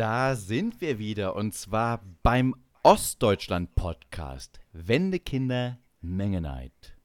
Da 0.00 0.34
sind 0.34 0.80
wir 0.80 0.98
wieder 0.98 1.36
und 1.36 1.52
zwar 1.52 2.02
beim 2.22 2.56
Ostdeutschland-Podcast. 2.84 4.58
Wendekinder 4.72 5.76
Mengenheit. 6.00 6.96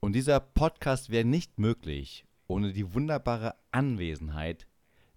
Und 0.00 0.14
dieser 0.14 0.40
Podcast 0.40 1.10
wäre 1.10 1.24
nicht 1.24 1.60
möglich 1.60 2.26
ohne 2.48 2.72
die 2.72 2.92
wunderbare 2.92 3.54
Anwesenheit 3.70 4.66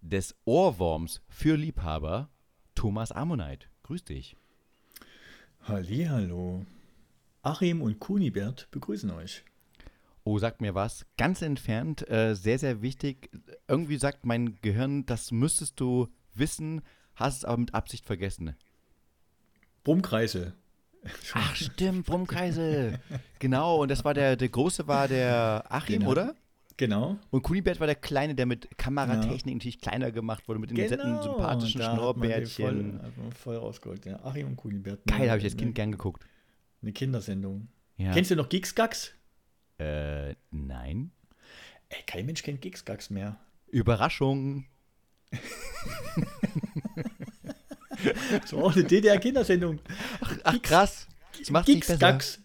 des 0.01 0.35
Ohrwurms 0.45 1.23
für 1.27 1.55
Liebhaber, 1.55 2.29
Thomas 2.75 3.11
Ammonite. 3.11 3.65
Grüß 3.81 4.03
dich. 4.03 4.37
Hallo. 5.63 6.67
Achim 7.41 7.81
und 7.81 7.99
Kunibert 7.99 8.67
begrüßen 8.69 9.09
euch. 9.09 9.43
Oh, 10.23 10.37
sagt 10.37 10.61
mir 10.61 10.75
was. 10.75 11.07
Ganz 11.17 11.41
entfernt, 11.41 12.07
äh, 12.11 12.35
sehr, 12.35 12.59
sehr 12.59 12.83
wichtig. 12.83 13.31
Irgendwie 13.67 13.97
sagt 13.97 14.27
mein 14.27 14.59
Gehirn, 14.61 15.07
das 15.07 15.31
müsstest 15.31 15.79
du 15.79 16.09
wissen, 16.35 16.81
hast 17.15 17.37
es 17.37 17.45
aber 17.45 17.57
mit 17.57 17.73
Absicht 17.73 18.05
vergessen. 18.05 18.55
Brummkreisel. 19.83 20.53
Ach, 21.33 21.55
stimmt, 21.55 22.05
Brummkreisel. 22.05 22.99
genau, 23.39 23.81
und 23.81 23.89
das 23.91 24.05
war 24.05 24.13
der, 24.13 24.35
der 24.35 24.49
große 24.49 24.87
war 24.87 25.07
der 25.07 25.65
Achim, 25.69 25.99
Genau. 25.99 26.11
oder? 26.11 26.35
Genau. 26.77 27.17
Und 27.29 27.43
Kunibert 27.43 27.79
war 27.79 27.85
der 27.85 27.95
Kleine, 27.95 28.33
der 28.33 28.47
mit 28.47 28.77
Kameratechnik 28.77 29.53
natürlich 29.55 29.79
kleiner 29.79 30.11
gemacht 30.11 30.47
wurde, 30.47 30.59
mit 30.59 30.71
den 30.71 30.77
netten, 30.77 31.21
sympathischen 31.21 31.81
Genau, 31.81 31.91
da 31.91 31.95
Schnurrbärtchen. 31.97 32.65
Voll, 32.99 33.03
hat 33.03 33.17
man 33.17 33.31
voll 33.31 33.55
rausgeholt. 33.57 34.05
Ja. 34.05 34.23
Achim 34.23 34.47
und 34.47 34.55
Kunibert. 34.55 35.01
Geil, 35.05 35.29
habe 35.29 35.37
ich 35.37 35.43
als 35.43 35.53
Eine- 35.53 35.61
Kind 35.61 35.75
gern 35.75 35.91
geguckt. 35.91 36.25
Eine 36.81 36.91
Kindersendung. 36.93 37.67
Ja. 37.97 38.11
Kennst 38.13 38.31
du 38.31 38.35
noch 38.35 38.49
Gigsgags? 38.49 39.13
Äh, 39.77 40.33
nein. 40.49 41.11
Ey, 41.89 42.01
kein 42.07 42.25
Mensch 42.25 42.41
kennt 42.41 42.61
Gigsgags 42.61 43.11
mehr. 43.11 43.37
Überraschung. 43.67 44.65
Das 48.31 48.53
war 48.53 48.63
auch 48.63 48.75
eine 48.75 48.83
DDR-Kindersendung. 48.83 49.79
Ach, 50.43 50.61
krass. 50.61 51.07
Das 51.39 51.49
macht's 51.51 51.67
nicht 51.67 51.87
besser. 51.87 51.93
Gigsgags. 51.93 52.39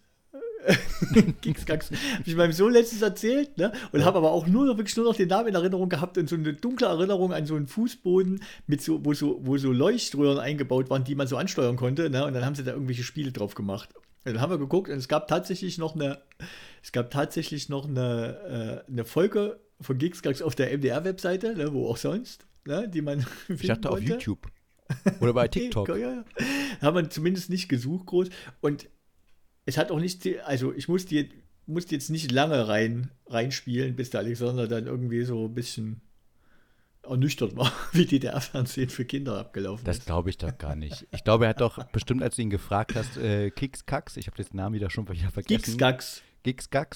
Gigsgags. 1.41 1.91
Hab 1.91 2.27
ich 2.27 2.37
meinem 2.37 2.53
Sohn 2.53 2.73
letztens 2.73 3.03
erzählt, 3.03 3.57
ne? 3.59 3.73
Und 3.93 4.05
habe 4.05 4.19
aber 4.19 4.33
auch 4.33 4.47
nur 4.47 4.67
noch 4.67 4.77
wirklich 4.77 4.97
nur 4.97 5.07
noch 5.07 5.17
den 5.17 5.29
Namen 5.29 5.49
in 5.49 5.55
Erinnerung 5.55 5.89
gehabt 5.89 6.19
und 6.19 6.29
so 6.29 6.37
eine 6.37 6.55
dunkle 6.55 6.87
Erinnerung 6.87 7.33
an 7.33 7.47
so 7.47 7.55
einen 7.55 7.67
Fußboden, 7.67 8.43
mit 8.67 8.83
so, 8.83 9.05
wo, 9.05 9.15
so, 9.15 9.41
wo 9.43 9.57
so 9.57 9.73
Leuchtröhren 9.73 10.39
eingebaut 10.39 10.91
waren, 10.91 11.05
die 11.05 11.15
man 11.15 11.27
so 11.27 11.37
ansteuern 11.37 11.77
konnte, 11.77 12.11
ne? 12.11 12.25
Und 12.25 12.35
dann 12.35 12.45
haben 12.45 12.55
sie 12.55 12.65
da 12.65 12.73
irgendwelche 12.73 13.05
Spiele 13.05 13.33
drauf 13.33 13.55
gemacht. 13.55 13.91
Und 14.25 14.35
dann 14.35 14.41
haben 14.41 14.51
wir 14.51 14.59
geguckt 14.59 14.91
und 14.91 14.99
es 14.99 15.09
gab 15.09 15.29
tatsächlich 15.29 15.79
noch 15.79 15.95
eine, 15.95 16.21
es 16.83 16.93
gab 16.93 17.11
tatsächlich 17.11 17.69
noch 17.69 17.89
eine, 17.89 18.85
äh, 18.87 18.91
eine 18.91 19.05
Folge 19.05 19.61
von 19.81 19.97
Gigsgags 19.97 20.43
auf 20.43 20.55
der 20.55 20.77
MDR-Webseite, 20.77 21.55
ne? 21.55 21.73
wo 21.73 21.89
auch 21.89 21.97
sonst, 21.97 22.48
ne? 22.69 22.89
die 22.89 23.03
man 23.03 23.27
Ich 23.49 23.67
dachte 23.67 23.91
auf 23.91 24.01
YouTube. 24.01 24.47
Oder 25.21 25.33
bei 25.35 25.49
TikTok. 25.49 25.89
Ja. 25.99 26.25
Hat 26.81 26.95
man 26.95 27.11
zumindest 27.11 27.51
nicht 27.51 27.69
gesucht 27.69 28.07
groß. 28.07 28.29
Und 28.61 28.89
es 29.67 29.77
hat 29.77 29.91
auch 29.91 29.99
nicht, 30.01 30.25
die- 30.25 30.41
also 30.41 30.73
ich 30.73 30.89
musste 30.89 31.15
jetzt, 31.17 31.35
musste 31.67 31.95
jetzt 31.95 32.09
nicht 32.11 32.31
lange 32.33 32.69
rein, 32.69 33.11
reinspielen, 33.27 33.97
bis 33.97 34.11
der 34.11 34.21
Alexander 34.21 34.67
dann 34.69 34.87
irgendwie 34.87 35.25
so 35.25 35.47
ein 35.47 35.55
bisschen 35.55 36.01
ernüchtert 37.03 37.57
war, 37.57 37.73
wie 37.93 38.07
DDR-Fernsehen 38.07 38.89
für 38.91 39.05
Kinder 39.05 39.39
abgelaufen 39.39 39.85
Das 39.85 39.99
ist. 39.99 40.07
glaube 40.07 40.31
ich 40.31 40.37
doch 40.39 40.57
gar 40.59 40.77
nicht. 40.77 41.07
Ich 41.11 41.25
glaube, 41.25 41.45
er 41.45 41.51
hat 41.51 41.61
doch 41.61 41.83
bestimmt, 41.93 42.23
als 42.23 42.37
du 42.37 42.43
ihn 42.43 42.51
gefragt 42.51 42.95
hast, 42.95 43.17
äh, 43.17 43.51
Kicks 43.51 43.87
Kacks, 43.87 44.17
ich 44.17 44.27
habe 44.27 44.43
den 44.43 44.57
Namen 44.57 44.75
wieder 44.75 44.91
schon 44.91 45.09
wieder 45.09 45.31
vergessen. 45.31 45.63
Kicks 45.63 45.77
Kacks. 45.79 46.23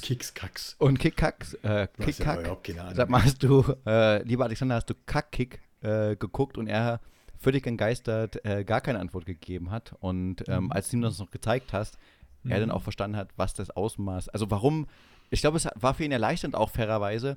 Kicks-Kacks. 0.02 0.76
Und 0.78 0.98
Kick 0.98 1.16
Kacks. 1.16 1.54
Äh, 1.62 1.88
Du 1.96 2.06
hast 2.06 2.18
Kick 2.62 2.76
ja. 2.76 2.94
Sag 2.94 3.08
mal, 3.10 3.22
hast 3.24 3.42
du, 3.42 3.64
äh, 3.86 4.22
lieber 4.22 4.44
Alexander, 4.44 4.76
hast 4.76 4.88
du 4.90 4.94
Kack-Kick 5.06 5.60
äh, 5.82 6.16
geguckt 6.16 6.58
und 6.58 6.66
er 6.68 7.00
völlig 7.38 7.66
entgeistert 7.66 8.44
äh, 8.44 8.64
gar 8.64 8.80
keine 8.80 9.00
Antwort 9.00 9.26
gegeben 9.26 9.70
hat. 9.70 9.94
Und 10.00 10.48
ähm, 10.48 10.64
Mhm. 10.64 10.72
als 10.72 10.88
du 10.90 10.96
ihm 10.96 11.02
das 11.02 11.18
noch 11.18 11.30
gezeigt 11.30 11.72
hast, 11.72 11.98
er 12.44 12.58
dann 12.58 12.70
auch 12.72 12.82
verstanden 12.82 13.16
hat, 13.16 13.30
was 13.36 13.54
das 13.54 13.70
Ausmaß, 13.70 14.28
also 14.28 14.50
warum, 14.50 14.88
ich 15.30 15.40
glaube, 15.42 15.56
es 15.58 15.68
war 15.76 15.94
für 15.94 16.04
ihn 16.04 16.10
erleichternd 16.10 16.56
auch 16.56 16.70
fairerweise, 16.70 17.36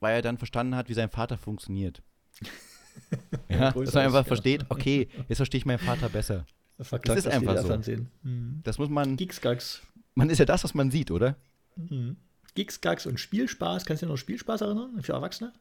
weil 0.00 0.16
er 0.16 0.22
dann 0.22 0.36
verstanden 0.36 0.76
hat, 0.76 0.88
wie 0.90 0.94
sein 0.94 1.08
Vater 1.08 1.38
funktioniert. 1.38 2.02
ja, 3.48 3.70
dass 3.72 3.94
man 3.94 4.04
einfach 4.04 4.18
ja. 4.18 4.24
versteht, 4.24 4.66
okay, 4.68 5.08
jetzt 5.28 5.38
verstehe 5.38 5.58
ich 5.58 5.66
meinen 5.66 5.78
Vater 5.78 6.08
besser. 6.10 6.44
Verklagt 6.80 7.18
ist 7.18 7.28
einfach 7.28 7.56
so. 7.58 7.94
Mhm. 8.22 8.60
Das 8.64 8.78
muss 8.78 8.88
man, 8.88 9.16
Gigsgags. 9.16 9.82
Man 10.14 10.30
ist 10.30 10.38
ja 10.38 10.44
das, 10.44 10.64
was 10.64 10.74
man 10.74 10.90
sieht, 10.90 11.10
oder? 11.10 11.36
Mhm. 11.76 12.16
Gigsgags 12.54 13.06
und 13.06 13.18
Spielspaß. 13.18 13.84
Kannst 13.84 14.02
du 14.02 14.06
dich 14.06 14.12
noch 14.12 14.18
Spielspaß 14.18 14.60
erinnern? 14.60 15.02
Für 15.02 15.14
Erwachsene? 15.14 15.52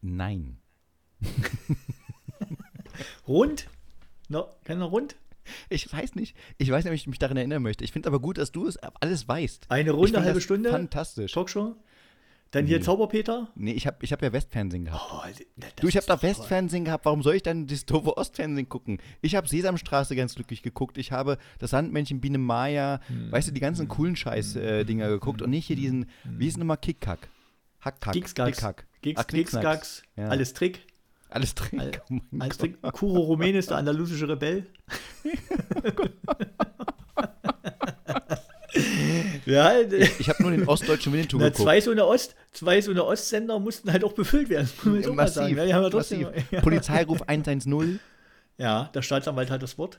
Nein. 0.00 0.58
Rund? 3.28 3.68
No, 4.28 4.48
kennt 4.64 4.82
ihr 4.82 4.86
Rund? 4.86 5.16
Ich 5.68 5.92
weiß 5.92 6.14
nicht. 6.14 6.36
Ich 6.58 6.70
weiß 6.70 6.84
nicht, 6.84 6.90
ob 6.90 6.94
ich 6.96 7.06
mich 7.06 7.18
daran 7.18 7.36
erinnern 7.36 7.62
möchte. 7.62 7.84
Ich 7.84 7.92
finde 7.92 8.08
aber 8.08 8.20
gut, 8.20 8.38
dass 8.38 8.52
du 8.52 8.66
es 8.66 8.78
alles 8.78 9.28
weißt. 9.28 9.66
Eine 9.70 9.92
Runde, 9.92 10.14
find 10.14 10.24
halbe 10.24 10.40
Stunde? 10.40 10.70
Fantastisch. 10.70 11.32
Talkshow? 11.32 11.76
Dann 12.52 12.66
hier. 12.66 12.80
Zauberpeter? 12.80 13.48
Nee, 13.54 13.72
ich 13.72 13.86
habe 13.86 13.96
ich 14.02 14.12
hab 14.12 14.22
ja 14.22 14.32
Westfernsehen 14.32 14.84
gehabt. 14.86 15.02
Oh, 15.12 15.20
Du, 15.76 15.88
ich 15.88 15.96
habe 15.96 16.00
ist 16.04 16.08
da. 16.08 16.22
Westfernsehen 16.22 16.84
gehabt. 16.84 17.04
Warum 17.04 17.22
soll 17.22 17.34
ich 17.34 17.42
dann 17.42 17.66
das 17.66 17.84
doofe 17.86 18.16
Ostfernsehen 18.16 18.68
gucken? 18.68 18.98
Ich 19.20 19.34
habe 19.34 19.48
Sesamstraße 19.48 20.14
ganz 20.16 20.34
glücklich 20.36 20.62
geguckt. 20.62 20.96
Ich 20.96 21.12
habe 21.12 21.38
das 21.58 21.70
Sandmännchen 21.70 22.20
Biene 22.20 22.38
Maya, 22.38 23.00
Hm. 23.08 23.32
weißt 23.32 23.48
du, 23.48 23.52
die 23.52 23.60
ganzen 23.60 23.88
coolen 23.88 24.16
Scheiß-Dinger 24.16 25.08
geguckt 25.08 25.42
und 25.42 25.50
nicht 25.50 25.66
hier 25.66 25.76
diesen, 25.76 26.06
wie 26.24 26.46
ist? 26.46 26.56
Hackhack. 27.80 28.12
Gigsgags. 28.12 28.56
Kickhack. 28.58 28.86
Gigs, 29.02 29.20
Ah, 29.20 29.24
Knicksnacks. 29.24 29.64
Gigsgags, 29.64 30.02
Ja. 30.16 30.28
alles 30.28 30.54
Trick. 30.54 30.86
Alles 31.28 31.54
drin. 31.54 31.80
All- 31.80 31.90
Oh 32.10 32.20
Alles 32.38 32.58
Gott. 32.58 32.70
Trick. 32.80 32.82
Kuro 32.92 33.20
Rumänis, 33.20 33.66
der 33.66 33.76
andalusische 33.78 34.28
Rebell. 34.28 34.66
ja, 39.46 39.80
Ich 40.18 40.28
habe 40.28 40.42
nur 40.42 40.50
den 40.50 40.66
ostdeutschen 40.68 41.12
Winnetou 41.12 41.36
na, 41.38 41.46
geguckt. 41.46 41.62
zwei 41.62 41.80
so 41.80 41.90
eine 41.90 42.04
Ost, 42.06 42.34
zwei 42.52 42.80
so 42.80 42.90
eine 42.90 43.04
Ostsender 43.04 43.58
mussten 43.58 43.90
halt 43.92 44.04
auch 44.04 44.12
befüllt 44.12 44.48
werden. 44.48 44.68
Massiv. 45.14 45.56
Ja, 45.56 45.64
die 45.64 45.74
haben 45.74 45.82
ja 45.84 45.90
massiv. 45.90 46.28
ja. 46.50 46.60
Polizeiruf 46.60 47.22
110. 47.22 48.00
ja, 48.58 48.84
der 48.94 49.02
Staatsanwalt 49.02 49.50
hat 49.50 49.62
das 49.62 49.78
Wort. 49.78 49.98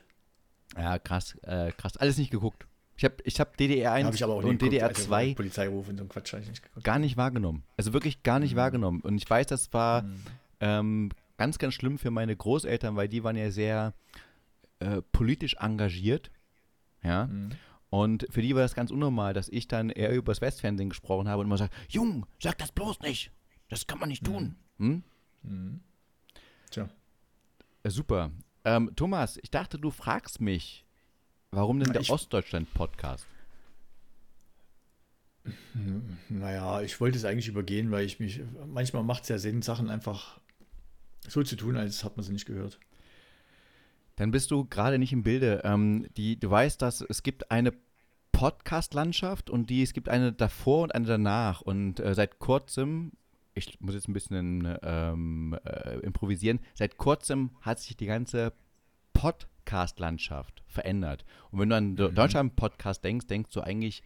Ja, 0.77 0.99
krass, 0.99 1.35
äh, 1.43 1.71
krass. 1.71 1.97
Alles 1.97 2.17
nicht 2.17 2.29
geguckt. 2.31 2.67
Ich 2.97 3.03
habe 3.05 3.15
ich 3.23 3.39
hab 3.39 3.55
DDR 3.57 3.93
1 3.93 4.07
Hab 4.07 4.13
ich 4.15 4.23
aber 4.23 4.33
auch 4.33 4.43
nie 4.43 4.49
und. 4.51 4.61
DDR 4.61 4.87
Also, 4.87 5.03
2 5.03 5.33
Polizeiruf 5.35 5.87
und 5.87 5.97
so 5.97 6.05
Quatsch 6.05 6.33
ich 6.33 6.47
nicht 6.49 6.63
geguckt. 6.63 6.83
gar 6.83 6.97
nicht 6.99 7.15
wahrgenommen. 7.15 7.63
Also 7.77 7.93
wirklich 7.93 8.23
gar 8.23 8.39
nicht 8.39 8.55
wahrgenommen. 8.55 9.01
Und 9.01 9.17
ich 9.17 9.29
weiß, 9.29 9.45
das 9.47 9.71
war 9.71 10.01
Mhm. 10.01 10.23
ähm, 10.59 11.09
ganz, 11.37 11.59
ganz 11.59 11.75
schlimm 11.75 11.99
für 11.99 12.09
meine 12.09 12.35
Großeltern, 12.35 12.95
weil 12.95 13.07
die 13.07 13.23
waren 13.23 13.35
ja 13.35 13.51
sehr 13.51 13.93
äh, 14.79 15.01
politisch 15.11 15.55
engagiert. 15.59 16.31
Ja. 17.03 17.27
Mhm. 17.27 17.51
Und 17.97 18.27
für 18.29 18.43
die 18.43 18.53
war 18.53 18.61
das 18.61 18.75
ganz 18.75 18.91
unnormal, 18.91 19.33
dass 19.33 19.49
ich 19.49 19.67
dann 19.67 19.89
eher 19.89 20.13
über 20.13 20.31
das 20.31 20.39
Westfernsehen 20.39 20.89
gesprochen 20.89 21.27
habe 21.27 21.41
und 21.41 21.47
immer 21.47 21.57
sage, 21.57 21.71
Jung, 21.89 22.27
sag 22.39 22.55
das 22.59 22.71
bloß 22.71 22.99
nicht. 22.99 23.31
Das 23.69 23.87
kann 23.87 23.97
man 23.97 24.09
nicht 24.09 24.23
tun. 24.23 24.55
Hm? 24.77 25.03
Mhm. 25.41 25.79
Tja. 26.69 26.89
Äh, 27.81 27.89
super. 27.89 28.29
Ähm, 28.65 28.91
Thomas, 28.95 29.39
ich 29.41 29.49
dachte, 29.49 29.79
du 29.79 29.89
fragst 29.89 30.39
mich, 30.39 30.85
warum 31.49 31.79
denn 31.79 31.91
der 31.91 32.07
Ostdeutschland-Podcast? 32.07 33.25
Naja, 36.29 36.81
ich 36.81 37.01
wollte 37.01 37.17
es 37.17 37.25
eigentlich 37.25 37.47
übergehen, 37.47 37.89
weil 37.89 38.05
ich 38.05 38.19
mich, 38.19 38.41
manchmal 38.67 39.01
macht 39.01 39.23
es 39.23 39.29
ja 39.29 39.39
Sinn, 39.39 39.63
Sachen 39.63 39.89
einfach 39.89 40.39
so 41.27 41.41
zu 41.41 41.55
tun, 41.55 41.77
als 41.77 42.03
hat 42.03 42.15
man 42.15 42.23
sie 42.23 42.33
nicht 42.33 42.45
gehört. 42.45 42.79
Dann 44.17 44.29
bist 44.29 44.51
du 44.51 44.65
gerade 44.65 44.99
nicht 44.99 45.13
im 45.13 45.23
Bilde. 45.23 45.61
Ähm, 45.63 46.05
die, 46.15 46.39
du 46.39 46.51
weißt, 46.51 46.79
dass 46.79 47.01
es 47.01 47.23
gibt 47.23 47.49
eine 47.49 47.73
Podcast-Landschaft 48.37 49.49
und 49.49 49.71
die, 49.71 49.81
es 49.81 49.93
gibt 49.93 50.09
eine 50.09 50.31
davor 50.31 50.83
und 50.83 50.93
eine 50.93 51.07
danach. 51.07 51.61
Und 51.61 51.99
äh, 51.99 52.13
seit 52.13 52.37
kurzem, 52.37 53.13
ich 53.55 53.81
muss 53.81 53.95
jetzt 53.95 54.07
ein 54.07 54.13
bisschen 54.13 54.77
ähm, 54.83 55.57
äh, 55.65 55.97
improvisieren, 56.01 56.59
seit 56.75 56.97
kurzem 56.97 57.49
hat 57.61 57.79
sich 57.79 57.97
die 57.97 58.05
ganze 58.05 58.53
Podcast-Landschaft 59.13 60.61
verändert. 60.67 61.25
Und 61.49 61.61
wenn 61.61 61.69
du 61.69 61.75
an 61.77 61.89
mhm. 61.93 62.13
Deutschland-Podcast 62.13 63.03
denkst, 63.03 63.25
denkst 63.25 63.49
du 63.53 63.61
eigentlich 63.61 64.03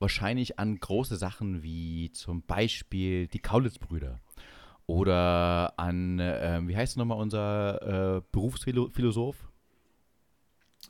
wahrscheinlich 0.00 0.58
an 0.58 0.80
große 0.80 1.14
Sachen 1.14 1.62
wie 1.62 2.10
zum 2.10 2.42
Beispiel 2.42 3.28
die 3.28 3.38
Kaulitz-Brüder. 3.38 4.18
Oder 4.86 5.78
an, 5.78 6.18
äh, 6.18 6.60
wie 6.64 6.76
heißt 6.76 6.96
nochmal 6.96 7.20
unser 7.20 8.16
äh, 8.16 8.22
Berufsphilosoph? 8.32 9.36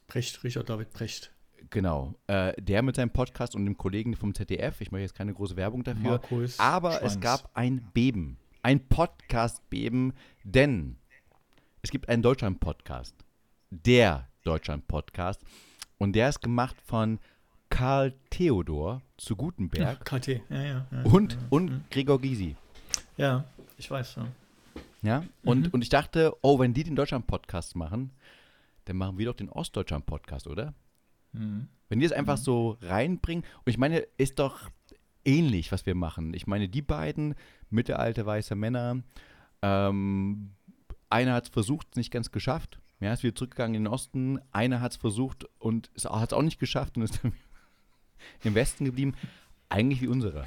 Brecht, 0.06 0.42
Richard 0.44 0.70
David 0.70 0.94
Brecht. 0.94 1.30
Genau. 1.68 2.14
Äh, 2.26 2.52
der 2.60 2.82
mit 2.82 2.96
seinem 2.96 3.10
Podcast 3.10 3.54
und 3.54 3.64
dem 3.64 3.76
Kollegen 3.76 4.16
vom 4.16 4.34
ZDF. 4.34 4.80
Ich 4.80 4.90
mache 4.90 5.02
jetzt 5.02 5.14
keine 5.14 5.34
große 5.34 5.56
Werbung 5.56 5.84
dafür. 5.84 6.10
Markus 6.10 6.58
aber 6.58 6.92
Schwanz. 6.92 7.14
es 7.14 7.20
gab 7.20 7.50
ein 7.54 7.90
Beben. 7.92 8.38
Ein 8.62 8.88
Podcast-Beben, 8.88 10.12
denn 10.44 10.96
es 11.82 11.90
gibt 11.90 12.08
einen 12.08 12.22
Deutschland-Podcast. 12.22 13.14
Der 13.70 14.28
Deutschland-Podcast. 14.42 15.42
Und 15.98 16.14
der 16.14 16.28
ist 16.28 16.40
gemacht 16.40 16.76
von 16.84 17.18
Karl 17.70 18.14
Theodor 18.30 19.00
zu 19.16 19.36
Gutenberg 19.36 20.04
KT, 20.04 20.28
ja, 20.28 20.62
ja. 20.62 20.86
ja 20.90 21.02
und, 21.04 21.34
ja, 21.34 21.38
und 21.50 21.90
Gregor 21.90 22.20
Gysi. 22.20 22.56
Ja, 23.16 23.44
ich 23.76 23.90
weiß. 23.90 24.16
Ja. 24.16 24.26
Ja, 25.02 25.24
und, 25.44 25.72
und 25.72 25.82
ich 25.82 25.88
dachte, 25.88 26.36
oh, 26.42 26.58
wenn 26.58 26.74
die 26.74 26.84
den 26.84 26.96
Deutschland-Podcast 26.96 27.74
machen, 27.74 28.10
dann 28.84 28.96
machen 28.96 29.16
wir 29.16 29.26
doch 29.26 29.34
den 29.34 29.48
Ostdeutschland-Podcast, 29.48 30.46
oder? 30.46 30.74
Wenn 31.88 32.00
die 32.00 32.06
es 32.06 32.12
einfach 32.12 32.36
so 32.36 32.78
reinbringen, 32.82 33.44
und 33.44 33.70
ich 33.70 33.78
meine, 33.78 33.98
ist 34.16 34.38
doch 34.38 34.70
ähnlich, 35.24 35.72
was 35.72 35.86
wir 35.86 35.94
machen. 35.94 36.34
Ich 36.34 36.46
meine, 36.46 36.68
die 36.68 36.82
beiden 36.82 37.34
mittelalte 37.68 38.24
weiße 38.24 38.54
Männer, 38.54 39.02
ähm, 39.62 40.52
einer 41.08 41.34
hat 41.34 41.44
es 41.44 41.50
versucht, 41.50 41.96
nicht 41.96 42.10
ganz 42.10 42.30
geschafft. 42.30 42.80
Ja, 43.00 43.12
ist 43.12 43.22
wieder 43.22 43.34
zurückgegangen 43.34 43.74
in 43.74 43.84
den 43.84 43.92
Osten. 43.92 44.38
Einer 44.52 44.80
hat 44.80 44.92
es 44.92 44.98
versucht 44.98 45.46
und 45.58 45.90
hat 46.04 46.32
es 46.32 46.32
auch 46.32 46.42
nicht 46.42 46.60
geschafft 46.60 46.96
und 46.96 47.02
ist 47.02 47.20
dann 47.22 47.32
im 48.44 48.54
Westen 48.54 48.84
geblieben. 48.84 49.14
Eigentlich 49.68 50.02
wie 50.02 50.08
unsere. 50.08 50.46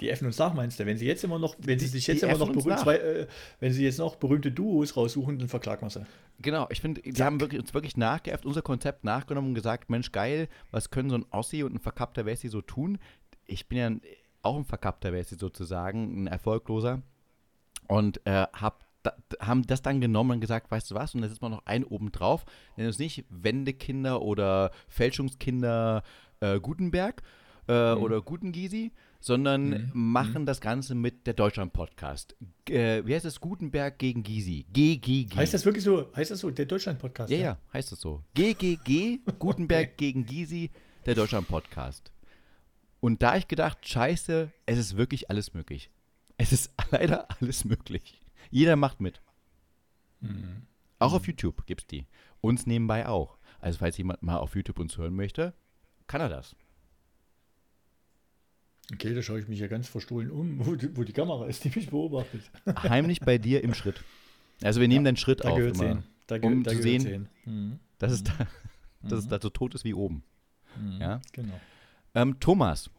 Die 0.00 0.10
effen 0.10 0.26
uns 0.26 0.38
nach, 0.38 0.54
meinst 0.54 0.78
du? 0.78 0.86
Wenn 0.86 0.98
sie 0.98 1.06
jetzt 1.06 1.24
immer 1.24 1.38
noch, 1.38 1.56
wenn 1.58 1.78
sie 1.78 1.86
sich 1.86 2.06
jetzt 2.06 2.22
die 2.22 2.26
immer 2.26 2.38
noch 2.38 2.52
berühmt, 2.52 2.78
zwei, 2.78 2.96
äh, 2.96 3.26
wenn 3.60 3.72
sie 3.72 3.84
jetzt 3.84 3.98
noch 3.98 4.16
berühmte 4.16 4.50
Duos 4.50 4.96
raussuchen, 4.96 5.38
dann 5.38 5.48
verklagen 5.48 5.82
wir 5.82 5.90
sie. 5.90 6.06
Genau, 6.40 6.66
ich 6.70 6.80
finde, 6.80 7.00
die 7.02 7.22
haben 7.22 7.40
wirklich, 7.40 7.60
uns 7.60 7.72
wirklich 7.72 7.96
nachgeäfft, 7.96 8.44
unser 8.44 8.62
Konzept 8.62 9.04
nachgenommen 9.04 9.48
und 9.48 9.54
gesagt, 9.54 9.88
Mensch, 9.88 10.12
geil, 10.12 10.48
was 10.70 10.90
können 10.90 11.08
so 11.08 11.16
ein 11.16 11.24
Ossi 11.30 11.62
und 11.62 11.74
ein 11.74 11.78
verkappter 11.80 12.26
Wessi 12.26 12.48
so 12.48 12.60
tun? 12.60 12.98
Ich 13.46 13.68
bin 13.68 13.78
ja 13.78 13.86
ein, 13.86 14.02
auch 14.42 14.56
ein 14.56 14.64
verkappter 14.64 15.12
Wessi 15.12 15.36
sozusagen, 15.36 16.24
ein 16.24 16.26
erfolgloser. 16.26 17.02
Und 17.88 18.20
äh, 18.26 18.46
hab, 18.52 18.84
haben 19.40 19.66
das 19.66 19.82
dann 19.82 20.00
genommen 20.00 20.32
und 20.32 20.40
gesagt, 20.40 20.70
weißt 20.70 20.90
du 20.90 20.94
was, 20.94 21.14
und 21.14 21.22
da 21.22 21.28
sitzt 21.28 21.42
man 21.42 21.52
noch 21.52 21.64
einen 21.64 21.84
oben 21.84 22.12
drauf, 22.12 22.44
nennen 22.76 22.88
uns 22.88 22.98
nicht 22.98 23.24
Wendekinder 23.30 24.20
oder 24.20 24.72
Fälschungskinder 24.88 26.02
äh, 26.40 26.60
Gutenberg 26.60 27.22
äh, 27.68 27.92
oder 27.92 28.20
Gutengisi, 28.20 28.92
sondern 29.26 29.90
machen 29.92 30.46
das 30.46 30.60
Ganze 30.60 30.94
mit 30.94 31.26
der 31.26 31.34
Deutschland-Podcast. 31.34 32.36
Äh, 32.68 33.04
wie 33.04 33.12
heißt 33.12 33.24
es? 33.24 33.40
Gutenberg 33.40 33.98
gegen 33.98 34.22
Gysi. 34.22 34.66
GGG. 34.72 35.34
Heißt 35.34 35.52
das 35.52 35.64
wirklich 35.64 35.82
so? 35.82 36.14
Heißt 36.14 36.30
das 36.30 36.38
so? 36.38 36.50
Der 36.52 36.64
Deutschland-Podcast? 36.64 37.32
Ja, 37.32 37.38
ja, 37.38 37.58
heißt 37.72 37.90
es 37.90 38.00
so. 38.00 38.22
GGG, 38.34 39.18
Gutenberg 39.40 39.96
gegen 39.96 40.26
Gysi, 40.26 40.70
der 41.06 41.16
Deutschland-Podcast. 41.16 42.12
Und 43.00 43.20
da 43.20 43.36
ich 43.36 43.48
gedacht, 43.48 43.78
scheiße, 43.88 44.52
es 44.64 44.78
ist 44.78 44.96
wirklich 44.96 45.28
alles 45.28 45.54
möglich. 45.54 45.90
Es 46.36 46.52
ist 46.52 46.70
leider 46.92 47.26
alles 47.40 47.64
möglich. 47.64 48.22
Jeder 48.50 48.76
macht 48.76 49.00
mit. 49.00 49.20
Auch 51.00 51.14
auf 51.14 51.26
YouTube 51.26 51.66
gibt's 51.66 51.88
die. 51.88 52.06
Uns 52.40 52.64
nebenbei 52.64 53.08
auch. 53.08 53.38
Also 53.58 53.80
falls 53.80 53.98
jemand 53.98 54.22
mal 54.22 54.36
auf 54.36 54.54
YouTube 54.54 54.78
uns 54.78 54.96
hören 54.96 55.16
möchte, 55.16 55.52
kann 56.06 56.20
er 56.20 56.28
das. 56.28 56.54
Okay, 58.92 59.14
da 59.14 59.22
schaue 59.22 59.40
ich 59.40 59.48
mich 59.48 59.58
ja 59.58 59.66
ganz 59.66 59.88
verstohlen 59.88 60.30
um, 60.30 60.64
wo 60.64 60.76
die, 60.76 60.96
wo 60.96 61.02
die 61.02 61.12
Kamera 61.12 61.46
ist, 61.46 61.64
die 61.64 61.72
mich 61.74 61.90
beobachtet. 61.90 62.42
Heimlich 62.82 63.20
bei 63.20 63.38
dir 63.38 63.64
im 63.64 63.74
Schritt. 63.74 64.04
Also 64.62 64.80
wir 64.80 64.88
nehmen 64.88 65.04
den 65.04 65.16
Schritt 65.16 65.44
Da 65.44 65.50
auf 65.50 65.58
immer, 65.58 65.84
hin. 65.84 66.02
Da, 66.26 66.36
um 66.36 66.62
da 66.62 66.70
zu 66.70 66.82
sehen, 66.82 67.04
hin. 67.04 67.28
Mhm. 67.44 67.78
dass 67.98 68.12
es, 68.12 68.24
da, 68.24 68.32
dass 69.02 69.20
es 69.20 69.28
da 69.28 69.40
so 69.40 69.50
tot 69.50 69.74
ist 69.74 69.84
wie 69.84 69.94
oben. 69.94 70.22
Ja? 71.00 71.20
Genau. 71.32 71.60
Ähm, 72.14 72.38
Thomas, 72.40 72.90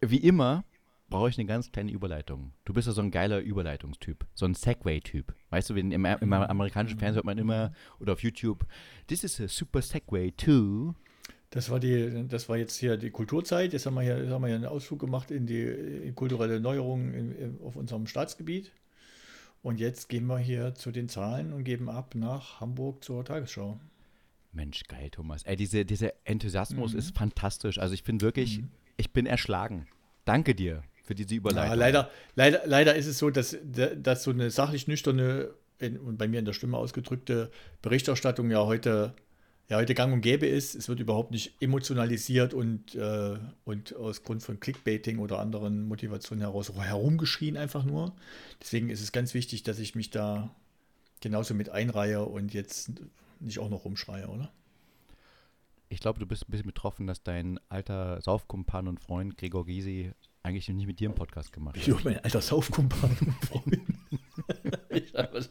wie 0.00 0.18
immer 0.18 0.64
brauche 1.08 1.28
ich 1.28 1.38
eine 1.38 1.46
ganz 1.46 1.70
kleine 1.70 1.92
Überleitung. 1.92 2.52
Du 2.64 2.72
bist 2.72 2.86
ja 2.88 2.92
so 2.92 3.02
ein 3.02 3.10
geiler 3.10 3.40
Überleitungstyp, 3.40 4.26
so 4.34 4.46
ein 4.46 4.54
Segway-Typ. 4.54 5.34
Weißt 5.50 5.70
du, 5.70 5.74
im, 5.74 5.92
im 5.92 6.32
amerikanischen 6.32 6.98
Fernsehen 6.98 7.16
hört 7.16 7.26
man 7.26 7.38
immer 7.38 7.72
oder 8.00 8.14
auf 8.14 8.22
YouTube, 8.22 8.66
this 9.06 9.22
is 9.22 9.40
a 9.40 9.46
super 9.46 9.82
Segway 9.82 10.32
to. 10.32 10.94
Das 11.52 11.68
war, 11.68 11.78
die, 11.78 12.26
das 12.28 12.48
war 12.48 12.56
jetzt 12.56 12.76
hier 12.76 12.96
die 12.96 13.10
Kulturzeit. 13.10 13.74
Jetzt 13.74 13.84
haben 13.84 13.94
wir 13.94 14.00
hier, 14.00 14.18
jetzt 14.18 14.30
haben 14.30 14.40
wir 14.40 14.48
hier 14.48 14.56
einen 14.56 14.64
Ausflug 14.64 14.98
gemacht 15.00 15.30
in 15.30 15.46
die 15.46 15.62
in 15.62 16.14
kulturelle 16.14 16.60
Neuerungen 16.60 17.12
in, 17.12 17.32
in, 17.36 17.60
auf 17.62 17.76
unserem 17.76 18.06
Staatsgebiet. 18.06 18.72
Und 19.62 19.78
jetzt 19.78 20.08
gehen 20.08 20.26
wir 20.26 20.38
hier 20.38 20.74
zu 20.74 20.90
den 20.90 21.10
Zahlen 21.10 21.52
und 21.52 21.64
geben 21.64 21.90
ab 21.90 22.14
nach 22.14 22.60
Hamburg 22.60 23.04
zur 23.04 23.22
Tagesschau. 23.24 23.78
Mensch, 24.52 24.82
geil, 24.88 25.10
Thomas. 25.10 25.42
Ey, 25.42 25.56
diese, 25.56 25.84
dieser 25.84 26.14
Enthusiasmus 26.24 26.94
Mhm. 26.94 26.98
ist 26.98 27.16
fantastisch. 27.16 27.78
Also 27.78 27.92
ich 27.94 28.02
finde 28.02 28.24
wirklich, 28.24 28.62
ich 28.96 29.12
bin 29.12 29.26
erschlagen. 29.26 29.86
Danke 30.24 30.54
dir 30.54 30.82
für 31.04 31.14
diese 31.14 31.34
Überleitung. 31.34 31.68
Ja, 31.70 31.74
leider, 31.74 32.10
leider, 32.34 32.62
leider 32.64 32.94
ist 32.94 33.06
es 33.06 33.18
so, 33.18 33.28
dass, 33.28 33.56
dass 33.62 34.22
so 34.22 34.30
eine 34.30 34.50
sachlich 34.50 34.88
nüchterne 34.88 35.50
und 35.80 36.16
bei 36.16 36.28
mir 36.28 36.38
in 36.38 36.44
der 36.44 36.52
Stimme 36.54 36.76
ausgedrückte 36.78 37.50
Berichterstattung 37.82 38.50
ja 38.50 38.64
heute, 38.64 39.14
ja 39.72 39.78
heute 39.78 39.94
gang 39.94 40.12
und 40.12 40.20
gäbe 40.20 40.46
ist. 40.46 40.74
Es 40.74 40.88
wird 40.88 41.00
überhaupt 41.00 41.30
nicht 41.30 41.54
emotionalisiert 41.60 42.52
und, 42.52 42.94
äh, 42.94 43.38
und 43.64 43.96
aus 43.96 44.22
Grund 44.22 44.42
von 44.42 44.60
Clickbaiting 44.60 45.18
oder 45.18 45.38
anderen 45.38 45.88
Motivationen 45.88 46.42
heraus 46.42 46.70
herumgeschrien 46.74 47.56
einfach 47.56 47.82
nur. 47.82 48.14
Deswegen 48.60 48.90
ist 48.90 49.00
es 49.00 49.12
ganz 49.12 49.32
wichtig, 49.32 49.62
dass 49.62 49.78
ich 49.78 49.94
mich 49.94 50.10
da 50.10 50.54
genauso 51.20 51.54
mit 51.54 51.70
einreihe 51.70 52.22
und 52.22 52.52
jetzt 52.52 52.92
nicht 53.40 53.58
auch 53.60 53.70
noch 53.70 53.86
rumschreie, 53.86 54.28
oder? 54.28 54.52
Ich 55.88 56.00
glaube, 56.00 56.20
du 56.20 56.26
bist 56.26 56.46
ein 56.46 56.50
bisschen 56.50 56.66
betroffen, 56.66 57.06
dass 57.06 57.22
dein 57.22 57.58
alter 57.70 58.20
Saufkumpan 58.20 58.88
und 58.88 59.00
Freund 59.00 59.38
Gregor 59.38 59.64
Gysi 59.64 60.12
eigentlich 60.42 60.68
nicht 60.68 60.86
mit 60.86 61.00
dir 61.00 61.06
im 61.06 61.14
Podcast 61.14 61.50
gemacht 61.50 61.76
hat. 61.76 61.86
Jo, 61.86 61.98
mein 62.04 62.18
alter 62.22 62.42
Saufkumpan 62.42 63.16
und 63.20 63.44
Freund. 63.46 63.80
Ich 64.94 65.10
sag, 65.12 65.32
was, 65.32 65.50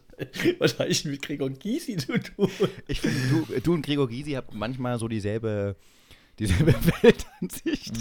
was 0.60 0.80
habe 0.80 0.90
ich 0.90 1.06
mit 1.06 1.22
Gregor 1.22 1.50
Gysi 1.50 1.98
zu 1.98 2.18
tun? 2.20 2.50
Ich 2.88 3.02
finde, 3.02 3.18
du, 3.30 3.60
du 3.60 3.74
und 3.74 3.86
Gregor 3.86 4.08
Gysi 4.08 4.32
habt 4.32 4.54
manchmal 4.54 4.98
so 5.00 5.08
dieselbe, 5.08 5.76
dieselbe 6.40 6.74
Weltansicht. 7.02 7.94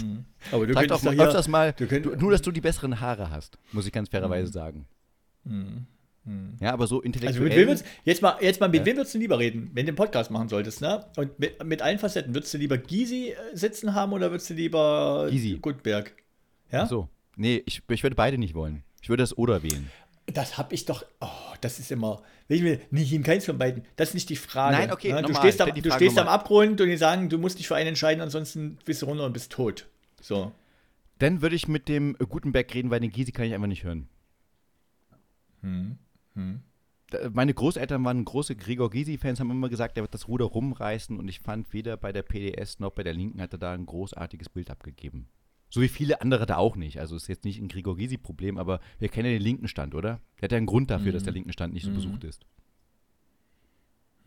Aber 0.51 0.67
du 0.67 0.73
könntest 0.73 0.91
doch 1.05 1.09
doch 1.11 1.15
mal 1.15 1.25
öfters 1.27 1.47
mal, 1.47 1.73
du 1.73 1.85
du, 1.87 2.15
nur, 2.15 2.31
dass 2.31 2.41
du 2.41 2.51
die 2.51 2.61
besseren 2.61 2.99
Haare 2.99 3.29
hast, 3.29 3.57
muss 3.71 3.85
ich 3.85 3.91
ganz 3.91 4.09
fairerweise 4.09 4.51
sagen. 4.51 4.85
Ja, 6.59 6.71
aber 6.73 6.85
so 6.85 6.97
Also 6.97 7.01
intellektuell. 7.01 7.43
mit 7.45 7.55
wem 7.55 7.67
würdest, 7.67 7.85
jetzt 8.05 8.21
mal, 8.21 8.37
jetzt 8.41 8.59
mal 8.59 8.69
mit 8.69 8.81
Ja. 8.81 8.85
wem 8.85 8.97
würdest 8.97 9.15
du 9.15 9.17
lieber 9.17 9.39
reden, 9.39 9.71
wenn 9.73 9.87
du 9.87 9.89
einen 9.89 9.95
Podcast 9.95 10.29
machen 10.29 10.49
solltest, 10.49 10.79
ne? 10.81 11.03
Und 11.17 11.39
mit, 11.39 11.63
mit 11.63 11.81
allen 11.81 11.97
Facetten, 11.97 12.35
würdest 12.35 12.53
du 12.53 12.59
lieber 12.59 12.77
Gysi 12.77 13.29
äh, 13.31 13.35
sitzen 13.57 13.95
haben 13.95 14.13
oder 14.13 14.29
würdest 14.29 14.47
du 14.51 14.53
lieber 14.53 15.27
Gysi. 15.31 15.57
Gutberg? 15.59 16.13
Ja? 16.71 16.83
Ach 16.83 16.89
so. 16.89 17.09
Nee, 17.37 17.63
ich, 17.65 17.81
ich 17.89 18.03
würde 18.03 18.15
beide 18.15 18.37
nicht 18.37 18.53
wollen. 18.53 18.83
Ich 19.01 19.09
würde 19.09 19.23
das 19.23 19.35
oder 19.35 19.63
wählen. 19.63 19.89
Das 20.27 20.57
habe 20.57 20.73
ich 20.75 20.85
doch, 20.85 21.03
oh, 21.19 21.27
das 21.61 21.79
ist 21.79 21.91
immer, 21.91 22.21
ich 22.47 22.63
will 22.63 22.79
nicht 22.91 23.11
in 23.11 23.23
keins 23.23 23.45
von 23.45 23.57
beiden, 23.57 23.83
das 23.95 24.09
ist 24.09 24.13
nicht 24.13 24.29
die 24.29 24.35
Frage. 24.35 24.77
Nein, 24.77 24.91
okay, 24.91 25.11
ne? 25.13 25.23
Du 25.23 25.33
stehst, 25.33 25.59
am, 25.61 25.73
du 25.73 25.91
stehst 25.91 26.17
am. 26.19 26.27
Abgrund 26.27 26.79
und 26.79 26.87
die 26.87 26.95
sagen, 26.97 27.27
du 27.27 27.37
musst 27.37 27.59
dich 27.59 27.67
für 27.67 27.75
einen 27.75 27.89
entscheiden, 27.89 28.21
ansonsten 28.21 28.77
bist 28.85 29.01
du 29.01 29.07
runter 29.07 29.25
und 29.25 29.33
bist 29.33 29.51
tot. 29.51 29.87
So. 30.21 30.51
Dann 31.19 31.41
würde 31.41 31.55
ich 31.55 31.67
mit 31.67 31.87
dem 31.89 32.15
Gutenberg 32.17 32.73
reden, 32.73 32.89
weil 32.91 32.99
den 32.99 33.11
Gysi 33.11 33.31
kann 33.31 33.45
ich 33.45 33.53
einfach 33.53 33.67
nicht 33.67 33.83
hören. 33.83 34.07
Hm, 35.61 35.97
Da- 37.09 37.29
Meine 37.31 37.53
Großeltern 37.53 38.03
waren 38.05 38.23
große 38.23 38.55
Gregor 38.55 38.89
Gysi-Fans, 38.89 39.39
haben 39.39 39.51
immer 39.51 39.69
gesagt, 39.69 39.97
er 39.97 40.03
wird 40.03 40.13
das 40.13 40.27
Ruder 40.27 40.45
rumreißen 40.45 41.17
und 41.19 41.27
ich 41.27 41.39
fand, 41.41 41.73
weder 41.73 41.97
bei 41.97 42.11
der 42.13 42.23
PDS 42.23 42.79
noch 42.79 42.91
bei 42.91 43.03
der 43.03 43.13
Linken 43.13 43.41
hat 43.41 43.51
er 43.53 43.59
da 43.59 43.73
ein 43.73 43.85
großartiges 43.85 44.49
Bild 44.49 44.71
abgegeben. 44.71 45.27
So 45.71 45.81
wie 45.81 45.87
viele 45.87 46.21
andere 46.21 46.45
da 46.45 46.57
auch 46.57 46.75
nicht. 46.75 46.99
Also 46.99 47.15
ist 47.15 47.29
jetzt 47.29 47.45
nicht 47.45 47.59
ein 47.59 47.69
Gregor 47.69 47.95
Gysi-Problem, 47.95 48.57
aber 48.57 48.81
wir 48.99 49.07
kennen 49.07 49.31
ja 49.31 49.37
den 49.37 49.41
linken 49.41 49.69
Stand, 49.69 49.95
oder? 49.95 50.19
Der 50.37 50.43
hat 50.43 50.51
ja 50.51 50.57
einen 50.57 50.67
Grund 50.67 50.91
dafür, 50.91 51.13
dass 51.13 51.23
der 51.23 51.31
linken 51.31 51.53
Stand 51.53 51.73
nicht 51.73 51.85
so 51.85 51.91
besucht 51.91 52.25
ist. 52.25 52.45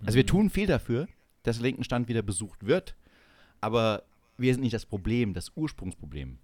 Also 0.01 0.17
wir 0.17 0.27
tun 0.27 0.49
viel 0.49 0.67
dafür, 0.67 1.07
dass 1.43 1.57
der 1.57 1.65
linken 1.65 1.85
Stand 1.85 2.09
wieder 2.09 2.23
besucht 2.23 2.65
wird, 2.67 2.97
aber 3.61 4.05
wir 4.39 4.55
sind 4.55 4.63
nicht 4.63 4.73
das 4.73 4.87
Problem, 4.87 5.35
das 5.35 5.53
Ursprungsproblem. 5.55 6.39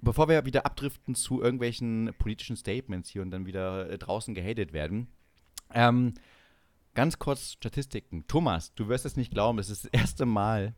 Bevor 0.00 0.28
wir 0.28 0.46
wieder 0.46 0.64
abdriften 0.64 1.14
zu 1.14 1.42
irgendwelchen 1.42 2.12
politischen 2.18 2.56
Statements 2.56 3.10
hier 3.10 3.20
und 3.20 3.30
dann 3.30 3.44
wieder 3.44 3.90
äh, 3.90 3.98
draußen 3.98 4.34
gehatet 4.34 4.72
werden, 4.72 5.08
ähm, 5.74 6.14
ganz 6.94 7.18
kurz 7.18 7.52
Statistiken. 7.52 8.26
Thomas, 8.28 8.74
du 8.74 8.88
wirst 8.88 9.04
es 9.04 9.16
nicht 9.16 9.32
glauben, 9.32 9.58
es 9.58 9.68
ist 9.68 9.84
das 9.84 9.90
erste 9.92 10.24
Mal 10.24 10.74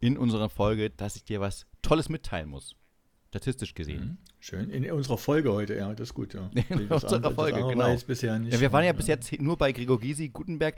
in 0.00 0.16
unserer 0.16 0.48
Folge, 0.48 0.90
dass 0.90 1.16
ich 1.16 1.24
dir 1.24 1.40
was 1.40 1.66
Tolles 1.82 2.08
mitteilen 2.08 2.48
muss. 2.48 2.76
Statistisch 3.28 3.74
gesehen. 3.74 4.18
Schön. 4.40 4.68
In 4.68 4.90
unserer 4.92 5.16
Folge 5.16 5.52
heute, 5.52 5.74
ja, 5.74 5.94
das 5.94 6.08
ist 6.10 6.14
gut, 6.14 6.34
ja. 6.34 6.50
In 6.68 6.88
Das 6.88 7.02
unserer 7.04 7.16
andere- 7.16 7.34
Folge, 7.34 7.60
genau. 7.66 7.84
war 7.86 7.96
bisher 7.96 8.38
nicht. 8.38 8.52
Ja, 8.52 8.60
wir 8.60 8.72
waren 8.72 8.84
ja 8.84 8.92
so, 8.92 8.96
bis 8.98 9.06
jetzt 9.06 9.40
nur 9.40 9.56
bei 9.56 9.72
Gregor 9.72 9.98
Gysi, 9.98 10.28
Gutenberg. 10.28 10.76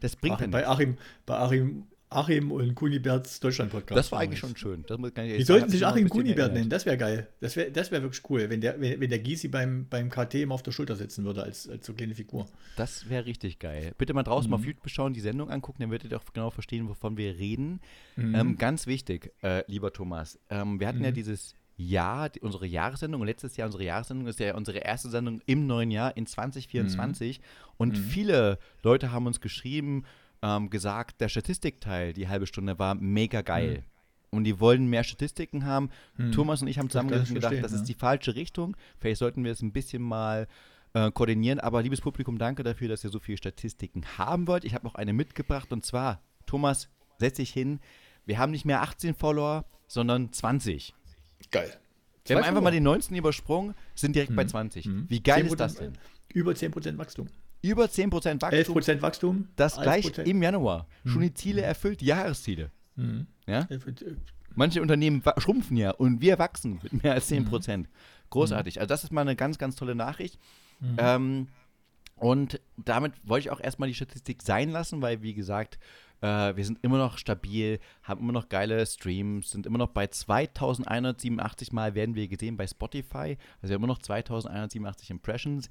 Das 0.00 0.14
bringt 0.14 0.40
ja 0.40 0.46
nichts. 0.46 0.52
bei 0.62 0.68
Achim, 0.68 0.96
bei 1.26 1.36
Achim, 1.36 1.86
Achim 2.16 2.50
und 2.50 2.74
Kuniberts 2.74 3.40
Deutschland-Podcast. 3.40 3.96
Das 3.96 4.10
war 4.10 4.20
eigentlich 4.20 4.40
schon 4.40 4.56
schön. 4.56 4.84
Die 4.86 5.42
sollten 5.42 5.70
sich 5.70 5.86
Achim 5.86 6.08
Kunibert 6.08 6.54
nennen, 6.54 6.70
das 6.70 6.86
wäre 6.86 6.96
geil. 6.96 7.28
Das 7.40 7.56
wäre 7.56 7.70
das 7.70 7.90
wär 7.90 8.02
wirklich 8.02 8.22
cool, 8.30 8.48
wenn 8.48 8.60
der, 8.60 8.80
wenn, 8.80 9.00
wenn 9.00 9.10
der 9.10 9.18
Gysi 9.18 9.48
beim, 9.48 9.86
beim 9.88 10.08
KT 10.08 10.34
immer 10.34 10.54
auf 10.54 10.62
der 10.62 10.72
Schulter 10.72 10.96
sitzen 10.96 11.24
würde, 11.24 11.42
als, 11.42 11.68
als 11.68 11.86
so 11.86 11.92
kleine 11.92 12.14
Figur. 12.14 12.46
Das 12.76 13.08
wäre 13.10 13.26
richtig 13.26 13.58
geil. 13.58 13.92
Bitte 13.98 14.14
mal 14.14 14.22
draußen 14.22 14.46
Mhm. 14.46 14.50
mal 14.50 14.56
auf 14.56 14.64
YouTube 14.64 14.88
schauen, 14.88 15.12
die 15.12 15.20
Sendung 15.20 15.50
angucken, 15.50 15.82
dann 15.82 15.90
werdet 15.90 16.10
ihr 16.10 16.16
auch 16.18 16.24
genau 16.32 16.50
verstehen, 16.50 16.88
wovon 16.88 17.16
wir 17.16 17.38
reden. 17.38 17.80
Mhm. 18.16 18.34
Ähm, 18.34 18.58
ganz 18.58 18.86
wichtig, 18.86 19.32
äh, 19.42 19.62
lieber 19.66 19.92
Thomas, 19.92 20.38
ähm, 20.50 20.80
wir 20.80 20.88
hatten 20.88 21.04
ja 21.04 21.10
dieses 21.10 21.54
Jahr, 21.76 22.30
die, 22.30 22.40
unsere 22.40 22.66
Jahressendung, 22.66 23.20
und 23.20 23.26
letztes 23.26 23.56
Jahr 23.56 23.66
unsere 23.66 23.84
Jahressendung 23.84 24.26
ist 24.28 24.40
ja 24.40 24.54
unsere 24.54 24.78
erste 24.78 25.10
Sendung 25.10 25.42
im 25.44 25.66
neuen 25.66 25.90
Jahr 25.90 26.16
in 26.16 26.26
2024. 26.26 27.40
Und 27.76 27.98
viele 27.98 28.58
Leute 28.82 29.12
haben 29.12 29.26
uns 29.26 29.42
geschrieben, 29.42 30.04
ähm, 30.42 30.70
gesagt, 30.70 31.20
der 31.20 31.28
Statistikteil, 31.28 32.12
die 32.12 32.28
halbe 32.28 32.46
Stunde 32.46 32.78
war 32.78 32.94
mega 32.94 33.42
geil. 33.42 33.84
und 34.30 34.44
die 34.44 34.60
wollen 34.60 34.86
mehr 34.88 35.04
Statistiken 35.04 35.64
haben. 35.64 35.90
Hm. 36.16 36.32
Thomas 36.32 36.60
und 36.60 36.68
ich 36.68 36.78
haben 36.78 36.90
und 36.90 37.08
gedacht, 37.08 37.28
verstehen, 37.28 37.62
das 37.62 37.72
ja. 37.72 37.78
ist 37.78 37.84
die 37.88 37.94
falsche 37.94 38.34
Richtung. 38.34 38.76
Vielleicht 38.98 39.18
sollten 39.18 39.44
wir 39.44 39.52
es 39.52 39.62
ein 39.62 39.72
bisschen 39.72 40.02
mal 40.02 40.46
äh, 40.92 41.10
koordinieren. 41.10 41.60
Aber 41.60 41.82
liebes 41.82 42.00
Publikum, 42.00 42.38
danke 42.38 42.62
dafür, 42.62 42.88
dass 42.88 43.04
ihr 43.04 43.10
so 43.10 43.20
viele 43.20 43.38
Statistiken 43.38 44.04
haben 44.18 44.46
wollt. 44.46 44.64
Ich 44.64 44.74
habe 44.74 44.84
noch 44.84 44.94
eine 44.94 45.12
mitgebracht 45.12 45.72
und 45.72 45.84
zwar, 45.84 46.22
Thomas, 46.44 46.88
setz 47.18 47.36
dich 47.36 47.50
hin. 47.50 47.80
Wir 48.24 48.38
haben 48.38 48.50
nicht 48.50 48.64
mehr 48.64 48.82
18 48.82 49.14
Follower, 49.14 49.64
sondern 49.86 50.32
20. 50.32 50.94
Geil. 51.50 51.78
Wir 52.24 52.36
haben 52.36 52.44
einfach 52.44 52.62
mal 52.62 52.72
den 52.72 52.82
19 52.82 53.16
übersprungen, 53.16 53.74
sind 53.94 54.16
direkt 54.16 54.34
bei 54.34 54.44
20. 54.44 54.88
Wie 55.08 55.22
geil 55.22 55.44
10%, 55.44 55.46
ist 55.46 55.60
das 55.60 55.74
denn? 55.76 55.92
Über 56.32 56.52
10% 56.52 56.98
Wachstum. 56.98 57.28
Über 57.62 57.86
10% 57.86 58.42
Wachstum. 58.42 58.76
11% 58.76 59.02
Wachstum. 59.02 59.48
Das 59.56 59.80
gleich 59.80 60.06
11%. 60.06 60.22
im 60.22 60.42
Januar. 60.42 60.86
Schon 61.04 61.22
die 61.22 61.34
Ziele 61.34 61.62
erfüllt, 61.62 62.00
die 62.00 62.06
Jahresziele. 62.06 62.70
Mhm. 62.96 63.26
Ja? 63.46 63.62
11%. 63.62 64.16
Manche 64.54 64.80
Unternehmen 64.80 65.22
schrumpfen 65.38 65.76
ja 65.76 65.90
und 65.90 66.20
wir 66.20 66.38
wachsen 66.38 66.80
mit 66.82 67.02
mehr 67.02 67.12
als 67.12 67.26
10 67.26 67.44
Prozent. 67.44 67.88
Großartig. 68.30 68.80
Also 68.80 68.88
das 68.88 69.04
ist 69.04 69.12
mal 69.12 69.20
eine 69.20 69.36
ganz, 69.36 69.58
ganz 69.58 69.76
tolle 69.76 69.94
Nachricht. 69.94 70.38
Ähm, 70.98 71.48
und 72.16 72.60
damit 72.76 73.12
wollte 73.24 73.46
ich 73.46 73.50
auch 73.50 73.60
erstmal 73.60 73.88
die 73.88 73.94
Statistik 73.94 74.42
sein 74.42 74.70
lassen, 74.70 75.02
weil, 75.02 75.22
wie 75.22 75.34
gesagt, 75.34 75.78
äh, 76.22 76.56
wir 76.56 76.64
sind 76.64 76.78
immer 76.82 76.98
noch 76.98 77.18
stabil, 77.18 77.78
haben 78.02 78.22
immer 78.22 78.32
noch 78.32 78.48
geile 78.48 78.84
Streams, 78.86 79.50
sind 79.50 79.66
immer 79.66 79.78
noch 79.78 79.90
bei 79.90 80.06
2187 80.06 81.72
Mal 81.72 81.94
werden 81.94 82.14
wir 82.14 82.26
gesehen 82.28 82.56
bei 82.56 82.66
Spotify. 82.66 83.36
Also 83.60 83.68
wir 83.68 83.74
haben 83.74 83.82
immer 83.82 83.86
noch 83.88 83.98
2187 83.98 85.10
Impressions. 85.10 85.68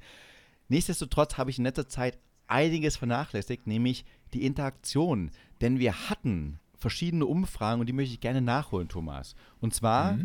Nichtsdestotrotz 0.68 1.38
habe 1.38 1.50
ich 1.50 1.58
in 1.58 1.64
letzter 1.66 1.88
Zeit 1.88 2.18
einiges 2.48 2.98
vernachlässigt, 2.98 3.68
nämlich 3.68 4.06
die 4.34 4.46
Interaktion. 4.46 5.32
Denn 5.62 5.80
wir 5.80 6.10
hatten 6.10 6.60
verschiedene 6.78 7.26
Umfragen 7.26 7.80
und 7.80 7.88
die 7.88 7.94
möchte 7.94 8.14
ich 8.14 8.20
gerne 8.20 8.42
nachholen, 8.42 8.88
Thomas. 8.90 9.36
Und 9.62 9.74
zwar, 9.74 10.18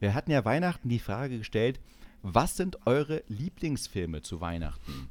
wir 0.00 0.14
hatten 0.14 0.30
ja 0.30 0.44
Weihnachten 0.44 0.88
die 0.88 0.98
Frage 0.98 1.38
gestellt, 1.38 1.80
was 2.22 2.56
sind 2.56 2.86
eure 2.86 3.22
Lieblingsfilme 3.28 4.22
zu 4.22 4.40
Weihnachten? 4.40 5.10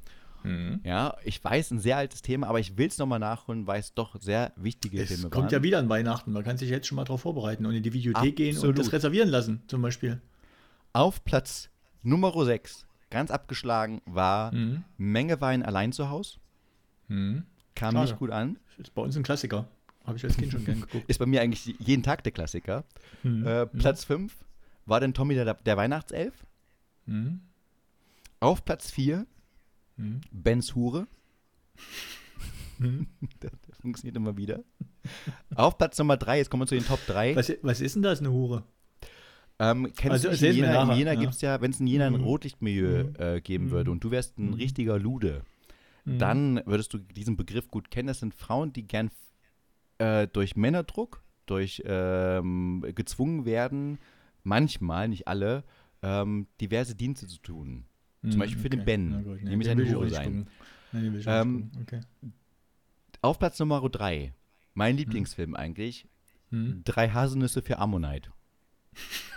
Ja, 0.84 1.16
ich 1.26 1.44
weiß, 1.44 1.72
ein 1.72 1.80
sehr 1.80 1.98
altes 1.98 2.22
Thema, 2.22 2.48
aber 2.48 2.60
ich 2.62 2.78
will 2.78 2.88
es 2.88 2.98
nochmal 2.98 3.20
nachholen, 3.20 3.68
weil 3.68 3.82
es 3.82 3.94
doch 3.94 4.16
sehr 4.22 4.54
wichtige 4.56 5.02
Es 5.02 5.10
Filme 5.10 5.30
kommt 5.30 5.46
waren. 5.46 5.52
ja 5.52 5.64
wieder 5.64 5.80
an 5.80 5.90
Weihnachten. 5.90 6.32
Man 6.32 6.44
kann 6.44 6.58
sich 6.58 6.70
jetzt 6.70 6.88
schon 6.88 6.96
mal 6.96 7.04
darauf 7.04 7.22
vorbereiten 7.22 7.66
und 7.66 7.74
in 7.76 7.84
die 7.84 7.92
Videothek 7.92 8.36
gehen 8.38 8.52
und 8.52 8.58
Absolut. 8.58 8.80
das 8.80 8.94
reservieren 8.94 9.28
lassen, 9.28 9.64
zum 9.68 9.82
Beispiel. 9.82 10.22
Auf 10.94 11.26
Platz 11.26 11.70
Nummer 12.02 12.32
6, 12.46 12.87
ganz 13.10 13.32
abgeschlagen, 13.32 14.02
war 14.06 14.54
Mhm. 14.54 14.84
Menge 14.98 15.40
Wein 15.42 15.64
allein 15.64 15.92
zu 15.92 16.10
Hause. 16.10 16.38
Kam 17.08 17.46
Schade. 17.76 18.00
nicht 18.02 18.18
gut 18.18 18.32
an. 18.32 18.58
Ist 18.78 18.94
bei 18.94 19.02
uns 19.02 19.16
ein 19.16 19.24
Klassiker. 19.24 19.68
Habe 20.06 20.18
ich 20.18 20.24
als 20.24 20.38
Kind 20.38 20.52
schon 20.52 20.64
gern 20.66 20.82
geguckt. 20.82 21.06
Ist 21.10 21.18
bei 21.20 21.26
mir 21.26 21.42
eigentlich 21.42 21.66
jeden 21.80 22.04
Tag 22.04 22.24
der 22.24 22.32
Klassiker. 22.32 22.84
Äh, 23.24 23.66
Platz 23.68 24.04
5 24.06 24.34
war 24.86 25.00
dann 25.00 25.14
Tommy 25.14 25.36
der, 25.36 25.54
der 25.54 25.78
Weihnachtself. 25.78 26.46
Mhm. 27.06 27.42
Auf 28.40 28.64
Platz 28.66 28.92
4 28.92 29.26
Mhm. 29.98 30.22
Bens 30.32 30.76
Hure. 30.76 31.08
das, 33.40 33.52
das 33.68 33.78
funktioniert 33.80 34.16
immer 34.16 34.38
wieder. 34.38 34.64
Auf 35.56 35.78
Platz 35.78 35.98
Nummer 35.98 36.18
3, 36.18 36.38
jetzt 36.38 36.50
kommen 36.52 36.62
wir 36.64 36.68
zu 36.68 36.76
den 36.76 36.86
Top 36.86 37.00
3. 37.08 37.36
Was, 37.36 37.52
was 37.62 37.82
ist 37.82 37.96
denn 37.96 38.04
das, 38.04 38.20
eine 38.20 38.32
Hure? 38.32 38.64
Ähm, 39.60 39.92
kennst 39.96 40.26
Also 40.26 40.30
du 40.30 40.48
in 40.48 40.56
Jena, 40.56 40.84
in 40.84 40.98
Jena 40.98 41.14
ja. 41.14 41.20
gibt 41.20 41.34
es 41.34 41.42
ja, 41.42 41.60
wenn 41.62 41.72
es 41.72 41.80
in 41.80 41.88
Jena 41.88 42.06
ein 42.08 42.14
Mhm. 42.14 42.22
Rotlichtmilieu 42.22 43.06
Mhm. 43.06 43.16
äh, 43.18 43.42
geben 43.42 43.72
würde 43.72 43.90
und 43.92 44.04
du 44.04 44.12
wärst 44.12 44.38
ein 44.38 44.50
Mhm. 44.50 44.54
richtiger 44.54 45.00
Lude, 45.00 45.44
Mhm. 46.06 46.18
dann 46.20 46.62
würdest 46.66 46.94
du 46.94 47.00
diesen 47.00 47.38
Begriff 47.38 47.68
gut 47.70 47.90
kennen. 47.90 48.08
Das 48.08 48.20
sind 48.20 48.34
Frauen, 48.36 48.72
die 48.74 48.88
gern 48.88 49.10
äh, 50.00 50.28
durch 50.28 50.56
Männerdruck, 50.56 51.24
durch 51.48 51.82
ähm, 51.86 52.86
gezwungen 52.94 53.46
werden, 53.46 53.98
manchmal, 54.44 55.08
nicht 55.08 55.28
alle, 55.28 55.64
ähm, 56.04 56.46
diverse 56.62 56.94
Dienste 56.94 57.26
zu 57.26 57.40
tun. 57.40 57.86
Zum 58.30 58.40
Beispiel 58.40 58.62
für 58.62 58.70
den 58.70 58.86
Ben. 58.86 59.24
Gut, 59.24 59.42
nee, 59.42 59.50
Nämlich 59.56 59.70
auch 59.96 60.00
Hure 60.02 60.10
sein. 60.10 60.48
auch 60.94 60.98
Ähm. 61.26 61.72
Okay. 61.82 62.02
Auf 63.22 63.40
Platz 63.40 63.58
Nummer 63.60 63.82
3, 63.90 64.34
mein 64.76 64.98
Lieblingsfilm 64.98 65.56
eigentlich, 65.56 66.06
Mhm. 66.52 66.82
Drei 66.86 67.10
Haselnüsse 67.10 67.62
für 67.64 67.80
Ammonite. 67.80 68.30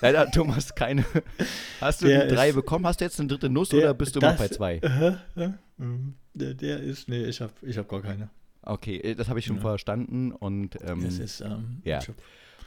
Leider 0.00 0.30
Thomas 0.30 0.74
keine. 0.74 1.04
Hast 1.80 2.02
du 2.02 2.06
Der 2.06 2.26
die 2.26 2.34
drei 2.34 2.48
ist- 2.50 2.54
bekommen? 2.54 2.86
Hast 2.86 3.00
du 3.00 3.04
jetzt 3.04 3.18
eine 3.20 3.28
dritte 3.28 3.48
Nuss 3.48 3.70
Der- 3.70 3.80
oder 3.80 3.94
bist 3.94 4.16
du 4.16 4.20
noch 4.20 4.36
bei 4.36 4.48
zwei? 4.48 4.76
Äh, 4.78 5.50
der, 6.34 6.54
der 6.54 6.80
ist, 6.80 7.08
nee, 7.08 7.24
ich 7.24 7.40
habe 7.40 7.52
ich 7.62 7.78
hab 7.78 7.88
gar 7.88 8.02
keine. 8.02 8.28
Okay, 8.62 8.96
äh, 8.98 9.14
das 9.14 9.28
habe 9.28 9.38
ich 9.38 9.44
schon 9.46 9.56
Ja. 9.56 9.62
verstanden. 9.62 10.32
Und 10.32 10.78
ähm, 10.82 11.04
Das 11.04 11.18
ist, 11.18 11.40
ähm, 11.40 11.80
ja. 11.84 12.00
hab, 12.00 12.14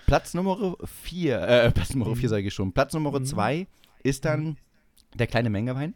Platz 0.06 0.34
Nummer 0.34 0.76
4, 1.04 1.42
äh, 1.42 1.72
Platz 1.72 1.94
Nummer 1.96 2.16
4 2.16 2.30
sage 2.30 2.48
ich 2.48 2.54
schon. 2.54 2.72
Platz 2.72 2.94
Nummer 2.94 3.20
Mhm. 3.20 3.26
2 3.26 3.68
ist 4.04 4.26
dann 4.26 4.58
der 5.16 5.28
kleine 5.28 5.50
Mengewein. 5.50 5.94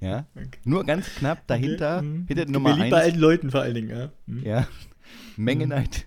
Ja. 0.00 0.26
Okay. 0.34 0.48
Nur 0.64 0.84
ganz 0.84 1.06
knapp 1.14 1.46
dahinter, 1.46 2.02
Mhm. 2.02 2.26
hinter 2.26 2.46
Mir 2.46 2.52
Nummer 2.52 2.76
liegt 2.76 2.90
bei 2.90 2.98
1. 2.98 3.04
alten 3.04 3.18
Leuten 3.18 3.50
vor 3.50 3.60
allen 3.62 3.74
Dingen, 3.74 3.90
ja. 3.90 4.12
Mhm. 4.26 4.42
Ja. 4.44 4.68
Mengenheit, 5.36 6.06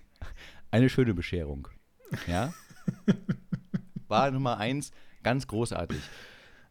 eine 0.71 0.89
schöne 0.89 1.13
Bescherung. 1.13 1.67
Ja. 2.27 2.53
War 4.07 4.31
Nummer 4.31 4.57
1, 4.57 4.91
ganz 5.24 5.48
großartig. 5.48 6.00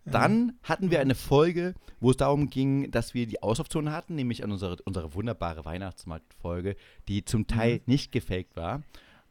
Dann 0.04 0.54
hatten 0.62 0.90
wir 0.90 1.00
eine 1.00 1.14
Folge, 1.14 1.74
wo 2.00 2.10
es 2.10 2.16
darum 2.16 2.48
ging, 2.50 2.90
dass 2.90 3.14
wir 3.14 3.26
die 3.26 3.42
Auslaufzone 3.42 3.92
hatten, 3.92 4.14
nämlich 4.14 4.42
an 4.42 4.50
unsere, 4.50 4.76
unsere 4.84 5.14
wunderbare 5.14 5.64
Weihnachtsmarktfolge, 5.64 6.76
die 7.08 7.24
zum 7.24 7.46
Teil 7.46 7.80
nicht 7.86 8.10
gefaked 8.12 8.56
war. 8.56 8.82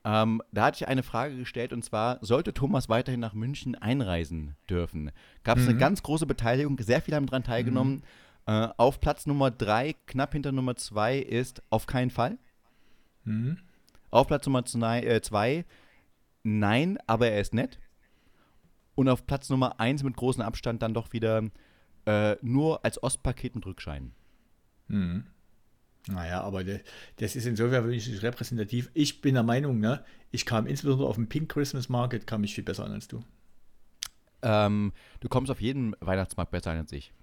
Ähm, 0.06 0.42
da 0.52 0.66
hatte 0.66 0.78
ich 0.84 0.88
eine 0.88 1.04
Frage 1.04 1.36
gestellt 1.36 1.74
und 1.74 1.84
zwar, 1.84 2.20
sollte 2.22 2.54
Thomas 2.54 2.88
weiterhin 2.88 3.20
nach 3.20 3.34
München 3.34 3.76
einreisen 3.76 4.56
dürfen? 4.70 5.12
Gab 5.44 5.58
es 5.58 5.68
eine 5.68 5.78
ganz 5.78 6.04
große 6.04 6.26
Beteiligung, 6.26 6.78
sehr 6.80 7.02
viele 7.02 7.18
haben 7.18 7.26
daran 7.26 7.44
teilgenommen. 7.44 8.04
Äh, 8.46 8.70
auf 8.78 9.00
Platz 9.00 9.26
Nummer 9.26 9.52
3, 9.52 9.94
knapp 10.08 10.34
hinter 10.34 10.52
Nummer 10.52 10.76
2 10.76 11.20
ist 11.20 11.62
auf 11.70 11.86
keinen 11.86 12.12
Fall. 12.12 12.38
Mhm. 13.26 13.58
Auf 14.10 14.28
Platz 14.28 14.46
Nummer 14.46 14.66
2, 14.66 15.02
äh, 15.04 15.22
zwei, 15.22 15.66
nein, 16.44 16.98
aber 17.06 17.30
er 17.30 17.42
ist 17.42 17.54
nett. 17.54 17.80
Und 18.96 19.08
auf 19.10 19.28
Platz 19.28 19.50
Nummer 19.50 19.80
1 19.80 20.04
mit 20.04 20.16
großem 20.16 20.42
Abstand 20.42 20.82
dann 20.82 20.94
doch 20.94 21.14
wieder 21.14 21.44
äh, 22.06 22.38
nur 22.42 22.84
als 22.84 23.02
Ostpaket 23.04 23.56
mit 23.56 23.66
Rückschein. 23.66 24.14
Mhm. 24.88 25.26
Naja, 26.12 26.42
aber 26.42 26.64
de, 26.64 26.80
das 27.18 27.36
ist 27.36 27.46
insofern 27.46 27.84
wirklich 27.84 28.22
repräsentativ. 28.24 28.90
Ich 28.94 29.22
bin 29.22 29.36
der 29.36 29.44
Meinung, 29.44 29.80
ne, 29.80 30.04
ich 30.32 30.46
kam 30.46 30.66
insbesondere 30.66 31.08
auf 31.08 31.16
dem 31.16 31.28
Pink 31.28 31.50
Christmas 31.52 31.88
Market, 31.90 32.26
kam 32.26 32.44
ich 32.44 32.56
viel 32.56 32.64
besser 32.64 32.86
an 32.86 32.94
als 32.94 33.08
du. 33.08 33.24
Ähm, 34.42 34.94
du 35.20 35.28
kommst 35.30 35.52
auf 35.52 35.62
jeden 35.62 35.96
Weihnachtsmarkt 36.00 36.52
besser 36.52 36.72
an 36.72 36.78
als 36.78 36.92
ich. 36.94 37.14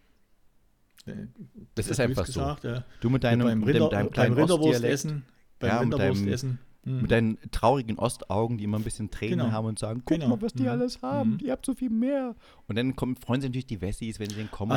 Äh, 1.07 1.26
Das 1.75 1.88
ist 1.88 1.99
hab 1.99 2.09
einfach 2.11 2.25
ich's 2.25 2.35
so. 2.35 2.40
gesagt, 2.40 2.64
ja. 2.64 2.85
Du 3.00 3.11
mit 3.11 3.25
deinem, 3.25 3.47
beim, 3.47 3.59
mit 3.61 3.69
dem, 3.69 3.75
Rinder, 3.75 3.88
deinem 3.88 4.05
beim 4.07 4.12
kleinen 4.12 4.35
Rinderwurst 4.35 4.62
Ostdialekt, 4.75 4.95
essen. 4.95 5.25
Beim 5.59 5.69
Ja, 5.71 5.75
mit 5.76 5.83
Rinderwurst 5.95 6.21
deinem- 6.23 6.33
essen. 6.33 6.59
Mhm. 6.87 7.02
mit 7.02 7.11
deinen 7.11 7.38
traurigen 7.50 7.99
Ostaugen, 7.99 8.57
die 8.59 8.64
immer 8.64 8.78
ein 8.78 8.85
bisschen 8.85 9.11
Tränen 9.11 9.40
Genau. 9.40 9.50
haben 9.52 9.66
und 9.66 9.78
sagen, 9.78 10.02
guck 10.05 10.16
Genau. 10.19 10.28
mal, 10.37 10.40
was 10.40 10.55
die 10.55 10.62
Mhm. 10.62 10.69
alles 10.69 11.02
haben, 11.02 11.33
Mhm. 11.33 11.38
ihr 11.43 11.52
habt 11.52 11.66
so 11.66 11.75
viel 11.75 11.90
mehr. 11.90 12.35
Und 12.69 12.76
dann 12.76 12.95
kommen, 12.97 13.16
freuen 13.16 13.40
sich 13.40 13.50
natürlich 13.50 13.66
die 13.66 13.81
Wessis, 13.81 14.19
wenn 14.21 14.31
sie 14.31 14.37
den 14.37 14.50
kommen 14.50 14.71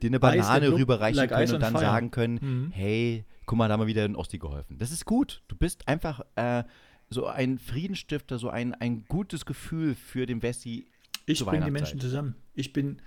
dir 0.00 0.08
eine 0.08 0.20
Banane 0.20 0.72
rüberreichen 0.72 1.16
like 1.16 1.30
können 1.30 1.54
und 1.54 1.60
dann 1.60 1.72
fire. 1.74 1.82
sagen 1.84 2.10
können, 2.10 2.38
Mhm. 2.40 2.70
hey, 2.70 3.24
guck 3.46 3.58
mal, 3.58 3.66
da 3.68 3.74
haben 3.74 3.80
wir 3.80 3.86
wieder 3.88 4.04
in 4.04 4.16
Osti 4.16 4.38
geholfen. 4.38 4.78
Das 4.78 4.90
ist 4.92 5.04
gut. 5.04 5.42
Du 5.48 5.56
bist 5.56 5.86
einfach 5.88 6.20
äh, 6.36 6.62
so 7.10 7.26
ein 7.26 7.58
Friedensstifter, 7.58 8.38
so 8.38 8.48
ein, 8.48 8.72
ein 8.74 9.04
gutes 9.08 9.44
Gefühl 9.44 9.94
für 9.94 10.26
den 10.26 10.42
Wessi. 10.42 10.86
Ich 11.26 11.44
bringe 11.44 11.64
die. 11.66 11.70
Menschen 11.70 12.00
zusammen. 12.00 12.34
Ich 12.54 12.72
bin, 12.72 13.02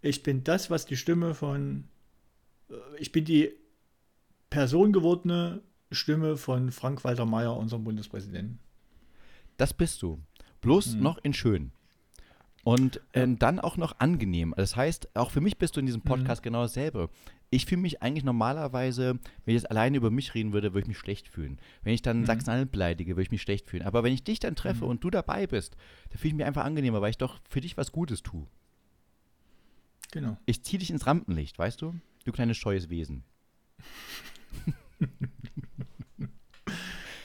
ich 0.00 0.22
bin 0.22 0.44
das, 0.44 0.70
was 0.70 0.86
die 0.86 0.96
Stimme 0.96 1.34
von, 1.34 1.84
äh, 2.70 2.74
ich 2.98 3.10
bin 3.12 3.24
die 3.24 3.50
personengewordene 4.50 5.60
Stimme 5.94 6.36
von 6.36 6.70
Frank-Walter 6.72 7.26
Mayer, 7.26 7.56
unserem 7.56 7.84
Bundespräsidenten. 7.84 8.58
Das 9.56 9.72
bist 9.74 10.02
du. 10.02 10.20
Bloß 10.60 10.96
Mhm. 10.96 11.02
noch 11.02 11.18
in 11.18 11.32
schön. 11.34 11.70
Und 12.64 13.00
ähm, 13.12 13.38
dann 13.38 13.60
auch 13.60 13.76
noch 13.76 13.98
angenehm. 14.00 14.54
Das 14.56 14.74
heißt, 14.74 15.14
auch 15.16 15.30
für 15.30 15.42
mich 15.42 15.58
bist 15.58 15.76
du 15.76 15.80
in 15.80 15.86
diesem 15.86 16.00
Mhm. 16.00 16.08
Podcast 16.08 16.42
genau 16.42 16.62
dasselbe. 16.62 17.10
Ich 17.50 17.66
fühle 17.66 17.82
mich 17.82 18.02
eigentlich 18.02 18.24
normalerweise, 18.24 19.18
wenn 19.44 19.54
ich 19.54 19.60
jetzt 19.62 19.70
alleine 19.70 19.98
über 19.98 20.10
mich 20.10 20.34
reden 20.34 20.52
würde, 20.54 20.72
würde 20.72 20.84
ich 20.84 20.88
mich 20.88 20.98
schlecht 20.98 21.28
fühlen. 21.28 21.58
Wenn 21.82 21.92
ich 21.94 22.00
dann 22.02 22.20
Mhm. 22.22 22.24
Sachsen-Anhalt 22.24 22.72
beleidige, 22.72 23.12
würde 23.12 23.22
ich 23.22 23.30
mich 23.30 23.42
schlecht 23.42 23.68
fühlen. 23.68 23.82
Aber 23.84 24.02
wenn 24.02 24.14
ich 24.14 24.24
dich 24.24 24.40
dann 24.40 24.56
treffe 24.56 24.84
Mhm. 24.84 24.90
und 24.90 25.04
du 25.04 25.10
dabei 25.10 25.46
bist, 25.46 25.76
dann 26.08 26.18
fühle 26.18 26.28
ich 26.30 26.34
mich 26.36 26.46
einfach 26.46 26.64
angenehmer, 26.64 27.02
weil 27.02 27.10
ich 27.10 27.18
doch 27.18 27.38
für 27.48 27.60
dich 27.60 27.76
was 27.76 27.92
Gutes 27.92 28.22
tue. 28.22 28.46
Genau. 30.10 30.38
Ich 30.46 30.62
ziehe 30.64 30.78
dich 30.78 30.90
ins 30.90 31.06
Rampenlicht, 31.06 31.58
weißt 31.58 31.82
du? 31.82 31.94
Du 32.24 32.32
kleines 32.32 32.56
scheues 32.56 32.88
Wesen. 32.88 33.24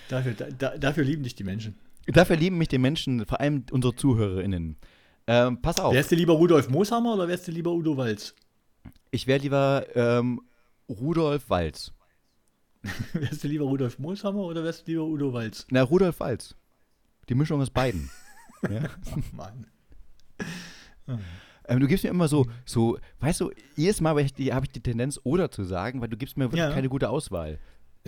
Dafür, 0.09 0.33
da, 0.33 0.47
da, 0.49 0.77
dafür 0.77 1.03
lieben 1.05 1.23
dich 1.23 1.35
die 1.35 1.43
Menschen. 1.43 1.75
Dafür 2.07 2.35
lieben 2.35 2.57
mich 2.57 2.67
die 2.67 2.79
Menschen, 2.79 3.25
vor 3.25 3.39
allem 3.39 3.63
unsere 3.71 3.95
ZuhörerInnen. 3.95 4.75
Ähm, 5.27 5.61
pass 5.61 5.79
auf. 5.79 5.93
Wärst 5.93 6.11
du 6.11 6.15
lieber 6.15 6.33
Rudolf 6.33 6.69
Mooshammer 6.69 7.13
oder 7.13 7.27
wärst 7.27 7.47
du 7.47 7.51
lieber 7.51 7.71
Udo 7.71 7.95
Walz? 7.95 8.33
Ich 9.11 9.27
wäre 9.27 9.39
lieber 9.39 9.85
ähm, 9.93 10.41
Rudolf 10.89 11.49
Walz. 11.51 11.93
wärst 13.13 13.43
du 13.43 13.47
lieber 13.47 13.65
Rudolf 13.65 13.99
Mooshammer 13.99 14.39
oder 14.39 14.63
wärst 14.63 14.87
du 14.87 14.91
lieber 14.91 15.03
Udo 15.03 15.31
Walz? 15.31 15.67
Na, 15.69 15.83
Rudolf 15.83 16.19
Walz. 16.19 16.55
Die 17.29 17.35
Mischung 17.35 17.61
aus 17.61 17.69
beiden. 17.69 18.09
ja? 18.69 18.81
Ach, 19.11 19.33
Mann. 19.33 19.67
ähm, 21.67 21.79
du 21.79 21.85
gibst 21.85 22.03
mir 22.03 22.09
immer 22.09 22.27
so, 22.27 22.47
so, 22.65 22.97
weißt 23.19 23.41
du, 23.41 23.51
jedes 23.75 24.01
Mal 24.01 24.09
habe 24.09 24.23
ich, 24.23 24.33
die, 24.33 24.81
Tendenz, 24.81 25.19
oder 25.23 25.51
zu 25.51 25.63
sagen, 25.63 26.01
weil 26.01 26.09
du 26.09 26.17
gibst 26.17 26.37
mir 26.37 26.45
wirklich 26.45 26.61
Ja. 26.61 26.71
keine 26.71 26.89
gute 26.89 27.09
Auswahl. 27.09 27.59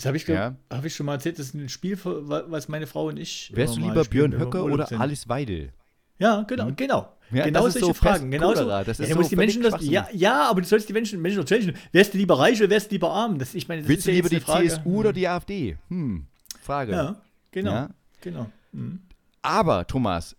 Das 0.01 0.07
habe 0.07 0.17
ich, 0.17 0.27
Ja. 0.27 0.55
hab 0.71 0.83
ich 0.83 0.95
schon 0.95 1.05
mal 1.05 1.13
erzählt, 1.13 1.37
das 1.37 1.47
ist 1.47 1.53
ein 1.53 1.69
Spiel, 1.69 1.95
was 2.03 2.67
meine 2.67 2.87
Frau 2.87 3.07
und 3.07 3.17
ich. 3.19 3.51
Wärst 3.53 3.75
du 3.77 3.81
lieber 3.81 4.03
Björn 4.03 4.37
Höcke 4.37 4.63
oder 4.63 4.87
sind. 4.87 4.99
Alice 4.99 5.29
Weidel? 5.29 5.73
Ja, 6.17 6.41
genau, 6.41 6.71
genau. 6.75 7.13
Ja, 7.31 7.45
genau 7.45 7.61
solche 7.69 7.79
so 7.79 7.93
Fragen. 7.93 8.31
Genau 8.31 8.53
so. 8.55 8.65
Das 8.67 8.99
ist 8.99 9.09
ja, 9.09 9.15
so 9.15 9.21
die 9.21 9.35
Menschen 9.35 9.61
das, 9.61 9.75
ja, 9.81 10.07
ja, 10.11 10.49
aber 10.49 10.61
du 10.61 10.67
sollst 10.67 10.89
die 10.89 10.93
Menschen, 10.93 11.21
Menschen 11.21 11.39
erzählen. 11.39 11.75
Wärst 11.91 12.13
du 12.13 12.17
lieber 12.17 12.39
reich 12.39 12.59
oder 12.59 12.69
wärst 12.71 12.89
du 12.89 12.95
lieber 12.95 13.11
arm? 13.11 13.37
Das, 13.37 13.53
ich 13.53 13.67
meine, 13.67 13.81
das 13.81 13.89
Willst 13.89 13.99
ist 14.01 14.05
du 14.07 14.11
ja 14.11 14.15
lieber 14.15 14.29
die 14.29 14.39
Frage. 14.39 14.67
CSU 14.67 14.99
oder 14.99 15.13
die 15.13 15.27
AfD? 15.27 15.77
Hm, 15.89 16.25
Frage. 16.61 16.91
Ja, 16.93 17.21
genau. 17.51 17.71
Ja? 17.71 17.89
genau. 18.21 18.47
Mhm. 18.71 19.01
Aber, 19.43 19.85
Thomas, 19.85 20.35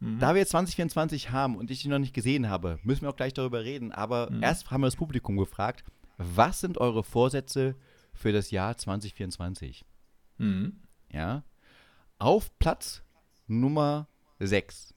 Mhm. 0.00 0.18
da 0.18 0.34
wir 0.34 0.40
jetzt 0.40 0.50
2024 0.50 1.30
haben 1.30 1.56
und 1.56 1.70
ich 1.70 1.84
ihn 1.84 1.90
noch 1.92 1.98
nicht 2.00 2.14
gesehen 2.14 2.48
habe, 2.50 2.78
müssen 2.82 3.02
wir 3.02 3.10
auch 3.10 3.16
gleich 3.16 3.32
darüber 3.32 3.62
reden. 3.64 3.92
Aber 3.92 4.28
Mhm. 4.30 4.42
erst 4.42 4.70
haben 4.72 4.80
wir 4.82 4.88
das 4.88 4.96
Publikum 4.96 5.36
gefragt, 5.36 5.84
was 6.18 6.60
sind 6.60 6.78
eure 6.78 7.04
Vorsätze 7.04 7.74
für 7.74 7.84
das 8.32 8.50
Jahr 8.50 8.76
2024? 8.76 9.84
Mhm. 10.38 10.80
Ja. 11.10 11.42
Auf 12.18 12.56
Platz 12.58 13.02
Nummer 13.46 14.08
6, 14.38 14.94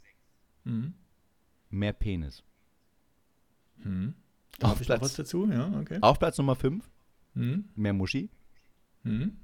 Mhm. 0.63 0.93
mehr 1.69 1.93
Penis. 1.93 2.43
Mhm. 3.77 4.15
Da 4.59 4.71
Auf 4.71 4.81
ich 4.81 4.87
Platz- 4.87 5.01
was 5.01 5.15
dazu, 5.15 5.47
ja, 5.49 5.71
okay. 5.79 5.99
Auf 6.01 6.19
Platz 6.19 6.37
Nummer 6.37 6.55
5, 6.55 6.89
Mhm. 7.33 7.69
mehr 7.75 7.93
Muschi. 7.93 8.29
Mhm. 9.03 9.37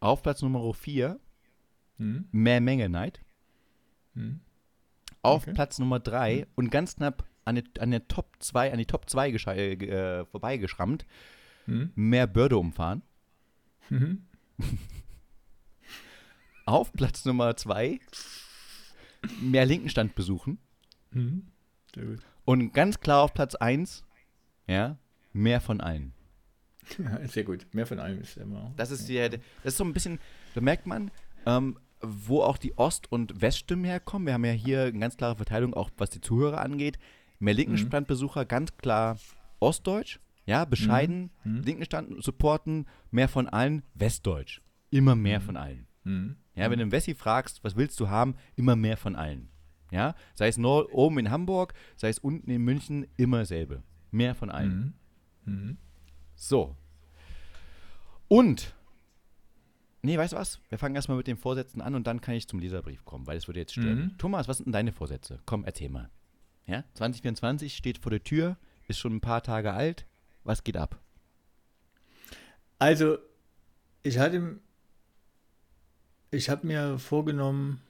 Auf 0.00 0.22
Platz 0.22 0.40
Nummer 0.42 0.72
4, 0.72 1.18
Mhm. 1.98 2.28
mehr 2.32 2.60
Menge 2.60 2.88
Neid. 2.88 3.20
Mhm. 4.14 4.40
Auf 5.22 5.42
Okay. 5.42 5.52
Platz 5.54 5.78
Nummer 5.78 5.98
3 6.00 6.46
und 6.54 6.70
ganz 6.70 6.96
knapp 6.96 7.24
an, 7.44 7.56
die, 7.56 7.64
an 7.80 7.90
der 7.90 8.06
Top 8.08 8.36
2, 8.38 8.72
an 8.72 8.78
die 8.78 8.86
Top 8.86 9.10
2 9.10 9.30
gesche- 9.30 9.54
äh, 9.56 10.24
vorbeigeschrammt, 10.26 11.06
Mhm. 11.68 11.92
mehr 11.94 12.26
Börde 12.26 12.56
umfahren. 12.56 13.02
Mhm. 13.90 14.24
Auf 16.64 16.92
Platz 16.92 17.24
Nummer 17.24 17.56
2 17.56 18.00
mehr 19.40 19.66
Linkenstand 19.66 20.14
besuchen. 20.14 20.58
Mhm. 21.10 21.46
Sehr 21.94 22.04
gut. 22.04 22.20
Und 22.44 22.72
ganz 22.72 23.00
klar 23.00 23.22
auf 23.22 23.34
Platz 23.34 23.54
1, 23.54 24.04
ja, 24.66 24.96
mehr 25.32 25.60
von 25.60 25.80
allen. 25.80 26.12
Ja, 26.98 27.26
sehr 27.26 27.44
gut. 27.44 27.66
Mehr 27.74 27.86
von 27.86 27.98
allem 27.98 28.20
ist 28.20 28.38
immer. 28.38 28.72
Das 28.76 28.90
ist, 28.90 29.08
die, 29.08 29.18
das 29.18 29.40
ist 29.64 29.76
so 29.76 29.84
ein 29.84 29.92
bisschen, 29.92 30.18
da 30.54 30.60
merkt 30.62 30.86
man, 30.86 31.10
ähm, 31.44 31.78
wo 32.00 32.42
auch 32.42 32.56
die 32.56 32.78
Ost- 32.78 33.12
und 33.12 33.42
Weststimmen 33.42 33.84
herkommen. 33.84 34.26
Wir 34.26 34.34
haben 34.34 34.44
ja 34.44 34.52
hier 34.52 34.84
eine 34.84 34.98
ganz 34.98 35.16
klare 35.18 35.36
Verteilung, 35.36 35.74
auch 35.74 35.90
was 35.98 36.10
die 36.10 36.20
Zuhörer 36.20 36.62
angeht. 36.62 36.98
Mehr 37.38 37.54
Linkenstandbesucher, 37.54 38.46
ganz 38.46 38.76
klar 38.78 39.18
Ostdeutsch, 39.60 40.18
ja, 40.48 40.64
bescheiden, 40.64 41.30
Mhm. 41.44 41.62
Linkenstand 41.62 42.24
supporten, 42.24 42.86
mehr 43.10 43.28
von 43.28 43.48
allen 43.48 43.82
Westdeutsch. 43.94 44.62
Immer 44.90 45.14
mehr 45.14 45.40
von 45.42 45.56
allen. 45.58 45.86
Mhm. 46.04 46.36
Ja, 46.54 46.70
wenn 46.70 46.78
du 46.78 46.82
einen 46.84 46.92
Wessi 46.92 47.14
fragst, 47.14 47.62
was 47.62 47.76
willst 47.76 48.00
du 48.00 48.08
haben, 48.08 48.34
immer 48.56 48.74
mehr 48.74 48.96
von 48.96 49.14
allen. 49.14 49.50
Ja, 49.90 50.14
sei 50.34 50.48
es 50.48 50.56
nur 50.58 50.92
oben 50.94 51.18
in 51.18 51.30
Hamburg, 51.30 51.74
sei 51.96 52.08
es 52.08 52.18
unten 52.18 52.50
in 52.50 52.62
München, 52.62 53.06
immer 53.16 53.44
selbe. 53.44 53.82
Mehr 54.10 54.34
von 54.34 54.50
allen. 54.50 54.94
Mhm. 55.44 55.52
Mhm. 55.52 55.76
So. 56.34 56.74
Und. 58.28 58.74
Nee, 60.00 60.16
weißt 60.16 60.32
du 60.32 60.36
was? 60.36 60.60
Wir 60.68 60.78
fangen 60.78 60.94
erstmal 60.94 61.16
mit 61.18 61.26
den 61.26 61.36
Vorsätzen 61.36 61.82
an 61.82 61.94
und 61.94 62.06
dann 62.06 62.20
kann 62.20 62.34
ich 62.34 62.48
zum 62.48 62.60
Leserbrief 62.60 63.04
kommen, 63.04 63.26
weil 63.26 63.36
es 63.36 63.48
würde 63.48 63.60
jetzt 63.60 63.72
stören. 63.72 63.98
Mhm. 63.98 64.18
Thomas, 64.18 64.48
was 64.48 64.58
sind 64.58 64.66
denn 64.66 64.72
deine 64.72 64.92
Vorsätze? 64.92 65.40
Komm, 65.44 65.64
erzähl 65.64 65.88
mal. 65.90 66.08
Ja? 66.66 66.84
2024 66.94 67.76
steht 67.76 67.98
vor 67.98 68.10
der 68.10 68.22
Tür, 68.22 68.56
ist 68.86 68.98
schon 68.98 69.14
ein 69.16 69.20
paar 69.20 69.42
Tage 69.42 69.72
alt. 69.74 70.06
Was 70.48 70.64
geht 70.64 70.78
ab? 70.78 70.98
Also, 72.78 73.18
ich 74.02 74.18
hatte. 74.18 74.58
Ich 76.30 76.48
habe 76.48 76.66
mir 76.66 76.98
vorgenommen, 76.98 77.82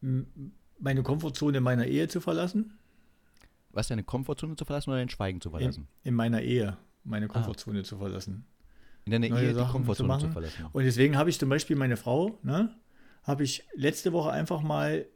meine 0.00 1.02
Komfortzone 1.04 1.58
in 1.58 1.62
meiner 1.62 1.86
Ehe 1.86 2.08
zu 2.08 2.20
verlassen. 2.20 2.76
Was 3.70 3.86
deine 3.86 4.02
Komfortzone 4.02 4.56
zu 4.56 4.64
verlassen 4.64 4.90
oder 4.90 4.98
dein 4.98 5.10
Schweigen 5.10 5.40
zu 5.40 5.50
In, 5.50 5.58
verlassen? 5.58 5.88
in 6.02 6.14
meiner 6.14 6.42
Ehe 6.42 6.76
meine 7.04 7.28
Komfortzone 7.28 7.84
zu 7.84 7.98
verlassen. 7.98 8.46
In 9.04 9.12
deiner 9.12 9.28
neue 9.28 9.42
Ehe 9.42 9.48
die 9.50 9.54
Sachen 9.54 9.70
Komfortzone 9.70 10.18
zu 10.18 10.26
zu, 10.26 10.32
verlassen. 10.32 10.66
Und 10.72 10.82
deswegen 10.82 11.16
habe 11.16 11.30
ich 11.30 11.38
zum 11.38 11.48
Beispiel 11.48 11.76
meine 11.76 11.96
Frau, 11.96 12.40
ne, 12.42 12.74
habe 13.22 13.44
ich 13.44 13.64
letzte 13.74 14.12
Woche 14.12 14.32
einfach 14.32 14.60
mal, 14.60 15.06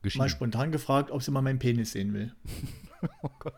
mal 0.00 0.02
Geschieden. 0.02 0.28
spontan 0.28 0.72
gefragt, 0.72 1.10
ob 1.10 1.22
sie 1.22 1.30
mal 1.30 1.42
meinen 1.42 1.58
Penis 1.58 1.92
sehen 1.92 2.12
will. 2.14 2.32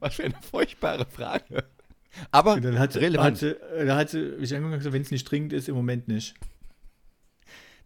Was 0.00 0.14
für 0.14 0.24
eine 0.24 0.34
furchtbare 0.50 1.06
Frage. 1.06 1.64
Aber 2.30 2.60
dann 2.60 2.78
hat, 2.78 2.94
relevant. 2.96 3.42
äh, 3.42 3.86
da 3.86 3.96
hat 3.96 4.10
sie 4.10 4.20
mich 4.38 4.54
angeguckt 4.54 4.92
wenn 4.92 5.02
es 5.02 5.10
nicht 5.10 5.24
dringend 5.24 5.52
ist, 5.52 5.68
im 5.68 5.74
Moment 5.74 6.06
nicht. 6.08 6.34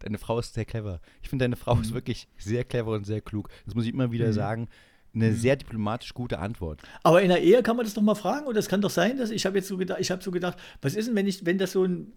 Deine 0.01 0.19
Frau 0.19 0.39
ist 0.39 0.55
sehr 0.55 0.65
clever. 0.65 1.01
Ich 1.23 1.29
finde, 1.29 1.45
deine 1.45 1.57
Frau 1.57 1.75
Mhm. 1.75 1.83
ist 1.83 1.95
wirklich 1.95 2.29
sehr 2.37 2.65
clever 2.65 2.93
und 2.93 3.05
sehr 3.05 3.21
klug. 3.21 3.49
Das 3.65 3.75
muss 3.75 3.85
ich 3.85 3.93
immer 3.93 4.13
wieder 4.13 4.33
sagen. 4.33 4.69
Eine 5.15 5.33
sehr 5.33 5.57
diplomatisch 5.57 6.13
gute 6.15 6.39
Antwort. 6.39 6.83
Aber 7.03 7.23
in 7.23 7.29
der 7.31 7.41
Ehe 7.43 7.63
kann 7.63 7.77
man 7.77 7.85
das 7.87 7.95
doch 7.95 8.03
mal 8.03 8.15
fragen 8.15 8.47
und 8.47 8.57
es 8.57 8.69
kann 8.69 8.81
doch 8.83 8.91
sein, 8.91 9.17
dass 9.17 9.31
ich 9.31 9.47
habe 9.47 9.57
jetzt 9.57 9.67
so 9.67 9.77
gedacht, 9.79 9.99
ich 10.01 10.11
habe 10.11 10.23
so 10.23 10.31
gedacht, 10.31 10.59
was 10.83 10.95
ist 10.95 11.09
denn, 11.09 11.17
wenn 11.17 11.27
ich, 11.27 11.45
wenn 11.47 11.59
das 11.59 11.73
so 11.73 11.83
ein, 11.85 12.13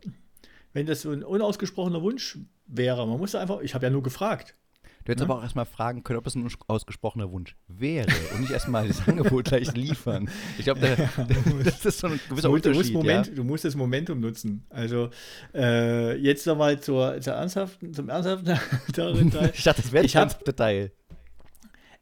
wenn 0.74 0.86
das 0.86 1.02
so 1.02 1.12
ein 1.12 1.24
unausgesprochener 1.24 2.02
Wunsch 2.02 2.38
wäre? 2.68 3.08
Man 3.08 3.18
muss 3.18 3.32
da 3.32 3.40
einfach, 3.42 3.62
ich 3.62 3.74
habe 3.74 3.86
ja 3.86 3.90
nur 3.90 4.04
gefragt. 4.04 4.56
Du 5.04 5.12
hättest 5.12 5.24
aber 5.24 5.38
auch 5.40 5.44
erstmal 5.44 5.66
fragen 5.66 6.04
können, 6.04 6.20
ob 6.20 6.28
es 6.28 6.36
ein 6.36 6.48
ausgesprochener 6.68 7.32
Wunsch 7.32 7.56
wäre 7.68 8.08
und 8.34 8.42
nicht 8.42 8.52
erstmal 8.52 8.88
das 8.88 9.02
Angebot 9.08 9.46
gleich 9.46 9.74
liefern. 9.74 10.30
Ich 10.58 10.66
glaube, 10.66 10.80
da- 10.82 11.24
das 11.64 11.86
ist 11.86 12.00
so 12.00 12.08
ein 12.08 12.20
gewisser 12.30 12.48
Du 12.50 12.52
musst, 12.54 12.66
du, 12.66 12.70
musst 12.70 12.90
Unterschied. 12.90 12.94
Moment, 12.94 13.28
ja? 13.28 13.34
du 13.34 13.44
musst 13.44 13.66
das 13.66 13.76
Momentum 13.76 14.20
nutzen. 14.20 14.66
Also 14.70 15.10
äh, 15.54 16.16
jetzt 16.18 16.46
nochmal 16.46 16.80
zur, 16.80 17.20
zur 17.22 17.34
ernsthaften, 17.34 17.94
zum 17.94 18.10
ernsthaften 18.10 18.46
Teil. 18.94 19.52
Ich 19.54 19.64
dachte, 19.64 19.82
das 19.82 19.92
wäre 19.92 20.06
hab- 20.06 20.14
ganze 20.30 20.44
Detail. 20.46 20.92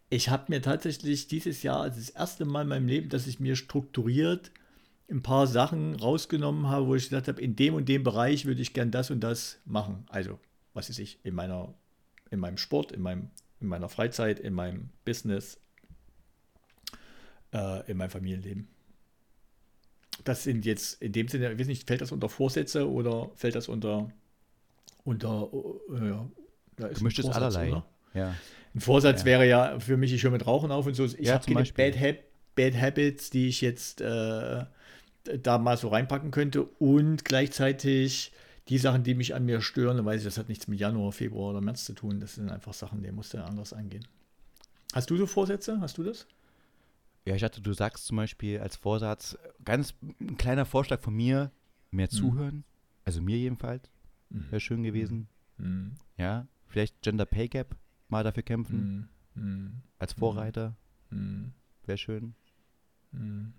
Ich 0.09 0.29
habe 0.29 0.45
mir 0.49 0.61
tatsächlich 0.61 1.27
dieses 1.27 1.61
Jahr, 1.63 1.81
also 1.81 1.99
das 1.99 2.09
erste 2.09 2.43
Mal 2.45 2.63
in 2.63 2.67
meinem 2.69 2.87
Leben, 2.87 3.09
dass 3.09 3.27
ich 3.27 3.39
mir 3.39 3.55
strukturiert 3.55 4.51
ein 5.11 5.21
paar 5.21 5.47
Sachen 5.47 5.95
rausgenommen 5.95 6.67
habe, 6.67 6.87
wo 6.87 6.95
ich 6.95 7.03
gesagt 7.05 7.27
habe, 7.27 7.41
in 7.41 7.55
dem 7.55 7.73
und 7.75 7.87
dem 7.89 8.03
Bereich 8.03 8.45
würde 8.45 8.61
ich 8.61 8.73
gern 8.73 8.91
das 8.91 9.09
und 9.11 9.21
das 9.21 9.59
machen. 9.65 10.05
Also, 10.09 10.39
was 10.73 10.89
weiß 10.89 10.99
ich, 10.99 11.19
in 11.23 11.33
meiner, 11.35 11.73
in 12.31 12.39
meinem 12.39 12.57
Sport, 12.57 12.91
in 12.91 13.01
meinem, 13.01 13.29
in 13.59 13.67
meiner 13.67 13.89
Freizeit, 13.89 14.39
in 14.39 14.53
meinem 14.53 14.89
Business, 15.05 15.59
äh, 17.53 17.89
in 17.89 17.97
meinem 17.97 18.09
Familienleben. 18.09 18.67
Das 20.23 20.43
sind 20.43 20.65
jetzt 20.65 21.01
in 21.01 21.11
dem 21.13 21.27
Sinne, 21.27 21.51
ich 21.53 21.59
weiß 21.59 21.67
nicht, 21.67 21.87
fällt 21.87 22.01
das 22.01 22.11
unter 22.11 22.29
Vorsätze 22.29 22.89
oder 22.89 23.31
fällt 23.35 23.55
das 23.55 23.67
unter 23.69 24.11
unter 25.05 25.49
äh, 25.93 26.13
da 26.75 26.87
Gemischtes 26.89 27.25
Vorsatz, 27.25 27.55
allerlei. 27.55 27.71
oder? 27.71 27.85
Ja. 28.13 28.35
Ein 28.75 28.81
Vorsatz 28.81 29.21
Ja. 29.21 29.25
wäre 29.25 29.47
ja 29.47 29.79
für 29.79 29.97
mich, 29.97 30.13
ich 30.13 30.23
höre 30.23 30.31
mit 30.31 30.45
Rauchen 30.45 30.71
auf 30.71 30.85
und 30.85 30.93
so. 30.93 31.05
Ich 31.05 31.19
Ja, 31.19 31.35
habe 31.35 31.45
keine. 31.53 31.63
Bad, 31.63 31.99
Hab 31.99 32.17
Bad 32.55 32.75
Habits, 32.79 33.29
die 33.29 33.47
ich 33.47 33.61
jetzt 33.61 34.01
äh, 34.01 34.65
da 35.41 35.57
mal 35.57 35.77
so 35.77 35.87
reinpacken 35.87 36.31
könnte. 36.31 36.63
Und 36.63 37.25
gleichzeitig 37.25 38.31
die 38.69 38.77
Sachen, 38.77 39.03
die 39.03 39.15
mich 39.15 39.33
an 39.35 39.45
mir 39.45 39.61
stören, 39.61 39.97
dann 39.97 40.05
weiß 40.05 40.21
ich, 40.21 40.25
das 40.25 40.37
hat 40.37 40.49
nichts 40.49 40.67
mit 40.67 40.79
Januar, 40.79 41.11
Februar 41.11 41.51
oder 41.51 41.61
März 41.61 41.85
zu 41.85 41.93
tun. 41.93 42.19
Das 42.19 42.35
sind 42.35 42.49
einfach 42.49 42.73
Sachen, 42.73 43.01
die 43.01 43.11
musst 43.11 43.33
du 43.33 43.43
anders 43.43 43.73
angehen. 43.73 44.07
Hast 44.93 45.09
du 45.09 45.17
so 45.17 45.25
Vorsätze? 45.25 45.79
Hast 45.81 45.97
du 45.97 46.03
das? 46.03 46.27
ja, 47.25 47.35
ich 47.35 47.41
dachte, 47.41 47.61
du 47.61 47.73
sagst 47.73 48.07
zum 48.07 48.17
Beispiel 48.17 48.59
als 48.59 48.75
Vorsatz, 48.75 49.37
ganz 49.63 49.93
ein 50.19 50.37
kleiner 50.37 50.65
Vorschlag 50.65 50.99
von 51.01 51.13
mir, 51.13 51.51
mehr 51.91 52.09
zuhören. 52.09 52.63
Also 53.05 53.21
mir 53.21 53.37
jedenfalls. 53.37 53.89
Wäre 54.29 54.59
schön 54.59 54.83
gewesen. 54.83 55.27
Mhm. 55.57 55.95
Ja. 56.17 56.47
Vielleicht 56.67 57.01
Gender 57.01 57.25
Pay 57.25 57.47
Gap 57.47 57.75
mal 58.07 58.23
dafür 58.23 58.43
kämpfen. 58.43 59.09
Mhm. 59.35 59.43
Mhm. 59.43 59.81
Als 59.97 60.13
Vorreiter. 60.13 60.75
Mhm. 61.09 61.53
Wäre 61.85 61.97
schön. 61.97 62.35
Mhm. 63.11 63.53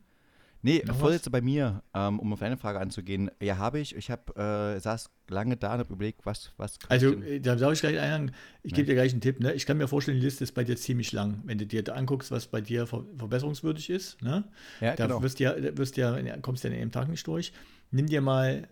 Nee, 0.63 0.83
was? 0.87 0.99
Vorsätze 0.99 1.31
bei 1.31 1.41
mir, 1.41 1.83
ähm, 1.95 2.19
um 2.21 2.33
auf 2.35 2.43
eine 2.43 2.59
Frage 2.59 2.81
anzugehen. 2.81 3.31
Ja, 3.41 3.57
habe 3.57 3.79
ich. 3.81 3.97
Ich 3.97 4.11
habe, 4.11 4.35
äh, 4.77 4.79
saß 4.79 5.11
lange 5.29 5.57
da 5.57 5.73
und 5.73 5.79
habe 5.81 5.93
überlegt, 5.95 6.27
was, 6.27 6.53
was 6.59 6.79
Also, 6.89 7.15
äh, 7.23 7.41
da 7.41 7.55
darf 7.57 7.73
ich 7.73 7.81
gleich 7.81 7.99
einhaken. 7.99 8.33
Ich 8.63 8.73
Ja. 8.73 8.77
gebe 8.77 8.87
dir 8.89 8.95
gleich 8.95 9.13
einen 9.13 9.23
Tipp. 9.23 9.41
Ne? 9.41 9.55
Ich 9.55 9.65
kann 9.65 9.79
mir 9.79 9.89
vorstellen, 9.89 10.19
die 10.19 10.25
Liste 10.25 10.45
ist 10.45 10.53
bei 10.53 10.65
dir 10.65 10.77
ziemlich 10.77 11.13
lang. 11.13 11.41
Wenn 11.45 11.57
du 11.57 11.67
dir 11.67 11.83
da 11.83 11.95
anguckst, 11.95 12.31
was 12.31 12.47
bei 12.47 12.61
dir 12.61 12.87
ver 12.87 13.05
verbesserungswürdig 13.17 13.89
ist, 13.89 14.21
ne? 14.23 14.45
ja, 14.83 14.95
da 14.97 15.07
genau. 15.07 15.23
wirst 15.23 15.41
du 15.41 15.45
ja, 15.45 15.55
wirst 15.79 15.97
ja, 15.97 16.19
kommst 16.43 16.63
du 16.65 16.69
ja 16.69 16.75
in 16.75 16.81
einem 16.83 16.93
Tag 16.93 17.09
nicht 17.09 17.27
durch. 17.27 17.53
Nimm 17.91 18.07
dir 18.07 18.21
mal, 18.21 18.69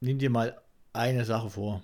nimm 0.00 0.18
dir 0.18 0.30
mal 0.30 0.60
eine 0.94 1.24
Sache 1.24 1.50
vor. 1.50 1.82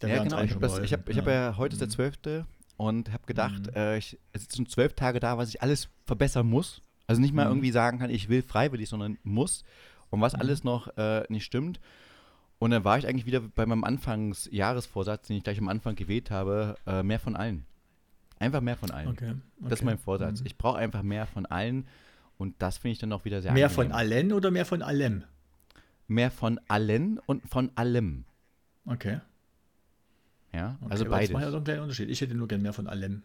Dann 0.00 0.10
ja, 0.10 0.22
genau. 0.24 0.42
Ich 0.42 0.52
habe 0.54 0.66
hab, 0.68 0.82
ich 0.82 0.92
hab 0.92 1.06
geholfen. 1.06 1.28
ja 1.28 1.56
heute 1.56 1.74
ist 1.74 1.80
der 1.80 1.88
12. 1.88 2.44
und 2.76 3.12
habe 3.12 3.24
gedacht, 3.26 3.66
Mhm. 3.68 3.74
äh, 3.76 3.98
ich, 3.98 4.18
es 4.32 4.42
sind 4.42 4.56
schon 4.56 4.66
zwölf 4.66 4.94
Tage 4.94 5.20
da, 5.20 5.38
was 5.38 5.48
ich 5.50 5.62
alles 5.62 5.88
verbessern 6.06 6.46
muss. 6.48 6.82
Also 7.12 7.20
nicht 7.22 7.34
mal 7.34 7.44
Mhm. 7.46 7.50
irgendwie 7.52 7.70
sagen 7.70 7.98
kann, 7.98 8.10
ich 8.10 8.28
will 8.28 8.42
freiwillig, 8.42 8.88
sondern 8.88 9.18
muss. 9.22 9.64
Und 10.10 10.20
was 10.20 10.34
Mhm. 10.34 10.40
alles 10.40 10.64
noch 10.64 10.96
äh, 10.96 11.24
nicht 11.28 11.44
stimmt. 11.44 11.80
Und 12.58 12.70
dann 12.70 12.84
war 12.84 12.96
ich 12.98 13.06
eigentlich 13.08 13.26
wieder 13.26 13.40
bei 13.40 13.66
meinem 13.66 13.82
Anfangsjahresvorsatz, 13.84 15.26
den 15.28 15.36
ich 15.38 15.42
gleich 15.44 15.58
am 15.58 15.68
Anfang 15.68 15.94
gewählt 15.96 16.30
habe, 16.30 16.76
äh, 16.86 17.02
mehr 17.02 17.18
von 17.18 17.34
allen. 17.36 17.64
Einfach 18.38 18.60
mehr 18.60 18.76
von 18.76 18.90
allen. 18.90 19.08
Okay, 19.08 19.34
Das 19.60 19.72
ist 19.72 19.78
okay. 19.80 19.84
mein 19.84 19.98
Vorsatz. 19.98 20.40
Mhm. 20.40 20.46
Ich 20.46 20.56
brauche 20.58 20.78
einfach 20.78 21.02
mehr 21.02 21.26
von 21.26 21.46
allen 21.46 21.86
und 22.38 22.54
das 22.60 22.78
finde 22.78 22.92
ich 22.92 22.98
dann 22.98 23.12
auch 23.12 23.24
wieder 23.24 23.40
sehr 23.42 23.52
Mehr 23.52 23.66
angenehm. 23.66 23.90
von 23.90 23.92
allen 23.96 24.32
oder 24.32 24.50
mehr 24.50 24.64
von 24.66 24.82
allem? 24.82 25.24
Mehr 26.08 26.30
von 26.30 26.60
allen 26.68 27.18
und 27.26 27.48
von 27.48 27.70
allem. 27.76 28.24
Okay. 28.86 29.20
Ja, 30.52 30.76
okay. 30.82 30.90
also 30.92 31.04
aber 31.04 31.10
Das 31.10 31.18
beides. 31.20 31.30
macht 31.32 31.42
ja 31.44 31.48
doch 31.50 31.56
einen 31.56 31.64
kleinen 31.64 31.80
Unterschied. 31.82 32.10
Ich 32.10 32.20
hätte 32.20 32.34
nur 32.34 32.48
gern 32.48 32.62
mehr 32.62 32.72
von 32.72 32.86
allem. 32.86 33.22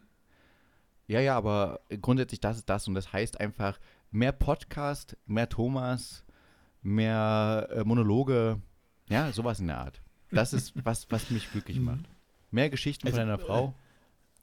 Ja, 1.08 1.20
ja, 1.22 1.38
aber 1.38 1.80
grundsätzlich 2.02 2.40
das 2.42 2.58
ist 2.58 2.70
das 2.70 2.88
und 2.88 2.94
das 2.96 3.14
heißt 3.14 3.40
einfach 3.40 3.80
mehr 4.12 4.32
Podcast, 4.34 5.16
mehr 5.26 5.48
Thomas, 5.50 6.24
mehr 6.82 7.68
äh, 7.72 7.84
Monologe, 7.84 8.62
ja, 9.10 9.32
sowas 9.32 9.60
in 9.60 9.68
der 9.68 9.78
Art. 9.80 10.02
Das 10.32 10.54
ist 10.54 10.74
was, 10.86 11.10
was 11.10 11.30
mich 11.30 11.50
glücklich 11.52 11.80
macht. 11.80 12.06
Mehr 12.52 12.70
Geschichten 12.70 13.08
von 13.08 13.18
Also, 13.20 13.22
einer 13.22 13.40
Frau. 13.40 13.74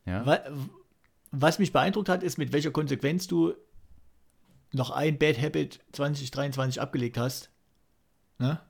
Ja, 0.06 0.24
Wa- 0.26 0.40
Was 1.30 1.58
mich 1.58 1.72
beeindruckt 1.72 2.08
hat, 2.08 2.22
ist, 2.22 2.38
mit 2.38 2.52
welcher 2.52 2.70
Konsequenz 2.70 3.26
du 3.26 3.54
noch 4.72 4.90
ein 4.90 5.18
Bad 5.18 5.40
Habit 5.40 5.80
2023 5.92 6.80
abgelegt 6.80 7.16
hast. 7.18 7.50
Ne? 8.38 8.60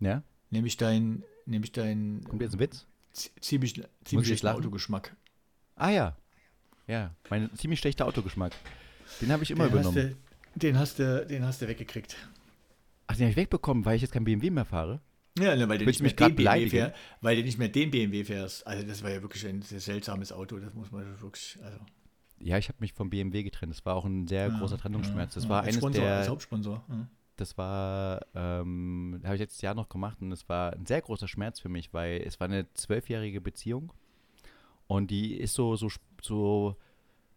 ja. 0.00 0.22
Nämlich 0.50 0.76
dein, 0.78 1.24
nämlich 1.46 1.72
dein 1.72 2.24
Kommt 2.26 2.40
jetzt 2.42 2.54
ein 2.54 2.58
Witz? 2.60 2.86
zi- 3.12 3.30
ziemlich, 3.40 3.82
ziemlich? 4.04 4.46
Autogeschmack. 4.46 5.14
Ah 5.76 5.90
ja. 5.90 6.16
Ja, 6.88 7.14
mein 7.28 7.54
ziemlich 7.54 7.78
schlechter 7.78 8.06
Autogeschmack. 8.06 8.52
Den 9.20 9.30
habe 9.30 9.42
ich 9.42 9.50
immer 9.50 9.68
den 9.68 9.78
hast, 9.78 9.90
übernommen. 9.92 10.16
du, 10.54 10.58
den, 10.58 10.78
hast 10.78 10.98
du, 10.98 11.26
den 11.26 11.44
hast 11.44 11.60
du 11.60 11.68
weggekriegt. 11.68 12.16
Ach, 13.06 13.14
den 13.14 13.24
habe 13.24 13.30
ich 13.30 13.36
wegbekommen, 13.36 13.84
weil 13.84 13.96
ich 13.96 14.02
jetzt 14.02 14.12
kein 14.12 14.24
BMW 14.24 14.50
mehr 14.50 14.64
fahre. 14.64 15.00
Ja, 15.38 15.54
ne, 15.54 15.68
weil, 15.68 15.78
du 15.78 15.84
nicht 15.84 16.00
mehr 16.00 16.12
den 16.12 16.34
BMW 16.34 16.68
fähr, 16.68 16.94
weil 17.20 17.36
du 17.36 17.42
nicht 17.42 17.58
mehr 17.58 17.68
den 17.68 17.90
BMW 17.90 18.24
fährst. 18.24 18.66
Also 18.66 18.84
das 18.86 19.02
war 19.02 19.10
ja 19.10 19.22
wirklich 19.22 19.46
ein 19.46 19.62
sehr 19.62 19.80
seltsames 19.80 20.32
Auto. 20.32 20.58
Das 20.58 20.74
muss 20.74 20.90
man 20.90 21.04
wirklich. 21.20 21.58
Also, 21.62 21.78
Ja, 22.40 22.58
ich 22.58 22.68
habe 22.68 22.78
mich 22.80 22.94
vom 22.94 23.10
BMW 23.10 23.42
getrennt. 23.42 23.72
Das 23.72 23.84
war 23.84 23.94
auch 23.94 24.06
ein 24.06 24.26
sehr 24.26 24.48
ja, 24.48 24.58
großer 24.58 24.78
Trennungsschmerz. 24.78 25.34
Das 25.34 25.44
ja, 25.44 25.50
war 25.50 25.58
als 25.58 25.68
eines 25.68 25.76
Sponsor, 25.78 26.04
als 26.04 26.24
der 26.24 26.30
Hauptsponsor. 26.32 26.84
Ja. 26.88 27.08
das 27.36 27.56
war, 27.58 28.26
ähm, 28.34 29.20
habe 29.24 29.34
ich 29.34 29.40
letztes 29.40 29.60
Jahr 29.60 29.74
noch 29.74 29.90
gemacht 29.90 30.18
und 30.22 30.32
es 30.32 30.48
war 30.48 30.72
ein 30.72 30.86
sehr 30.86 31.02
großer 31.02 31.28
Schmerz 31.28 31.60
für 31.60 31.68
mich, 31.68 31.92
weil 31.92 32.22
es 32.22 32.40
war 32.40 32.46
eine 32.46 32.72
zwölfjährige 32.72 33.40
Beziehung 33.40 33.92
und 34.88 35.10
die 35.12 35.34
ist 35.34 35.54
so, 35.54 35.76
so, 35.76 35.88
so 36.20 36.74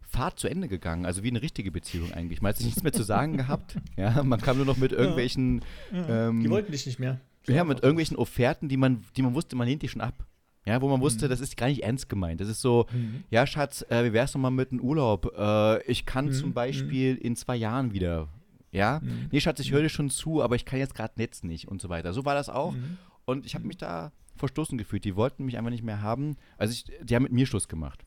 Fahrt 0.00 0.38
zu 0.38 0.48
Ende 0.48 0.68
gegangen, 0.68 1.06
also 1.06 1.22
wie 1.22 1.28
eine 1.30 1.40
richtige 1.40 1.70
Beziehung 1.70 2.12
eigentlich. 2.12 2.42
Man 2.42 2.50
hat 2.50 2.56
sich 2.56 2.66
nichts 2.66 2.82
mehr 2.82 2.92
zu 2.92 3.02
sagen 3.04 3.36
gehabt. 3.36 3.76
Ja, 3.96 4.22
man 4.24 4.40
kam 4.40 4.56
nur 4.56 4.66
noch 4.66 4.76
mit 4.76 4.92
irgendwelchen, 4.92 5.62
Ja, 5.92 6.28
Ähm, 6.28 6.42
die 6.42 6.50
wollten 6.50 6.72
dich 6.72 6.84
nicht 6.86 6.98
mehr. 6.98 7.20
So 7.46 7.52
ja, 7.52 7.64
mit 7.64 7.82
irgendwelchen 7.82 8.16
Offerten, 8.16 8.68
die 8.68 8.76
man, 8.76 9.04
die 9.16 9.22
man 9.22 9.34
wusste, 9.34 9.56
man 9.56 9.66
lehnt 9.68 9.82
die 9.82 9.88
schon 9.88 10.00
ab. 10.02 10.26
Ja, 10.66 10.80
wo 10.82 10.88
man 10.88 11.00
wusste, 11.00 11.24
Mhm. 11.26 11.30
das 11.30 11.40
ist 11.40 11.56
gar 11.56 11.66
nicht 11.68 11.82
ernst 11.82 12.08
gemeint. 12.08 12.40
Das 12.40 12.48
ist 12.48 12.60
so, 12.60 12.86
Mhm. 12.92 13.24
ja, 13.30 13.46
Schatz, 13.46 13.84
äh, 13.88 14.04
wie 14.04 14.12
wär's 14.12 14.34
nochmal 14.34 14.50
mit 14.50 14.70
einem 14.70 14.80
Urlaub? 14.80 15.32
Äh, 15.36 15.82
ich 15.90 16.04
kann 16.06 16.26
Mhm, 16.26 16.32
zum 16.32 16.52
Beispiel 16.52 17.16
in 17.16 17.34
zwei 17.34 17.56
Jahren 17.56 17.92
wieder. 17.92 18.28
Ja? 18.70 19.00
Mhm. 19.02 19.28
Nee, 19.32 19.40
Schatz, 19.40 19.58
ich 19.60 19.72
höre 19.72 19.82
dir 19.82 19.88
schon 19.88 20.08
zu, 20.10 20.42
aber 20.42 20.54
ich 20.56 20.64
kann 20.64 20.78
jetzt 20.78 20.94
gerade 20.94 21.14
jetzt 21.18 21.42
nicht 21.42 21.66
und 21.68 21.80
so 21.80 21.88
weiter. 21.88 22.12
So 22.12 22.24
war 22.24 22.34
das 22.34 22.48
auch. 22.48 22.72
Mhm. 22.72 22.98
Und 23.24 23.44
ich 23.46 23.54
habe 23.54 23.66
mich 23.66 23.76
da 23.76 24.12
verstoßen 24.36 24.78
gefühlt. 24.78 25.04
Die 25.04 25.16
wollten 25.16 25.44
mich 25.44 25.58
einfach 25.58 25.70
nicht 25.70 25.84
mehr 25.84 26.02
haben. 26.02 26.36
Also 26.56 26.72
ich, 26.72 26.84
die 27.02 27.14
haben 27.14 27.22
mit 27.22 27.32
mir 27.32 27.46
Schluss 27.46 27.68
gemacht. 27.68 28.04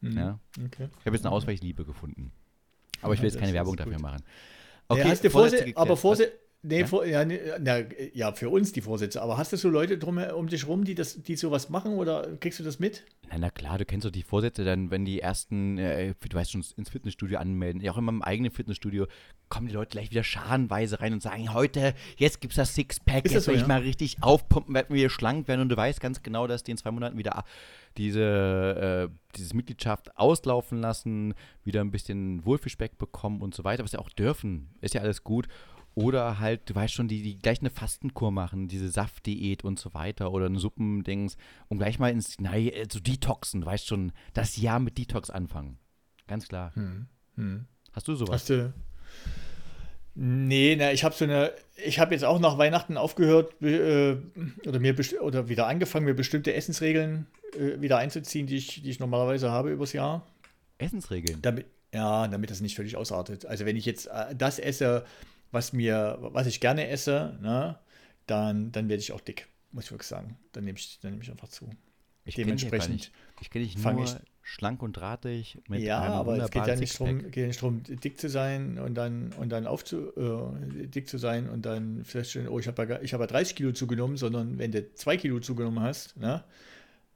Mhm. 0.00 0.16
Ja. 0.16 0.38
Okay. 0.64 0.88
Ich 1.00 1.06
habe 1.06 1.16
jetzt 1.16 1.24
eine 1.26 1.34
Ausweichliebe 1.34 1.84
gefunden. 1.84 2.32
Aber 3.02 3.14
ich 3.14 3.20
will 3.20 3.28
Ja, 3.28 3.32
jetzt 3.34 3.40
keine 3.40 3.52
Werbung 3.54 3.76
dafür 3.76 3.98
machen. 3.98 4.22
Okay, 4.88 5.02
Vorsätze 5.02 5.30
Vorsätze, 5.30 5.76
aber 5.76 5.94
geklärt. 5.94 5.98
Nee, 6.62 6.80
Ja? 6.80 6.86
vor, 6.86 7.06
ja, 7.06 7.24
na, 7.24 7.80
ja, 8.12 8.32
für 8.32 8.50
uns 8.50 8.72
die 8.72 8.82
Vorsätze. 8.82 9.22
Aber 9.22 9.38
hast 9.38 9.52
du 9.52 9.56
so 9.56 9.70
Leute 9.70 9.96
drum, 9.96 10.18
um 10.18 10.46
dich 10.46 10.66
rum, 10.66 10.84
die, 10.84 10.94
das, 10.94 11.22
die 11.22 11.36
sowas 11.36 11.70
machen 11.70 11.94
oder 11.94 12.36
kriegst 12.38 12.58
du 12.60 12.64
das 12.64 12.78
mit? 12.78 13.02
Na, 13.30 13.38
na 13.38 13.50
klar, 13.50 13.78
du 13.78 13.86
kennst 13.86 14.04
doch 14.04 14.10
die 14.10 14.22
Vorsätze, 14.22 14.62
dann, 14.64 14.90
wenn 14.90 15.06
die 15.06 15.20
ersten, 15.20 15.78
äh, 15.78 16.12
du 16.28 16.36
weißt 16.36 16.52
schon, 16.52 16.62
ins 16.76 16.90
Fitnessstudio 16.90 17.38
anmelden, 17.38 17.80
ja 17.80 17.92
auch 17.92 17.96
in 17.96 18.04
meinem 18.04 18.20
eigenen 18.20 18.50
Fitnessstudio, 18.50 19.06
kommen 19.48 19.68
die 19.68 19.72
Leute 19.74 19.90
gleich 19.92 20.10
wieder 20.10 20.22
scharenweise 20.22 21.00
rein 21.00 21.14
und 21.14 21.22
sagen, 21.22 21.54
heute, 21.54 21.94
jetzt 22.18 22.42
gibt's 22.42 22.56
das 22.56 22.74
Sixpack, 22.74 23.24
Ist 23.24 23.26
das 23.26 23.32
jetzt 23.32 23.44
so, 23.44 23.50
will 23.52 23.56
ich 23.56 23.62
ja? 23.62 23.68
mal 23.68 23.80
richtig 23.80 24.22
aufpumpen, 24.22 24.74
werden 24.74 24.94
wir 24.94 25.08
schlank 25.08 25.48
werden 25.48 25.62
und 25.62 25.70
du 25.70 25.76
weißt 25.78 26.00
ganz 26.00 26.22
genau, 26.22 26.46
dass 26.46 26.62
die 26.62 26.72
in 26.72 26.76
zwei 26.76 26.90
Monaten 26.90 27.16
wieder 27.16 27.42
diese, 27.96 29.08
äh, 29.10 29.14
dieses 29.36 29.54
Mitgliedschaft 29.54 30.16
auslaufen 30.18 30.78
lassen, 30.80 31.34
wieder 31.64 31.80
ein 31.80 31.90
bisschen 31.90 32.44
Wohlfühlspeck 32.44 32.98
bekommen 32.98 33.40
und 33.40 33.54
so 33.54 33.64
weiter, 33.64 33.82
was 33.82 33.92
sie 33.92 33.98
auch 33.98 34.10
dürfen, 34.10 34.74
ist 34.82 34.92
ja 34.94 35.00
alles 35.00 35.24
gut. 35.24 35.48
Oder 35.94 36.38
halt, 36.38 36.70
du 36.70 36.74
weißt 36.74 36.94
schon, 36.94 37.08
die, 37.08 37.22
die 37.22 37.38
gleich 37.38 37.60
eine 37.60 37.70
Fastenkur 37.70 38.30
machen, 38.30 38.68
diese 38.68 38.88
Saftdiät 38.88 39.64
und 39.64 39.78
so 39.78 39.92
weiter 39.92 40.32
oder 40.32 40.46
ein 40.46 40.56
Suppendings 40.56 41.36
und 41.68 41.78
gleich 41.78 41.98
mal 41.98 42.10
ins, 42.10 42.38
nein, 42.38 42.68
äh, 42.68 42.86
so 42.90 43.00
Detoxen, 43.00 43.62
du 43.62 43.66
weißt 43.66 43.86
schon, 43.86 44.12
das 44.32 44.56
Jahr 44.56 44.78
mit 44.78 44.98
Detox 44.98 45.30
anfangen. 45.30 45.78
Ganz 46.26 46.46
klar. 46.46 46.74
Hm. 46.74 47.06
Hm. 47.36 47.66
Hast 47.92 48.06
du 48.06 48.14
sowas? 48.14 48.34
Hast 48.34 48.50
du. 48.50 48.72
Nee, 50.14 50.76
na, 50.78 50.92
ich 50.92 51.04
habe 51.04 51.14
so 51.14 51.24
eine. 51.24 51.52
Ich 51.84 51.98
habe 51.98 52.12
jetzt 52.14 52.24
auch 52.24 52.38
nach 52.40 52.58
Weihnachten 52.58 52.96
aufgehört 52.96 53.60
äh, 53.62 54.16
oder 54.66 54.78
mir 54.78 54.94
oder 55.20 55.48
wieder 55.48 55.66
angefangen, 55.66 56.04
mir 56.04 56.14
bestimmte 56.14 56.52
Essensregeln 56.52 57.26
äh, 57.54 57.80
wieder 57.80 57.98
einzuziehen, 57.98 58.46
die 58.46 58.56
ich, 58.56 58.82
die 58.82 58.90
ich 58.90 59.00
normalerweise 59.00 59.50
habe 59.50 59.70
übers 59.70 59.92
Jahr. 59.92 60.26
Essensregeln. 60.78 61.40
Damit, 61.42 61.66
ja, 61.94 62.28
damit 62.28 62.50
das 62.50 62.60
nicht 62.60 62.76
völlig 62.76 62.96
ausartet. 62.96 63.46
Also 63.46 63.64
wenn 63.66 63.76
ich 63.76 63.86
jetzt 63.86 64.06
äh, 64.06 64.34
das 64.36 64.58
esse, 64.58 65.04
was 65.50 65.72
mir, 65.72 66.18
was 66.20 66.46
ich 66.46 66.60
gerne 66.60 66.88
esse, 66.88 67.38
ne, 67.40 67.78
dann, 68.26 68.72
dann 68.72 68.88
werde 68.88 69.00
ich 69.00 69.12
auch 69.12 69.20
dick, 69.20 69.48
muss 69.72 69.84
ich 69.84 69.90
wirklich 69.90 70.08
sagen. 70.08 70.36
Dann 70.52 70.64
nehme 70.64 70.78
ich, 70.78 70.98
dann 71.00 71.12
nehme 71.12 71.22
ich 71.22 71.30
einfach 71.30 71.48
zu. 71.48 71.70
Ich 72.24 72.34
dementsprechend 72.34 72.90
nicht. 72.92 73.12
Ich 73.40 73.50
kenne 73.50 73.64
dich 73.64 73.76
nur 73.78 74.04
ich- 74.04 74.16
schlank 74.42 74.82
und 74.82 74.94
drahtig 74.94 75.58
mit 75.68 75.80
ja, 75.80 76.00
einem 76.00 76.14
aber 76.14 76.38
es 76.38 76.50
geht 76.50 76.66
ja 76.66 76.74
nicht 76.74 76.98
darum, 76.98 77.22
geht 77.30 77.36
ja 77.36 77.46
nicht 77.46 77.62
darum, 77.62 77.82
dick 77.84 78.18
zu 78.18 78.28
sein 78.28 78.78
und 78.78 78.94
dann 78.94 79.32
und 79.34 79.50
dann 79.50 79.66
aufzu, 79.66 80.12
äh, 80.16 80.86
dick 80.86 81.08
zu 81.08 81.18
sein 81.18 81.48
und 81.48 81.66
dann 81.66 82.04
feststellen, 82.04 82.48
oh, 82.48 82.58
ich 82.58 82.66
habe 82.66 82.84
ja, 82.88 83.00
ich 83.00 83.12
habe 83.12 83.24
ja 83.24 83.26
30 83.28 83.54
Kilo 83.54 83.72
zugenommen, 83.72 84.16
sondern 84.16 84.58
wenn 84.58 84.72
du 84.72 84.92
2 84.94 85.16
Kilo 85.18 85.40
zugenommen 85.40 85.80
hast, 85.80 86.16
ne, 86.16 86.42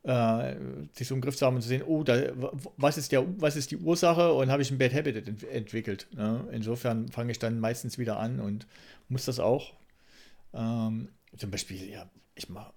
äh, 0.05 0.55
sich 0.93 1.09
so 1.09 1.15
im 1.15 1.21
Griff 1.21 1.37
zu 1.37 1.47
haben 1.47 1.57
und 1.57 1.63
zu 1.63 1.69
sehen, 1.69 1.83
oh, 1.83 2.03
da, 2.05 2.33
was 2.77 2.99
ist 2.99 3.13
der, 3.13 3.25
was 3.41 3.57
ist 3.57 3.71
die 3.71 3.79
Ursache 3.79 4.33
und 4.33 4.51
habe 4.51 4.63
ich 4.63 4.71
ein 4.71 4.79
Bad 4.79 4.95
Habit 4.95 5.29
ent 5.29 5.45
entwickelt. 5.45 6.07
Ne? 6.13 6.47
Insofern 6.53 7.09
fange 7.09 7.33
ich 7.33 7.39
dann 7.39 7.59
meistens 7.59 7.99
wieder 7.99 8.19
an 8.19 8.41
und 8.41 8.67
muss 9.09 9.25
das 9.25 9.41
auch. 9.41 9.75
Ähm, 10.53 11.09
zum 11.37 11.51
Beispiel, 11.51 11.91
ja, 11.91 12.09
ich 12.35 12.49
mache 12.49 12.73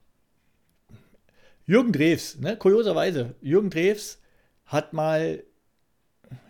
Jürgen 1.67 1.91
Drews, 1.91 2.37
ne, 2.39 2.55
kurioserweise, 2.55 3.35
Jürgen 3.41 3.69
Drews 3.69 4.19
hat 4.65 4.93
mal, 4.93 5.43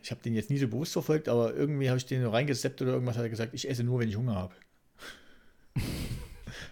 ich 0.04 0.12
habe 0.12 0.22
den 0.22 0.36
jetzt 0.36 0.52
nie 0.52 0.60
so 0.60 0.68
bewusst 0.68 0.94
verfolgt, 0.94 1.28
aber 1.28 1.56
irgendwie 1.56 1.90
habe 1.90 1.98
ich 1.98 2.06
den 2.06 2.22
so 2.22 2.30
reingeseppt 2.30 2.84
oder 2.84 2.94
irgendwas 2.94 3.18
hat 3.18 3.24
er 3.24 3.30
gesagt, 3.30 3.56
ich 3.56 3.68
esse 3.68 3.84
nur, 3.84 4.00
wenn 4.00 4.10
ich 4.10 4.16
Hunger 4.16 4.36
habe. 4.36 4.54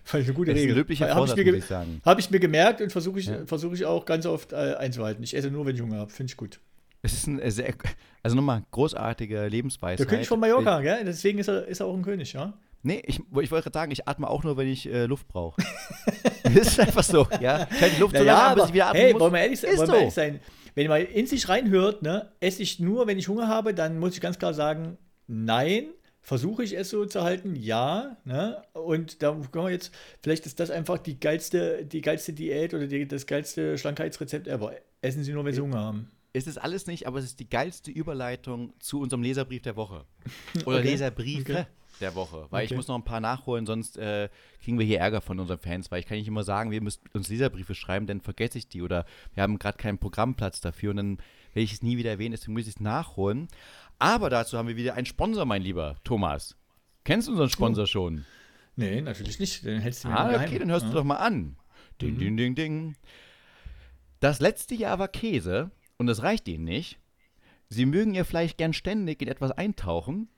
Fand 0.06 0.22
ich 0.22 0.30
eine 0.30 0.36
gute 0.36 0.52
Das 0.54 0.62
ist 0.62 0.66
ein 0.68 0.76
Habe 1.16 1.34
ich, 1.34 1.48
ich 1.56 1.66
sagen. 1.66 2.00
hab 2.06 2.20
ich 2.20 2.30
mir 2.32 2.40
gemerkt 2.40 2.80
und 2.80 2.92
versuche 2.92 3.20
ich, 3.20 3.26
Ja. 3.26 3.46
versuch 3.46 3.74
ich 3.74 3.86
auch 3.86 4.06
ganz 4.06 4.26
oft 4.28 4.54
äh, 4.54 4.76
einzuhalten. 4.78 5.24
Ich 5.24 5.36
esse 5.36 5.50
nur, 5.50 5.66
wenn 5.66 5.76
ich 5.76 5.82
Hunger 5.82 5.98
habe. 5.98 6.12
Finde 6.12 6.30
ich 6.32 6.38
gut. 6.38 6.60
Es 7.02 7.14
ist 7.14 7.28
ein 7.28 7.40
äh, 7.40 7.50
sehr, 7.52 7.74
also 8.24 8.36
nochmal, 8.36 8.64
großartige 8.72 9.48
Lebensweise. 9.48 9.98
Der 9.98 10.06
König 10.06 10.28
von 10.28 10.40
Mallorca, 10.40 10.80
gell? 10.82 11.04
deswegen 11.06 11.40
ist 11.40 11.48
er, 11.48 11.66
ist 11.66 11.80
er 11.80 11.88
auch 11.88 11.96
ein 11.96 12.04
König, 12.04 12.34
ja? 12.34 12.54
Nee, 12.84 13.02
ich, 13.08 13.20
ich 13.20 13.52
wollte 13.52 13.64
gerade 13.64 13.74
sagen, 13.74 13.92
ich 13.92 14.08
atme 14.08 14.30
auch 14.30 14.44
nur, 14.44 14.58
wenn 14.58 14.68
ich 14.68 14.88
äh, 14.88 15.06
Luft 15.08 15.28
brauche. 15.28 15.60
das 16.44 16.54
ist 16.68 16.80
einfach 16.80 17.04
so, 17.04 17.28
ja. 17.42 17.68
Ich 17.82 17.96
die 17.96 18.00
Luft 18.00 18.16
so 18.16 18.24
lange 18.24 18.40
an, 18.44 18.56
bis 18.56 18.66
ich 18.66 18.74
wieder 18.74 18.88
atmen 18.88 19.02
hey, 19.02 19.14
muss. 19.14 19.22
wollen 19.22 19.34
wir 19.34 19.40
ehrlich, 19.42 19.60
sein- 19.60 19.72
Ist 19.72 19.78
wollen 19.80 19.90
so. 19.90 19.96
ehrlich 19.96 20.14
sein? 20.14 20.40
Wenn 20.76 20.88
man 20.88 21.02
in 21.02 21.26
sich 21.26 21.50
reinhört, 21.50 22.04
ne, 22.04 22.32
esse 22.40 22.62
ich 22.62 22.80
nur, 22.80 23.08
wenn 23.08 23.18
ich 23.18 23.28
Hunger 23.28 23.48
habe, 23.48 23.74
dann 23.74 23.98
muss 23.98 24.14
ich 24.14 24.22
ganz 24.22 24.38
klar 24.38 24.54
sagen, 24.54 24.98
nein. 25.26 25.86
Versuche 26.26 26.64
ich 26.64 26.76
es 26.76 26.90
so 26.90 27.06
zu 27.06 27.22
halten? 27.22 27.56
Ja. 27.56 28.18
Ne? 28.26 28.60
Und 28.74 29.22
da 29.22 29.32
können 29.52 29.66
wir 29.66 29.72
jetzt, 29.72 29.94
vielleicht 30.24 30.48
ist 30.48 30.60
das 30.60 30.72
einfach 30.72 30.98
die 30.98 31.20
geilste, 31.20 31.86
die 31.86 32.02
geilste 32.02 32.34
Diät 32.34 32.74
oder 32.74 32.88
die, 32.88 33.08
das 33.08 33.28
geilste 33.28 33.78
Schlankheitsrezept 33.78 34.48
ever. 34.48 34.74
Essen 35.04 35.24
Sie 35.24 35.32
nur, 35.34 35.46
wenn 35.46 35.54
Sie 35.54 35.62
Hunger 35.62 35.80
haben. 35.80 36.10
Ist 36.34 36.48
es 36.48 36.58
alles 36.58 36.88
nicht, 36.88 37.06
aber 37.06 37.20
es 37.20 37.26
ist 37.26 37.40
die 37.40 37.48
geilste 37.48 37.92
Überleitung 37.92 38.74
zu 38.80 39.00
unserem 39.00 39.22
Leserbrief 39.22 39.62
der 39.62 39.76
Woche. 39.76 40.04
Oder 40.66 40.80
Okay. 40.80 40.90
Leserbriefe 40.90 41.52
Okay. 41.52 41.66
der 42.02 42.16
Woche. 42.16 42.48
Weil 42.50 42.64
ich 42.66 42.72
Okay. 42.72 42.76
muss 42.78 42.88
noch 42.88 42.96
ein 42.96 43.06
paar 43.06 43.20
nachholen, 43.22 43.68
sonst 43.68 43.96
äh, 43.98 44.30
kriegen 44.64 44.80
wir 44.80 44.86
hier 44.86 45.00
Ärger 45.00 45.22
von 45.22 45.40
unseren 45.40 45.60
Fans. 45.60 45.92
Weil 45.92 46.00
ich 46.00 46.08
kann 46.08 46.18
nicht 46.18 46.28
immer 46.28 46.44
sagen, 46.44 46.72
wir 46.72 46.82
müssen 46.82 47.02
uns 47.14 47.30
Leserbriefe 47.30 47.76
schreiben, 47.76 48.08
dann 48.08 48.20
vergesse 48.22 48.58
ich 48.58 48.68
die. 48.68 48.82
Oder 48.82 49.06
wir 49.36 49.44
haben 49.44 49.60
gerade 49.60 49.78
keinen 49.78 50.00
Programmplatz 50.00 50.60
dafür 50.60 50.90
und 50.90 50.98
dann 50.98 51.18
werde 51.54 51.64
ich 51.64 51.72
es 51.74 51.84
nie 51.84 51.98
wieder 51.98 52.10
erwähnen, 52.10 52.32
deswegen 52.32 52.52
muss 52.54 52.64
ich 52.64 52.76
es 52.76 52.80
nachholen. 52.82 53.48
Aber 54.00 54.30
dazu 54.30 54.58
haben 54.58 54.68
wir 54.68 54.76
wieder 54.76 54.96
einen 54.96 55.06
Sponsor, 55.06 55.46
mein 55.46 55.62
lieber 55.62 55.96
Thomas. 56.04 56.56
Kennst 57.04 57.28
du 57.28 57.32
unseren 57.32 57.50
Sponsor 57.50 57.88
schon? 57.88 58.26
Nee, 58.76 59.02
natürlich 59.02 59.40
nicht. 59.40 59.64
Den 59.64 59.80
hältst 59.80 60.04
du 60.04 60.10
mir 60.10 60.18
Ah, 60.20 60.44
okay, 60.44 60.60
dann 60.60 60.70
hörst 60.70 60.86
ja. 60.86 60.92
du 60.92 60.98
doch 60.98 61.04
mal 61.04 61.16
an. 61.18 61.56
Ding, 62.02 62.16
Mhm. 62.16 62.20
ding, 62.20 62.38
ding, 62.38 62.56
ding. 62.56 62.96
Das 64.20 64.40
letzte 64.40 64.76
Jahr 64.76 65.00
war 65.00 65.08
Käse 65.08 65.72
und 65.98 66.08
das 66.08 66.24
reicht 66.24 66.48
Ihnen 66.48 66.64
nicht. 66.66 67.00
Sie 67.70 67.86
mögen 67.86 68.14
Ihr 68.16 68.26
Fleisch 68.26 68.58
gern 68.58 68.74
ständig 68.74 69.22
in 69.22 69.28
etwas 69.28 69.52
eintauchen. 69.52 70.30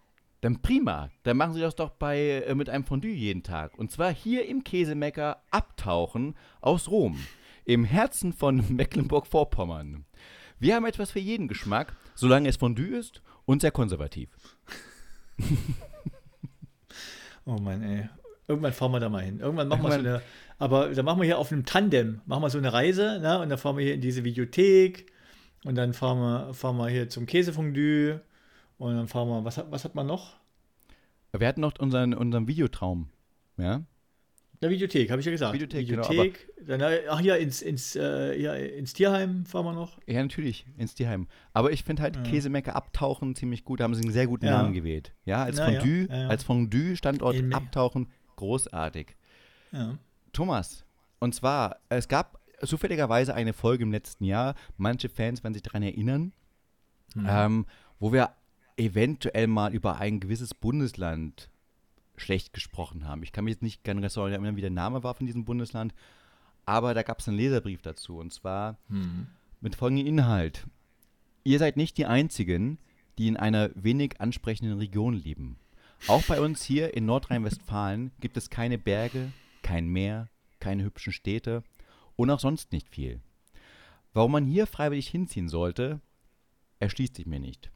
Dann 0.41 0.61
prima, 0.61 1.09
dann 1.23 1.37
machen 1.37 1.53
Sie 1.55 1.59
das 1.61 1.75
doch 1.75 1.89
bei, 1.89 2.43
äh, 2.47 2.53
mit 2.53 2.69
einem 2.69 2.83
Fondue 2.85 3.09
jeden 3.11 3.41
Tag. 3.43 3.77
Und 3.77 3.91
zwar 3.91 4.13
hier 4.13 4.45
im 4.45 4.63
Käsemecker 4.63 5.41
Abtauchen 5.49 6.35
aus 6.61 6.89
Rom, 6.89 7.17
im 7.65 7.83
Herzen 7.85 8.33
von 8.33 8.57
Mecklenburg-Vorpommern. 8.75 10.05
Wir 10.59 10.75
haben 10.75 10.85
etwas 10.85 11.11
für 11.11 11.19
jeden 11.19 11.47
Geschmack, 11.47 11.95
solange 12.13 12.49
es 12.49 12.57
Fondue 12.57 12.97
ist 12.97 13.21
und 13.47 13.61
sehr 13.61 13.71
konservativ. 13.71 14.29
Oh 17.47 17.57
Mann, 17.61 17.81
ey. 17.81 18.09
Irgendwann 18.49 18.73
fahren 18.73 18.91
wir 18.91 18.99
da 18.99 19.07
mal 19.07 19.23
hin. 19.23 19.39
Irgendwann 19.39 19.69
machen 19.69 19.83
wir 19.83 19.91
so 19.93 19.99
eine, 19.99 20.21
aber 20.59 20.89
da 20.93 21.01
machen 21.01 21.19
wir 21.19 21.25
hier 21.25 21.37
auf 21.37 21.51
einem 21.51 21.65
Tandem, 21.65 22.21
machen 22.25 22.43
wir 22.43 22.49
so 22.49 22.57
eine 22.57 22.73
Reise, 22.73 23.19
ne? 23.21 23.39
Und 23.39 23.49
dann 23.49 23.57
fahren 23.57 23.77
wir 23.77 23.85
hier 23.85 23.93
in 23.93 24.01
diese 24.01 24.25
Videothek 24.25 25.11
und 25.63 25.75
dann 25.75 25.93
fahren 25.93 26.19
wir, 26.19 26.53
fahren 26.53 26.75
wir 26.77 26.89
hier 26.89 27.09
zum 27.09 27.25
Käsefondue 27.25 28.21
und 28.77 28.95
dann 28.95 29.07
fahren 29.07 29.29
wir, 29.29 29.45
was 29.45 29.57
hat, 29.57 29.71
was 29.71 29.85
hat 29.85 29.95
man 29.95 30.07
noch? 30.07 30.35
Wir 31.31 31.47
hatten 31.47 31.61
noch 31.61 31.79
unseren, 31.79 32.13
unseren 32.13 32.47
Videotraum. 32.47 33.09
Ja? 33.57 33.81
Der 34.61 34.69
Videothek, 34.71 35.11
habe 35.11 35.19
ich 35.19 35.25
ja 35.25 35.31
gesagt. 35.31 35.53
Videothek, 35.53 35.87
genau, 35.87 36.09
Videothek 36.09 36.49
dann, 36.65 36.81
äh, 36.81 37.01
ach 37.09 37.21
ja, 37.21 37.35
ins, 37.35 37.61
ins, 37.61 37.95
äh, 37.95 38.39
ja, 38.41 38.53
ins 38.55 38.93
Tierheim 38.93 39.45
fahren 39.45 39.65
wir 39.65 39.73
noch. 39.73 39.99
Ja, 40.07 40.21
natürlich, 40.21 40.65
ins 40.77 40.95
Tierheim. 40.95 41.27
Aber 41.53 41.71
ich 41.71 41.83
finde 41.83 42.01
halt 42.01 42.15
Ja. 42.15 42.23
Käsemecker 42.23 42.75
abtauchen 42.75 43.35
ziemlich 43.35 43.63
gut. 43.63 43.79
Da 43.79 43.83
haben 43.83 43.93
sie 43.93 44.01
einen 44.01 44.11
sehr 44.11 44.25
guten 44.27 44.45
Ja. 44.45 44.57
Namen 44.57 44.73
gewählt. 44.73 45.13
Ja, 45.25 45.43
als 45.43 45.59
Fondue, 45.59 46.07
ja, 46.09 46.27
als 46.27 46.43
Fondue-Standort 46.43 47.35
abtauchen, 47.53 48.07
großartig. 48.35 49.15
Thomas, 50.33 50.85
und 51.19 51.35
zwar, 51.35 51.77
es 51.89 52.07
gab 52.07 52.39
zufälligerweise 52.63 53.33
eine 53.35 53.53
Folge 53.53 53.83
im 53.83 53.91
letzten 53.91 54.23
Jahr, 54.23 54.55
manche 54.77 55.09
Fans 55.09 55.43
werden 55.43 55.53
sich 55.53 55.63
daran 55.63 55.83
erinnern, 55.83 56.33
Hm. 57.13 57.25
ähm, 57.29 57.65
wo 57.99 58.11
wir 58.11 58.31
eventuell 58.75 59.47
mal 59.47 59.73
über 59.73 59.97
ein 59.99 60.19
gewisses 60.19 60.53
Bundesland 60.53 61.49
schlecht 62.17 62.53
gesprochen 62.53 63.07
haben. 63.07 63.23
Ich 63.23 63.31
kann 63.31 63.45
mich 63.45 63.53
jetzt 63.53 63.63
nicht 63.63 63.83
ganz 63.83 64.15
erinnern, 64.17 64.55
wie 64.55 64.61
der 64.61 64.69
Name 64.69 65.03
war 65.03 65.13
von 65.13 65.25
diesem 65.25 65.45
Bundesland, 65.45 65.93
aber 66.65 66.93
da 66.93 67.03
gab 67.03 67.19
es 67.19 67.27
einen 67.27 67.37
Leserbrief 67.37 67.81
dazu 67.81 68.17
und 68.17 68.33
zwar 68.33 68.77
Hm. 68.89 69.27
mit 69.61 69.75
folgendem 69.75 70.07
Inhalt. 70.07 70.67
Ihr 71.43 71.59
seid 71.59 71.77
nicht 71.77 71.97
die 71.97 72.05
Einzigen, 72.05 72.77
die 73.17 73.27
in 73.27 73.37
einer 73.37 73.69
wenig 73.75 74.19
ansprechenden 74.19 74.77
Region 74.77 75.13
leben. 75.13 75.57
Auch 76.07 76.23
bei 76.23 76.41
uns 76.41 76.63
hier 76.63 76.93
in 76.93 77.05
Nordrhein-Westfalen 77.05 78.11
gibt 78.19 78.37
es 78.37 78.49
keine 78.49 78.77
Berge, 78.77 79.31
kein 79.63 79.87
Meer, 79.87 80.27
keine 80.59 80.83
hübschen 80.83 81.13
Städte 81.13 81.63
und 82.15 82.29
auch 82.29 82.39
sonst 82.39 82.71
nicht 82.71 82.89
viel. 82.89 83.21
Warum 84.13 84.31
man 84.31 84.45
hier 84.45 84.67
freiwillig 84.67 85.07
hinziehen 85.07 85.49
sollte, 85.49 86.01
erschließt 86.79 87.15
sich 87.15 87.25
mir 87.25 87.39
nicht. 87.39 87.71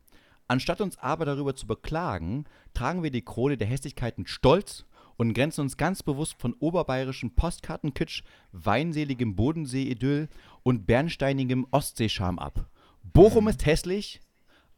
Anstatt 0.52 0.82
uns 0.82 0.98
aber 0.98 1.24
darüber 1.24 1.56
zu 1.56 1.66
beklagen, 1.66 2.44
tragen 2.74 3.04
wir 3.04 3.10
die 3.10 3.24
Krone 3.24 3.56
der 3.56 3.70
Hässlichkeiten 3.70 4.28
stolz 4.28 4.84
und 5.16 5.34
grenzen 5.34 5.62
uns 5.62 5.78
ganz 5.78 6.04
bewusst 6.04 6.36
von 6.42 6.54
oberbayerischem 6.60 7.36
Postkartenkitsch, 7.36 8.24
weinseligem 8.52 9.38
Bodensee-Idyll 9.38 10.28
und 10.64 10.86
bernsteinigem 10.86 11.66
Ostseescham 11.72 12.38
ab. 12.38 12.70
Bochum 13.02 13.48
ist 13.48 13.66
hässlich, 13.66 14.20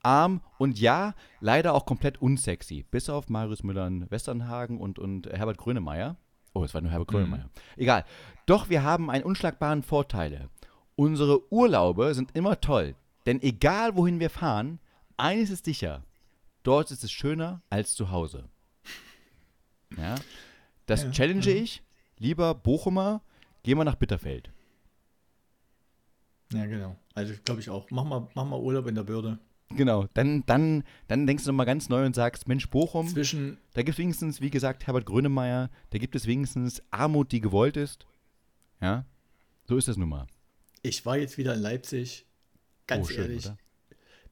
arm 0.03 0.41
und 0.59 0.79
ja, 0.79 1.15
leider 1.39 1.73
auch 1.73 1.88
komplett 1.88 2.21
unsexy. 2.21 2.86
Bis 2.91 3.09
auf 3.09 3.29
Marius 3.29 3.63
Müller-Westernhagen 3.63 4.77
und, 4.77 4.99
und 4.99 5.25
Herbert 5.25 5.57
Grönemeyer. 5.57 6.17
Oh, 6.53 6.63
es 6.63 6.75
war 6.75 6.81
nur 6.81 6.91
Herbert 6.91 7.07
Grönemeyer. 7.07 7.49
Egal. 7.77 8.05
Doch 8.45 8.69
wir 8.69 8.83
haben 8.83 9.09
einen 9.09 9.23
unschlagbaren 9.23 9.81
Vorteile. 9.81 10.49
Unsere 10.95 11.51
Urlaube 11.51 12.13
sind 12.13 12.36
immer 12.36 12.62
toll. 12.62 12.93
Denn 13.25 13.41
egal 13.41 13.95
wohin 13.95 14.19
wir 14.19 14.29
fahren, 14.29 14.79
eines 15.17 15.49
ist 15.49 15.65
sicher. 15.65 16.04
Dort 16.63 16.91
ist 16.91 17.04
es 17.04 17.12
schöner 17.12 17.62
als 17.69 17.95
zu 17.95 18.12
Hause. 18.12 18.49
Ja. 19.97 20.15
Das 20.86 21.04
Ja, 21.04 21.12
challenge 21.12 21.45
ja. 21.45 21.56
ich. 21.56 21.84
Lieber 22.17 22.56
Bochumer, 22.56 23.21
geh 23.63 23.76
mal 23.76 23.84
nach 23.84 23.95
Bitterfeld. 23.95 24.52
Ja, 26.54 26.65
genau. 26.65 26.95
Also 27.15 27.34
glaube 27.43 27.62
ich 27.62 27.69
auch. 27.69 27.89
Mach 27.89 28.04
mal, 28.04 28.28
mach 28.36 28.45
mal 28.45 28.60
Urlaub 28.60 28.88
in 28.88 28.95
der 28.95 29.04
Bürde. 29.04 29.39
Genau, 29.69 30.08
dann, 30.13 30.45
dann, 30.45 30.84
dann 31.08 31.26
denkst 31.26 31.45
du 31.45 31.49
nochmal 31.49 31.65
ganz 31.65 31.89
neu 31.89 32.06
und 32.06 32.13
sagst, 32.15 32.47
Mensch, 32.47 32.69
Bochum, 32.69 33.08
Zwischen, 33.08 33.58
da 33.73 33.82
gibt 33.82 33.95
es 33.95 33.97
wenigstens, 33.97 34.39
wie 34.39 34.52
gesagt, 34.52 34.86
Herbert 34.86 35.06
Grönemeyer, 35.08 35.71
da 35.89 35.97
gibt 35.97 36.15
es 36.15 36.28
wenigstens 36.28 36.84
Armut, 36.91 37.32
die 37.32 37.41
gewollt 37.41 37.76
ist. 37.76 38.06
Ja, 38.82 39.06
so 39.65 39.76
ist 39.78 39.88
das 39.88 39.97
nun 39.97 40.10
mal. 40.10 40.28
ich 40.84 41.06
war 41.08 41.17
jetzt 41.17 41.38
wieder 41.39 41.56
in 41.56 41.62
Leipzig. 41.62 42.28
Ganz 42.86 43.08
oh, 43.08 43.10
schön, 43.10 43.23
ehrlich, 43.23 43.45
oder? 43.45 43.58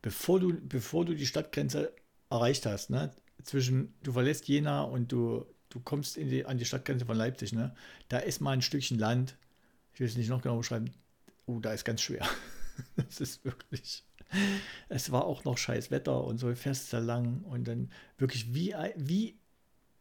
Bevor 0.01 0.39
du, 0.39 0.53
bevor 0.61 1.05
du 1.05 1.15
die 1.15 1.25
Stadtgrenze 1.25 1.93
erreicht 2.29 2.65
hast, 2.65 2.89
ne, 2.89 3.11
zwischen, 3.43 3.93
du 4.03 4.13
verlässt 4.13 4.47
Jena 4.47 4.83
und 4.83 5.11
du, 5.11 5.45
du 5.69 5.79
kommst 5.79 6.17
in 6.17 6.29
die, 6.29 6.45
an 6.45 6.57
die 6.57 6.65
Stadtgrenze 6.65 7.05
von 7.05 7.17
Leipzig, 7.17 7.53
ne, 7.53 7.73
da 8.09 8.19
ist 8.19 8.41
mal 8.41 8.51
ein 8.51 8.61
Stückchen 8.61 8.99
Land, 8.99 9.37
ich 9.93 9.99
will 9.99 10.07
es 10.07 10.17
nicht 10.17 10.29
noch 10.29 10.41
genau 10.41 10.57
beschreiben, 10.57 10.91
oh, 11.45 11.59
da 11.59 11.73
ist 11.73 11.85
ganz 11.85 12.01
schwer. 12.01 12.27
Es 12.95 13.19
ist 13.19 13.45
wirklich, 13.45 14.05
es 14.89 15.11
war 15.11 15.25
auch 15.25 15.43
noch 15.43 15.57
scheiß 15.57 15.91
Wetter 15.91 16.23
und 16.23 16.39
so, 16.39 16.55
fährst 16.55 16.91
da 16.93 16.99
lang 16.99 17.43
und 17.43 17.67
dann 17.67 17.91
wirklich 18.17 18.55
wie, 18.55 18.73
wie, 18.95 19.37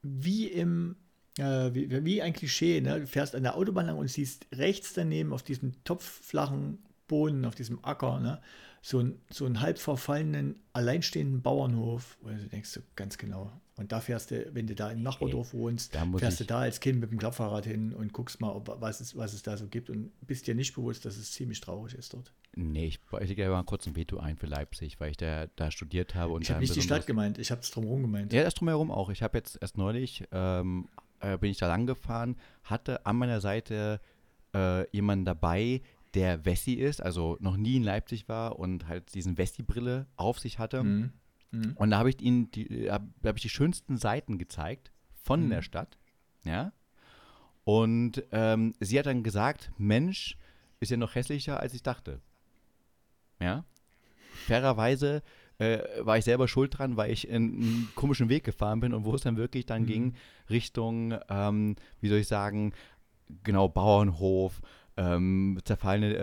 wie 0.03 0.47
im, 0.47 0.97
äh, 1.37 1.75
wie, 1.75 2.05
wie 2.05 2.23
ein 2.23 2.33
Klischee, 2.33 2.81
ne? 2.81 3.01
du 3.01 3.07
fährst 3.07 3.35
an 3.35 3.43
der 3.43 3.57
Autobahn 3.57 3.87
lang 3.87 3.99
und 3.99 4.09
siehst 4.09 4.47
rechts 4.53 4.95
daneben 4.95 5.35
auf 5.35 5.43
diesem 5.43 5.73
topfflachen 5.85 6.79
Boden, 7.07 7.45
auf 7.45 7.57
diesem 7.57 7.85
Acker, 7.85 8.21
ne? 8.21 8.41
So, 8.83 8.99
ein, 9.01 9.21
so 9.31 9.45
einen 9.45 9.61
halb 9.61 9.79
verfallenen, 9.79 10.57
alleinstehenden 10.73 11.43
Bauernhof, 11.43 12.16
wo 12.23 12.29
du 12.29 12.49
denkst 12.49 12.71
so 12.71 12.81
ganz 12.97 13.19
genau. 13.19 13.53
Und 13.77 13.93
da 13.93 14.01
fährst 14.01 14.31
du, 14.31 14.47
wenn 14.55 14.66
du 14.66 14.75
da 14.75 14.90
im 14.90 15.03
Nachbardorf 15.03 15.55
wohnst, 15.55 15.97
fährst 16.16 16.40
du 16.40 16.45
da 16.45 16.61
als 16.61 16.81
Kind 16.81 17.01
mit 17.01 17.11
dem 17.11 17.19
Klappfahrrad 17.19 17.64
hin 17.64 17.95
und 17.95 18.12
guckst 18.12 18.40
mal, 18.40 18.51
ob, 18.51 18.81
was, 18.81 19.01
es, 19.01 19.16
was 19.16 19.33
es 19.33 19.43
da 19.43 19.57
so 19.57 19.69
gibt 19.69 19.88
und 19.88 20.12
bist 20.27 20.47
dir 20.47 20.55
nicht 20.55 20.75
bewusst, 20.75 21.05
dass 21.07 21.16
es 21.16 21.33
ziemlich 21.33 21.61
traurig 21.61 21.95
ist 21.95 22.12
dort. 22.12 22.33
Nee, 22.57 22.87
ich, 22.88 23.01
lege 23.21 23.43
ja 23.43 23.51
mal 23.51 23.62
kurz 23.62 23.87
ein 23.87 23.97
Veto 23.97 24.19
ein 24.19 24.37
für 24.37 24.47
Leipzig, 24.47 25.01
weil 25.01 25.12
ich 25.12 25.16
da, 25.16 25.47
da 25.57 25.71
studiert 25.71 26.14
habe. 26.14 26.33
Und 26.33 26.43
Ich 26.43 26.51
habe 26.51 26.61
nicht 26.61 26.75
die 26.75 26.83
Stadt 26.83 27.07
gemeint, 27.07 27.38
ich 27.38 27.51
habe 27.51 27.62
es 27.62 27.71
drumherum 27.71 28.03
gemeint. 28.03 28.33
Ja, 28.33 28.43
das 28.43 28.55
drumherum 28.55 28.90
auch. 28.90 29.09
Ich 29.09 29.23
habe 29.23 29.38
jetzt 29.38 29.57
erst 29.61 29.79
neulich, 29.79 30.25
ähm, 30.33 30.88
äh, 31.21 31.38
bin 31.38 31.51
ich 31.51 31.59
da 31.59 31.66
lang 31.66 31.87
gefahren, 31.87 32.37
hatte 32.64 33.07
an 33.07 33.16
meiner 33.16 33.40
Seite 33.40 34.01
äh, 34.55 34.90
jemanden 34.90 35.25
dabei, 35.25 35.81
der 36.14 36.44
Wessi 36.44 36.73
ist, 36.75 37.03
also 37.03 37.37
noch 37.40 37.57
nie 37.57 37.77
in 37.77 37.85
Leipzig 37.85 38.29
war 38.29 38.59
und 38.59 38.88
halt 38.88 39.14
diesen 39.14 39.38
Wessi-Brille 39.38 40.07
auf 40.16 40.38
sich 40.38 40.59
hatte. 40.59 40.83
Mhm. 40.83 41.12
Mhm. 41.53 41.73
Und 41.77 41.90
da 41.90 41.99
habe 41.99 42.11
ich 42.11 42.20
ihnen 42.20 42.51
die, 42.51 42.90
hab, 42.90 43.03
hab 43.25 43.37
ich 43.37 43.42
die 43.42 43.49
schönsten 43.49 43.96
Seiten 43.96 44.38
gezeigt 44.38 44.90
von 45.23 45.44
Mhm. 45.44 45.51
der 45.51 45.62
Stadt. 45.62 45.99
Ja. 46.44 46.73
Und 47.64 48.25
ähm, 48.33 48.75
sie 48.81 48.99
hat 48.99 49.07
dann 49.07 49.23
gesagt, 49.23 49.70
Mensch, 49.79 50.37
ist 50.81 50.90
ja 50.90 50.96
noch 50.96 51.14
hässlicher, 51.14 51.61
als 51.61 51.75
ich 51.75 51.83
dachte. 51.83 52.20
Ja. 53.40 53.64
Fairerweise 54.46 55.23
äh, 55.59 55.79
war 56.01 56.16
ich 56.16 56.25
selber 56.25 56.49
schuld 56.49 56.79
dran, 56.79 56.96
weil 56.96 57.11
ich 57.12 57.29
in 57.29 57.35
einen 57.35 57.88
komischen 57.94 58.29
Weg 58.31 58.44
gefahren 58.44 58.81
bin 58.81 58.94
und 58.94 59.05
wo 59.05 59.14
es 59.14 59.20
dann 59.23 59.37
wirklich 59.37 59.66
dann 59.66 59.83
Mhm. 59.83 59.87
ging 59.87 60.14
Richtung, 60.49 61.14
ähm, 61.29 61.77
wie 62.01 62.09
soll 62.09 62.18
ich 62.18 62.29
sagen, 62.29 62.73
genau, 63.44 63.68
Bauernhof, 63.68 64.61
ähm, 65.01 65.59
zerfallene 65.65 66.15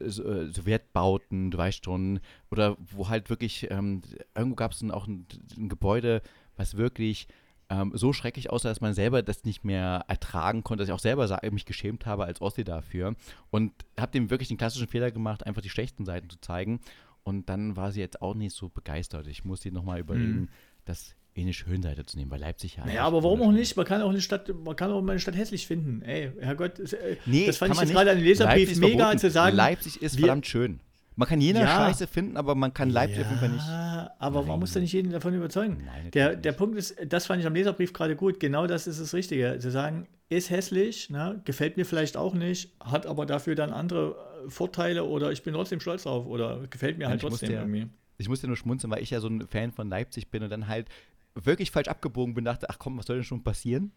äh, 0.00 0.04
äh, 0.04 0.50
Sowjetbauten, 0.50 1.50
du 1.50 1.58
weißt 1.58 1.84
schon, 1.84 2.20
oder 2.50 2.76
wo 2.78 3.08
halt 3.10 3.28
wirklich, 3.28 3.70
ähm, 3.70 4.00
irgendwo 4.34 4.56
gab 4.56 4.72
es 4.72 4.78
dann 4.78 4.90
auch 4.90 5.06
ein, 5.06 5.26
ein 5.58 5.68
Gebäude, 5.68 6.22
was 6.56 6.78
wirklich 6.78 7.28
ähm, 7.68 7.92
so 7.94 8.14
schrecklich 8.14 8.48
aussah, 8.50 8.70
dass 8.70 8.80
man 8.80 8.94
selber 8.94 9.22
das 9.22 9.44
nicht 9.44 9.64
mehr 9.64 10.04
ertragen 10.08 10.62
konnte, 10.62 10.82
dass 10.82 10.88
ich 10.88 10.94
auch 10.94 10.98
selber 10.98 11.40
mich 11.50 11.66
geschämt 11.66 12.06
habe 12.06 12.24
als 12.24 12.40
Ossi 12.40 12.64
dafür 12.64 13.14
und 13.50 13.72
habe 14.00 14.12
dem 14.12 14.30
wirklich 14.30 14.48
den 14.48 14.56
klassischen 14.58 14.88
Fehler 14.88 15.10
gemacht, 15.10 15.46
einfach 15.46 15.62
die 15.62 15.70
schlechten 15.70 16.06
Seiten 16.06 16.30
zu 16.30 16.40
zeigen 16.40 16.80
und 17.24 17.48
dann 17.50 17.76
war 17.76 17.92
sie 17.92 18.00
jetzt 18.00 18.22
auch 18.22 18.34
nicht 18.34 18.56
so 18.56 18.68
begeistert. 18.70 19.26
Ich 19.26 19.44
muss 19.44 19.64
ihr 19.64 19.72
nochmal 19.72 20.00
überlegen, 20.00 20.40
Mhm. 20.40 20.48
das 20.86 21.14
in 21.34 21.44
eine 21.44 21.52
Schönseite 21.52 22.04
zu 22.04 22.18
nehmen, 22.18 22.30
weil 22.30 22.40
Leipzig 22.40 22.76
ja 22.76 22.84
Naja, 22.84 23.04
aber 23.04 23.22
warum 23.22 23.40
auch 23.40 23.46
wunderschön 23.46 23.60
nicht? 23.60 23.76
Man 23.76 23.86
kann 23.86 24.02
auch 24.02 24.10
eine 24.10 24.20
Stadt, 24.20 24.52
man 24.64 24.76
kann 24.76 24.90
auch 24.90 25.00
mal 25.02 25.12
eine 25.12 25.20
Stadt 25.20 25.36
hässlich 25.36 25.66
finden. 25.66 26.02
Ey, 26.02 26.30
Herrgott, 26.40 26.78
das, 26.78 26.92
äh, 26.92 27.16
Nee, 27.26 27.46
das 27.46 27.56
fand 27.56 27.72
ich 27.72 27.76
man 27.78 27.86
jetzt 27.86 27.94
gerade 27.94 28.10
an 28.10 28.16
den. 28.18 28.24
Leserbrief 28.26 28.68
Leipzig 28.68 28.80
mega 28.80 28.96
verboten. 28.98 29.18
zu 29.18 29.30
sagen. 29.30 29.56
Leipzig 29.56 30.02
ist 30.02 30.18
verdammt 30.18 30.46
schön. 30.46 30.80
Man 31.16 31.28
kann 31.28 31.40
jeder 31.40 31.60
Ja. 31.60 31.66
Scheiße 31.68 32.06
finden, 32.06 32.36
aber 32.36 32.54
man 32.54 32.72
kann 32.72 32.88
Leipzig 32.90 33.20
auf 33.20 33.26
jeden 33.28 33.38
Fall 33.38 33.48
nicht. 33.50 33.66
Ja, 33.66 34.10
aber 34.18 34.40
man 34.40 34.48
Nein. 34.48 34.58
muss 34.60 34.72
da 34.72 34.80
nicht 34.80 34.92
jeden 34.92 35.10
davon 35.12 35.34
überzeugen. 35.34 35.82
Nein, 35.84 36.10
Der, 36.12 36.36
der. 36.36 36.52
Punkt 36.52 36.76
ist, 36.78 36.96
das 37.06 37.26
fand 37.26 37.40
ich 37.40 37.46
am 37.46 37.54
Leserbrief 37.54 37.92
gerade 37.92 38.16
gut. 38.16 38.40
Genau 38.40 38.66
das 38.66 38.86
ist 38.86 38.98
das 39.00 39.12
Richtige. 39.14 39.58
Zu 39.58 39.70
sagen, 39.70 40.08
ist 40.30 40.48
hässlich, 40.50 41.10
ne, 41.10 41.40
gefällt 41.44 41.76
mir 41.76 41.84
vielleicht 41.84 42.16
auch 42.16 42.32
nicht, 42.34 42.70
hat 42.80 43.04
aber 43.06 43.26
dafür 43.26 43.54
dann 43.54 43.70
andere 43.70 44.16
äh, 44.46 44.50
Vorteile 44.50 45.04
oder 45.04 45.32
ich 45.32 45.42
bin 45.42 45.52
trotzdem 45.52 45.80
stolz 45.80 46.04
drauf 46.04 46.26
oder 46.26 46.60
gefällt 46.70 46.96
mir 46.96 47.08
halt 47.08 47.22
muss 47.22 47.32
trotzdem 47.32 47.50
irgendwie. 47.52 47.86
Ich 48.16 48.28
musste 48.30 48.46
nur 48.46 48.56
schmunzeln, 48.56 48.90
weil 48.90 49.02
ich 49.02 49.10
ja 49.10 49.20
so 49.20 49.28
ein 49.28 49.46
Fan 49.48 49.72
von 49.72 49.88
Leipzig 49.90 50.30
bin 50.30 50.42
und 50.42 50.48
dann 50.50 50.68
halt 50.68 50.86
wirklich 51.34 51.70
falsch 51.70 51.88
abgebogen 51.88 52.34
bin, 52.34 52.44
dachte, 52.44 52.68
ach 52.70 52.78
komm, 52.78 52.98
was 52.98 53.06
soll 53.06 53.16
denn 53.16 53.24
schon 53.24 53.44
passieren? 53.44 53.92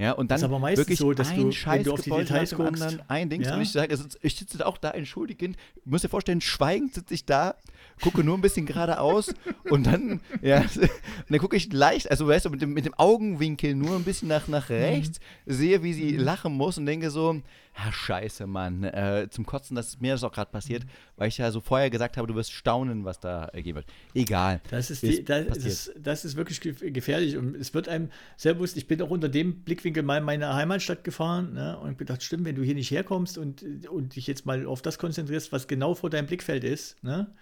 Ja, 0.00 0.12
und 0.12 0.30
dann 0.30 0.36
Das 0.36 0.40
ist 0.40 0.44
aber 0.44 0.58
meistens 0.58 0.86
wirklich 0.86 0.98
so, 0.98 1.12
dass 1.12 1.28
ein 1.30 1.36
du, 1.36 1.44
wenn 1.44 1.52
scheiß 1.52 1.84
du 1.84 1.92
auf 1.92 2.00
die 2.00 2.04
Gebäude 2.10 2.24
Details 2.24 2.52
nach 2.52 2.58
dem 2.58 2.66
guckst, 2.66 2.82
anderen, 2.82 3.02
ein 3.08 3.28
Dings. 3.28 3.46
ja. 3.48 3.54
Und 3.54 3.60
ich 3.62 3.70
sage, 3.70 3.90
also 3.92 4.04
ich 4.22 4.34
sitze 4.34 4.66
auch 4.66 4.78
da 4.78 4.90
entschuldigend, 4.92 5.56
muss 5.84 6.02
dir 6.02 6.08
vorstellen, 6.08 6.40
schweigend 6.40 6.94
sitze 6.94 7.12
ich 7.12 7.26
da, 7.26 7.54
gucke 8.02 8.24
nur 8.24 8.38
ein 8.38 8.40
bisschen 8.40 8.64
geradeaus 8.64 9.34
und 9.70 9.84
dann, 9.86 10.20
ja, 10.40 10.60
und 10.74 10.90
dann 11.28 11.38
gucke 11.38 11.56
ich 11.56 11.70
leicht, 11.72 12.10
also 12.10 12.26
weißt 12.26 12.46
du, 12.46 12.50
mit 12.50 12.62
dem, 12.62 12.72
mit 12.72 12.86
dem 12.86 12.94
Augenwinkel 12.94 13.74
nur 13.74 13.94
ein 13.94 14.04
bisschen 14.04 14.28
nach, 14.28 14.48
nach 14.48 14.70
Mhm. 14.70 14.74
rechts, 14.76 15.20
sehe, 15.46 15.82
wie 15.82 15.92
sie 15.92 16.16
lachen 16.16 16.52
muss 16.54 16.78
und 16.78 16.86
denke 16.86 17.10
so, 17.10 17.40
ah, 17.74 17.92
scheiße, 17.92 18.46
Mann, 18.46 18.84
äh, 18.84 19.28
zum 19.30 19.44
Kotzen, 19.46 19.74
dass 19.74 20.00
mir 20.00 20.12
das 20.12 20.24
auch 20.24 20.32
gerade 20.32 20.50
passiert, 20.50 20.84
Mhm. 20.84 20.88
weil 21.16 21.28
ich 21.28 21.38
ja 21.38 21.50
so 21.50 21.60
vorher 21.60 21.90
gesagt 21.90 22.16
habe, 22.16 22.26
du 22.26 22.34
wirst 22.34 22.52
staunen, 22.52 23.04
was 23.04 23.20
da 23.20 23.44
ergeben 23.46 23.76
wird. 23.76 23.86
Egal. 24.14 24.60
Das 24.70 24.90
ist, 24.90 25.02
Ist 25.04 25.18
die, 25.18 25.24
das, 25.24 25.46
passiert. 25.46 25.66
ist, 25.66 25.92
das 25.98 26.24
ist 26.24 26.36
wirklich 26.36 26.58
gef- 26.58 26.90
gefährlich 26.90 27.36
und 27.36 27.54
es 27.56 27.74
wird 27.74 27.88
einem 27.88 28.10
sehr 28.36 28.54
bewusst, 28.54 28.76
ich 28.76 28.86
bin 28.86 29.00
auch 29.02 29.10
unter 29.10 29.28
dem 29.28 29.60
Blickwinkel 29.62 29.89
mal 30.02 30.18
in 30.18 30.24
meine 30.24 30.54
Heimatstadt 30.54 31.04
gefahren 31.04 31.54
ne, 31.54 31.78
und 31.78 31.98
gedacht, 31.98 32.22
stimmt, 32.22 32.44
wenn 32.44 32.56
du 32.56 32.62
hier 32.62 32.74
nicht 32.74 32.90
herkommst 32.90 33.38
und, 33.38 33.88
und 33.88 34.16
dich 34.16 34.26
jetzt 34.26 34.46
mal 34.46 34.66
auf 34.66 34.82
das 34.82 34.98
konzentrierst, 34.98 35.52
was 35.52 35.68
genau 35.68 35.94
vor 35.94 36.10
deinem 36.10 36.26
Blickfeld 36.26 36.64
ist, 36.64 37.02
ne, 37.02 37.34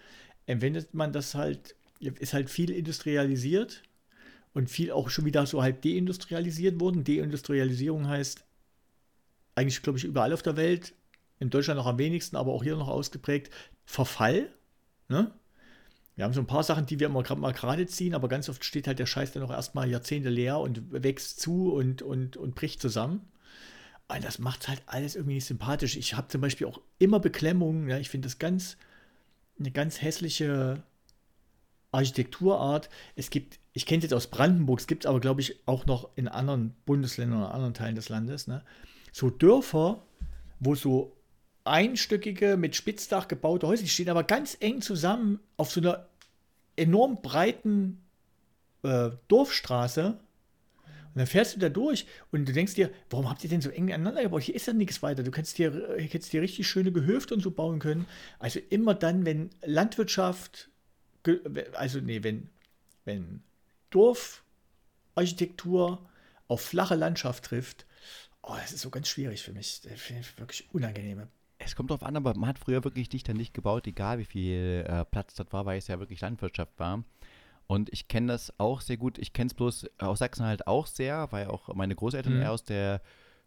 empfindet 0.46 0.94
man 0.94 1.12
das 1.12 1.34
halt, 1.34 1.76
ist 2.00 2.32
halt 2.32 2.50
viel 2.50 2.70
industrialisiert 2.70 3.82
und 4.54 4.70
viel 4.70 4.90
auch 4.90 5.10
schon 5.10 5.24
wieder 5.24 5.46
so 5.46 5.62
halb 5.62 5.82
deindustrialisiert 5.82 6.80
worden. 6.80 7.04
Deindustrialisierung 7.04 8.08
heißt 8.08 8.44
eigentlich, 9.54 9.82
glaube 9.82 9.98
ich, 9.98 10.04
überall 10.04 10.32
auf 10.32 10.42
der 10.42 10.56
Welt, 10.56 10.94
in 11.40 11.50
Deutschland 11.50 11.78
noch 11.78 11.86
am 11.86 11.98
wenigsten, 11.98 12.36
aber 12.36 12.52
auch 12.52 12.62
hier 12.62 12.76
noch 12.76 12.88
ausgeprägt, 12.88 13.50
Verfall, 13.84 14.52
ne? 15.08 15.32
Wir 16.18 16.24
haben 16.24 16.34
so 16.34 16.40
ein 16.40 16.48
paar 16.48 16.64
Sachen, 16.64 16.84
die 16.84 16.98
wir 16.98 17.06
immer 17.06 17.22
gerade 17.22 17.40
mal 17.40 17.52
gerade 17.52 17.86
ziehen, 17.86 18.12
aber 18.12 18.26
ganz 18.26 18.48
oft 18.48 18.64
steht 18.64 18.88
halt 18.88 18.98
der 18.98 19.06
Scheiß 19.06 19.30
dann 19.30 19.44
auch 19.44 19.52
erstmal 19.52 19.88
Jahrzehnte 19.88 20.30
leer 20.30 20.58
und 20.58 20.90
wächst 20.90 21.38
zu 21.38 21.72
und, 21.72 22.02
und, 22.02 22.36
und 22.36 22.56
bricht 22.56 22.82
zusammen. 22.82 23.20
Und 24.08 24.24
das 24.24 24.40
macht 24.40 24.66
halt 24.66 24.82
alles 24.86 25.14
irgendwie 25.14 25.36
nicht 25.36 25.44
sympathisch. 25.44 25.96
Ich 25.96 26.14
habe 26.14 26.26
zum 26.26 26.40
Beispiel 26.40 26.66
auch 26.66 26.80
immer 26.98 27.20
Beklemmungen. 27.20 27.88
Ja, 27.88 27.98
ich 27.98 28.08
finde 28.08 28.26
das 28.26 28.40
ganz 28.40 28.76
eine 29.60 29.70
ganz 29.70 30.02
hässliche 30.02 30.82
Architekturart. 31.92 32.90
Es 33.14 33.30
gibt, 33.30 33.60
ich 33.72 33.86
kenne 33.86 33.98
es 33.98 34.02
jetzt 34.02 34.14
aus 34.14 34.26
Brandenburg, 34.26 34.80
es 34.80 34.88
gibt 34.88 35.06
aber, 35.06 35.20
glaube 35.20 35.40
ich, 35.40 35.60
auch 35.66 35.86
noch 35.86 36.10
in 36.16 36.26
anderen 36.26 36.74
Bundesländern 36.84 37.42
oder 37.42 37.54
anderen 37.54 37.74
Teilen 37.74 37.94
des 37.94 38.08
Landes. 38.08 38.48
Ne? 38.48 38.64
So 39.12 39.30
Dörfer, 39.30 40.02
wo 40.58 40.74
so 40.74 41.16
einstöckige, 41.68 42.56
mit 42.56 42.76
Spitzdach 42.76 43.28
gebaute 43.28 43.66
Häuser, 43.66 43.82
die 43.82 43.88
stehen 43.88 44.08
aber 44.08 44.24
ganz 44.24 44.56
eng 44.60 44.80
zusammen 44.80 45.40
auf 45.56 45.70
so 45.70 45.80
einer 45.80 46.08
enorm 46.76 47.22
breiten 47.22 48.02
äh, 48.82 49.10
Dorfstraße. 49.28 50.18
Und 51.08 51.14
dann 51.14 51.26
fährst 51.26 51.56
du 51.56 51.60
da 51.60 51.68
durch 51.68 52.06
und 52.30 52.48
du 52.48 52.52
denkst 52.52 52.74
dir, 52.74 52.90
warum 53.10 53.28
habt 53.28 53.42
ihr 53.42 53.50
denn 53.50 53.60
so 53.60 53.70
eng 53.70 53.92
aneinander 53.92 54.22
gebaut? 54.22 54.42
Hier 54.42 54.54
ist 54.54 54.66
ja 54.66 54.72
nichts 54.72 55.02
weiter. 55.02 55.22
Du 55.22 55.30
kannst 55.30 55.58
dir, 55.58 55.96
äh, 55.96 56.02
hättest 56.02 56.32
dir 56.32 56.42
richtig 56.42 56.68
schöne 56.68 56.92
Gehöfte 56.92 57.34
und 57.34 57.40
so 57.40 57.50
bauen 57.50 57.80
können. 57.80 58.06
Also 58.38 58.60
immer 58.70 58.94
dann, 58.94 59.24
wenn 59.24 59.50
Landwirtschaft, 59.64 60.70
also 61.74 62.00
nee, 62.00 62.22
wenn, 62.22 62.50
wenn 63.04 63.42
Dorfarchitektur 63.90 66.08
auf 66.46 66.60
flache 66.60 66.94
Landschaft 66.94 67.44
trifft, 67.44 67.86
oh, 68.42 68.54
das 68.60 68.72
ist 68.72 68.82
so 68.82 68.90
ganz 68.90 69.08
schwierig 69.08 69.42
für 69.42 69.52
mich. 69.52 69.80
Das 69.82 69.92
ich 69.92 70.38
wirklich 70.38 70.68
unangenehme 70.72 71.28
Es 71.68 71.76
kommt 71.76 71.90
drauf 71.90 72.02
an, 72.02 72.16
aber 72.16 72.34
man 72.34 72.48
hat 72.48 72.58
früher 72.58 72.82
wirklich 72.82 73.08
dichter 73.10 73.34
nicht 73.34 73.52
gebaut, 73.52 73.86
egal 73.86 74.18
wie 74.18 74.24
viel 74.24 74.84
äh, 74.88 75.04
Platz 75.04 75.34
das 75.34 75.48
war, 75.52 75.66
weil 75.66 75.76
es 75.78 75.86
ja 75.86 75.98
wirklich 75.98 76.20
Landwirtschaft 76.22 76.72
war. 76.78 77.04
Und 77.66 77.92
ich 77.92 78.08
kenne 78.08 78.28
das 78.32 78.58
auch 78.58 78.80
sehr 78.80 78.96
gut. 78.96 79.18
Ich 79.18 79.34
kenne 79.34 79.48
es 79.48 79.54
bloß 79.54 79.86
aus 79.98 80.20
Sachsen 80.20 80.46
halt 80.46 80.66
auch 80.66 80.86
sehr, 80.86 81.30
weil 81.30 81.46
auch 81.48 81.74
meine 81.74 81.94
Großeltern 81.94 82.36
Mhm. 82.36 82.40
eher 82.40 82.52
aus 82.52 82.64
der 82.64 83.02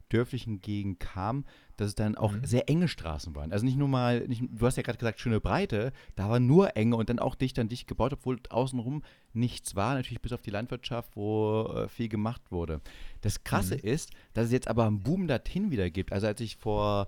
dörflichen 0.09 0.61
Gegend 0.61 0.99
kamen, 0.99 1.45
dass 1.77 1.87
es 1.87 1.95
dann 1.95 2.15
auch 2.15 2.33
Mhm. 2.33 2.45
sehr 2.45 2.69
enge 2.69 2.87
Straßen 2.87 3.33
waren. 3.33 3.51
Also 3.51 3.65
nicht 3.65 3.77
nur 3.77 3.87
mal, 3.87 4.27
nicht, 4.27 4.43
du 4.51 4.65
hast 4.67 4.75
ja 4.75 4.83
gerade 4.83 4.99
gesagt, 4.99 5.19
schöne 5.19 5.39
Breite, 5.39 5.91
da 6.15 6.29
war 6.29 6.39
nur 6.39 6.77
enge 6.77 6.97
und 6.97 7.09
dann 7.09 7.17
auch 7.17 7.33
dicht 7.33 7.57
an 7.57 7.69
dicht 7.69 7.87
gebaut, 7.87 8.13
obwohl 8.13 8.37
außenrum 8.49 9.01
nichts 9.33 9.75
war, 9.75 9.95
natürlich 9.95 10.21
bis 10.21 10.33
auf 10.33 10.41
die 10.43 10.51
Landwirtschaft, 10.51 11.15
wo 11.15 11.63
äh, 11.75 11.87
viel 11.87 12.09
gemacht 12.09 12.51
wurde. 12.51 12.81
Das 13.21 13.43
Krasse 13.43 13.75
Mhm. 13.75 13.81
ist, 13.81 14.11
dass 14.33 14.45
es 14.47 14.51
jetzt 14.51 14.67
aber 14.67 14.85
einen 14.85 14.99
Boom 15.01 15.27
dorthin 15.27 15.71
wieder 15.71 15.89
gibt. 15.89 16.11
Also 16.13 16.27
als 16.27 16.39
ich 16.41 16.57
vor 16.57 17.07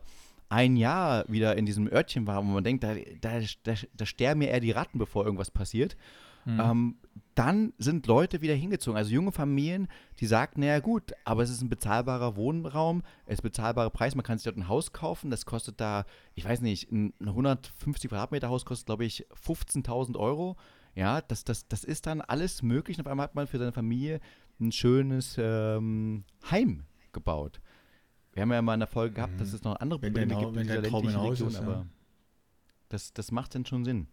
ein 0.54 0.76
Jahr 0.76 1.26
wieder 1.28 1.58
in 1.58 1.66
diesem 1.66 1.92
Örtchen 1.92 2.28
war, 2.28 2.38
wo 2.38 2.48
man 2.48 2.64
denkt, 2.64 2.84
da, 2.84 2.96
da, 3.22 3.40
da, 3.64 3.74
da 3.94 4.06
sterben 4.06 4.40
mir 4.40 4.50
eher 4.50 4.60
die 4.60 4.72
Ratten, 4.72 5.00
bevor 5.00 5.26
irgendwas 5.26 5.52
passiert. 5.52 5.98
Ähm, 6.46 6.98
dann 7.36 7.74
sind 7.78 8.06
Leute 8.06 8.42
wieder 8.42 8.54
hingezogen, 8.54 8.98
also 8.98 9.12
junge 9.12 9.32
Familien, 9.32 9.88
die 10.20 10.28
sagten, 10.28 10.60
naja 10.60 10.80
gut, 10.80 11.14
aber 11.26 11.42
es 11.42 11.50
ist 11.50 11.62
ein 11.62 11.70
bezahlbarer 11.70 12.36
Wohnraum, 12.36 13.02
es 13.26 13.36
ist 13.36 13.40
ein 13.40 13.50
bezahlbarer 13.50 13.90
Preis, 13.90 14.14
man 14.14 14.24
kann 14.24 14.38
sich 14.38 14.46
dort 14.46 14.58
ein 14.58 14.68
Haus 14.68 14.92
kaufen, 14.92 15.32
das 15.32 15.46
kostet 15.46 15.80
da, 15.80 16.06
ich 16.36 16.46
weiß 16.46 16.62
nicht, 16.62 16.92
ein 16.92 17.14
150 17.20 18.10
Quadratmeter 18.10 18.50
Haus 18.50 18.66
kostet, 18.66 18.86
glaube 18.86 19.06
ich, 19.06 19.26
15.000 19.46 20.18
Euro. 20.18 20.58
Ja, 20.96 21.22
das, 21.22 21.44
das, 21.44 21.68
das 21.68 21.84
ist 21.84 22.06
dann 22.06 22.22
alles 22.22 22.62
möglich 22.62 23.00
und 23.00 23.06
auf 23.06 23.12
einmal 23.12 23.24
hat 23.24 23.36
man 23.36 23.48
für 23.48 23.58
seine 23.58 23.72
Familie 23.72 24.20
ein 24.60 24.72
schönes 24.72 25.38
ähm, 25.40 26.26
Heim 26.52 26.84
gebaut. 27.14 27.62
Wir 28.34 28.42
haben 28.42 28.52
ja 28.52 28.62
mal 28.62 28.74
in 28.74 28.80
der 28.80 28.88
Folge 28.88 29.16
gehabt, 29.16 29.40
dass 29.40 29.54
es 29.54 29.64
noch 29.64 29.76
andere 29.80 30.02
Wenn 30.02 30.14
Probleme 30.14 30.36
Hau- 30.36 30.40
gibt 30.40 30.52
in 30.52 30.56
wenn 30.58 30.68
dieser 30.68 30.84
Traum 30.90 31.08
ein 31.08 31.14
ländlichen 31.14 31.22
Haus 31.22 31.32
Region, 31.34 31.48
ist, 31.50 31.56
ja. 31.56 31.62
aber 31.62 31.86
das, 32.90 33.14
das 33.14 33.32
macht 33.32 33.56
dann 33.56 33.66
schon 33.66 33.86
Sinn. 33.86 34.08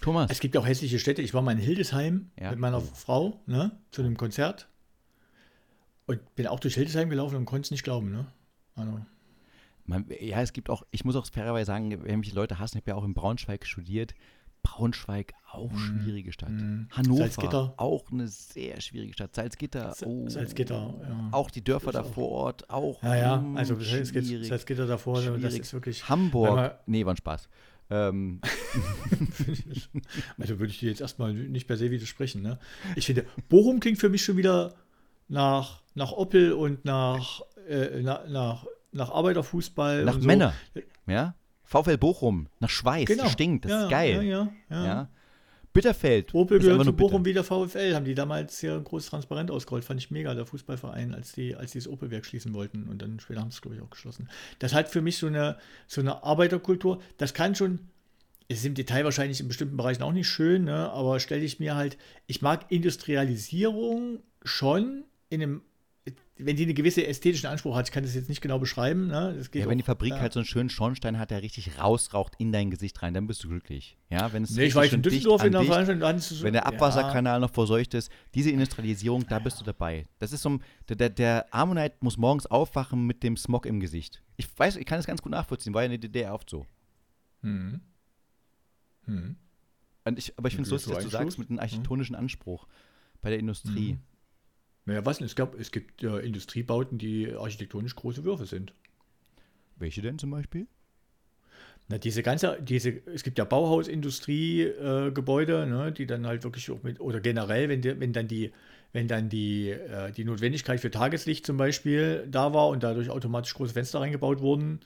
Thomas, 0.00 0.30
Es 0.30 0.40
gibt 0.40 0.56
auch 0.56 0.66
hässliche 0.66 0.98
Städte. 0.98 1.20
Ich 1.20 1.34
war 1.34 1.42
mal 1.42 1.52
in 1.52 1.58
Hildesheim 1.58 2.30
Ja. 2.40 2.50
mit 2.50 2.58
meiner 2.58 2.78
Oh. 2.78 2.80
Frau 2.94 3.42
ne, 3.46 3.78
zu 3.90 4.02
einem 4.02 4.16
Konzert 4.16 4.68
und 6.06 6.34
bin 6.34 6.46
auch 6.46 6.60
durch 6.60 6.74
Hildesheim 6.74 7.10
gelaufen 7.10 7.36
und 7.36 7.44
konnte 7.44 7.66
es 7.66 7.70
nicht 7.70 7.82
glauben. 7.84 8.10
Ne? 8.10 8.26
Also, 8.76 9.00
Man, 9.84 10.06
ja, 10.20 10.40
es 10.40 10.52
gibt 10.52 10.70
auch, 10.70 10.84
ich 10.90 11.04
muss 11.04 11.16
auch 11.16 11.26
fairerweise 11.26 11.66
sagen, 11.66 12.04
wenn 12.04 12.20
mich 12.20 12.32
Leute 12.32 12.58
hassen, 12.58 12.78
ich 12.78 12.82
habe 12.84 12.92
ja 12.92 12.94
auch 12.96 13.04
in 13.04 13.14
Braunschweig 13.14 13.66
studiert. 13.66 14.14
Braunschweig, 14.62 15.32
auch 15.52 15.70
schwierige 15.76 16.32
Stadt. 16.32 16.50
Mhm. 16.50 16.88
Hannover, 16.90 17.18
Salzgitter. 17.22 17.74
auch 17.76 18.10
eine 18.12 18.28
sehr 18.28 18.80
schwierige 18.80 19.12
Stadt. 19.12 19.34
Salzgitter, 19.34 19.94
oh, 20.04 20.28
Salzgitter, 20.28 20.94
ja. 21.02 21.28
auch 21.32 21.50
die 21.50 21.62
Dörfer 21.64 21.92
da 21.92 22.02
vor 22.04 22.28
Ort, 22.30 22.70
auch 22.70 23.02
Ja, 23.02 23.16
ja, 23.16 23.36
mm, 23.38 23.56
also 23.56 23.74
Salzgitter, 23.80 24.26
schwierig, 24.26 24.48
Salzgitter 24.48 24.86
davor, 24.86 25.14
das 25.16 25.24
schwierig. 25.24 25.60
ist 25.60 25.72
wirklich. 25.72 26.08
Hamburg, 26.08 26.56
man- 26.56 26.70
nee, 26.86 27.04
war 27.04 27.14
ein 27.14 27.16
Spaß. 27.16 27.48
Ähm, 27.92 28.40
Also 30.38 30.58
würde 30.58 30.72
ich 30.72 30.78
dir 30.80 30.88
jetzt 30.90 31.00
erstmal 31.00 31.32
nicht 31.34 31.66
per 31.66 31.76
se 31.76 31.90
widersprechen. 31.90 32.42
Ne? 32.42 32.58
Ich 32.96 33.06
finde, 33.06 33.26
Bochum 33.48 33.80
klingt 33.80 33.98
für 33.98 34.08
mich 34.08 34.24
schon 34.24 34.36
wieder 34.36 34.74
nach, 35.28 35.82
nach 35.94 36.12
Oppel 36.12 36.52
und 36.52 36.84
nach, 36.84 37.40
äh, 37.68 38.00
nach, 38.02 38.26
nach, 38.28 38.66
nach 38.92 39.10
Arbeiterfußball. 39.10 40.04
nach 40.04 40.14
und 40.14 40.20
so. 40.22 40.26
Männer, 40.26 40.54
ja? 41.06 41.34
VfL 41.70 41.98
Bochum, 41.98 42.48
nach 42.58 42.68
Schweiß, 42.68 43.06
Genau. 43.06 43.22
das 43.22 43.32
stinkt, 43.32 43.64
das 43.64 43.70
ja, 43.70 43.84
ist 43.84 43.90
geil. 43.90 44.24
Ja, 44.24 44.52
ja, 44.68 44.84
ja. 44.84 45.08
Bitterfeld. 45.72 46.34
Opel 46.34 46.58
gehört 46.58 46.80
zu 46.84 46.92
bitter. 46.92 46.96
Bochum 46.96 47.24
wie 47.24 47.32
der 47.32 47.44
VfL, 47.44 47.94
haben 47.94 48.04
die 48.04 48.16
damals 48.16 48.60
ein 48.64 48.82
großes 48.82 49.10
Transparent 49.10 49.52
ausgerollt. 49.52 49.84
Fand 49.84 50.00
ich 50.00 50.10
mega, 50.10 50.34
der 50.34 50.46
Fußballverein, 50.46 51.14
als 51.14 51.30
die, 51.32 51.54
als 51.54 51.70
die 51.70 51.78
das 51.78 51.86
Opelwerk 51.86 52.26
schließen 52.26 52.54
wollten. 52.54 52.88
Und 52.88 53.00
dann 53.02 53.20
später 53.20 53.40
haben 53.40 53.52
sie 53.52 53.54
es, 53.54 53.62
glaube 53.62 53.76
ich, 53.76 53.82
auch 53.82 53.90
geschlossen. 53.90 54.28
Das 54.58 54.74
hat 54.74 54.88
für 54.88 55.00
mich 55.00 55.18
so 55.18 55.28
eine, 55.28 55.58
so 55.86 56.00
eine 56.00 56.24
Arbeiterkultur. 56.24 57.00
Das 57.18 57.34
kann 57.34 57.54
schon, 57.54 57.78
es 58.48 58.58
ist 58.58 58.64
im 58.64 58.74
Detail 58.74 59.04
wahrscheinlich 59.04 59.38
in 59.38 59.46
bestimmten 59.46 59.76
Bereichen 59.76 60.02
auch 60.02 60.12
nicht 60.12 60.28
schön, 60.28 60.64
ne? 60.64 60.90
aber 60.90 61.20
stelle 61.20 61.44
ich 61.44 61.60
mir 61.60 61.76
halt, 61.76 61.96
ich 62.26 62.42
mag 62.42 62.66
Industrialisierung 62.72 64.18
schon 64.42 65.04
in 65.28 65.40
einem, 65.40 65.62
wenn 66.44 66.56
die 66.56 66.64
einen 66.64 66.74
gewissen 66.74 67.04
ästhetischen 67.04 67.48
Anspruch 67.48 67.74
hat, 67.76 67.88
ich 67.88 67.92
kann 67.92 68.02
das 68.02 68.14
jetzt 68.14 68.28
nicht 68.28 68.40
genau 68.40 68.58
beschreiben. 68.58 69.06
Ne? 69.08 69.34
Das 69.36 69.50
Ja, 69.54 69.68
wenn 69.68 69.78
die 69.78 69.84
auch, 69.84 69.86
Fabrik 69.86 70.12
ja. 70.12 70.20
halt 70.20 70.32
so 70.32 70.40
einen 70.40 70.46
schönen 70.46 70.68
Schornstein 70.70 71.18
hat, 71.18 71.30
der 71.30 71.42
richtig 71.42 71.78
rausraucht 71.78 72.34
in 72.38 72.52
dein 72.52 72.70
Gesicht 72.70 73.00
rein, 73.02 73.14
dann 73.14 73.26
bist 73.26 73.42
du 73.44 73.48
glücklich. 73.48 73.96
Ja, 74.10 74.32
wenn 74.32 74.42
es 74.44 74.50
Nee, 74.50 74.64
ich 74.64 74.74
war 74.74 74.84
in 74.84 75.02
Düsseldorf 75.02 75.44
in 75.44 75.52
der 75.52 75.62
Veranstaltung, 75.62 76.00
da 76.00 76.08
hattest 76.08 76.30
du 76.30 76.34
so- 76.36 76.44
Wenn 76.44 76.52
der 76.52 76.62
ja. 76.62 76.68
Abwasserkanal 76.68 77.40
noch 77.40 77.50
verseucht 77.52 77.94
ist, 77.94 78.10
diese 78.34 78.50
Industrialisierung, 78.50 79.26
da 79.28 79.38
bist 79.38 79.60
du 79.60 79.64
dabei. 79.64 80.06
Das 80.18 80.32
ist 80.32 80.42
so, 80.42 80.50
ein- 80.50 80.62
der, 80.88 81.10
der, 81.10 81.46
Ammonite 81.54 81.96
muss 82.00 82.16
morgens 82.16 82.46
aufwachen 82.46 83.06
mit 83.06 83.22
dem 83.22 83.36
Smog 83.36 83.66
im 83.66 83.80
Gesicht. 83.80 84.22
Ich 84.36 84.46
weiß, 84.58 84.76
ich 84.76 84.86
kann 84.86 84.98
es 85.00 85.06
ganz 85.06 85.22
gut 85.22 85.32
nachvollziehen, 85.32 85.74
war 85.74 85.82
ja 85.82 85.86
in 85.86 85.92
der 85.92 85.98
DDR 86.10 86.34
oft 86.34 86.48
so. 86.50 86.66
Hm. 87.42 87.80
Hm. 89.06 89.36
Und 90.04 90.18
ich, 90.18 90.36
aber 90.38 90.48
ich 90.48 90.54
finde 90.54 90.66
es 90.66 90.70
lustig, 90.72 90.94
dass 90.94 91.04
du 91.04 91.10
sagst, 91.10 91.38
mit 91.38 91.50
einem 91.50 91.58
architektonischen 91.58 92.14
Anspruch 92.16 92.66
bei 93.20 93.30
der 93.30 93.38
Industrie. 93.38 93.92
Mhm. 93.94 93.98
Naja, 94.90 95.06
was 95.06 95.18
denn? 95.18 95.26
Es, 95.26 95.36
gab, 95.36 95.54
es 95.54 95.70
gibt 95.70 96.02
äh, 96.02 96.18
Industriebauten, 96.18 96.98
die 96.98 97.32
architektonisch 97.32 97.94
große 97.94 98.24
Würfe 98.24 98.44
sind. 98.44 98.74
Welche 99.76 100.02
denn 100.02 100.18
zum 100.18 100.32
Beispiel? 100.32 100.66
Na, 101.86 101.98
diese 101.98 102.24
ganze, 102.24 102.58
diese, 102.60 103.06
es 103.06 103.22
gibt 103.22 103.38
ja 103.38 103.44
Bauhausindustrie-Gebäude, 103.44 105.62
äh, 105.62 105.66
ne, 105.66 105.92
die 105.92 106.06
dann 106.06 106.26
halt 106.26 106.42
wirklich 106.42 106.68
auch 106.72 106.82
mit, 106.82 106.98
oder 106.98 107.20
generell, 107.20 107.68
wenn, 107.68 107.82
die, 107.82 108.00
wenn 108.00 108.12
dann 108.12 108.26
die, 108.26 108.50
wenn 108.92 109.06
dann 109.06 109.28
die, 109.28 109.70
äh, 109.70 110.10
die 110.10 110.24
Notwendigkeit 110.24 110.80
für 110.80 110.90
Tageslicht 110.90 111.46
zum 111.46 111.56
Beispiel 111.56 112.26
da 112.28 112.52
war 112.52 112.66
und 112.66 112.82
dadurch 112.82 113.10
automatisch 113.10 113.54
große 113.54 113.74
Fenster 113.74 114.00
reingebaut 114.00 114.40
wurden 114.40 114.80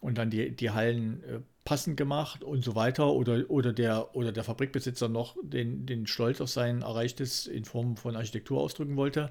und 0.00 0.18
dann 0.18 0.28
die, 0.28 0.54
die 0.54 0.68
Hallen 0.68 1.24
äh, 1.24 1.40
passend 1.66 1.98
gemacht 1.98 2.42
und 2.42 2.64
so 2.64 2.74
weiter 2.74 3.12
oder, 3.12 3.44
oder, 3.50 3.74
der, 3.74 4.16
oder 4.16 4.32
der 4.32 4.44
Fabrikbesitzer 4.44 5.08
noch 5.08 5.36
den, 5.42 5.84
den 5.84 6.06
Stolz 6.06 6.40
auf 6.40 6.48
sein 6.48 6.80
Erreichtes 6.80 7.46
in 7.46 7.66
Form 7.66 7.98
von 7.98 8.16
Architektur 8.16 8.62
ausdrücken 8.62 8.96
wollte, 8.96 9.30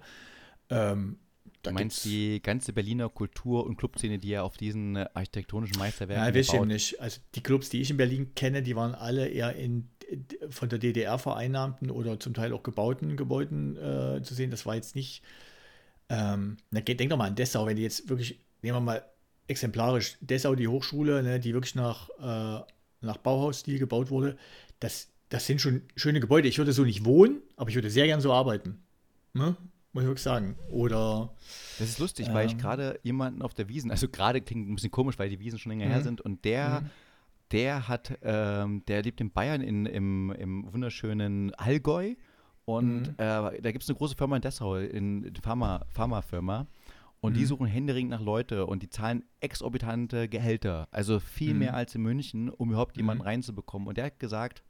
ähm, 0.69 1.17
Du 1.61 1.71
meinst 1.71 2.05
die 2.05 2.41
ganze 2.41 2.73
Berliner 2.73 3.09
Kultur- 3.09 3.65
und 3.65 3.77
Clubszene, 3.77 4.19
die 4.19 4.29
ja 4.29 4.43
auf 4.43 4.57
diesen 4.57 4.97
architektonischen 4.97 5.77
Meisterwerken 5.79 6.23
Ja, 6.23 6.39
weiß 6.39 6.53
ich 6.53 6.61
nicht. 6.61 7.01
Also 7.01 7.21
die 7.33 7.41
Clubs, 7.41 7.69
die 7.69 7.81
ich 7.81 7.89
in 7.89 7.97
Berlin 7.97 8.35
kenne, 8.35 8.61
die 8.61 8.75
waren 8.75 8.93
alle 8.93 9.27
eher 9.27 9.55
in, 9.55 9.89
von 10.49 10.69
der 10.69 10.79
DDR 10.79 11.17
vereinnahmten 11.17 11.89
oder 11.89 12.19
zum 12.19 12.33
Teil 12.33 12.53
auch 12.53 12.63
gebauten 12.63 13.17
Gebäuden 13.17 13.77
äh, 13.77 14.21
zu 14.21 14.35
sehen. 14.35 14.51
Das 14.51 14.65
war 14.65 14.75
jetzt 14.75 14.95
nicht. 14.95 15.23
Ähm, 16.09 16.57
na, 16.69 16.81
denk 16.81 17.09
doch 17.09 17.17
mal 17.17 17.27
an 17.27 17.35
Dessau, 17.35 17.65
wenn 17.65 17.77
die 17.77 17.83
jetzt 17.83 18.09
wirklich, 18.09 18.39
nehmen 18.61 18.77
wir 18.77 18.81
mal 18.81 19.05
exemplarisch, 19.47 20.17
Dessau, 20.21 20.55
die 20.55 20.67
Hochschule, 20.67 21.23
ne, 21.23 21.39
die 21.39 21.53
wirklich 21.53 21.75
nach, 21.75 22.09
äh, 22.19 22.63
nach 23.01 23.17
Bauhausstil 23.17 23.79
gebaut 23.79 24.09
wurde, 24.09 24.37
das, 24.79 25.09
das 25.29 25.45
sind 25.45 25.61
schon 25.61 25.83
schöne 25.95 26.19
Gebäude. 26.19 26.47
Ich 26.47 26.57
würde 26.57 26.73
so 26.73 26.83
nicht 26.83 27.05
wohnen, 27.05 27.41
aber 27.55 27.69
ich 27.69 27.75
würde 27.75 27.89
sehr 27.89 28.05
gern 28.05 28.21
so 28.21 28.33
arbeiten. 28.33 28.79
Ne? 29.33 29.55
Muss 29.93 30.03
ich 30.03 30.07
wirklich 30.07 30.23
sagen. 30.23 30.55
Oder. 30.69 31.33
Das 31.79 31.89
ist 31.89 31.99
lustig, 31.99 32.27
ähm, 32.27 32.33
weil 32.33 32.47
ich 32.47 32.53
ähm, 32.53 32.57
gerade 32.57 32.99
jemanden 33.03 33.41
auf 33.41 33.53
der 33.53 33.69
Wiesen, 33.69 33.91
also 33.91 34.09
gerade 34.09 34.41
klingt 34.41 34.69
ein 34.69 34.75
bisschen 34.75 34.91
komisch, 34.91 35.17
weil 35.19 35.29
die 35.29 35.39
Wiesen 35.39 35.59
schon 35.59 35.71
länger 35.71 35.85
her 35.85 35.99
mhm. 35.99 36.03
sind 36.03 36.21
und 36.21 36.45
der. 36.45 36.81
Mhm. 36.81 36.89
Der 37.51 37.87
hat, 37.87 38.11
ähm, 38.23 38.83
der 38.87 39.03
lebt 39.03 39.21
in 39.21 39.29
Bayern 39.29 39.61
in, 39.61 39.85
im, 39.85 40.31
im 40.31 40.73
wunderschönen 40.73 41.53
Allgäu 41.53 42.15
und 42.65 43.01
mhm. 43.01 43.13
äh, 43.17 43.61
da 43.61 43.71
gibt 43.71 43.83
es 43.83 43.89
eine 43.89 43.97
große 43.97 44.15
Firma 44.15 44.35
in 44.35 44.41
Dessau, 44.41 44.77
in 44.77 45.31
Pharma, 45.41 45.85
Pharmafirma. 45.89 46.65
Und 47.21 47.33
mhm. 47.33 47.37
die 47.37 47.45
suchen 47.45 47.67
händeringend 47.67 48.11
nach 48.11 48.21
Leute 48.21 48.65
und 48.65 48.83
die 48.83 48.89
zahlen 48.89 49.23
exorbitante 49.39 50.29
Gehälter. 50.29 50.87
Also 50.91 51.19
viel 51.19 51.53
mhm. 51.53 51.59
mehr 51.59 51.73
als 51.73 51.95
in 51.95 52.01
München, 52.01 52.49
um 52.49 52.69
überhaupt 52.69 52.97
jemanden 52.97 53.23
mhm. 53.23 53.29
reinzubekommen. 53.29 53.87
Und 53.87 53.97
der 53.97 54.05
hat 54.05 54.19
gesagt, 54.19 54.63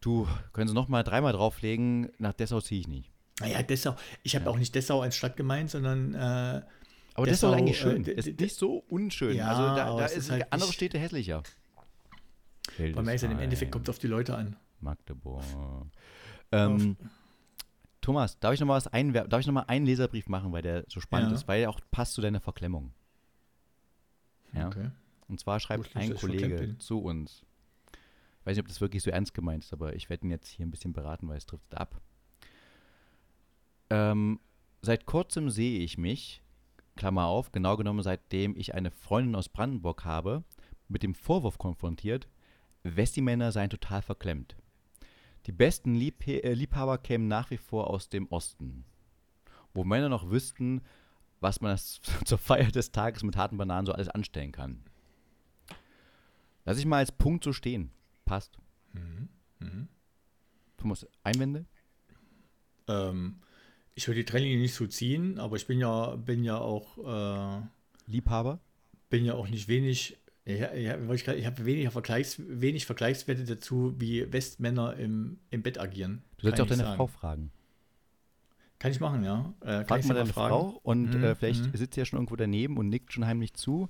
du, 0.00 0.26
können 0.52 0.68
Sie 0.68 0.74
noch 0.74 0.88
mal 0.88 1.02
dreimal 1.02 1.32
drauflegen, 1.32 2.10
nach 2.18 2.32
Dessau 2.32 2.60
ziehe 2.60 2.80
ich 2.80 2.88
nicht. 2.88 3.10
Naja, 3.40 3.62
Dessau. 3.62 3.96
Ich 4.22 4.34
habe 4.34 4.46
ja. 4.46 4.50
auch 4.50 4.58
nicht 4.58 4.74
Dessau 4.74 5.00
als 5.00 5.16
Stadt 5.16 5.36
gemeint, 5.36 5.70
sondern. 5.70 6.14
Äh, 6.14 6.62
aber 7.14 7.26
Dessau, 7.26 7.48
Dessau 7.48 7.52
ist 7.52 7.58
eigentlich 7.58 7.78
schön. 7.78 8.06
Äh, 8.06 8.12
ist 8.12 8.40
nicht 8.40 8.56
so 8.56 8.84
unschön. 8.88 9.36
Ja, 9.36 9.48
also 9.48 9.62
da, 9.62 9.96
da 9.96 10.06
ist, 10.06 10.30
halt 10.30 10.52
andere 10.52 10.72
Städte 10.72 10.98
hässlicher. 10.98 11.42
Bei 12.78 13.02
mir 13.02 13.14
ist 13.14 13.24
im 13.24 13.38
Endeffekt 13.38 13.72
kommt 13.72 13.88
es 13.88 13.94
auf 13.94 13.98
die 13.98 14.06
Leute 14.06 14.36
an. 14.36 14.56
Magdeburg. 14.80 15.42
Ähm, 16.52 16.96
Thomas, 18.00 18.38
darf 18.38 18.54
ich 18.54 18.60
noch 18.60 18.66
mal 18.66 18.76
was 18.76 18.86
einwerfen? 18.86 19.30
Darf 19.30 19.40
ich 19.40 19.46
noch 19.46 19.54
mal 19.54 19.62
einen 19.62 19.86
Leserbrief 19.86 20.28
machen, 20.28 20.52
weil 20.52 20.62
der 20.62 20.84
so 20.88 21.00
spannend 21.00 21.30
ja. 21.30 21.36
ist, 21.36 21.48
weil 21.48 21.62
er 21.62 21.70
auch 21.70 21.80
passt 21.90 22.14
zu 22.14 22.20
deiner 22.20 22.40
Verklemmung. 22.40 22.92
Ja. 24.52 24.68
Okay. 24.68 24.90
Und 25.28 25.38
zwar 25.38 25.60
schreibt 25.60 25.94
ein 25.96 26.14
Kollege 26.14 26.76
zu 26.78 27.00
uns. 27.00 27.44
Ich 28.40 28.46
weiß 28.46 28.56
nicht, 28.56 28.64
ob 28.64 28.68
das 28.68 28.80
wirklich 28.80 29.02
so 29.02 29.10
ernst 29.10 29.34
gemeint 29.34 29.64
ist, 29.64 29.72
aber 29.72 29.94
ich 29.94 30.08
werde 30.08 30.26
ihn 30.26 30.30
jetzt 30.30 30.48
hier 30.48 30.66
ein 30.66 30.70
bisschen 30.70 30.92
beraten, 30.92 31.28
weil 31.28 31.36
es 31.36 31.46
trifft 31.46 31.76
ab. 31.76 32.00
Ähm, 33.90 34.40
seit 34.82 35.04
kurzem 35.04 35.50
sehe 35.50 35.80
ich 35.80 35.98
mich, 35.98 36.42
Klammer 36.96 37.26
auf, 37.26 37.52
genau 37.52 37.76
genommen 37.76 38.02
seitdem 38.02 38.56
ich 38.56 38.74
eine 38.74 38.90
Freundin 38.90 39.34
aus 39.34 39.48
Brandenburg 39.48 40.04
habe, 40.04 40.42
mit 40.88 41.02
dem 41.02 41.14
Vorwurf 41.14 41.58
konfrontiert, 41.58 42.28
Westimänner 42.82 43.52
seien 43.52 43.70
total 43.70 44.02
verklemmt. 44.02 44.56
Die 45.46 45.52
besten 45.52 45.94
Lieb 45.94 46.26
äh, 46.26 46.52
Liebhaber 46.52 46.98
kämen 46.98 47.28
nach 47.28 47.50
wie 47.50 47.56
vor 47.56 47.88
aus 47.88 48.08
dem 48.08 48.28
Osten, 48.28 48.84
wo 49.72 49.84
Männer 49.84 50.08
noch 50.08 50.30
wüssten, 50.30 50.82
was 51.40 51.60
man 51.60 51.76
zur 52.24 52.38
Feier 52.38 52.70
des 52.70 52.92
Tages 52.92 53.22
mit 53.22 53.36
harten 53.36 53.56
Bananen 53.56 53.86
so 53.86 53.92
alles 53.92 54.08
anstellen 54.08 54.52
kann. 54.52 54.84
Lass 56.64 56.78
ich 56.78 56.86
mal 56.86 56.98
als 56.98 57.12
Punkt 57.12 57.44
so 57.44 57.52
stehen. 57.52 57.90
Passt. 58.24 58.58
Mhm. 58.92 59.28
Mhm. 59.58 59.88
Thomas, 60.76 61.06
Einwände? 61.24 61.66
Ähm, 62.88 63.40
ich 63.94 64.06
würde 64.08 64.20
die 64.20 64.24
Trennlinie 64.24 64.58
nicht 64.58 64.74
so 64.74 64.86
ziehen, 64.86 65.38
aber 65.38 65.56
ich 65.56 65.66
bin 65.66 65.78
ja, 65.78 66.16
bin 66.16 66.44
ja 66.44 66.58
auch 66.58 66.98
äh, 66.98 67.62
Liebhaber. 68.06 68.60
Bin 69.08 69.24
ja 69.24 69.34
auch 69.34 69.48
nicht 69.48 69.68
wenig. 69.68 70.16
Ja, 70.58 70.74
ja, 70.74 71.12
ich, 71.12 71.26
ich 71.28 71.46
habe 71.46 71.64
wenig, 71.64 71.88
Vergleichs, 71.90 72.36
wenig 72.38 72.86
Vergleichswerte 72.86 73.44
dazu, 73.44 73.94
wie 73.98 74.32
Westmänner 74.32 74.96
im, 74.96 75.38
im 75.50 75.62
Bett 75.62 75.78
agieren. 75.78 76.22
Du 76.38 76.46
sollst 76.46 76.60
auch 76.60 76.66
deine 76.66 76.82
sagen. 76.82 76.96
Frau 76.96 77.06
fragen. 77.06 77.50
Kann 78.78 78.92
ich 78.92 79.00
machen, 79.00 79.24
ja. 79.24 79.52
Äh, 79.60 79.84
Frag 79.84 80.04
mal 80.06 80.14
deine 80.14 80.32
fragen. 80.32 80.48
Frau 80.48 80.80
und 80.82 81.14
mhm, 81.14 81.24
äh, 81.24 81.34
vielleicht 81.34 81.66
mhm. 81.66 81.76
sitzt 81.76 81.94
sie 81.94 82.00
ja 82.00 82.04
schon 82.06 82.18
irgendwo 82.18 82.36
daneben 82.36 82.78
und 82.78 82.88
nickt 82.88 83.12
schon 83.12 83.26
heimlich 83.26 83.54
zu. 83.54 83.88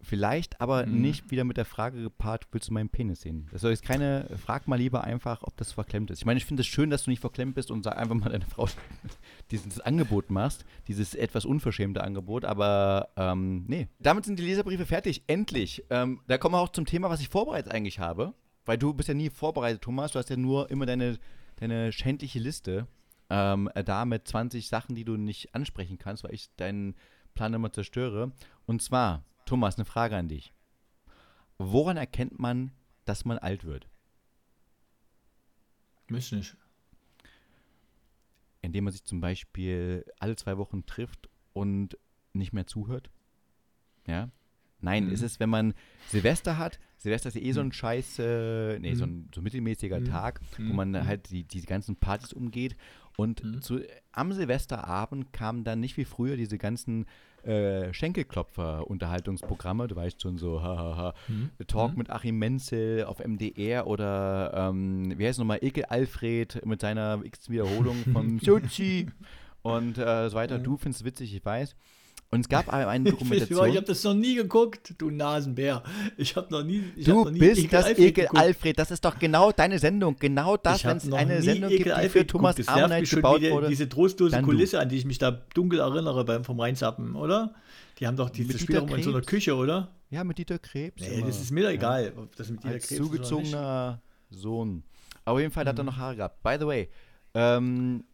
Vielleicht 0.00 0.60
aber 0.60 0.86
mhm. 0.86 1.00
nicht 1.00 1.30
wieder 1.30 1.44
mit 1.44 1.56
der 1.56 1.64
Frage 1.64 2.00
gepaart, 2.02 2.46
willst 2.52 2.68
du 2.68 2.72
meinen 2.72 2.88
Penis 2.88 3.22
sehen? 3.22 3.48
Das 3.50 3.62
soll 3.62 3.72
jetzt 3.72 3.82
keine, 3.82 4.28
frag 4.44 4.68
mal 4.68 4.76
lieber 4.76 5.04
einfach, 5.04 5.42
ob 5.42 5.56
das 5.56 5.72
verklemmt 5.72 6.10
ist. 6.10 6.18
Ich 6.18 6.26
meine, 6.26 6.38
ich 6.38 6.44
finde 6.44 6.60
es 6.60 6.66
schön, 6.66 6.90
dass 6.90 7.04
du 7.04 7.10
nicht 7.10 7.20
verklemmt 7.20 7.54
bist 7.54 7.70
und 7.70 7.82
sag 7.82 7.96
einfach 7.96 8.14
mal 8.14 8.30
deine 8.30 8.46
Frau 8.46 8.68
dieses 9.50 9.80
Angebot 9.80 10.30
machst, 10.30 10.64
dieses 10.86 11.14
etwas 11.14 11.44
unverschämte 11.44 12.02
Angebot, 12.02 12.44
aber 12.44 13.08
ähm, 13.16 13.64
nee. 13.66 13.88
Damit 13.98 14.24
sind 14.24 14.38
die 14.38 14.44
Leserbriefe 14.44 14.86
fertig, 14.86 15.22
endlich. 15.26 15.84
Ähm, 15.90 16.20
da 16.28 16.38
kommen 16.38 16.54
wir 16.54 16.60
auch 16.60 16.72
zum 16.72 16.86
Thema, 16.86 17.10
was 17.10 17.20
ich 17.20 17.28
vorbereitet 17.28 17.72
eigentlich 17.72 17.98
habe, 17.98 18.34
weil 18.64 18.78
du 18.78 18.94
bist 18.94 19.08
ja 19.08 19.14
nie 19.14 19.30
vorbereitet, 19.30 19.82
Thomas, 19.82 20.12
du 20.12 20.18
hast 20.18 20.30
ja 20.30 20.36
nur 20.36 20.70
immer 20.70 20.86
deine, 20.86 21.18
deine 21.56 21.92
schändliche 21.92 22.38
Liste 22.38 22.86
ähm, 23.30 23.68
da 23.84 24.04
mit 24.04 24.28
20 24.28 24.68
Sachen, 24.68 24.94
die 24.94 25.04
du 25.04 25.16
nicht 25.16 25.54
ansprechen 25.54 25.98
kannst, 25.98 26.24
weil 26.24 26.34
ich 26.34 26.54
deinen 26.56 26.94
Plan 27.34 27.54
immer 27.54 27.72
zerstöre. 27.72 28.32
Und 28.66 28.82
zwar 28.82 29.24
Thomas, 29.48 29.76
eine 29.76 29.86
Frage 29.86 30.14
an 30.14 30.28
dich. 30.28 30.52
Woran 31.56 31.96
erkennt 31.96 32.38
man, 32.38 32.70
dass 33.06 33.24
man 33.24 33.38
alt 33.38 33.64
wird? 33.64 33.88
Weiß 36.10 36.32
nicht. 36.32 36.54
Indem 38.60 38.84
man 38.84 38.92
sich 38.92 39.04
zum 39.04 39.20
Beispiel 39.20 40.04
alle 40.18 40.36
zwei 40.36 40.58
Wochen 40.58 40.84
trifft 40.84 41.30
und 41.54 41.96
nicht 42.34 42.52
mehr 42.52 42.66
zuhört? 42.66 43.10
Ja? 44.06 44.30
Nein, 44.80 45.06
mhm. 45.06 45.12
ist 45.12 45.22
es, 45.22 45.40
wenn 45.40 45.48
man 45.48 45.72
Silvester 46.08 46.58
hat. 46.58 46.78
Silvester 46.98 47.28
ist 47.28 47.34
ja 47.34 47.40
eh 47.40 47.52
so 47.52 47.60
ein 47.60 47.68
mhm. 47.68 47.72
scheiß, 47.72 48.18
äh, 48.18 48.78
nee, 48.80 48.90
mhm. 48.90 48.96
so 48.96 49.04
ein 49.06 49.30
so 49.34 49.40
mittelmäßiger 49.40 50.00
mhm. 50.00 50.04
Tag, 50.04 50.42
wo 50.58 50.62
mhm. 50.62 50.76
man 50.76 51.06
halt 51.06 51.30
die, 51.30 51.44
die 51.44 51.62
ganzen 51.62 51.96
Partys 51.96 52.34
umgeht. 52.34 52.76
Und 53.16 53.42
mhm. 53.42 53.62
zu, 53.62 53.80
am 54.12 54.30
Silvesterabend 54.34 55.32
kamen 55.32 55.64
dann 55.64 55.80
nicht 55.80 55.96
wie 55.96 56.04
früher 56.04 56.36
diese 56.36 56.58
ganzen 56.58 57.06
äh, 57.44 57.92
Schenkelklopfer-Unterhaltungsprogramme, 57.92 59.88
du 59.88 59.96
weißt 59.96 60.20
schon 60.20 60.38
so, 60.38 60.62
hahaha, 60.62 61.14
mhm. 61.28 61.50
Talk 61.66 61.92
mhm. 61.92 61.98
mit 61.98 62.10
Achim 62.10 62.38
Menzel 62.38 63.04
auf 63.04 63.18
MDR 63.24 63.86
oder 63.86 64.52
ähm, 64.54 65.14
wie 65.16 65.26
heißt 65.26 65.38
nochmal, 65.38 65.58
Ekel 65.62 65.84
Alfred 65.84 66.64
mit 66.66 66.80
seiner 66.80 67.20
X-Wiederholung 67.24 67.96
von 68.12 68.38
Sochi 68.42 69.08
und 69.62 69.98
äh, 69.98 70.28
so 70.28 70.36
weiter. 70.36 70.58
Mhm. 70.58 70.64
Du 70.64 70.76
findest 70.76 71.02
es 71.02 71.06
witzig, 71.06 71.34
ich 71.34 71.44
weiß. 71.44 71.74
Und 72.30 72.40
es 72.40 72.48
gab 72.48 72.68
eine 72.72 73.10
Dokumentation. 73.10 73.68
Ich, 73.68 73.76
habe 73.76 73.86
das 73.86 74.04
noch 74.04 74.14
nie 74.14 74.34
geguckt, 74.34 74.94
du 74.98 75.10
Nasenbär. 75.10 75.82
Ich 76.16 76.36
habe 76.36 76.48
noch 76.50 76.62
nie. 76.62 76.84
du 76.96 77.24
noch 77.24 77.30
nie 77.30 77.38
bist 77.38 77.58
Ekel 77.58 77.70
das 77.70 77.86
Alfred 77.86 78.06
Ekel 78.06 78.24
geguckt. 78.24 78.42
Alfred. 78.42 78.78
Das 78.78 78.90
ist 78.90 79.04
doch 79.04 79.18
genau 79.18 79.52
deine 79.52 79.78
Sendung. 79.78 80.16
Genau 80.18 80.56
das, 80.56 80.84
wenn 80.84 80.98
es 80.98 81.12
eine 81.12 81.42
Sendung 81.42 81.70
Ekel 81.70 81.84
gibt, 81.84 82.04
die 82.04 82.08
für 82.08 82.26
Thomas 82.26 82.68
Arnold 82.68 83.08
gebaut 83.08 83.42
die, 83.42 83.50
wurde. 83.50 83.68
Diese 83.68 83.88
trostlose 83.88 84.42
Kulisse, 84.42 84.76
du. 84.76 84.82
an 84.82 84.88
die 84.88 84.96
ich 84.96 85.04
mich 85.04 85.18
da 85.18 85.30
dunkel 85.54 85.80
erinnere 85.80 86.24
beim 86.24 86.44
vom 86.44 86.60
Rheinzappen, 86.60 87.14
oder? 87.14 87.54
Die 87.98 88.06
haben 88.06 88.16
doch 88.16 88.30
dieses 88.30 88.60
Spiel 88.60 88.76
in 88.76 89.02
so 89.02 89.10
einer 89.10 89.22
Küche, 89.22 89.56
oder? 89.56 89.88
Ja, 90.10 90.24
mit 90.24 90.38
Dieter 90.38 90.58
Krebs. 90.58 91.02
Nee, 91.02 91.22
das 91.26 91.40
ist 91.40 91.50
mir 91.50 91.64
doch 91.64 91.70
egal, 91.70 92.04
ja. 92.04 92.22
ob 92.22 92.34
das 92.36 92.48
mit 92.50 92.62
Dieter 92.62 92.74
Als 92.74 92.86
Krebs 92.86 93.02
zugezogener 93.02 94.00
Sohn. 94.30 94.84
auf 95.24 95.38
jeden 95.38 95.50
Fall 95.50 95.64
mhm. 95.64 95.68
hat 95.68 95.78
er 95.78 95.82
mhm. 95.82 95.86
noch 95.88 95.96
Haare 95.96 96.16
gehabt. 96.16 96.42
By 96.42 96.56
the 96.58 96.66
way, 96.66 96.88
ähm, 97.34 98.04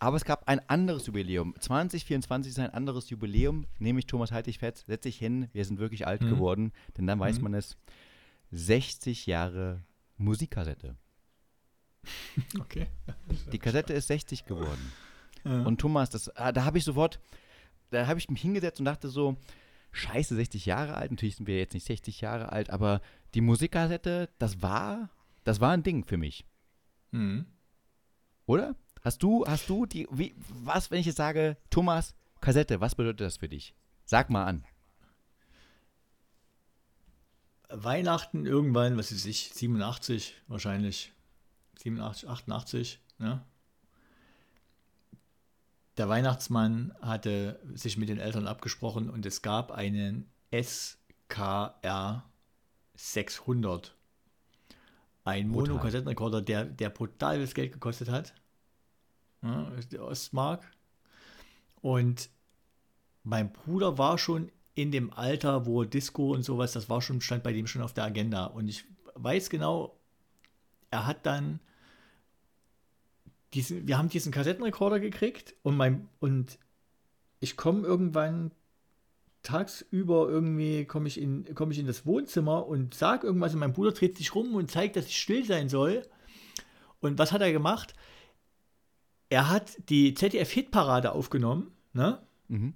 aber 0.00 0.16
es 0.16 0.24
gab 0.24 0.48
ein 0.48 0.66
anderes 0.68 1.06
Jubiläum. 1.06 1.54
2024 1.60 2.52
ist 2.52 2.58
ein 2.58 2.70
anderes 2.70 3.10
Jubiläum, 3.10 3.66
nämlich 3.78 4.06
Thomas 4.06 4.32
Halt 4.32 4.46
dich 4.46 4.58
fett, 4.58 4.82
setz 4.86 5.02
dich 5.02 5.18
hin, 5.18 5.48
wir 5.52 5.64
sind 5.64 5.78
wirklich 5.78 6.06
alt 6.06 6.22
mhm. 6.22 6.30
geworden, 6.30 6.72
denn 6.96 7.06
dann 7.06 7.20
weiß 7.20 7.36
mhm. 7.36 7.44
man 7.44 7.54
es. 7.54 7.76
60 8.50 9.26
Jahre 9.26 9.84
Musikkassette. 10.16 10.96
Okay. 12.58 12.86
Die 13.52 13.58
Kassette 13.58 13.92
ist 13.92 14.08
60 14.08 14.46
geworden. 14.46 14.92
Ja. 15.44 15.62
Und 15.64 15.80
Thomas, 15.80 16.08
das, 16.08 16.34
ah, 16.36 16.50
da 16.50 16.64
habe 16.64 16.78
ich 16.78 16.84
sofort, 16.84 17.20
da 17.90 18.06
habe 18.06 18.18
ich 18.18 18.30
mich 18.30 18.40
hingesetzt 18.40 18.80
und 18.80 18.86
dachte 18.86 19.10
so, 19.10 19.36
scheiße, 19.92 20.34
60 20.34 20.64
Jahre 20.64 20.94
alt, 20.94 21.10
natürlich 21.10 21.36
sind 21.36 21.46
wir 21.46 21.58
jetzt 21.58 21.74
nicht 21.74 21.86
60 21.86 22.22
Jahre 22.22 22.52
alt, 22.52 22.70
aber 22.70 23.02
die 23.34 23.42
Musikkassette, 23.42 24.30
das 24.38 24.62
war, 24.62 25.10
das 25.44 25.60
war 25.60 25.72
ein 25.72 25.82
Ding 25.82 26.04
für 26.04 26.16
mich. 26.16 26.46
Mhm. 27.10 27.44
Oder? 28.46 28.74
Hast 29.02 29.22
du, 29.22 29.46
hast 29.46 29.68
du 29.68 29.86
die, 29.86 30.06
wie, 30.10 30.34
was, 30.48 30.90
wenn 30.90 31.00
ich 31.00 31.06
jetzt 31.06 31.16
sage, 31.16 31.56
Thomas, 31.70 32.14
Kassette, 32.40 32.80
was 32.80 32.94
bedeutet 32.94 33.22
das 33.22 33.38
für 33.38 33.48
dich? 33.48 33.74
Sag 34.04 34.28
mal 34.28 34.44
an. 34.44 34.64
Weihnachten 37.70 38.46
irgendwann, 38.46 38.98
was 38.98 39.12
weiß 39.12 39.24
ich, 39.26 39.52
87 39.54 40.34
wahrscheinlich. 40.48 41.12
87, 41.78 42.28
88, 42.28 43.00
ne? 43.18 43.42
Der 45.96 46.08
Weihnachtsmann 46.08 46.94
hatte 47.00 47.60
sich 47.74 47.96
mit 47.96 48.08
den 48.08 48.18
Eltern 48.18 48.46
abgesprochen 48.46 49.10
und 49.10 49.24
es 49.26 49.42
gab 49.42 49.70
einen 49.70 50.30
SKR 50.50 52.24
600. 52.94 53.94
Ein 55.24 55.48
Monokassettenrekorder, 55.48 56.42
der, 56.42 56.64
der 56.64 56.90
brutal 56.90 57.46
Geld 57.46 57.72
gekostet 57.72 58.08
hat 58.08 58.34
die 59.42 59.98
Ostmark. 59.98 60.64
Und 61.80 62.30
mein 63.22 63.52
Bruder 63.52 63.98
war 63.98 64.18
schon 64.18 64.50
in 64.74 64.92
dem 64.92 65.12
Alter, 65.12 65.66
wo 65.66 65.84
Disco 65.84 66.32
und 66.32 66.42
sowas, 66.42 66.72
das 66.72 66.88
war 66.88 67.02
schon, 67.02 67.20
stand 67.20 67.42
bei 67.42 67.52
dem 67.52 67.66
schon 67.66 67.82
auf 67.82 67.92
der 67.92 68.04
Agenda. 68.04 68.46
Und 68.46 68.68
ich 68.68 68.84
weiß 69.14 69.50
genau, 69.50 69.98
er 70.90 71.06
hat 71.06 71.26
dann 71.26 71.60
diesen, 73.54 73.86
wir 73.86 73.98
haben 73.98 74.08
diesen 74.08 74.32
Kassettenrekorder 74.32 75.00
gekriegt 75.00 75.54
und 75.62 75.76
mein, 75.76 76.08
und 76.20 76.58
ich 77.40 77.56
komme 77.56 77.86
irgendwann 77.86 78.52
tagsüber 79.42 80.28
irgendwie 80.28 80.84
komme 80.84 81.08
ich 81.08 81.18
in 81.18 81.54
komme 81.54 81.72
ich 81.72 81.78
in 81.78 81.86
das 81.86 82.04
Wohnzimmer 82.04 82.66
und 82.66 82.92
sag 82.92 83.24
irgendwas 83.24 83.54
und 83.54 83.60
mein 83.60 83.72
Bruder 83.72 83.92
dreht 83.92 84.18
sich 84.18 84.34
rum 84.34 84.54
und 84.54 84.70
zeigt, 84.70 84.96
dass 84.96 85.06
ich 85.06 85.18
still 85.18 85.44
sein 85.44 85.68
soll. 85.68 86.06
Und 87.00 87.18
was 87.18 87.32
hat 87.32 87.40
er 87.40 87.50
gemacht? 87.50 87.94
Er 89.30 89.48
hat 89.48 89.78
die 89.88 90.12
ZDF-Hitparade 90.12 91.12
aufgenommen, 91.12 91.70
ne? 91.92 92.20
Mhm. 92.48 92.74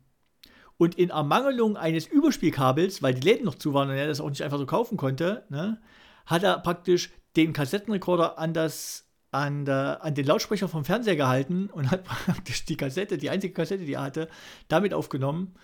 Und 0.77 0.97
in 0.97 1.11
Ermangelung 1.11 1.77
eines 1.77 2.07
Überspielkabels, 2.07 3.03
weil 3.03 3.15
die 3.15 3.21
Läden 3.21 3.45
noch 3.45 3.55
zu 3.55 3.75
waren 3.75 3.91
und 3.91 3.97
er 3.97 4.09
das 4.09 4.21
auch 4.21 4.31
nicht 4.31 4.43
einfach 4.43 4.59
so 4.59 4.67
kaufen 4.67 4.97
konnte, 4.97 5.45
ne, 5.49 5.81
hat 6.27 6.43
er 6.43 6.59
praktisch 6.59 7.13
den 7.37 7.53
Kassettenrekorder 7.53 8.39
an 8.39 8.55
das 8.55 9.09
an, 9.31 9.65
der, 9.65 10.03
an 10.03 10.15
den 10.15 10.27
Lautsprecher 10.27 10.69
vom 10.69 10.85
Fernseher 10.85 11.17
gehalten 11.17 11.69
und 11.71 11.91
hat 11.91 12.05
praktisch 12.27 12.65
die 12.65 12.77
Kassette, 12.77 13.19
die 13.19 13.31
einzige 13.31 13.53
Kassette, 13.53 13.85
die 13.85 13.95
er 13.95 14.03
hatte, 14.03 14.29
damit 14.69 14.95
aufgenommen, 14.95 15.55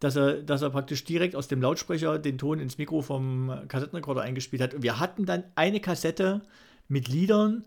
dass 0.00 0.16
er, 0.16 0.42
dass 0.42 0.62
er 0.62 0.70
praktisch 0.70 1.04
direkt 1.04 1.36
aus 1.36 1.46
dem 1.46 1.60
Lautsprecher 1.62 2.18
den 2.18 2.38
Ton 2.38 2.58
ins 2.58 2.78
Mikro 2.78 3.02
vom 3.02 3.52
Kassettenrekorder 3.68 4.22
eingespielt 4.22 4.62
hat. 4.62 4.74
Und 4.74 4.82
wir 4.82 4.98
hatten 4.98 5.26
dann 5.26 5.44
eine 5.54 5.80
Kassette 5.80 6.42
mit 6.88 7.08
Liedern 7.08 7.64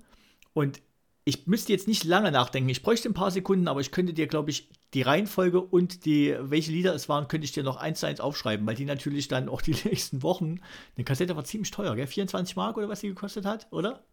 und 0.53 0.81
ich 1.25 1.47
müsste 1.47 1.71
jetzt 1.71 1.87
nicht 1.87 2.03
lange 2.03 2.31
nachdenken. 2.31 2.69
Ich 2.69 2.83
bräuchte 2.83 3.09
ein 3.09 3.13
paar 3.13 3.31
Sekunden, 3.31 3.67
aber 3.67 3.79
ich 3.79 3.91
könnte 3.91 4.13
dir, 4.13 4.27
glaube 4.27 4.49
ich, 4.49 4.69
die 4.93 5.01
Reihenfolge 5.01 5.61
und 5.61 6.05
die, 6.05 6.35
welche 6.39 6.71
Lieder 6.71 6.93
es 6.93 7.07
waren, 7.07 7.27
könnte 7.27 7.45
ich 7.45 7.53
dir 7.53 7.63
noch 7.63 7.77
eins 7.77 8.01
zu 8.01 8.07
eins 8.07 8.19
aufschreiben, 8.19 8.67
weil 8.67 8.75
die 8.75 8.85
natürlich 8.85 9.29
dann 9.29 9.47
auch 9.47 9.61
die 9.61 9.75
nächsten 9.85 10.21
Wochen. 10.21 10.59
Eine 10.95 11.05
Kassette 11.05 11.35
war 11.35 11.45
ziemlich 11.45 11.71
teuer, 11.71 11.95
gell? 11.95 12.07
24 12.07 12.55
Mark 12.55 12.77
oder 12.77 12.89
was 12.89 12.99
die 12.99 13.07
gekostet 13.07 13.45
hat, 13.45 13.67
oder? 13.71 14.03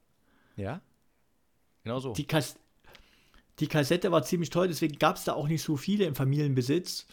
Ja. 0.57 0.81
Genau 1.83 1.99
so. 1.99 2.13
Die, 2.13 2.27
Kas 2.27 2.57
die 3.59 3.67
Kassette 3.67 4.13
war 4.13 4.23
ziemlich 4.23 4.51
teuer, 4.51 4.69
deswegen 4.69 4.99
gab 4.99 5.17
es 5.17 5.25
da 5.25 5.33
auch 5.33 5.49
nicht 5.49 5.63
so 5.63 5.77
viele 5.77 6.05
im 6.05 6.15
Familienbesitz. 6.15 7.07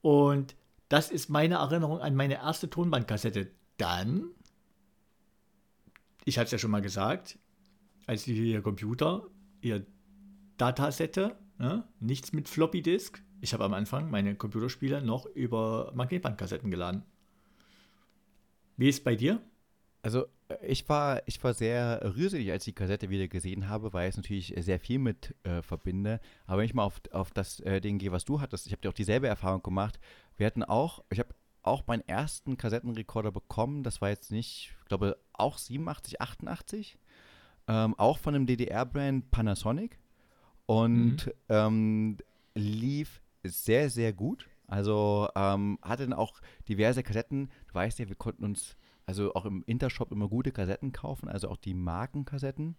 Und 0.00 0.54
das 0.88 1.10
ist 1.10 1.28
meine 1.28 1.56
Erinnerung 1.56 2.00
an 2.00 2.14
meine 2.14 2.34
erste 2.34 2.70
Tonbandkassette. 2.70 3.50
Dann, 3.78 4.28
ich 6.24 6.38
hatte 6.38 6.46
es 6.46 6.52
ja 6.52 6.58
schon 6.58 6.70
mal 6.70 6.82
gesagt, 6.82 7.38
als 8.06 8.26
ihr 8.26 8.62
Computer, 8.62 9.26
ihr 9.62 9.86
Datasette, 10.56 11.36
ne? 11.58 11.84
nichts 12.00 12.32
mit 12.32 12.48
Floppy 12.48 12.82
Disk. 12.82 13.22
Ich 13.40 13.54
habe 13.54 13.64
am 13.64 13.74
Anfang 13.74 14.10
meine 14.10 14.34
Computerspiele 14.34 15.02
noch 15.02 15.26
über 15.26 15.92
Magnetbandkassetten 15.94 16.70
geladen. 16.70 17.02
Wie 18.76 18.88
ist 18.88 19.04
bei 19.04 19.16
dir? 19.16 19.40
Also 20.02 20.26
ich 20.62 20.88
war, 20.88 21.22
ich 21.26 21.42
war 21.44 21.54
sehr 21.54 22.00
rührselig, 22.16 22.50
als 22.50 22.66
ich 22.66 22.74
die 22.74 22.78
Kassette 22.78 23.10
wieder 23.10 23.28
gesehen 23.28 23.68
habe, 23.68 23.92
weil 23.92 24.08
ich 24.08 24.14
es 24.14 24.16
natürlich 24.16 24.54
sehr 24.58 24.80
viel 24.80 24.98
mit 24.98 25.34
äh, 25.42 25.62
verbinde. 25.62 26.20
Aber 26.46 26.58
wenn 26.58 26.66
ich 26.66 26.74
mal 26.74 26.84
auf, 26.84 27.00
auf 27.12 27.30
das 27.30 27.60
äh, 27.60 27.80
Ding 27.80 27.98
gehe, 27.98 28.12
was 28.12 28.24
du 28.24 28.40
hattest, 28.40 28.66
ich 28.66 28.72
habe 28.72 28.80
dir 28.82 28.88
auch 28.88 28.94
dieselbe 28.94 29.28
Erfahrung 29.28 29.62
gemacht. 29.62 30.00
Wir 30.36 30.46
hatten 30.46 30.64
auch, 30.64 31.04
ich 31.10 31.18
habe 31.18 31.34
auch 31.62 31.86
meinen 31.86 32.06
ersten 32.08 32.56
Kassettenrekorder 32.56 33.32
bekommen. 33.32 33.82
Das 33.82 34.00
war 34.00 34.08
jetzt 34.08 34.30
nicht, 34.30 34.74
ich 34.80 34.86
glaube, 34.86 35.18
auch 35.32 35.58
87, 35.58 36.20
88. 36.20 36.98
Ähm, 37.70 37.94
auch 37.98 38.18
von 38.18 38.34
einem 38.34 38.46
DDR-Brand 38.46 39.30
Panasonic. 39.30 40.00
Und 40.66 41.26
mhm. 41.26 41.32
ähm, 41.48 42.18
lief 42.54 43.22
sehr, 43.44 43.90
sehr 43.90 44.12
gut. 44.12 44.48
Also 44.66 45.28
ähm, 45.36 45.78
hatte 45.82 46.04
dann 46.04 46.12
auch 46.12 46.40
diverse 46.68 47.02
Kassetten. 47.02 47.50
Du 47.68 47.74
weißt 47.74 47.98
ja, 48.00 48.08
wir 48.08 48.16
konnten 48.16 48.44
uns 48.44 48.76
also 49.06 49.34
auch 49.34 49.44
im 49.44 49.62
Intershop 49.66 50.12
immer 50.12 50.28
gute 50.28 50.52
Kassetten 50.52 50.92
kaufen, 50.92 51.28
also 51.28 51.48
auch 51.48 51.56
die 51.56 51.74
Markenkassetten 51.74 52.76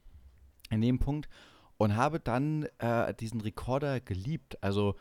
in 0.70 0.82
dem 0.82 1.00
Punkt. 1.00 1.30
Und 1.78 1.96
habe 1.96 2.20
dann 2.20 2.68
äh, 2.78 3.14
diesen 3.14 3.42
Rekorder 3.42 4.00
geliebt. 4.02 4.62
Also 4.62 4.96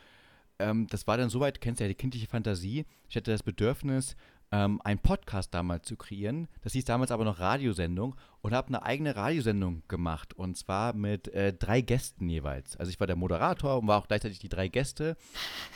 ähm, 0.61 0.87
das 0.89 1.07
war 1.07 1.17
dann 1.17 1.31
soweit, 1.31 1.61
kennst 1.61 1.81
du 1.81 1.85
ja 1.85 1.89
die 1.89 1.95
kindliche 1.95 2.27
Fantasie. 2.27 2.87
Ich 3.09 3.17
hatte 3.17 3.31
das 3.31 3.43
Bedürfnis, 3.43 4.17
ähm, 4.53 4.81
einen 4.83 4.99
Podcast 4.99 5.55
damals 5.55 5.87
zu 5.87 5.97
kreieren. 5.97 6.49
Das 6.63 6.73
hieß 6.73 6.85
damals 6.85 7.11
aber 7.11 7.25
noch 7.25 7.39
Radiosendung 7.39 8.17
und 8.43 8.53
habe 8.53 8.69
eine 8.69 8.83
eigene 8.83 9.15
Radiosendung 9.15 9.83
gemacht 9.87 10.35
und 10.35 10.57
zwar 10.57 10.93
mit 10.93 11.29
äh, 11.29 11.53
drei 11.53 11.81
Gästen 11.81 12.29
jeweils. 12.29 12.77
Also 12.77 12.91
ich 12.91 12.99
war 12.99 13.07
der 13.07 13.17
Moderator 13.17 13.79
und 13.79 13.87
war 13.87 13.99
auch 13.99 14.09
gleichzeitig 14.09 14.39
die 14.39 14.49
drei 14.49 14.69
Gäste 14.69 15.17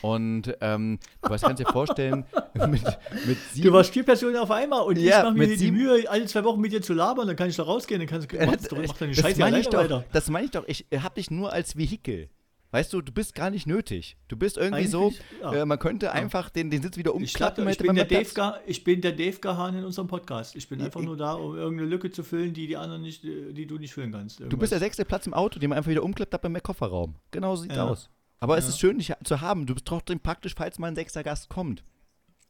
und 0.01 0.55
ähm, 0.61 0.99
was 1.21 1.41
kannst 1.41 1.59
du 1.59 1.65
dir 1.65 1.71
vorstellen 1.71 2.25
mit, 2.53 2.83
mit 3.25 3.37
sieben, 3.53 3.67
Du 3.67 3.73
warst 3.73 3.93
vier 3.93 4.03
Personen 4.03 4.37
auf 4.37 4.51
einmal 4.51 4.81
und 4.81 4.97
ja, 4.97 5.19
ich 5.19 5.23
mache 5.23 5.37
mir 5.37 5.57
die 5.57 5.71
Mühe, 5.71 6.09
alle 6.09 6.25
zwei 6.25 6.43
Wochen 6.43 6.59
mit 6.59 6.71
dir 6.71 6.81
zu 6.81 6.93
labern, 6.93 7.27
dann 7.27 7.35
kann 7.35 7.49
ich 7.49 7.55
da 7.55 7.63
rausgehen, 7.63 7.99
dann 7.99 8.09
kannst 8.09 8.31
du 8.31 8.37
mach, 8.45 8.87
mach 8.87 8.97
deine 8.97 9.15
Scheiße 9.15 9.29
das 9.29 9.37
meine 9.37 9.59
ich 9.59 9.69
doch, 9.69 10.03
Das 10.11 10.29
meine 10.29 10.45
ich 10.45 10.51
doch, 10.51 10.67
ich 10.67 10.85
habe 10.91 11.15
dich 11.15 11.31
nur 11.31 11.53
als 11.53 11.77
Vehikel. 11.77 12.29
Weißt 12.71 12.91
du, 12.91 13.01
du 13.01 13.11
bist 13.11 13.35
gar 13.35 13.49
nicht 13.49 13.67
nötig. 13.67 14.17
Du 14.27 14.35
bist 14.35 14.57
irgendwie 14.57 14.79
Eigentlich, 14.79 14.91
so, 14.91 15.13
ja. 15.41 15.53
äh, 15.53 15.65
man 15.65 15.79
könnte 15.79 16.07
ja. 16.07 16.11
einfach 16.11 16.49
den, 16.49 16.69
den 16.69 16.81
Sitz 16.81 16.97
wieder 16.97 17.15
umklappen. 17.15 17.67
Ich, 17.69 17.79
ich, 17.79 17.85
bin, 17.85 17.95
der 17.95 18.05
Dave 18.05 18.61
ich 18.65 18.83
bin 18.83 19.01
der 19.01 19.13
Dave 19.13 19.39
Gahan 19.39 19.77
in 19.77 19.85
unserem 19.85 20.07
Podcast. 20.07 20.55
Ich 20.55 20.67
bin 20.67 20.81
einfach 20.81 21.01
nur 21.01 21.15
da, 21.15 21.33
um 21.33 21.55
irgendeine 21.55 21.89
Lücke 21.89 22.11
zu 22.11 22.23
füllen, 22.23 22.53
die 22.53 22.67
die 22.67 22.75
anderen 22.75 23.01
nicht, 23.01 23.23
die 23.23 23.65
du 23.65 23.77
nicht 23.77 23.93
füllen 23.93 24.11
kannst. 24.11 24.39
Irgendwas. 24.39 24.51
Du 24.51 24.57
bist 24.57 24.71
der 24.73 24.79
sechste 24.79 25.05
Platz 25.05 25.25
im 25.25 25.33
Auto, 25.33 25.59
den 25.59 25.69
man 25.69 25.77
einfach 25.77 25.91
wieder 25.91 26.03
umklappt 26.03 26.33
hat 26.33 26.41
beim 26.41 26.61
Kofferraum. 26.61 27.15
Genau 27.31 27.55
so 27.55 27.63
sieht 27.63 27.71
ja. 27.71 27.87
aus. 27.87 28.09
Aber 28.39 28.57
es 28.57 28.67
ist 28.67 28.79
schön, 28.79 28.97
dich 28.97 29.13
zu 29.23 29.41
haben. 29.41 29.65
Du 29.65 29.73
bist 29.73 29.85
trotzdem 29.85 30.19
praktisch, 30.19 30.53
falls 30.55 30.77
mal 30.77 30.87
ein 30.87 30.95
sechster 30.95 31.23
Gast 31.23 31.49
kommt. 31.49 31.83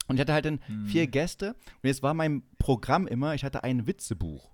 Und 0.07 0.15
ich 0.15 0.21
hatte 0.21 0.33
halt 0.33 0.45
dann 0.45 0.59
hm. 0.65 0.85
vier 0.85 1.07
Gäste 1.07 1.55
und 1.81 1.87
jetzt 1.87 2.03
war 2.03 2.13
mein 2.13 2.43
Programm 2.59 3.07
immer, 3.07 3.33
ich 3.33 3.43
hatte 3.43 3.63
ein 3.63 3.87
Witzebuch. 3.87 4.51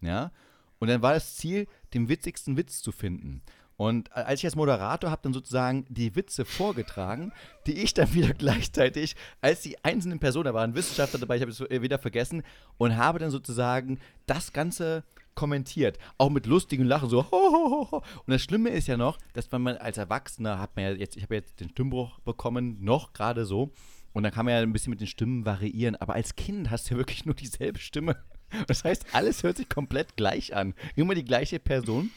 Ja. 0.00 0.32
Und 0.78 0.88
dann 0.88 1.02
war 1.02 1.14
das 1.14 1.36
Ziel, 1.36 1.66
den 1.94 2.08
witzigsten 2.08 2.56
Witz 2.56 2.82
zu 2.82 2.92
finden. 2.92 3.42
Und 3.78 4.12
als 4.12 4.40
ich 4.40 4.44
als 4.44 4.56
Moderator 4.56 5.08
habe 5.08 5.22
dann 5.22 5.32
sozusagen 5.32 5.86
die 5.88 6.16
Witze 6.16 6.44
vorgetragen, 6.44 7.32
die 7.68 7.78
ich 7.78 7.94
dann 7.94 8.12
wieder 8.12 8.34
gleichzeitig 8.38 9.14
als 9.40 9.60
die 9.60 9.82
einzelnen 9.84 10.18
Personen, 10.18 10.46
da 10.46 10.54
waren 10.54 10.74
Wissenschaftler 10.74 11.20
dabei, 11.20 11.36
ich 11.36 11.42
habe 11.42 11.52
es 11.52 11.60
wieder 11.60 12.00
vergessen, 12.00 12.42
und 12.76 12.96
habe 12.96 13.20
dann 13.20 13.30
sozusagen 13.30 14.00
das 14.26 14.52
Ganze 14.52 15.04
kommentiert, 15.36 15.96
auch 16.18 16.28
mit 16.28 16.46
lustigen 16.46 16.86
Lachen, 16.86 17.08
so 17.08 17.24
ho, 17.30 18.02
Und 18.26 18.32
das 18.32 18.42
Schlimme 18.42 18.70
ist 18.70 18.88
ja 18.88 18.96
noch, 18.96 19.16
dass 19.34 19.48
man 19.52 19.68
als 19.68 19.96
Erwachsener 19.96 20.58
hat 20.58 20.74
man 20.74 20.84
ja 20.84 20.90
jetzt, 20.90 21.16
ich 21.16 21.22
habe 21.22 21.36
jetzt 21.36 21.60
den 21.60 21.68
Stimmbruch 21.68 22.18
bekommen, 22.20 22.78
noch 22.80 23.12
gerade 23.12 23.44
so, 23.46 23.70
und 24.12 24.24
dann 24.24 24.32
kann 24.32 24.44
man 24.44 24.54
ja 24.54 24.60
ein 24.60 24.72
bisschen 24.72 24.90
mit 24.90 25.00
den 25.00 25.06
Stimmen 25.06 25.46
variieren, 25.46 25.94
aber 25.94 26.14
als 26.14 26.34
Kind 26.34 26.72
hast 26.72 26.90
du 26.90 26.94
ja 26.94 26.98
wirklich 26.98 27.24
nur 27.26 27.36
dieselbe 27.36 27.78
Stimme. 27.78 28.16
Das 28.66 28.82
heißt, 28.82 29.04
alles 29.12 29.42
hört 29.42 29.58
sich 29.58 29.68
komplett 29.68 30.16
gleich 30.16 30.56
an. 30.56 30.72
Immer 30.96 31.14
die 31.14 31.26
gleiche 31.26 31.58
Person. 31.58 32.10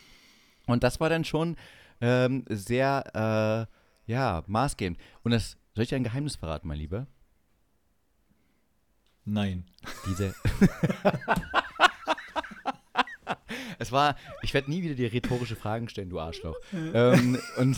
Und 0.68 0.84
das 0.84 1.00
war 1.00 1.10
dann 1.10 1.26
schon 1.26 1.56
ähm, 2.02 2.46
sehr, 2.50 3.68
äh, 4.08 4.12
ja, 4.12 4.44
maßgebend. 4.48 5.00
Und 5.24 5.32
das, 5.32 5.58
soll 5.76 5.84
ich 5.84 5.96
ein 5.96 6.04
Geheimnis 6.04 6.36
verraten, 6.36 6.68
mein 6.68 6.80
Lieber? 6.80 7.08
Nein. 9.24 9.66
Diese. 10.08 10.34
es 13.80 13.92
war, 13.92 14.16
ich 14.42 14.54
werde 14.54 14.70
nie 14.70 14.84
wieder 14.84 14.96
dir 14.96 15.12
rhetorische 15.12 15.56
Fragen 15.56 15.90
stellen, 15.90 16.10
du 16.10 16.20
Arschloch. 16.20 16.58
ähm, 16.74 17.40
und, 17.58 17.78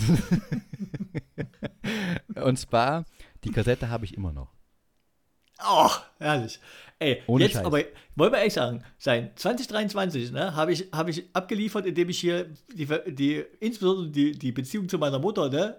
und 2.36 2.58
zwar, 2.58 3.06
die 3.44 3.52
Kassette 3.52 3.90
habe 3.90 4.06
ich 4.06 4.16
immer 4.16 4.32
noch. 4.32 4.54
Oh, 5.66 5.90
herrlich. 6.20 6.60
Ey, 7.04 7.22
Ohne 7.28 7.44
jetzt 7.44 7.54
Scheiß. 7.54 7.66
aber, 7.66 7.80
wollen 8.16 8.32
wir 8.32 8.38
ehrlich 8.38 8.54
sagen, 8.54 8.84
sein 8.98 9.32
2023 9.36 10.32
ne, 10.32 10.56
habe 10.56 10.72
ich, 10.72 10.88
hab 10.92 11.10
ich 11.10 11.26
abgeliefert, 11.34 11.86
indem 11.86 12.10
ich 12.10 12.20
hier 12.20 12.48
die, 12.74 12.88
die, 13.08 13.44
insbesondere 13.60 14.10
die, 14.10 14.32
die 14.32 14.52
Beziehung 14.52 14.88
zu 14.88 14.98
meiner 14.98 15.20
Mutter 15.20 15.50
ne, 15.50 15.76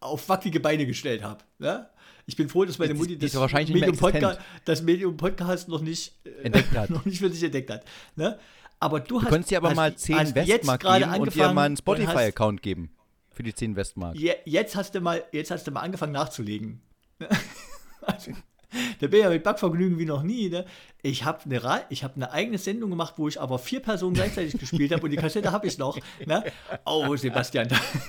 auf 0.00 0.28
wackelige 0.28 0.60
Beine 0.60 0.86
gestellt 0.86 1.22
habe. 1.22 1.44
Ne? 1.58 1.88
Ich 2.26 2.36
bin 2.36 2.48
froh, 2.48 2.64
dass 2.64 2.78
meine 2.78 2.94
Mutti 2.94 3.18
das, 3.18 3.34
Medium, 3.68 3.96
Podcast, 3.96 4.40
das 4.64 4.82
Medium 4.82 5.16
Podcast 5.16 5.68
noch 5.68 5.80
nicht, 5.80 6.14
äh, 6.24 6.44
entdeckt 6.44 6.76
hat. 6.76 6.90
noch 6.90 7.04
nicht 7.04 7.18
für 7.18 7.30
sich 7.30 7.42
entdeckt 7.42 7.70
hat. 7.70 7.84
Ne? 8.16 8.38
Aber 8.80 9.00
du, 9.00 9.14
du 9.14 9.22
hast. 9.22 9.28
könntest 9.30 9.50
dir 9.50 9.58
aber 9.58 9.74
mal 9.74 9.94
10 9.94 10.34
Westmark 10.34 10.82
geben 10.82 11.14
und 11.14 11.34
dir 11.34 11.52
mal 11.52 11.64
einen 11.64 11.76
Spotify-Account 11.76 12.62
geben. 12.62 12.90
Für 13.32 13.42
die 13.42 13.54
10 13.54 13.76
Westmark. 13.76 14.16
Je, 14.16 14.34
jetzt, 14.44 14.76
hast 14.76 14.94
du 14.94 15.00
mal, 15.00 15.24
jetzt 15.32 15.50
hast 15.50 15.66
du 15.66 15.70
mal 15.70 15.80
angefangen 15.80 16.12
nachzulegen. 16.12 16.80
also, 18.02 18.32
da 19.00 19.06
bin 19.06 19.20
ich 19.20 19.24
ja 19.24 19.30
mit 19.30 19.42
Backvergnügen 19.42 19.98
wie 19.98 20.04
noch 20.04 20.22
nie. 20.22 20.48
Ne? 20.48 20.64
Ich 21.02 21.24
habe 21.24 21.40
eine, 21.44 21.62
hab 21.62 22.16
eine 22.16 22.32
eigene 22.32 22.58
Sendung 22.58 22.90
gemacht, 22.90 23.14
wo 23.16 23.28
ich 23.28 23.40
aber 23.40 23.58
vier 23.58 23.80
Personen 23.80 24.14
gleichzeitig 24.14 24.58
gespielt 24.58 24.92
habe 24.92 25.04
und 25.04 25.10
die 25.10 25.16
Kassette 25.16 25.52
habe 25.52 25.66
ich 25.66 25.78
noch. 25.78 25.98
Ne? 26.26 26.44
Oh, 26.84 27.16
Sebastian. 27.16 27.68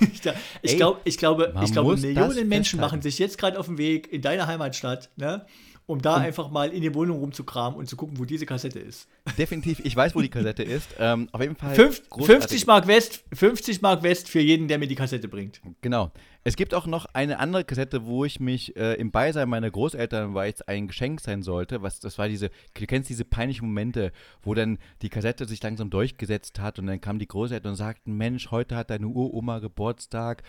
ich, 0.62 0.76
glaub, 0.76 1.00
ich 1.04 1.18
glaube, 1.18 1.54
ich 1.62 1.72
glaube 1.72 1.96
Millionen 1.96 2.48
Menschen 2.48 2.80
machen 2.80 3.00
sich 3.02 3.18
jetzt 3.18 3.38
gerade 3.38 3.58
auf 3.58 3.66
den 3.66 3.78
Weg 3.78 4.12
in 4.12 4.22
deine 4.22 4.46
Heimatstadt. 4.46 5.10
Ne? 5.16 5.44
Um 5.90 6.00
da 6.00 6.16
einfach 6.16 6.50
mal 6.50 6.70
in 6.70 6.82
die 6.82 6.94
Wohnung 6.94 7.18
rumzukramen 7.18 7.78
und 7.78 7.86
zu 7.86 7.96
gucken, 7.96 8.18
wo 8.18 8.24
diese 8.24 8.46
Kassette 8.46 8.78
ist. 8.78 9.08
Definitiv, 9.36 9.80
ich 9.84 9.94
weiß, 9.94 10.14
wo 10.14 10.20
die 10.20 10.28
Kassette 10.28 10.62
ist. 10.62 10.88
Ähm, 10.98 11.28
auf 11.32 11.40
jeden 11.40 11.56
Fall. 11.56 11.74
Fünf, 11.74 12.08
großartig. 12.08 12.42
50 12.42 12.66
Mark 12.66 12.86
West, 12.86 13.24
50 13.32 13.82
Mark 13.82 14.02
West 14.02 14.28
für 14.28 14.40
jeden, 14.40 14.68
der 14.68 14.78
mir 14.78 14.86
die 14.86 14.94
Kassette 14.94 15.28
bringt. 15.28 15.60
Genau. 15.80 16.12
Es 16.42 16.56
gibt 16.56 16.72
auch 16.72 16.86
noch 16.86 17.06
eine 17.12 17.38
andere 17.38 17.64
Kassette, 17.64 18.06
wo 18.06 18.24
ich 18.24 18.40
mich 18.40 18.74
äh, 18.76 18.94
im 18.94 19.10
Beisein 19.10 19.48
meiner 19.48 19.70
Großeltern, 19.70 20.32
weil 20.34 20.52
es 20.52 20.62
ein 20.62 20.88
Geschenk 20.88 21.20
sein 21.20 21.42
sollte, 21.42 21.82
was 21.82 22.00
das 22.00 22.16
war 22.16 22.28
diese, 22.28 22.50
du 22.74 22.86
kennst 22.86 23.10
diese 23.10 23.26
peinlichen 23.26 23.66
Momente, 23.66 24.12
wo 24.42 24.54
dann 24.54 24.78
die 25.02 25.10
Kassette 25.10 25.46
sich 25.46 25.62
langsam 25.62 25.90
durchgesetzt 25.90 26.60
hat 26.60 26.78
und 26.78 26.86
dann 26.86 27.00
kamen 27.00 27.18
die 27.18 27.28
Großeltern 27.28 27.72
und 27.72 27.76
sagten, 27.76 28.16
Mensch, 28.16 28.50
heute 28.50 28.76
hat 28.76 28.88
deine 28.88 29.08
Uroma 29.08 29.58
Geburtstag, 29.58 30.42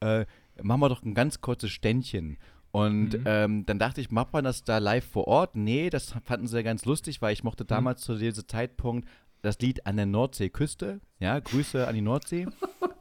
äh, 0.00 0.24
machen 0.62 0.80
wir 0.80 0.88
doch 0.88 1.02
ein 1.02 1.14
ganz 1.14 1.40
kurzes 1.40 1.72
Ständchen. 1.72 2.38
Und 2.74 3.20
ähm, 3.24 3.64
dann 3.66 3.78
dachte 3.78 4.00
ich, 4.00 4.10
macht 4.10 4.32
man 4.32 4.42
das 4.42 4.64
da 4.64 4.78
live 4.78 5.04
vor 5.04 5.28
Ort? 5.28 5.54
Nee, 5.54 5.90
das 5.90 6.12
fanden 6.24 6.48
sie 6.48 6.60
ganz 6.64 6.84
lustig, 6.84 7.22
weil 7.22 7.32
ich 7.32 7.44
mochte 7.44 7.64
damals 7.64 8.00
zu 8.00 8.16
diesem 8.16 8.48
Zeitpunkt 8.48 9.08
das 9.42 9.60
Lied 9.60 9.86
an 9.86 9.94
der 9.96 10.06
Nordseeküste. 10.06 11.00
Ja, 11.20 11.38
Grüße 11.38 11.86
an 11.86 11.94
die 11.94 12.00
Nordsee. 12.00 12.48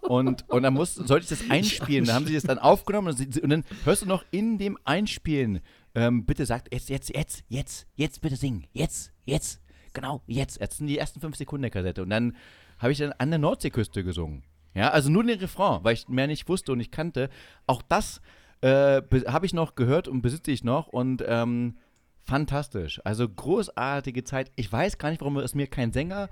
Und, 0.02 0.48
und 0.50 0.62
dann 0.62 0.76
muss, 0.76 0.94
sollte 0.94 1.24
ich 1.24 1.30
das 1.40 1.44
einspielen. 1.50 2.06
Da 2.06 2.14
haben 2.14 2.28
sie 2.28 2.36
das 2.36 2.44
dann 2.44 2.60
aufgenommen 2.60 3.08
und, 3.08 3.34
sie- 3.34 3.42
und 3.42 3.50
dann 3.50 3.64
hörst 3.84 4.04
du 4.04 4.06
noch 4.06 4.24
in 4.30 4.60
dem 4.60 4.78
Einspielen, 4.84 5.60
ähm, 5.96 6.24
bitte 6.26 6.46
sagt, 6.46 6.72
jetzt, 6.72 6.90
jetzt, 6.90 7.10
jetzt, 7.16 7.44
jetzt, 7.48 7.88
jetzt 7.96 8.22
bitte 8.22 8.36
singen. 8.36 8.68
Jetzt, 8.74 9.12
jetzt, 9.26 9.60
genau, 9.94 10.22
jetzt. 10.28 10.60
Jetzt 10.62 10.78
sind 10.78 10.86
die 10.86 11.00
ersten 11.00 11.20
fünf 11.20 11.36
Sekunden 11.36 11.64
der 11.64 11.72
Kassette. 11.72 12.04
Und 12.04 12.12
dann 12.12 12.36
habe 12.78 12.92
ich 12.92 13.00
dann 13.00 13.14
an 13.14 13.32
der 13.32 13.40
Nordseeküste 13.40 14.04
gesungen. 14.04 14.44
Ja, 14.76 14.90
also 14.92 15.10
nur 15.10 15.24
den 15.24 15.40
Refrain, 15.40 15.84
weil 15.84 15.96
ich 15.96 16.08
mehr 16.10 16.28
nicht 16.28 16.48
wusste 16.48 16.74
und 16.74 16.78
nicht 16.78 16.92
kannte. 16.92 17.32
Auch 17.66 17.82
das 17.82 18.22
äh, 18.64 19.02
be- 19.02 19.26
habe 19.28 19.46
ich 19.46 19.54
noch 19.54 19.76
gehört 19.76 20.08
und 20.08 20.22
besitze 20.22 20.52
ich 20.52 20.64
noch 20.64 20.88
und 20.88 21.24
ähm, 21.28 21.78
fantastisch. 22.24 23.02
Also 23.04 23.28
großartige 23.28 24.24
Zeit. 24.24 24.52
Ich 24.56 24.72
weiß 24.72 24.98
gar 24.98 25.10
nicht, 25.10 25.22
warum 25.22 25.38
es 25.38 25.56
mir 25.56 25.68
kein 25.68 25.92
Sänger 25.92 26.30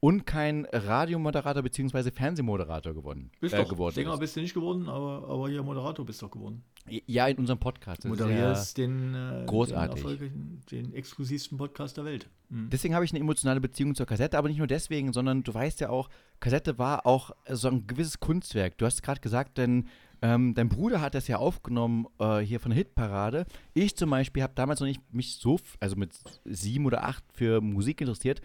und 0.00 0.26
kein 0.26 0.66
Radiomoderator 0.70 1.62
bzw. 1.62 2.10
Fernsehmoderator 2.10 2.92
gewonnen, 2.92 3.30
Bist 3.40 3.54
äh, 3.54 3.58
doch, 3.62 3.68
geworden 3.70 3.94
Sänger 3.94 4.12
ist. 4.14 4.20
bist 4.20 4.36
du 4.36 4.40
nicht 4.40 4.52
geworden, 4.52 4.86
aber, 4.88 5.26
aber 5.28 5.48
hier 5.48 5.62
Moderator 5.62 6.04
bist 6.04 6.20
doch 6.22 6.30
geworden. 6.30 6.62
Ja, 7.06 7.26
in 7.28 7.38
unserem 7.38 7.58
Podcast. 7.58 8.04
Ist 8.04 8.10
Moderierst 8.10 8.76
den, 8.76 9.14
äh, 9.14 9.44
großartig. 9.46 10.02
den, 10.18 10.60
den 10.70 10.92
exklusivsten 10.94 11.56
Podcast 11.56 11.96
der 11.96 12.04
Welt. 12.04 12.28
Mhm. 12.50 12.68
Deswegen 12.70 12.94
habe 12.94 13.06
ich 13.06 13.12
eine 13.12 13.20
emotionale 13.20 13.62
Beziehung 13.62 13.94
zur 13.94 14.04
Kassette, 14.04 14.36
aber 14.36 14.48
nicht 14.48 14.58
nur 14.58 14.66
deswegen, 14.66 15.14
sondern 15.14 15.42
du 15.42 15.54
weißt 15.54 15.80
ja 15.80 15.88
auch, 15.88 16.10
Kassette 16.40 16.78
war 16.78 17.06
auch 17.06 17.30
so 17.48 17.68
ein 17.68 17.86
gewisses 17.86 18.20
Kunstwerk. 18.20 18.76
Du 18.76 18.84
hast 18.84 19.02
gerade 19.02 19.20
gesagt, 19.22 19.56
denn 19.56 19.86
ähm, 20.24 20.54
dein 20.54 20.70
Bruder 20.70 21.02
hat 21.02 21.14
das 21.14 21.28
ja 21.28 21.36
aufgenommen 21.36 22.06
äh, 22.18 22.38
hier 22.38 22.58
von 22.58 22.70
der 22.70 22.78
Hitparade. 22.78 23.44
Ich 23.74 23.94
zum 23.94 24.08
Beispiel 24.08 24.42
habe 24.42 24.54
damals 24.54 24.80
noch 24.80 24.86
nicht 24.86 25.12
mich 25.12 25.36
so, 25.36 25.60
also 25.80 25.96
mit 25.96 26.14
sieben 26.46 26.86
oder 26.86 27.04
acht 27.04 27.22
für 27.34 27.60
Musik 27.60 28.00
interessiert, 28.00 28.40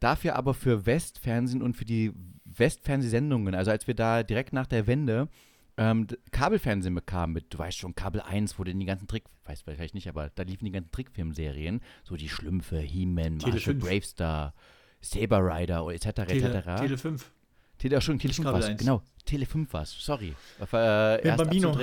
dafür 0.00 0.34
aber 0.34 0.54
für 0.54 0.86
Westfernsehen 0.86 1.62
und 1.62 1.76
für 1.76 1.84
die 1.84 2.12
Westfernsehsendungen. 2.44 3.54
Also 3.54 3.70
als 3.70 3.86
wir 3.86 3.94
da 3.94 4.24
direkt 4.24 4.52
nach 4.52 4.66
der 4.66 4.88
Wende 4.88 5.28
ähm, 5.76 6.08
Kabelfernsehen 6.32 6.96
bekamen 6.96 7.32
mit, 7.32 7.54
du 7.54 7.58
weißt 7.58 7.78
schon, 7.78 7.94
Kabel 7.94 8.20
1, 8.20 8.58
wo 8.58 8.64
denn 8.64 8.80
die 8.80 8.86
ganzen 8.86 9.06
Trick, 9.06 9.22
weiß 9.44 9.62
vielleicht 9.62 9.94
nicht, 9.94 10.08
aber 10.08 10.30
da 10.34 10.42
liefen 10.42 10.64
die 10.64 10.72
ganzen 10.72 10.90
Trickfilmserien, 10.90 11.80
so 12.02 12.16
die 12.16 12.28
Schlümpfe, 12.28 12.80
He-Man, 12.80 13.36
Marshall 13.36 13.60
5. 13.60 13.84
Bravestar, 13.84 14.52
Saber 15.00 15.38
Rider 15.46 15.86
etc. 15.90 16.26
Tele, 16.26 16.54
etc. 16.54 16.80
Tele 16.80 16.98
5. 16.98 17.32
Tele, 17.78 18.00
schon 18.00 18.18
Tele 18.18 18.30
Nicht 18.30 18.36
5 18.36 18.46
Kabel 18.46 18.60
was, 18.60 18.68
1. 18.70 18.80
genau, 18.80 19.02
Tele 19.24 19.46
5 19.46 19.72
was, 19.72 19.90
sorry. 19.90 20.34
Äh, 20.72 21.20
Bim 21.22 21.36
Bambino. 21.36 21.78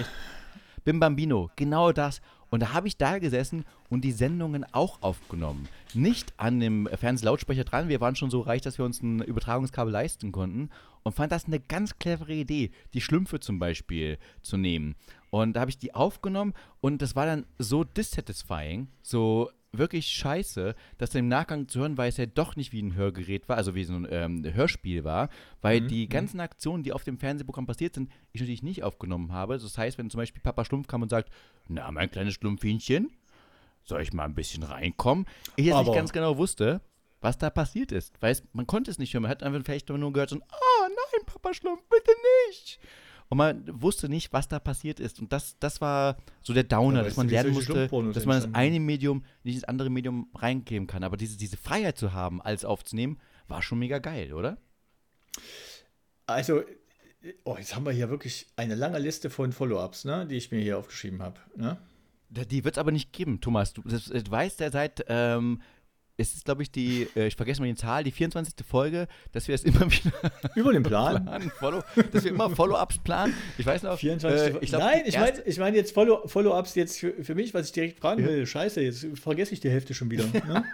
Bim 0.83 0.99
Bambino, 0.99 1.49
genau 1.55 1.91
das. 1.91 2.21
Und 2.49 2.59
da 2.59 2.73
habe 2.73 2.87
ich 2.87 2.97
da 2.97 3.17
gesessen 3.17 3.63
und 3.89 4.01
die 4.01 4.11
Sendungen 4.11 4.65
auch 4.73 5.01
aufgenommen. 5.01 5.69
Nicht 5.93 6.33
an 6.35 6.59
dem 6.59 6.87
Fernsehlautsprecher 6.93 7.63
dran, 7.63 7.87
wir 7.87 8.01
waren 8.01 8.15
schon 8.15 8.29
so 8.29 8.41
reich, 8.41 8.61
dass 8.61 8.77
wir 8.77 8.83
uns 8.83 9.01
ein 9.01 9.21
Übertragungskabel 9.21 9.91
leisten 9.91 10.33
konnten 10.33 10.69
und 11.03 11.13
fand 11.13 11.31
das 11.31 11.45
eine 11.45 11.61
ganz 11.61 11.97
clevere 11.97 12.33
Idee, 12.33 12.71
die 12.93 12.99
Schlümpfe 12.99 13.39
zum 13.39 13.57
Beispiel 13.57 14.17
zu 14.41 14.57
nehmen. 14.57 14.95
Und 15.29 15.53
da 15.53 15.61
habe 15.61 15.71
ich 15.71 15.77
die 15.77 15.95
aufgenommen 15.95 16.53
und 16.81 17.01
das 17.01 17.15
war 17.15 17.25
dann 17.25 17.45
so 17.57 17.85
dissatisfying, 17.85 18.89
so 19.01 19.49
wirklich 19.73 20.07
scheiße, 20.07 20.75
das 20.97 21.15
im 21.15 21.27
Nachgang 21.27 21.67
zu 21.67 21.79
hören, 21.79 21.97
weil 21.97 22.09
es 22.09 22.17
ja 22.17 22.25
doch 22.25 22.55
nicht 22.55 22.73
wie 22.73 22.81
ein 22.81 22.95
Hörgerät 22.95 23.47
war, 23.47 23.57
also 23.57 23.73
wie 23.73 23.83
so 23.85 23.93
ein 23.93 24.07
ähm, 24.09 24.43
Hörspiel 24.53 25.03
war, 25.03 25.29
weil 25.61 25.81
die 25.81 26.09
ganzen 26.09 26.39
Aktionen, 26.39 26.83
die 26.83 26.91
auf 26.91 27.03
dem 27.03 27.17
Fernsehprogramm 27.17 27.65
passiert 27.67 27.95
sind, 27.95 28.09
ich 28.33 28.41
natürlich 28.41 28.63
nicht 28.63 28.83
aufgenommen 28.83 29.31
habe. 29.31 29.57
Das 29.57 29.77
heißt, 29.77 29.97
wenn 29.97 30.09
zum 30.09 30.17
Beispiel 30.19 30.41
Papa 30.41 30.65
Schlumpf 30.65 30.87
kam 30.87 31.01
und 31.01 31.09
sagt, 31.09 31.29
na, 31.67 31.89
mein 31.91 32.11
kleines 32.11 32.33
Schlumpfinchen, 32.33 33.11
soll 33.83 34.01
ich 34.01 34.13
mal 34.13 34.25
ein 34.25 34.35
bisschen 34.35 34.63
reinkommen? 34.63 35.25
Ich 35.55 35.65
jetzt 35.65 35.75
Aber- 35.75 35.85
nicht 35.89 35.95
ganz 35.95 36.11
genau 36.11 36.37
wusste, 36.37 36.81
was 37.21 37.37
da 37.37 37.49
passiert 37.49 37.91
ist. 37.91 38.21
Weil 38.21 38.37
man 38.51 38.67
konnte 38.67 38.91
es 38.91 38.99
nicht 38.99 39.13
hören. 39.13 39.23
Man 39.23 39.31
hat 39.31 39.43
einfach 39.43 39.61
vielleicht 39.63 39.87
nur 39.89 40.11
gehört, 40.11 40.31
so, 40.31 40.37
oh 40.37 40.83
nein, 40.87 41.25
Papa 41.25 41.53
Schlumpf, 41.53 41.81
bitte 41.89 42.11
nicht. 42.49 42.79
Und 43.31 43.37
man 43.37 43.81
wusste 43.81 44.09
nicht, 44.09 44.33
was 44.33 44.49
da 44.49 44.59
passiert 44.59 44.99
ist. 44.99 45.21
Und 45.21 45.31
das, 45.31 45.57
das 45.57 45.79
war 45.79 46.17
so 46.41 46.53
der 46.53 46.65
Downer, 46.65 46.97
Ja, 46.97 47.03
dass 47.05 47.15
man 47.15 47.29
lernen 47.29 47.53
musste, 47.53 47.87
dass 47.87 48.25
man 48.25 48.41
das 48.41 48.53
eine 48.53 48.77
Medium 48.81 49.23
nicht 49.43 49.55
ins 49.55 49.63
andere 49.63 49.89
Medium 49.89 50.29
reingeben 50.35 50.85
kann. 50.85 51.05
Aber 51.05 51.15
diese, 51.15 51.37
diese 51.37 51.55
Freiheit 51.55 51.97
zu 51.97 52.11
haben, 52.11 52.41
alles 52.41 52.65
aufzunehmen, 52.65 53.19
war 53.47 53.61
schon 53.61 53.79
mega 53.79 53.99
geil, 53.99 54.33
oder? 54.33 54.57
Also, 56.25 56.63
oh, 57.45 57.55
jetzt 57.57 57.73
haben 57.73 57.85
wir 57.85 57.93
hier 57.93 58.09
wirklich 58.09 58.47
eine 58.57 58.75
lange 58.75 58.99
Liste 58.99 59.29
von 59.29 59.53
Follow-ups, 59.53 60.03
ne, 60.03 60.27
die 60.27 60.35
ich 60.35 60.51
mir 60.51 60.59
hier 60.59 60.77
aufgeschrieben 60.77 61.21
habe. 61.21 61.39
Ne? 61.55 61.77
Die 62.27 62.65
wird 62.65 62.75
es 62.75 62.79
aber 62.79 62.91
nicht 62.91 63.13
geben, 63.13 63.39
Thomas. 63.39 63.71
Du, 63.71 63.81
das, 63.83 64.11
weißt 64.11 64.59
ja 64.59 64.71
seit, 64.71 65.05
ähm, 65.07 65.61
es 66.17 66.33
ist, 66.33 66.45
glaube 66.45 66.61
ich, 66.63 66.71
die, 66.71 67.07
äh, 67.15 67.27
ich 67.27 67.35
vergesse 67.35 67.61
mal 67.61 67.67
die 67.67 67.75
Zahl, 67.75 68.03
die 68.03 68.11
24. 68.11 68.53
Folge, 68.67 69.07
dass 69.31 69.47
wir 69.47 69.55
es 69.55 69.63
immer 69.63 69.81
wieder 69.91 70.11
Über 70.55 70.71
den 70.73 70.83
Plan. 70.83 71.23
planen, 71.23 71.51
Follow, 71.59 71.83
dass 72.11 72.23
wir 72.23 72.31
immer 72.31 72.49
Follow-ups 72.49 72.99
planen. 72.99 73.33
Ich 73.57 73.65
weiß 73.65 73.83
noch, 73.83 73.97
24. 73.97 74.55
äh, 74.55 74.57
ich 74.61 74.69
glaub, 74.69 74.81
Nein, 74.83 75.01
ich 75.05 75.17
meine 75.17 75.41
ich 75.45 75.57
mein 75.57 75.73
jetzt 75.75 75.93
Follow- 75.95 76.27
Follow-ups 76.27 76.75
jetzt 76.75 76.99
für, 76.99 77.13
für 77.23 77.33
mich, 77.35 77.53
was 77.53 77.67
ich 77.67 77.71
direkt 77.71 77.99
fragen 77.99 78.25
will. 78.25 78.45
Scheiße, 78.45 78.81
jetzt 78.81 79.05
vergesse 79.15 79.53
ich 79.53 79.59
die 79.61 79.69
Hälfte 79.69 79.93
schon 79.93 80.11
wieder. 80.11 80.25
Ne? 80.25 80.63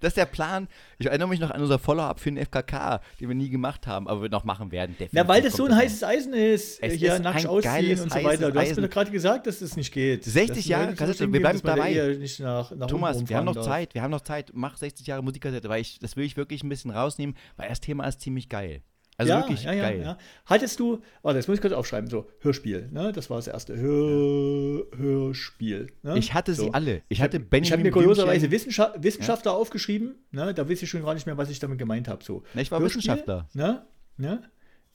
Das 0.00 0.10
ist 0.10 0.16
der 0.16 0.24
Plan. 0.26 0.68
Ich 0.98 1.06
erinnere 1.06 1.28
mich 1.28 1.40
noch 1.40 1.50
an 1.50 1.60
unser 1.60 1.78
Follow-up 1.78 2.20
für 2.20 2.30
den 2.30 2.42
FKK, 2.44 3.00
den 3.20 3.28
wir 3.28 3.34
nie 3.34 3.50
gemacht 3.50 3.86
haben, 3.86 4.08
aber 4.08 4.22
wir 4.22 4.28
noch 4.30 4.44
machen 4.44 4.70
werden. 4.72 4.96
Na, 5.12 5.26
weil 5.28 5.42
das 5.42 5.54
so 5.54 5.64
ein 5.66 5.74
heißt 5.74 6.04
Eisen 6.04 6.32
ist, 6.32 6.82
Es 6.82 6.94
hier 6.94 7.14
ist 7.14 7.22
nackt 7.22 7.44
ausziehen 7.46 8.00
und 8.00 8.10
so 8.10 8.14
heißes 8.16 8.24
weiter. 8.24 8.50
Du 8.52 8.58
hast 8.58 8.68
Eisen. 8.70 8.80
mir 8.82 8.88
gerade 8.88 9.10
gesagt, 9.10 9.46
dass 9.46 9.58
das 9.58 9.76
nicht 9.76 9.92
geht. 9.92 10.24
60 10.24 10.56
Dass 10.56 10.66
Jahre 10.66 10.98
wir 10.98 11.40
bleiben 11.40 11.60
dabei. 11.62 12.18
nach, 12.38 12.70
nach 12.70 12.86
Thomas, 12.86 13.28
wir 13.28 13.36
haben 13.36 13.44
noch. 13.46 13.60
Zeit, 13.60 13.94
wir 13.94 14.02
haben 14.02 14.10
noch 14.10 14.20
Zeit. 14.22 14.52
Mach 14.60 14.76
60 14.76 15.06
Jahre 15.06 15.22
Musikkassette, 15.22 15.68
weil 15.68 15.80
ich, 15.80 15.98
das 15.98 16.16
will 16.16 16.24
ich 16.24 16.36
wirklich 16.36 16.62
ein 16.62 16.68
bisschen 16.68 16.90
rausnehmen, 16.90 17.36
weil 17.56 17.68
das 17.68 17.80
Thema 17.80 18.06
ist 18.06 18.20
ziemlich 18.20 18.48
geil. 18.48 18.82
Also 19.20 19.32
ja, 19.32 19.40
wirklich 19.40 19.64
ja, 19.64 19.74
ja, 19.74 19.82
geil. 19.82 20.00
Ja. 20.00 20.18
Hattest 20.46 20.80
du, 20.80 21.02
warte, 21.20 21.38
das 21.38 21.46
muss 21.46 21.56
ich 21.56 21.60
kurz 21.60 21.74
aufschreiben, 21.74 22.08
so, 22.08 22.30
Hörspiel, 22.40 22.88
ne? 22.90 23.12
Das 23.12 23.28
war 23.28 23.36
das 23.36 23.48
erste. 23.48 23.76
Hör, 23.76 24.86
Hörspiel. 24.96 25.92
Ne? 26.02 26.18
Ich 26.18 26.32
hatte 26.32 26.54
sie 26.54 26.62
so. 26.62 26.72
alle. 26.72 27.02
Ich 27.10 27.20
hatte 27.20 27.38
Benjamin 27.38 27.64
Ich 27.64 27.72
habe 27.72 27.82
mir 27.82 27.90
kurioserweise 27.90 28.48
Blümchen. 28.48 28.52
Wissenschaft, 28.52 29.02
Wissenschaftler 29.02 29.52
aufgeschrieben, 29.52 30.14
ne? 30.30 30.54
Da 30.54 30.66
weiß 30.66 30.80
ich 30.82 30.88
schon 30.88 31.04
gar 31.04 31.12
nicht 31.12 31.26
mehr, 31.26 31.36
was 31.36 31.50
ich 31.50 31.58
damit 31.58 31.78
gemeint 31.78 32.08
habe. 32.08 32.24
So. 32.24 32.44
Ne, 32.54 32.62
ich 32.62 32.70
war 32.70 32.80
Hörspiel, 32.80 33.02
Wissenschaftler. 33.02 33.46
Ne? 33.52 33.84
Ne? 34.16 34.42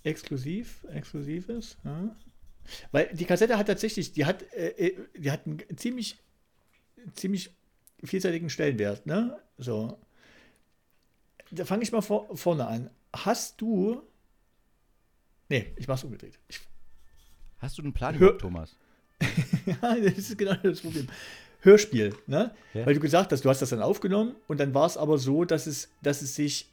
Exklusiv, 0.01 0.84
exklusives. 0.91 1.78
Ja. 1.84 2.16
Weil 2.91 3.09
die 3.13 3.26
Kassette 3.26 3.59
hat 3.59 3.68
tatsächlich, 3.68 4.11
die 4.13 4.26
hat, 4.26 4.41
äh, 4.53 4.70
äh, 4.70 4.97
die 5.20 5.30
hat 5.30 5.45
einen 5.45 5.59
ziemlich, 5.78 6.18
ziemlich 7.13 7.51
vielseitigen 8.07 8.49
Stellenwert, 8.49 9.05
ne? 9.05 9.37
So. 9.57 9.97
Da 11.51 11.65
fange 11.65 11.83
ich 11.83 11.91
mal 11.91 12.01
vor, 12.01 12.35
vorne 12.35 12.67
an. 12.67 12.89
Hast 13.15 13.61
du. 13.61 14.01
Nee, 15.49 15.73
ich 15.77 15.87
mach's 15.87 16.03
umgedreht. 16.03 16.39
Ich, 16.47 16.59
Hast 17.59 17.77
du 17.77 17.81
einen 17.83 17.93
Plan 17.93 18.17
Hör- 18.19 18.37
Thomas? 18.37 18.75
ja, 19.65 19.95
das 19.95 20.17
ist 20.17 20.37
genau 20.37 20.55
das 20.55 20.81
Problem. 20.81 21.07
Hörspiel, 21.61 22.15
ne? 22.27 22.53
Ja. 22.73 22.85
Weil 22.85 22.93
du 22.93 22.99
gesagt 22.99 23.31
hast, 23.31 23.43
du 23.45 23.49
hast 23.49 23.61
das 23.61 23.69
dann 23.69 23.81
aufgenommen 23.81 24.35
und 24.47 24.59
dann 24.59 24.73
war 24.73 24.85
es 24.85 24.97
aber 24.97 25.17
so, 25.17 25.45
dass 25.45 25.65
es, 25.65 25.89
dass 26.03 26.21
es 26.21 26.35
sich 26.35 26.69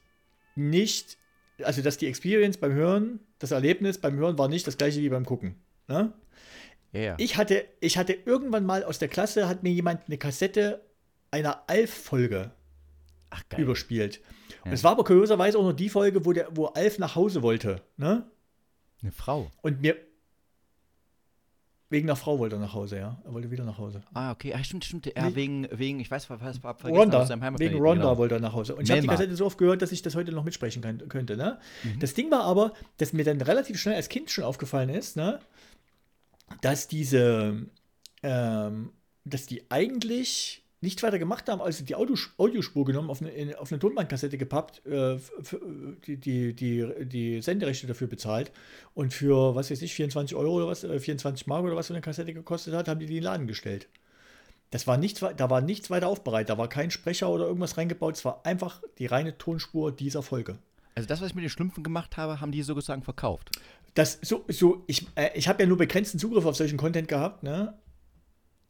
nicht, 0.54 1.16
also 1.62 1.80
dass 1.80 1.96
die 1.96 2.08
Experience 2.08 2.58
beim 2.58 2.72
Hören, 2.72 3.20
das 3.38 3.52
Erlebnis 3.52 3.98
beim 3.98 4.16
Hören 4.16 4.36
war 4.36 4.48
nicht 4.48 4.66
das 4.66 4.76
gleiche 4.76 5.00
wie 5.00 5.08
beim 5.08 5.24
Gucken. 5.24 5.54
Ne? 5.88 6.12
Ja, 6.92 7.00
ja. 7.00 7.14
Ich, 7.18 7.36
hatte, 7.38 7.64
ich 7.80 7.96
hatte 7.96 8.12
irgendwann 8.12 8.66
mal 8.66 8.84
aus 8.84 8.98
der 8.98 9.08
Klasse, 9.08 9.48
hat 9.48 9.62
mir 9.62 9.72
jemand 9.72 10.06
eine 10.08 10.18
Kassette 10.18 10.82
einer 11.32 11.64
Alf-Folge 11.66 12.52
Ach, 13.30 13.42
überspielt. 13.58 14.20
Und 14.62 14.68
Ja. 14.68 14.72
es 14.74 14.84
war 14.84 14.92
aber 14.92 15.02
kurioserweise 15.04 15.58
auch 15.58 15.64
noch 15.64 15.72
die 15.72 15.88
Folge, 15.88 16.24
wo, 16.24 16.32
der, 16.32 16.48
wo 16.56 16.66
Alf 16.66 16.98
nach 16.98 17.16
Hause 17.16 17.42
wollte. 17.42 17.82
Ne? 17.96 18.24
Eine 19.02 19.10
Frau. 19.10 19.50
Und 19.62 19.80
mir. 19.80 19.96
Wegen 21.88 22.08
einer 22.08 22.16
Frau 22.16 22.38
wollte 22.38 22.56
er 22.56 22.60
nach 22.60 22.72
Hause, 22.72 22.96
ja. 22.98 23.20
Er 23.24 23.34
wollte 23.34 23.50
wieder 23.50 23.64
nach 23.64 23.76
Hause. 23.76 24.02
Ah, 24.14 24.30
okay. 24.30 24.54
Ah, 24.54 24.64
stimmt, 24.64 24.84
stimmt. 24.84 25.06
Ja, 25.14 25.28
Nee. 25.28 25.34
wegen, 25.34 25.68
wegen, 25.72 26.00
ich 26.00 26.10
weiß, 26.10 26.30
was 26.30 26.38
vergessen 26.38 26.62
Ronda, 26.84 27.28
wegen 27.58 27.76
Ronda 27.76 28.04
genau. 28.04 28.16
wollte 28.18 28.36
er 28.36 28.40
nach 28.40 28.54
Hause. 28.54 28.76
Und 28.76 28.84
ich 28.84 28.90
habe 28.90 29.02
die. 29.02 29.08
Kassette 29.08 29.36
so 29.36 29.44
oft 29.44 29.58
gehört, 29.58 29.82
dass 29.82 29.92
ich 29.92 30.00
das 30.00 30.14
heute 30.14 30.32
noch 30.32 30.44
mitsprechen 30.44 30.80
kann, 30.80 31.06
könnte. 31.08 31.36
Ne? 31.36 31.58
Mhm. 31.82 31.98
Das 32.00 32.14
Ding 32.14 32.30
war 32.30 32.44
aber, 32.44 32.72
dass 32.96 33.12
mir 33.12 33.24
dann 33.24 33.40
relativ 33.42 33.78
schnell 33.78 33.96
als 33.96 34.08
Kind 34.08 34.30
schon 34.30 34.44
aufgefallen 34.44 34.88
ist, 34.88 35.16
ne? 35.16 35.38
dass 36.62 36.88
diese, 36.88 37.66
ähm, 38.22 38.92
dass 39.24 39.44
die 39.46 39.70
eigentlich 39.70 40.61
nichts 40.82 41.02
weiter 41.02 41.18
gemacht 41.18 41.48
haben, 41.48 41.62
als 41.62 41.82
die 41.84 41.94
Audio, 41.94 42.16
Audiospur 42.36 42.84
genommen, 42.84 43.08
auf 43.08 43.20
eine, 43.20 43.30
in, 43.30 43.54
auf 43.54 43.72
eine 43.72 43.78
Tonbandkassette 43.78 44.36
gepappt, 44.36 44.84
äh, 44.86 45.16
die, 46.06 46.16
die, 46.16 46.54
die, 46.54 47.06
die 47.06 47.40
Senderechte 47.40 47.86
dafür 47.86 48.08
bezahlt 48.08 48.50
und 48.94 49.14
für, 49.14 49.54
was 49.54 49.70
weiß 49.70 49.80
ich, 49.82 49.94
24 49.94 50.36
Euro 50.36 50.56
oder 50.56 50.66
was, 50.66 50.84
äh, 50.84 50.98
24 50.98 51.46
Mark 51.46 51.64
oder 51.64 51.76
was 51.76 51.86
so 51.86 51.94
eine 51.94 52.00
Kassette 52.00 52.34
gekostet 52.34 52.74
hat, 52.74 52.88
haben 52.88 53.00
die 53.00 53.06
die 53.06 53.14
in 53.14 53.20
den 53.20 53.24
Laden 53.24 53.46
gestellt. 53.46 53.88
Das 54.70 54.86
war 54.86 54.96
nichts, 54.96 55.20
da 55.20 55.50
war 55.50 55.60
nichts 55.60 55.90
weiter 55.90 56.08
aufbereitet, 56.08 56.50
da 56.50 56.58
war 56.58 56.68
kein 56.68 56.90
Sprecher 56.90 57.28
oder 57.28 57.46
irgendwas 57.46 57.76
reingebaut, 57.76 58.16
es 58.16 58.24
war 58.24 58.44
einfach 58.44 58.82
die 58.98 59.06
reine 59.06 59.38
Tonspur 59.38 59.92
dieser 59.92 60.22
Folge. 60.22 60.58
Also 60.94 61.08
das, 61.08 61.20
was 61.20 61.28
ich 61.28 61.34
mit 61.34 61.44
den 61.44 61.50
Schlümpfen 61.50 61.84
gemacht 61.84 62.16
habe, 62.16 62.40
haben 62.40 62.52
die 62.52 62.62
sozusagen 62.62 63.02
verkauft. 63.02 63.50
Das 63.94 64.18
so, 64.22 64.44
so 64.48 64.82
ich, 64.86 65.06
äh, 65.14 65.30
ich 65.34 65.48
habe 65.48 65.62
ja 65.62 65.68
nur 65.68 65.78
begrenzten 65.78 66.18
Zugriff 66.18 66.46
auf 66.46 66.56
solchen 66.56 66.78
Content 66.78 67.08
gehabt, 67.08 67.42
ne? 67.42 67.74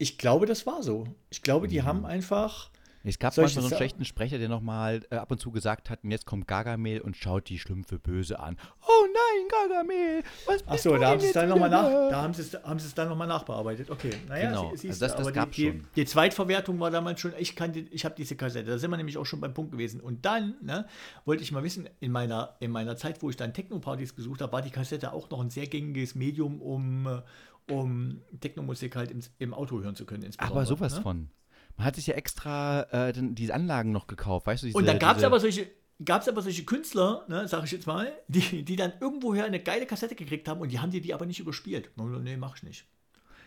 Ich 0.03 0.19
glaube, 0.19 0.47
das 0.47 0.67
war 0.67 0.83
so. 0.83 1.07
Ich 1.31 1.43
glaube, 1.43 1.69
die 1.69 1.81
mhm. 1.81 1.85
haben 1.85 2.05
einfach 2.05 2.73
es 3.05 3.19
gab 3.19 3.35
Soll 3.35 3.45
manchmal 3.45 3.63
so 3.63 3.69
einen 3.69 3.77
schlechten 3.77 4.05
Sprecher, 4.05 4.39
der 4.39 4.49
nochmal 4.49 5.03
äh, 5.11 5.17
ab 5.17 5.31
und 5.31 5.41
zu 5.41 5.51
gesagt 5.51 5.91
hat, 5.91 6.05
und 6.05 6.11
jetzt 6.11 6.25
kommt 6.25 6.47
Gargamel 6.47 7.01
und 7.01 7.17
schaut 7.17 7.49
die 7.49 7.59
Schlümpfe 7.59 7.99
böse 7.99 8.39
an. 8.39 8.57
Oh 8.87 9.07
nein, 9.07 9.49
Gargamel, 9.49 10.23
was 10.47 10.63
Ach 10.67 10.79
so, 10.79 10.97
da 10.97 11.09
haben 11.09 11.21
sie 11.21 11.27
es 11.27 11.33
dann 11.33 11.49
nochmal 11.49 11.69
nach, 11.69 11.89
da 12.11 12.23
haben 12.23 12.33
sie 12.33 12.43
es, 12.43 12.55
haben 12.63 12.79
sie 12.79 12.87
es 12.87 12.95
dann 12.95 13.09
nochmal 13.09 13.27
nachbearbeitet. 13.27 13.91
Okay, 13.91 14.11
naja, 14.29 14.51
genau. 14.51 14.77
Sie, 14.77 14.89
also 14.89 15.01
das, 15.01 15.17
das 15.17 15.33
gab 15.33 15.51
die, 15.51 15.67
schon. 15.67 15.81
Die, 15.81 16.03
die, 16.03 16.05
Zweitverwertung 16.05 16.79
war 16.79 16.91
damals 16.91 17.21
schon, 17.21 17.33
ich 17.39 17.57
kannte, 17.57 17.81
ich 17.81 18.05
habe 18.05 18.15
diese 18.17 18.37
Kassette, 18.37 18.71
da 18.71 18.79
sind 18.79 18.91
wir 18.91 18.97
nämlich 18.97 19.19
auch 19.19 19.27
schon 19.27 19.41
beim 19.41 19.53
Punkt 19.53 19.73
gewesen. 19.73 20.01
Und 20.01 20.25
dann 20.25 20.55
ne, 20.63 20.87
wollte 21.25 21.43
ich 21.43 21.51
mal 21.51 21.65
wissen, 21.65 21.89
in 21.99 22.13
meiner, 22.13 22.57
in 22.61 22.71
meiner 22.71 22.97
Zeit, 22.97 23.21
wo 23.23 23.31
ich 23.31 23.37
dann 23.37 23.53
Techno-Partys 23.53 24.13
besucht 24.13 24.43
habe, 24.43 24.53
war 24.53 24.63
die 24.63 24.71
Kassette 24.71 25.13
auch 25.13 25.29
noch 25.31 25.41
ein 25.41 25.51
sehr 25.51 25.67
gängiges 25.67 26.15
Medium, 26.15 26.63
um 26.63 27.23
um 27.71 28.23
Techno-Musik 28.41 28.97
halt 28.97 29.11
im, 29.11 29.21
im, 29.39 29.55
Auto 29.55 29.81
hören 29.81 29.95
zu 29.95 30.05
können. 30.05 30.29
Aber 30.39 30.67
sowas 30.67 30.97
ne? 30.97 31.03
von. 31.03 31.31
Man 31.77 31.87
hat 31.87 31.97
sich 31.97 32.07
ja 32.07 32.15
extra 32.15 32.83
äh, 33.09 33.13
diese 33.17 33.55
Anlagen 33.55 33.93
noch 33.93 34.07
gekauft, 34.07 34.47
weißt 34.47 34.63
du? 34.63 34.67
Diese, 34.67 34.79
und 34.79 34.87
dann 34.87 34.99
gab 34.99 35.17
es 35.17 35.25
aber 35.25 35.41
solche, 35.41 35.71
gab 36.05 36.23
es 36.23 36.29
aber 36.29 36.43
solche 36.43 36.65
Künstler, 36.65 37.25
ne, 37.29 37.49
sag 37.49 37.65
ich 37.65 37.73
jetzt 37.73 37.87
mal, 37.87 38.13
die, 38.29 38.63
die 38.63 38.77
dann 38.77 38.93
irgendwoher 39.01 39.45
eine 39.45 39.61
geile 39.61 39.87
Kassette 39.87 40.15
gekriegt 40.15 40.49
haben 40.49 40.61
und 40.61 40.71
die 40.71 40.81
haben 40.81 40.91
dir 40.91 41.01
die 41.01 41.15
aber 41.15 41.25
nicht 41.25 41.41
überspielt. 41.41 41.91
Nee, 41.97 42.37
mach 42.37 42.57
ich 42.57 42.63
nicht. 42.63 42.87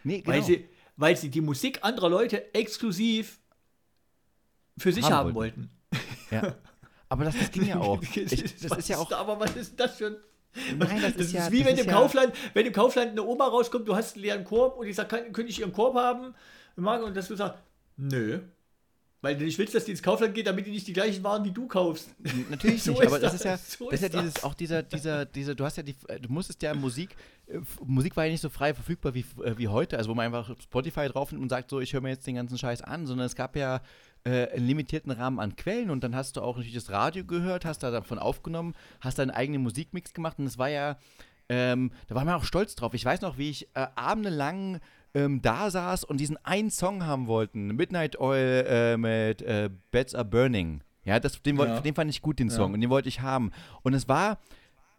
Nee, 0.03 0.21
genau. 0.21 0.35
Weil 0.35 0.43
sie, 0.43 0.65
weil 0.97 1.17
sie 1.17 1.29
die 1.29 1.41
Musik 1.41 1.79
anderer 1.83 2.09
Leute 2.09 2.53
exklusiv 2.53 3.39
für 4.77 4.91
sich 4.91 5.03
haben, 5.05 5.13
haben 5.13 5.35
wollten. 5.35 5.69
Ja. 6.31 6.55
Aber 7.09 7.23
das, 7.23 7.37
das 7.37 7.51
ging 7.51 7.67
ja 7.67 7.79
auch. 7.79 8.01
Ich, 8.01 8.13
das 8.61 8.77
ist 8.77 8.89
ja 8.89 8.97
auch. 8.97 9.11
Aber 9.11 9.39
was 9.39 9.55
ist 9.55 9.79
das 9.79 9.97
für 9.97 10.07
ein. 10.07 10.17
Nein, 10.77 11.01
das, 11.01 11.13
das 11.13 11.27
ist, 11.27 11.33
ja, 11.33 11.51
wie 11.51 11.65
wenn 11.65 11.77
im 11.77 11.87
Kaufland, 11.87 12.33
wenn 12.53 12.65
im 12.65 12.73
Kaufland 12.73 13.11
eine 13.11 13.23
Oma 13.23 13.47
rauskommt, 13.47 13.87
du 13.87 13.95
hast 13.95 14.15
einen 14.15 14.23
leeren 14.23 14.43
Korb 14.43 14.77
und 14.77 14.87
ich 14.87 14.95
sage, 14.95 15.09
könnte 15.31 15.49
ich 15.49 15.59
ihren 15.59 15.73
Korb 15.73 15.95
haben? 15.95 16.33
Und 16.75 17.15
dass 17.15 17.27
du 17.27 17.35
sagst, 17.35 17.59
Nö. 17.97 18.39
Weil 19.21 19.35
du 19.37 19.45
nicht 19.45 19.57
willst, 19.57 19.73
dass 19.73 19.85
die 19.85 19.91
ins 19.91 20.03
Kaufland 20.03 20.35
geht, 20.35 20.45
damit 20.45 20.67
die 20.67 20.71
nicht 20.71 20.85
die 20.87 20.93
gleichen 20.93 21.23
Waren 21.23 21.43
wie 21.43 21.51
du 21.51 21.67
kaufst. 21.67 22.09
Natürlich 22.49 22.83
so 22.83 22.91
nicht, 22.91 23.07
aber 23.07 23.17
das, 23.17 23.31
das, 23.31 23.41
ist 23.41 23.45
ja, 23.45 23.57
so 23.57 23.89
das 23.89 24.01
ist 24.01 24.13
ja 24.13 24.21
dieses, 24.21 24.43
auch 24.43 24.53
dieser, 24.53 24.83
dieser, 24.83 25.25
dieser, 25.25 25.55
du 25.55 25.65
hast 25.65 25.77
ja 25.77 25.83
die, 25.83 25.95
du 26.21 26.31
musstest 26.31 26.61
ja 26.61 26.75
Musik, 26.75 27.15
äh, 27.47 27.59
Musik 27.83 28.15
war 28.15 28.25
ja 28.25 28.31
nicht 28.31 28.41
so 28.41 28.49
frei 28.49 28.75
verfügbar 28.75 29.15
wie, 29.15 29.25
äh, 29.43 29.57
wie 29.57 29.67
heute, 29.67 29.97
also 29.97 30.11
wo 30.11 30.13
man 30.13 30.27
einfach 30.27 30.55
Spotify 30.61 31.07
drauf 31.07 31.31
nimmt 31.31 31.41
und 31.41 31.49
sagt, 31.49 31.71
so, 31.71 31.79
ich 31.79 31.93
höre 31.93 32.01
mir 32.01 32.09
jetzt 32.09 32.27
den 32.27 32.35
ganzen 32.35 32.59
Scheiß 32.59 32.83
an, 32.83 33.07
sondern 33.07 33.25
es 33.25 33.35
gab 33.35 33.55
ja 33.55 33.81
äh, 34.25 34.49
einen 34.49 34.67
limitierten 34.67 35.11
Rahmen 35.11 35.39
an 35.39 35.55
Quellen 35.55 35.89
und 35.89 36.03
dann 36.03 36.15
hast 36.15 36.35
du 36.35 36.41
auch 36.41 36.57
natürlich 36.57 36.75
das 36.75 36.91
Radio 36.91 37.23
gehört, 37.23 37.63
hast 37.63 37.83
da 37.83 37.91
davon 37.91 38.19
aufgenommen, 38.19 38.73
hast 38.99 39.19
deinen 39.19 39.31
eigenen 39.31 39.61
Musikmix 39.61 40.13
gemacht 40.13 40.39
und 40.39 40.45
es 40.45 40.57
war 40.57 40.69
ja, 40.69 40.97
ähm, 41.47 41.91
da 42.07 42.15
war 42.15 42.25
man 42.25 42.35
auch 42.35 42.43
stolz 42.43 42.75
drauf. 42.75 42.93
Ich 42.93 43.05
weiß 43.05 43.21
noch, 43.21 43.37
wie 43.37 43.49
ich 43.49 43.67
äh, 43.75 43.87
abendelang 43.95 44.79
ähm, 45.13 45.41
da 45.41 45.69
saß 45.69 46.03
und 46.03 46.19
diesen 46.19 46.37
einen 46.43 46.71
Song 46.71 47.05
haben 47.05 47.27
wollten, 47.27 47.67
Midnight 47.75 48.19
Oil 48.19 48.65
äh, 48.67 48.97
mit 48.97 49.41
äh, 49.41 49.69
Beds 49.91 50.15
Are 50.15 50.25
Burning. 50.25 50.81
Ja, 51.05 51.19
das, 51.19 51.41
den, 51.41 51.55
ja. 51.57 51.79
den 51.81 51.93
fand 51.93 52.09
ich 52.09 52.21
gut, 52.21 52.39
den 52.39 52.49
Song, 52.49 52.71
ja. 52.71 52.73
und 52.73 52.81
den 52.81 52.89
wollte 52.89 53.07
ich 53.09 53.21
haben. 53.21 53.51
Und 53.83 53.93
es 53.93 54.07
war 54.07 54.39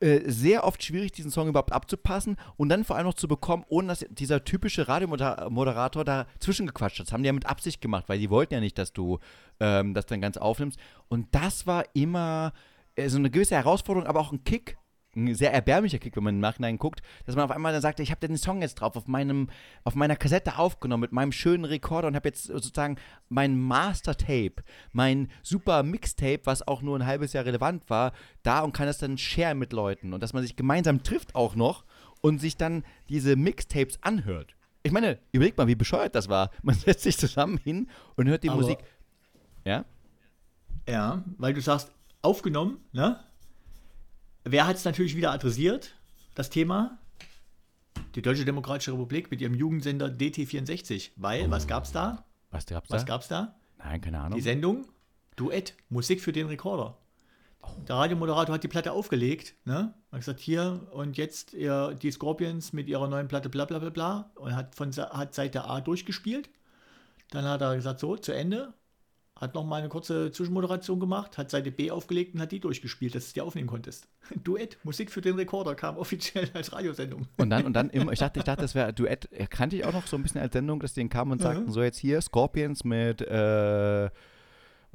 äh, 0.00 0.20
sehr 0.26 0.64
oft 0.64 0.82
schwierig, 0.82 1.12
diesen 1.12 1.30
Song 1.30 1.48
überhaupt 1.48 1.72
abzupassen 1.72 2.36
und 2.56 2.68
dann 2.68 2.84
vor 2.84 2.96
allem 2.96 3.06
noch 3.06 3.14
zu 3.14 3.28
bekommen, 3.28 3.64
ohne 3.68 3.88
dass 3.88 4.04
dieser 4.10 4.44
typische 4.44 4.88
Radiomoderator 4.88 6.04
dazwischen 6.04 6.66
gequatscht 6.66 6.98
hat. 6.98 7.06
Das 7.06 7.12
haben 7.12 7.22
die 7.22 7.28
ja 7.28 7.32
mit 7.32 7.46
Absicht 7.46 7.80
gemacht, 7.80 8.04
weil 8.08 8.18
die 8.18 8.28
wollten 8.28 8.54
ja 8.54 8.60
nicht, 8.60 8.76
dass 8.76 8.92
du 8.92 9.18
ähm, 9.58 9.94
das 9.94 10.06
dann 10.06 10.20
ganz 10.20 10.36
aufnimmst. 10.36 10.78
Und 11.08 11.34
das 11.34 11.66
war 11.66 11.84
immer 11.94 12.52
äh, 12.94 13.08
so 13.08 13.18
eine 13.18 13.30
gewisse 13.30 13.54
Herausforderung, 13.54 14.06
aber 14.06 14.20
auch 14.20 14.32
ein 14.32 14.44
Kick, 14.44 14.76
ein 15.16 15.34
sehr 15.34 15.52
erbärmlicher 15.52 15.98
Kick, 15.98 16.16
wenn 16.16 16.24
man 16.24 16.34
im 16.34 16.40
Nachhinein 16.40 16.78
guckt, 16.78 17.00
dass 17.24 17.34
man 17.34 17.44
auf 17.44 17.50
einmal 17.50 17.72
dann 17.72 17.82
sagt, 17.82 18.00
ich 18.00 18.10
habe 18.10 18.26
den 18.26 18.36
Song 18.36 18.62
jetzt 18.62 18.76
drauf 18.76 18.96
auf 18.96 19.08
meinem 19.08 19.48
auf 19.84 19.94
meiner 19.94 20.16
Kassette 20.16 20.58
aufgenommen 20.58 21.00
mit 21.00 21.12
meinem 21.12 21.32
schönen 21.32 21.64
Rekorder 21.64 22.08
und 22.08 22.16
habe 22.16 22.28
jetzt 22.28 22.44
sozusagen 22.44 22.96
mein 23.28 23.58
Master 23.58 24.16
Tape, 24.16 24.56
mein 24.92 25.28
super 25.42 25.82
Mixtape, 25.82 26.40
was 26.44 26.66
auch 26.66 26.82
nur 26.82 26.98
ein 26.98 27.06
halbes 27.06 27.32
Jahr 27.32 27.44
relevant 27.44 27.88
war, 27.88 28.12
da 28.42 28.60
und 28.60 28.72
kann 28.72 28.86
das 28.86 28.98
dann 28.98 29.18
sharen 29.18 29.58
mit 29.58 29.72
Leuten 29.72 30.12
und 30.12 30.22
dass 30.22 30.32
man 30.32 30.42
sich 30.42 30.56
gemeinsam 30.56 31.02
trifft 31.02 31.34
auch 31.34 31.56
noch 31.56 31.84
und 32.20 32.40
sich 32.40 32.56
dann 32.56 32.84
diese 33.08 33.36
Mixtapes 33.36 34.02
anhört. 34.02 34.56
Ich 34.82 34.92
meine, 34.92 35.18
überleg 35.32 35.56
mal, 35.58 35.66
wie 35.66 35.74
bescheuert 35.74 36.14
das 36.14 36.28
war. 36.28 36.50
Man 36.62 36.76
setzt 36.76 37.02
sich 37.02 37.18
zusammen 37.18 37.58
hin 37.58 37.88
und 38.14 38.28
hört 38.28 38.44
die 38.44 38.50
Aber 38.50 38.60
Musik. 38.60 38.78
Ja? 39.64 39.84
Ja, 40.88 41.24
weil 41.38 41.54
du 41.54 41.60
sagst, 41.60 41.90
aufgenommen, 42.22 42.78
ne? 42.92 43.18
Wer 44.48 44.64
hat 44.64 44.76
es 44.76 44.84
natürlich 44.84 45.16
wieder 45.16 45.32
adressiert, 45.32 45.96
das 46.36 46.50
Thema? 46.50 46.98
Die 48.14 48.22
Deutsche 48.22 48.44
Demokratische 48.44 48.92
Republik 48.92 49.28
mit 49.32 49.40
ihrem 49.40 49.54
Jugendsender 49.54 50.06
DT64. 50.06 51.10
Weil, 51.16 51.46
oh. 51.46 51.50
was 51.50 51.66
gab's 51.66 51.90
da? 51.90 52.24
Was 52.52 52.64
gab's 52.64 52.88
da? 52.88 52.94
Was 52.94 53.06
gab's 53.06 53.26
da? 53.26 53.56
Nein, 53.78 54.00
keine 54.00 54.20
Ahnung. 54.20 54.36
Die 54.36 54.42
Sendung 54.42 54.86
Duett, 55.34 55.74
Musik 55.88 56.20
für 56.20 56.30
den 56.30 56.46
Rekorder. 56.46 56.96
Oh. 57.60 57.66
Der 57.88 57.96
Radiomoderator 57.96 58.54
hat 58.54 58.62
die 58.62 58.68
Platte 58.68 58.92
aufgelegt, 58.92 59.56
ne? 59.64 59.94
Hat 60.12 60.20
gesagt, 60.20 60.38
hier 60.38 60.86
und 60.92 61.16
jetzt 61.16 61.52
ihr, 61.52 61.94
die 62.00 62.12
Scorpions 62.12 62.72
mit 62.72 62.86
ihrer 62.86 63.08
neuen 63.08 63.26
Platte 63.26 63.48
bla 63.48 63.64
bla 63.64 63.80
bla 63.80 63.90
bla 63.90 64.30
und 64.36 64.54
hat, 64.54 64.76
von, 64.76 64.92
hat 64.92 65.34
Seite 65.34 65.64
A 65.64 65.80
durchgespielt. 65.80 66.50
Dann 67.30 67.44
hat 67.46 67.62
er 67.62 67.74
gesagt, 67.74 67.98
so, 67.98 68.16
zu 68.16 68.30
Ende 68.30 68.72
hat 69.36 69.54
noch 69.54 69.64
mal 69.64 69.76
eine 69.76 69.88
kurze 69.88 70.32
Zwischenmoderation 70.32 70.98
gemacht, 70.98 71.36
hat 71.36 71.50
Seite 71.50 71.70
B 71.70 71.90
aufgelegt 71.90 72.34
und 72.34 72.40
hat 72.40 72.52
die 72.52 72.60
durchgespielt, 72.60 73.14
dass 73.14 73.28
du 73.28 73.34
die 73.34 73.40
aufnehmen 73.42 73.68
konntest. 73.68 74.08
Duett, 74.44 74.78
Musik 74.82 75.10
für 75.10 75.20
den 75.20 75.34
Rekorder 75.34 75.74
kam 75.74 75.98
offiziell 75.98 76.48
als 76.54 76.72
Radiosendung. 76.72 77.26
Und 77.36 77.50
dann, 77.50 77.66
und 77.66 77.74
dann 77.74 77.90
immer, 77.90 78.12
ich 78.12 78.18
dachte, 78.18 78.38
ich 78.38 78.44
dachte, 78.44 78.62
das 78.62 78.74
wäre 78.74 78.92
Duett, 78.92 79.28
kannte 79.50 79.76
ich 79.76 79.84
auch 79.84 79.92
noch 79.92 80.06
so 80.06 80.16
ein 80.16 80.22
bisschen 80.22 80.40
als 80.40 80.54
Sendung, 80.54 80.80
dass 80.80 80.94
die 80.94 81.06
kamen 81.08 81.32
und 81.32 81.42
sagten, 81.42 81.66
mhm. 81.66 81.70
so 81.70 81.82
jetzt 81.82 81.98
hier 81.98 82.20
Scorpions 82.20 82.84
mit 82.84 83.20
äh, 83.20 84.08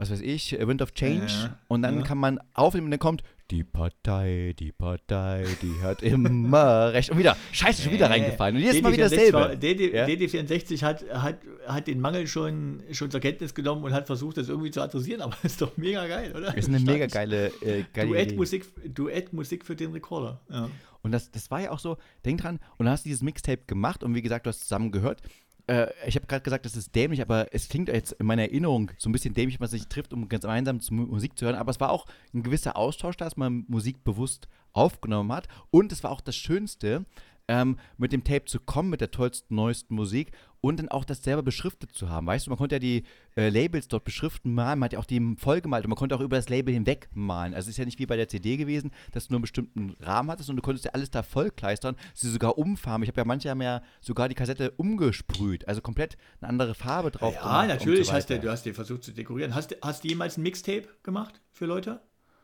was 0.01 0.09
weiß 0.09 0.21
ich, 0.21 0.57
Wind 0.59 0.81
of 0.81 0.93
Change. 0.93 1.27
Ja, 1.27 1.59
und 1.67 1.83
dann 1.83 1.97
ja. 1.97 2.01
kann 2.01 2.17
man 2.17 2.39
aufnehmen 2.55 2.85
und 2.85 2.91
dann 2.91 2.99
kommt 2.99 3.21
die 3.51 3.63
Partei, 3.63 4.55
die 4.57 4.71
Partei, 4.71 5.45
die 5.61 5.79
hat 5.83 6.01
immer 6.01 6.91
recht. 6.93 7.11
Und 7.11 7.19
wieder, 7.19 7.37
scheiße, 7.51 7.83
schon 7.83 7.91
wieder 7.91 8.09
reingefallen. 8.09 8.55
Und 8.55 8.63
jetzt 8.63 8.81
mal 8.81 8.91
wieder 8.93 9.09
dasselbe. 9.09 9.55
DD, 9.57 9.93
ja? 9.93 10.05
DD64 10.05 10.81
hat, 10.81 11.03
hat, 11.13 11.37
hat 11.67 11.85
den 11.85 12.01
Mangel 12.01 12.25
schon, 12.25 12.81
schon 12.91 13.11
zur 13.11 13.19
Kenntnis 13.19 13.53
genommen 13.53 13.83
und 13.83 13.93
hat 13.93 14.07
versucht, 14.07 14.37
das 14.37 14.49
irgendwie 14.49 14.71
zu 14.71 14.81
adressieren, 14.81 15.21
aber 15.21 15.37
ist 15.43 15.61
doch 15.61 15.77
mega 15.77 16.07
geil, 16.07 16.33
oder? 16.35 16.57
Ist 16.57 16.67
eine 16.67 16.79
mega 16.79 17.05
geile, 17.05 17.51
äh, 17.61 17.83
geile 17.93 18.09
Duettmusik, 18.09 18.65
Duettmusik 18.95 19.63
für 19.63 19.75
den 19.75 19.91
Rekorder. 19.91 20.41
Ja. 20.49 20.67
Und 21.03 21.11
das, 21.11 21.29
das 21.29 21.51
war 21.51 21.61
ja 21.61 21.69
auch 21.69 21.79
so, 21.79 21.97
denk 22.25 22.41
dran, 22.41 22.59
und 22.77 22.87
dann 22.87 22.93
hast 22.93 23.05
du 23.05 23.09
dieses 23.09 23.21
Mixtape 23.21 23.65
gemacht 23.67 24.03
und 24.03 24.15
wie 24.15 24.23
gesagt, 24.23 24.47
du 24.47 24.49
hast 24.49 24.61
zusammen 24.61 24.91
gehört 24.91 25.21
äh, 25.67 25.87
ich 26.05 26.15
habe 26.15 26.27
gerade 26.27 26.43
gesagt, 26.43 26.65
das 26.65 26.75
ist 26.75 26.95
dämlich, 26.95 27.21
aber 27.21 27.53
es 27.53 27.69
klingt 27.69 27.89
jetzt 27.89 28.13
in 28.13 28.25
meiner 28.25 28.43
Erinnerung 28.43 28.91
so 28.97 29.09
ein 29.09 29.11
bisschen 29.11 29.33
dämlich, 29.33 29.59
wenn 29.59 29.65
man 29.65 29.69
sich 29.69 29.87
trifft, 29.87 30.13
um 30.13 30.29
gemeinsam 30.29 30.79
Musik 30.89 31.37
zu 31.37 31.45
hören. 31.45 31.55
Aber 31.55 31.71
es 31.71 31.79
war 31.79 31.91
auch 31.91 32.05
ein 32.33 32.43
gewisser 32.43 32.75
Austausch, 32.75 33.17
dass 33.17 33.37
man 33.37 33.65
Musik 33.67 34.03
bewusst 34.03 34.47
aufgenommen 34.73 35.31
hat. 35.31 35.47
Und 35.69 35.91
es 35.91 36.03
war 36.03 36.11
auch 36.11 36.21
das 36.21 36.35
Schönste, 36.35 37.05
ähm, 37.47 37.77
mit 37.97 38.13
dem 38.13 38.23
Tape 38.23 38.45
zu 38.45 38.59
kommen, 38.59 38.89
mit 38.89 39.01
der 39.01 39.11
tollsten, 39.11 39.55
neuesten 39.55 39.95
Musik 39.95 40.31
und 40.61 40.79
dann 40.79 40.89
auch 40.89 41.03
das 41.03 41.23
selber 41.23 41.43
beschriftet 41.43 41.91
zu 41.91 42.09
haben. 42.09 42.27
Weißt 42.27 42.45
du, 42.45 42.51
man 42.51 42.57
konnte 42.57 42.75
ja 42.75 42.79
die 42.79 43.03
äh, 43.35 43.49
Labels 43.49 43.87
dort 43.87 44.03
beschriften, 44.03 44.53
malen, 44.53 44.79
man 44.79 44.85
hat 44.85 44.93
ja 44.93 44.99
auch 44.99 45.05
die 45.05 45.35
voll 45.37 45.59
gemalt 45.59 45.83
und 45.85 45.89
man 45.89 45.97
konnte 45.97 46.15
auch 46.15 46.21
über 46.21 46.37
das 46.37 46.49
Label 46.49 46.73
hinweg 46.73 47.09
malen. 47.13 47.53
Also 47.53 47.67
es 47.67 47.73
ist 47.73 47.77
ja 47.77 47.85
nicht 47.85 47.99
wie 47.99 48.05
bei 48.05 48.15
der 48.15 48.27
CD 48.27 48.57
gewesen, 48.57 48.91
dass 49.11 49.27
du 49.27 49.33
nur 49.33 49.37
einen 49.37 49.41
bestimmten 49.41 49.95
Rahmen 49.99 50.29
hattest 50.29 50.49
und 50.49 50.55
du 50.55 50.61
konntest 50.61 50.85
ja 50.85 50.91
alles 50.91 51.09
da 51.09 51.23
vollkleistern, 51.23 51.95
sie 52.13 52.29
sogar 52.29 52.57
umfarben. 52.57 53.03
Ich 53.03 53.09
habe 53.09 53.19
ja 53.19 53.25
manche 53.25 53.49
haben 53.49 53.61
ja 53.61 53.81
sogar 53.99 54.29
die 54.29 54.35
Kassette 54.35 54.71
umgesprüht, 54.71 55.67
also 55.67 55.81
komplett 55.81 56.17
eine 56.39 56.49
andere 56.49 56.75
Farbe 56.75 57.11
drauf 57.11 57.33
ja, 57.33 57.41
gemacht. 57.41 57.69
Ja, 57.69 57.75
natürlich 57.75 58.07
so 58.07 58.13
hast 58.13 58.29
du, 58.29 58.39
du 58.39 58.51
hast 58.51 58.65
den 58.65 58.75
versucht 58.75 59.03
zu 59.03 59.11
dekorieren. 59.11 59.55
Hast, 59.55 59.75
hast 59.81 60.03
du 60.03 60.07
jemals 60.07 60.37
ein 60.37 60.43
Mixtape 60.43 60.87
gemacht 61.03 61.41
für 61.51 61.65
Leute? 61.65 62.01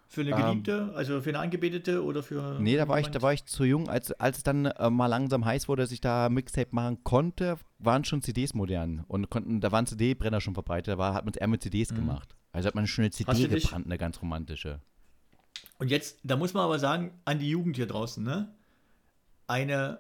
Für 0.10 0.22
eine 0.22 0.32
ähm, 0.32 0.38
Geliebte, 0.38 0.90
ähm, 0.90 0.96
also 0.96 1.22
für 1.22 1.30
eine 1.30 1.40
Angebetete 1.40 2.04
oder 2.04 2.24
für. 2.24 2.60
Nee, 2.60 2.78
da 2.78 2.88
war, 2.88 3.00
ich, 3.00 3.08
da 3.08 3.22
war 3.22 3.34
ich 3.34 3.46
zu 3.46 3.66
jung. 3.66 3.90
Als, 3.90 4.12
als 4.14 4.38
es 4.38 4.44
dann 4.44 4.66
äh, 4.66 4.90
mal 4.90 5.08
langsam 5.08 5.44
heiß 5.44 5.68
wurde, 5.68 5.84
dass 5.84 5.92
ich 5.92 6.02
da 6.02 6.30
Mixtape 6.30 6.70
machen 6.72 7.04
konnte, 7.04 7.58
waren 7.80 8.06
schon 8.06 8.22
CDs 8.22 8.54
modern. 8.54 9.04
Und 9.08 9.30
konnten, 9.30 9.60
da 9.60 9.72
waren 9.72 9.86
CD-Brenner 9.86 10.40
schon 10.40 10.54
verbreitet. 10.54 10.94
Da 10.94 10.98
war, 10.98 11.14
hat 11.14 11.26
man 11.26 11.34
es 11.34 11.38
eher 11.38 11.48
mit 11.48 11.62
CDs 11.62 11.92
mhm. 11.92 11.98
gemacht. 11.98 12.36
Also 12.54 12.68
hat 12.68 12.76
man 12.76 12.84
eine 12.84 12.88
schöne 12.88 13.12
CD 13.12 13.48
gebrannt, 13.48 13.86
eine 13.86 13.98
ganz 13.98 14.22
romantische. 14.22 14.80
Und 15.78 15.92
jetzt, 15.92 16.20
da 16.24 16.38
muss 16.38 16.54
man 16.54 16.64
aber 16.64 16.80
sagen, 16.80 17.12
an 17.26 17.40
die 17.40 17.50
Jugend 17.50 17.76
hier 17.76 17.88
draußen, 17.88 18.24
ne? 18.24 18.54
Eine 19.46 20.00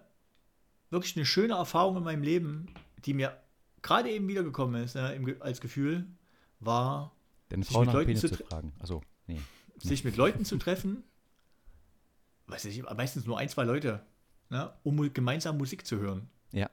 wirklich 0.89 1.16
eine 1.16 1.26
schöne 1.26 1.53
Erfahrung 1.53 1.97
in 1.97 2.03
meinem 2.03 2.24
Leben, 2.24 2.68
die 3.05 3.14
mir 3.14 3.38
gerade 3.82 4.10
eben 4.10 4.28
wiedergekommen 4.28 4.84
ist, 4.84 4.95
ne, 4.95 5.36
als 5.39 5.62
Gefühl 5.62 6.05
war, 6.60 7.12
Deine 7.49 7.64
Frau 7.64 7.86
nach 7.86 7.93
Penis 7.93 8.22
zu 8.22 8.30
zu 8.30 8.43
fragen. 8.43 8.74
Achso, 8.80 9.01
nee. 9.28 9.39
Sich 9.80 10.03
mit 10.03 10.17
Leuten 10.17 10.45
zu 10.45 10.57
treffen, 10.57 11.03
weiß 12.47 12.65
ich, 12.65 12.84
meistens 12.84 13.25
nur 13.25 13.38
ein, 13.38 13.49
zwei 13.49 13.63
Leute, 13.63 14.05
ne, 14.49 14.73
um 14.84 15.13
gemeinsam 15.13 15.57
Musik 15.57 15.86
zu 15.86 15.99
hören. 15.99 16.30
Ja. 16.51 16.69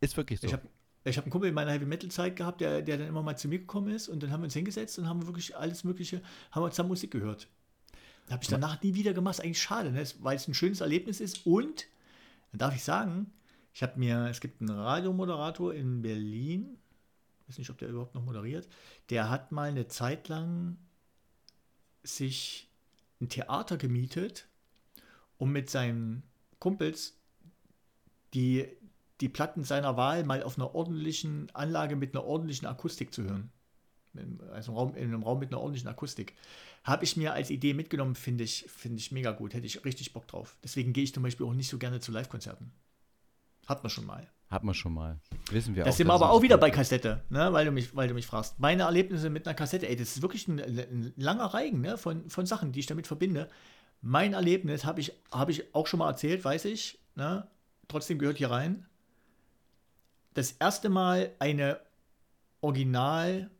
Ist 0.00 0.16
wirklich 0.16 0.40
so. 0.40 0.46
Ich 0.46 0.52
habe 0.52 0.68
ich 1.04 1.16
hab 1.16 1.24
einen 1.24 1.30
Kumpel 1.30 1.48
in 1.48 1.54
meiner 1.54 1.72
Heavy 1.72 1.86
Metal 1.86 2.10
Zeit 2.10 2.36
gehabt, 2.36 2.60
der, 2.60 2.82
der 2.82 2.98
dann 2.98 3.08
immer 3.08 3.22
mal 3.22 3.36
zu 3.36 3.48
mir 3.48 3.58
gekommen 3.58 3.90
ist 3.90 4.08
und 4.08 4.22
dann 4.22 4.30
haben 4.30 4.42
wir 4.42 4.46
uns 4.46 4.54
hingesetzt 4.54 4.98
und 4.98 5.08
haben 5.08 5.26
wirklich 5.26 5.56
alles 5.56 5.82
Mögliche, 5.82 6.20
haben 6.50 6.62
wir 6.62 6.70
zusammen 6.70 6.90
Musik 6.90 7.10
gehört. 7.10 7.48
Habe 8.28 8.42
ich 8.42 8.48
danach 8.48 8.80
nie 8.82 8.94
wieder 8.94 9.12
gemacht. 9.12 9.38
Ist 9.38 9.44
eigentlich 9.44 9.62
schade, 9.62 9.90
ne? 9.90 10.04
weil 10.20 10.36
es 10.36 10.46
ein 10.46 10.54
schönes 10.54 10.80
Erlebnis 10.80 11.20
ist 11.20 11.46
und, 11.46 11.86
dann 12.52 12.58
darf 12.58 12.74
ich 12.74 12.84
sagen, 12.84 13.32
ich 13.72 13.82
habe 13.82 13.98
mir, 13.98 14.28
es 14.28 14.40
gibt 14.40 14.60
einen 14.60 14.70
Radiomoderator 14.70 15.74
in 15.74 16.02
Berlin, 16.02 16.78
weiß 17.48 17.58
nicht, 17.58 17.70
ob 17.70 17.78
der 17.78 17.88
überhaupt 17.88 18.14
noch 18.14 18.24
moderiert, 18.24 18.68
der 19.08 19.30
hat 19.30 19.52
mal 19.52 19.70
eine 19.70 19.88
Zeit 19.88 20.28
lang 20.28 20.76
sich 22.02 22.68
ein 23.20 23.28
Theater 23.28 23.76
gemietet, 23.76 24.48
um 25.38 25.52
mit 25.52 25.70
seinen 25.70 26.22
Kumpels 26.58 27.16
die, 28.34 28.66
die 29.20 29.28
Platten 29.28 29.64
seiner 29.64 29.96
Wahl 29.96 30.24
mal 30.24 30.42
auf 30.42 30.56
einer 30.56 30.74
ordentlichen 30.74 31.50
Anlage 31.54 31.96
mit 31.96 32.14
einer 32.14 32.24
ordentlichen 32.24 32.66
Akustik 32.66 33.12
zu 33.12 33.24
hören. 33.24 33.50
Also 34.52 34.74
Raum, 34.74 34.94
in 34.94 35.04
einem 35.04 35.22
Raum 35.22 35.38
mit 35.38 35.50
einer 35.50 35.60
ordentlichen 35.60 35.88
Akustik. 35.88 36.34
Habe 36.82 37.04
ich 37.04 37.16
mir 37.16 37.32
als 37.32 37.50
Idee 37.50 37.74
mitgenommen, 37.74 38.14
finde 38.14 38.44
ich, 38.44 38.64
finde 38.68 38.98
ich 38.98 39.12
mega 39.12 39.32
gut. 39.32 39.54
Hätte 39.54 39.66
ich 39.66 39.84
richtig 39.84 40.12
Bock 40.12 40.26
drauf. 40.26 40.56
Deswegen 40.64 40.92
gehe 40.92 41.04
ich 41.04 41.14
zum 41.14 41.22
Beispiel 41.22 41.46
auch 41.46 41.54
nicht 41.54 41.68
so 41.68 41.78
gerne 41.78 42.00
zu 42.00 42.10
Live-Konzerten. 42.10 42.72
Hat 43.66 43.82
man 43.82 43.90
schon 43.90 44.06
mal. 44.06 44.28
Hat 44.50 44.64
man 44.64 44.74
schon 44.74 44.92
mal. 44.92 45.20
Wissen 45.52 45.76
wir 45.76 45.84
auch. 45.84 45.86
Das 45.86 45.96
sind 45.96 46.08
wir 46.08 46.12
aber 46.12 46.30
auch 46.30 46.42
wieder 46.42 46.58
bei. 46.58 46.70
Kassette, 46.70 47.22
ne? 47.28 47.52
weil, 47.52 47.66
du 47.66 47.70
mich, 47.70 47.94
weil 47.94 48.08
du 48.08 48.14
mich 48.14 48.26
fragst. 48.26 48.58
Meine 48.58 48.82
Erlebnisse 48.82 49.30
mit 49.30 49.46
einer 49.46 49.54
Kassette, 49.54 49.88
ey, 49.88 49.94
das 49.94 50.16
ist 50.16 50.22
wirklich 50.22 50.48
ein, 50.48 50.58
ein 50.58 51.12
langer 51.16 51.46
Reigen 51.46 51.80
ne? 51.80 51.96
von, 51.96 52.28
von 52.28 52.46
Sachen, 52.46 52.72
die 52.72 52.80
ich 52.80 52.86
damit 52.86 53.06
verbinde. 53.06 53.48
Mein 54.02 54.32
Erlebnis 54.32 54.84
habe 54.84 55.00
ich, 55.00 55.12
hab 55.30 55.50
ich 55.50 55.72
auch 55.72 55.86
schon 55.86 55.98
mal 55.98 56.08
erzählt, 56.08 56.44
weiß 56.44 56.64
ich. 56.64 56.98
Ne? 57.14 57.46
Trotzdem 57.86 58.18
gehört 58.18 58.38
hier 58.38 58.50
rein. 58.50 58.86
Das 60.34 60.52
erste 60.52 60.88
Mal 60.88 61.30
eine 61.38 61.78
original 62.60 63.50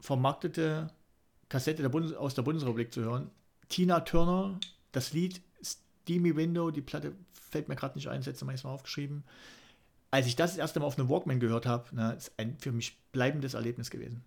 vermarktete 0.00 0.92
Kassette 1.48 1.82
der 1.82 1.88
Bundes 1.88 2.12
aus 2.12 2.34
der 2.34 2.42
Bundesrepublik 2.42 2.92
zu 2.92 3.02
hören. 3.02 3.30
Tina 3.68 4.00
Turner, 4.00 4.60
das 4.92 5.12
Lied 5.12 5.42
Steamy 5.62 6.36
Window, 6.36 6.70
die 6.70 6.82
Platte 6.82 7.16
fällt 7.32 7.68
mir 7.68 7.74
gerade 7.74 7.96
nicht 7.96 8.08
ein, 8.08 8.18
das 8.18 8.26
letzte 8.26 8.44
Mal 8.44 8.54
ist 8.54 8.62
mal 8.62 8.70
aufgeschrieben 8.70 9.24
als 10.10 10.26
ich 10.26 10.36
das 10.36 10.52
das 10.52 10.58
erste 10.58 10.80
Mal 10.80 10.86
auf 10.86 10.98
einem 10.98 11.08
Walkman 11.08 11.40
gehört 11.40 11.66
habe, 11.66 11.94
ne, 11.94 12.14
ist 12.14 12.32
ein 12.36 12.56
für 12.58 12.72
mich 12.72 12.96
bleibendes 13.12 13.54
Erlebnis 13.54 13.90
gewesen. 13.90 14.24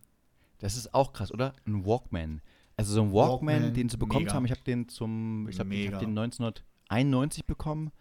Das 0.60 0.76
ist 0.76 0.94
auch 0.94 1.14
krass, 1.14 1.32
oder? 1.32 1.54
Ein 1.66 1.86
Walkman. 1.86 2.42
Also 2.76 2.94
so 2.94 3.02
ein 3.02 3.14
Walkman, 3.14 3.56
Walkman, 3.56 3.74
den 3.74 3.90
sie 3.90 3.98
bekommen 3.98 4.26
mega. 4.26 4.36
haben, 4.36 4.46
ich 4.46 4.52
habe 4.52 4.62
den 4.62 4.88
zum, 4.88 5.48
ich 5.50 5.56
glaube, 5.56 5.76
ich 5.76 5.88
habe 5.88 6.06
den 6.06 6.18
1991 6.18 7.46
bekommen. 7.46 7.92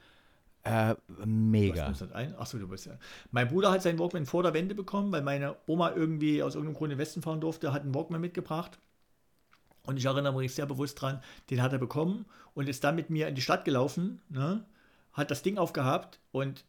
Äh, 0.64 0.96
mega. 1.24 1.88
Was, 1.88 2.02
1901? 2.02 2.34
Achso, 2.38 2.58
du 2.58 2.68
bist 2.68 2.86
ja. 2.86 2.98
Mein 3.30 3.48
Bruder 3.48 3.70
hat 3.70 3.82
seinen 3.82 3.98
Walkman 3.98 4.26
vor 4.26 4.42
der 4.42 4.54
Wende 4.54 4.74
bekommen, 4.74 5.10
weil 5.12 5.22
meine 5.22 5.56
Oma 5.66 5.92
irgendwie 5.94 6.42
aus 6.42 6.54
irgendeinem 6.54 6.76
Grund 6.76 6.92
in 6.92 6.98
den 6.98 7.02
Westen 7.02 7.22
fahren 7.22 7.40
durfte, 7.40 7.72
hat 7.72 7.82
einen 7.82 7.94
Walkman 7.94 8.20
mitgebracht. 8.20 8.78
Und 9.82 9.96
ich 9.96 10.04
erinnere 10.04 10.36
mich 10.36 10.54
sehr 10.54 10.66
bewusst 10.66 11.00
dran, 11.00 11.22
den 11.48 11.62
hat 11.62 11.72
er 11.72 11.78
bekommen 11.78 12.26
und 12.54 12.68
ist 12.68 12.84
dann 12.84 12.94
mit 12.94 13.08
mir 13.08 13.28
in 13.28 13.34
die 13.34 13.40
Stadt 13.40 13.64
gelaufen, 13.64 14.20
ne? 14.28 14.64
hat 15.14 15.30
das 15.30 15.42
Ding 15.42 15.56
aufgehabt 15.56 16.20
und 16.30 16.64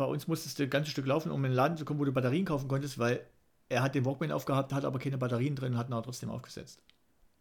bei 0.00 0.06
uns 0.06 0.26
musstest 0.26 0.58
du 0.58 0.62
ein 0.62 0.70
ganzes 0.70 0.92
Stück 0.92 1.06
laufen, 1.06 1.30
um 1.30 1.44
in 1.44 1.50
den 1.50 1.56
Laden 1.56 1.76
zu 1.76 1.84
kommen, 1.84 2.00
wo 2.00 2.06
du 2.06 2.12
Batterien 2.12 2.46
kaufen 2.46 2.68
konntest, 2.68 2.98
weil 2.98 3.20
er 3.68 3.82
hat 3.82 3.94
den 3.94 4.06
Walkman 4.06 4.32
aufgehabt, 4.32 4.72
hat 4.72 4.86
aber 4.86 4.98
keine 4.98 5.18
Batterien 5.18 5.54
drin, 5.54 5.76
hat 5.76 5.90
ihn 5.90 6.02
trotzdem 6.02 6.30
aufgesetzt. 6.30 6.82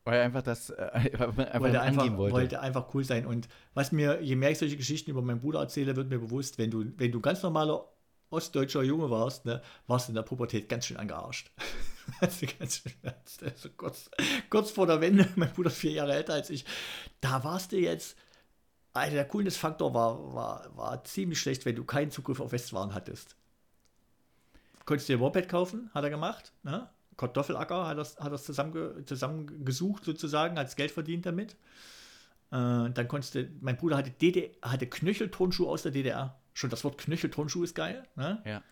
Weil 0.03 0.17
er 0.17 0.25
einfach 0.25 0.41
das 0.41 0.69
äh, 0.69 0.89
einfach, 0.93 1.37
wollte 1.37 1.81
einfach, 1.81 2.17
wollte. 2.17 2.33
wollte 2.33 2.59
einfach 2.59 2.93
cool 2.93 3.05
sein. 3.05 3.25
Und 3.25 3.47
was 3.73 3.93
mir, 3.93 4.21
je 4.21 4.35
mehr 4.35 4.51
ich 4.51 4.57
solche 4.57 4.75
Geschichten 4.75 5.09
über 5.09 5.21
meinen 5.21 5.39
Bruder 5.39 5.61
erzähle, 5.61 5.95
wird 5.95 6.09
mir 6.09 6.19
bewusst, 6.19 6.57
wenn 6.57 6.69
du, 6.69 6.83
wenn 6.97 7.13
du 7.13 7.21
ganz 7.21 7.41
normaler 7.43 7.85
ostdeutscher 8.29 8.83
Junge 8.83 9.09
warst, 9.09 9.45
ne, 9.45 9.61
warst 9.87 10.09
du 10.09 10.11
in 10.11 10.15
der 10.15 10.23
Pubertät 10.23 10.67
ganz 10.67 10.85
schön 10.85 10.97
angearscht. 10.97 11.51
Also 12.21 12.47
ganz 12.57 12.77
schön, 12.77 12.93
also 13.03 13.69
kurz, 13.77 14.09
kurz 14.49 14.71
vor 14.71 14.87
der 14.87 14.99
Wende, 14.99 15.27
mein 15.35 15.53
Bruder 15.53 15.69
ist 15.69 15.77
vier 15.77 15.91
Jahre 15.91 16.13
älter 16.13 16.33
als 16.33 16.49
ich, 16.49 16.65
da 17.21 17.43
warst 17.43 17.71
du 17.71 17.77
jetzt, 17.77 18.17
also 18.93 19.13
der 19.15 19.25
Coolness-Faktor 19.25 19.93
war, 19.93 20.33
war, 20.33 20.69
war 20.75 21.03
ziemlich 21.03 21.39
schlecht, 21.39 21.65
wenn 21.65 21.75
du 21.75 21.83
keinen 21.83 22.11
Zugriff 22.11 22.39
auf 22.39 22.51
Westwaren 22.51 22.93
hattest. 22.93 23.35
Konntest 24.85 25.07
du 25.09 25.13
dir 25.13 25.17
ein 25.17 25.21
Moped 25.21 25.47
kaufen, 25.49 25.89
hat 25.93 26.03
er 26.03 26.09
gemacht, 26.09 26.51
ne? 26.63 26.89
Kartoffelacker 27.17 27.85
hat 27.85 27.97
er 27.97 28.23
hat 28.23 28.31
das 28.31 28.45
zusammenge, 28.45 29.03
zusammengesucht 29.05 30.05
sozusagen, 30.05 30.57
hat 30.57 30.75
Geld 30.77 30.89
verdient 30.91 31.25
damit. 31.25 31.51
Äh, 32.51 32.89
dann 32.89 33.07
konntest 33.07 33.35
du, 33.35 33.47
mein 33.61 33.75
Bruder 33.77 33.97
hatte, 33.97 34.09
DD, 34.11 34.57
hatte 34.61 34.87
Knöchelturnschuhe 34.87 35.67
aus 35.67 35.83
der 35.83 35.91
DDR. 35.91 36.39
Schon 36.53 36.69
das 36.69 36.83
Wort 36.83 36.97
Knöchelturnschuh 36.97 37.63
ist 37.63 37.75
geil. 37.75 38.03
Ne? 38.15 38.41
ja. 38.45 38.63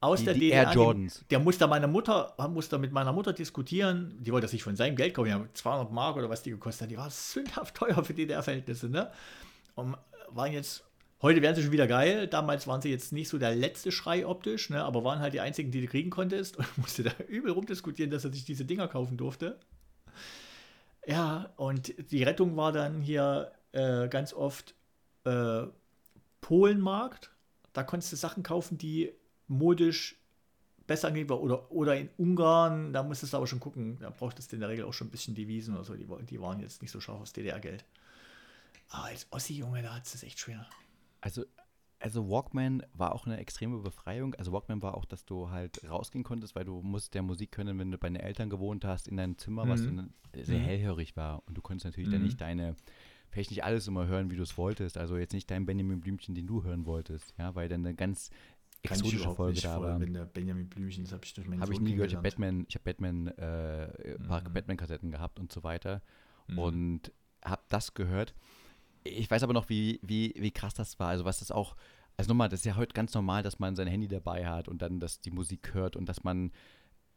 Aus 0.00 0.18
Die- 0.18 0.24
der 0.26 0.34
die 0.34 0.40
DDR. 0.40 0.64
Air 0.64 0.72
Jordans. 0.74 1.24
Der 1.30 1.38
musste 1.38 1.66
meiner 1.66 1.86
Mutter, 1.86 2.34
musste 2.50 2.76
mit 2.78 2.92
meiner 2.92 3.12
Mutter 3.12 3.32
diskutieren. 3.32 4.14
Die 4.20 4.30
wollte 4.32 4.44
das 4.44 4.52
nicht 4.52 4.62
von 4.64 4.76
seinem 4.76 4.96
Geld 4.96 5.14
kaufen. 5.14 5.26
Die 5.28 5.32
haben 5.32 5.48
200 5.54 5.90
Mark 5.92 6.16
oder 6.16 6.28
was 6.28 6.42
die 6.42 6.50
gekostet 6.50 6.82
hat. 6.82 6.90
Die 6.90 6.98
waren 6.98 7.10
sündhaft 7.10 7.74
teuer 7.74 8.04
für 8.04 8.12
DDR-Verhältnisse. 8.12 8.90
Ne? 8.90 9.10
Und 9.74 9.96
waren 10.28 10.52
jetzt, 10.52 10.84
heute 11.22 11.42
wären 11.42 11.54
sie 11.54 11.62
schon 11.62 11.72
wieder 11.72 11.86
geil. 11.86 12.26
Damals 12.26 12.66
waren 12.66 12.82
sie 12.82 12.90
jetzt 12.90 13.12
nicht 13.12 13.28
so 13.28 13.38
der 13.38 13.54
letzte 13.54 13.92
Schrei 13.92 14.26
optisch, 14.26 14.70
ne? 14.70 14.82
aber 14.82 15.04
waren 15.04 15.20
halt 15.20 15.34
die 15.34 15.40
einzigen, 15.40 15.70
die 15.70 15.80
du 15.80 15.86
kriegen 15.86 16.10
konntest. 16.10 16.56
Und 16.58 16.78
musste 16.78 17.02
da 17.02 17.12
übel 17.28 17.52
rumdiskutieren, 17.52 18.10
dass 18.10 18.24
er 18.24 18.32
sich 18.32 18.44
diese 18.44 18.64
Dinger 18.64 18.88
kaufen 18.88 19.16
durfte. 19.16 19.58
Ja, 21.06 21.52
und 21.56 21.94
die 22.10 22.22
Rettung 22.22 22.56
war 22.56 22.72
dann 22.72 23.02
hier 23.02 23.52
äh, 23.72 24.08
ganz 24.08 24.32
oft 24.32 24.74
äh, 25.24 25.64
Polenmarkt. 26.40 27.30
Da 27.74 27.82
konntest 27.82 28.12
du 28.12 28.16
Sachen 28.16 28.42
kaufen, 28.42 28.78
die 28.78 29.12
modisch 29.46 30.16
besser 30.86 31.08
angelegt 31.08 31.30
waren. 31.30 31.40
Oder, 31.40 31.70
oder 31.70 31.96
in 31.96 32.08
Ungarn, 32.16 32.92
da 32.92 33.02
musstest 33.02 33.32
du 33.32 33.36
aber 33.36 33.46
schon 33.46 33.60
gucken, 33.60 33.98
da 34.00 34.10
brauchtest 34.10 34.52
du 34.52 34.56
in 34.56 34.60
der 34.60 34.68
Regel 34.68 34.84
auch 34.84 34.92
schon 34.92 35.08
ein 35.08 35.10
bisschen 35.10 35.34
Devisen 35.34 35.74
oder 35.74 35.84
so. 35.84 35.94
Die, 35.94 36.06
die 36.26 36.40
waren 36.40 36.60
jetzt 36.60 36.82
nicht 36.82 36.90
so 36.90 37.00
scharf 37.00 37.20
aufs 37.20 37.32
DDR-Geld. 37.32 37.84
Aber 38.88 39.04
als 39.04 39.26
Ossi-Junge, 39.30 39.82
da 39.82 39.94
hat 39.94 40.06
es 40.06 40.22
echt 40.22 40.38
schwer. 40.38 40.66
Also, 41.20 41.44
also 41.98 42.28
Walkman 42.28 42.84
war 42.92 43.14
auch 43.14 43.26
eine 43.26 43.38
extreme 43.38 43.78
Befreiung. 43.78 44.34
Also 44.34 44.52
Walkman 44.52 44.82
war 44.82 44.94
auch, 44.94 45.04
dass 45.04 45.24
du 45.24 45.50
halt 45.50 45.82
rausgehen 45.88 46.22
konntest, 46.22 46.54
weil 46.54 46.64
du 46.64 46.82
musst 46.82 47.14
ja 47.14 47.22
Musik 47.22 47.50
können, 47.52 47.78
wenn 47.78 47.90
du 47.90 47.98
bei 47.98 48.08
den 48.08 48.16
Eltern 48.16 48.50
gewohnt 48.50 48.84
hast, 48.84 49.08
in 49.08 49.16
deinem 49.16 49.38
Zimmer, 49.38 49.68
was 49.68 49.80
Mhm. 49.82 49.96
dann 49.96 50.14
sehr 50.44 50.58
Mhm. 50.58 50.64
hellhörig 50.64 51.16
war. 51.16 51.42
Und 51.46 51.56
du 51.56 51.62
konntest 51.62 51.86
natürlich 51.86 52.10
dann 52.10 52.20
Mhm. 52.20 52.26
nicht 52.26 52.40
deine, 52.40 52.76
vielleicht 53.30 53.50
nicht 53.50 53.64
alles 53.64 53.88
immer 53.88 54.06
hören, 54.06 54.30
wie 54.30 54.36
du 54.36 54.42
es 54.42 54.58
wolltest. 54.58 54.98
Also 54.98 55.16
jetzt 55.16 55.32
nicht 55.32 55.50
dein 55.50 55.64
Benjamin 55.66 56.00
Blümchen, 56.00 56.34
den 56.34 56.46
du 56.46 56.62
hören 56.62 56.84
wolltest, 56.84 57.32
ja, 57.38 57.54
weil 57.54 57.68
dann 57.68 57.80
eine 57.86 57.94
ganz 57.94 58.30
Kann 58.82 58.98
exotische 58.98 59.30
Folge 59.34 59.60
da 59.62 59.80
war. 59.80 59.98
Wenn 59.98 60.12
der 60.12 60.26
Benjamin 60.26 60.68
Blümchen, 60.68 61.04
das 61.04 61.12
habe 61.14 61.24
ich 61.24 61.32
durch 61.32 61.48
meinen 61.48 61.62
Habe 61.62 61.72
ich 61.72 61.80
nie 61.80 61.94
gehört. 61.94 62.10
Ich 62.10 62.16
habe. 62.16 62.28
Batman, 62.28 62.66
ich 62.68 62.74
habe 62.74 62.84
Batman, 62.84 63.28
äh, 63.28 64.14
ein 64.18 64.26
paar 64.28 64.42
Mhm. 64.46 64.52
Batman-Kassetten 64.52 65.10
gehabt 65.10 65.40
und 65.40 65.50
so 65.50 65.62
weiter. 65.64 66.02
Mhm. 66.48 66.58
Und 66.58 67.12
habe 67.42 67.62
das 67.70 67.94
gehört. 67.94 68.34
Ich 69.04 69.30
weiß 69.30 69.42
aber 69.42 69.52
noch, 69.52 69.68
wie, 69.68 70.00
wie, 70.02 70.34
wie 70.36 70.50
krass 70.50 70.74
das 70.74 70.98
war. 70.98 71.08
Also 71.08 71.24
was 71.24 71.38
das 71.40 71.50
auch, 71.50 71.76
also 72.16 72.28
nochmal, 72.28 72.48
das 72.48 72.60
ist 72.60 72.66
ja 72.66 72.76
heute 72.76 72.94
ganz 72.94 73.12
normal, 73.14 73.42
dass 73.42 73.58
man 73.58 73.76
sein 73.76 73.86
Handy 73.86 74.08
dabei 74.08 74.46
hat 74.46 74.66
und 74.68 74.80
dann 74.82 74.98
dass 75.00 75.20
die 75.20 75.30
Musik 75.30 75.74
hört 75.74 75.94
und 75.96 76.08
dass 76.08 76.24
man 76.24 76.52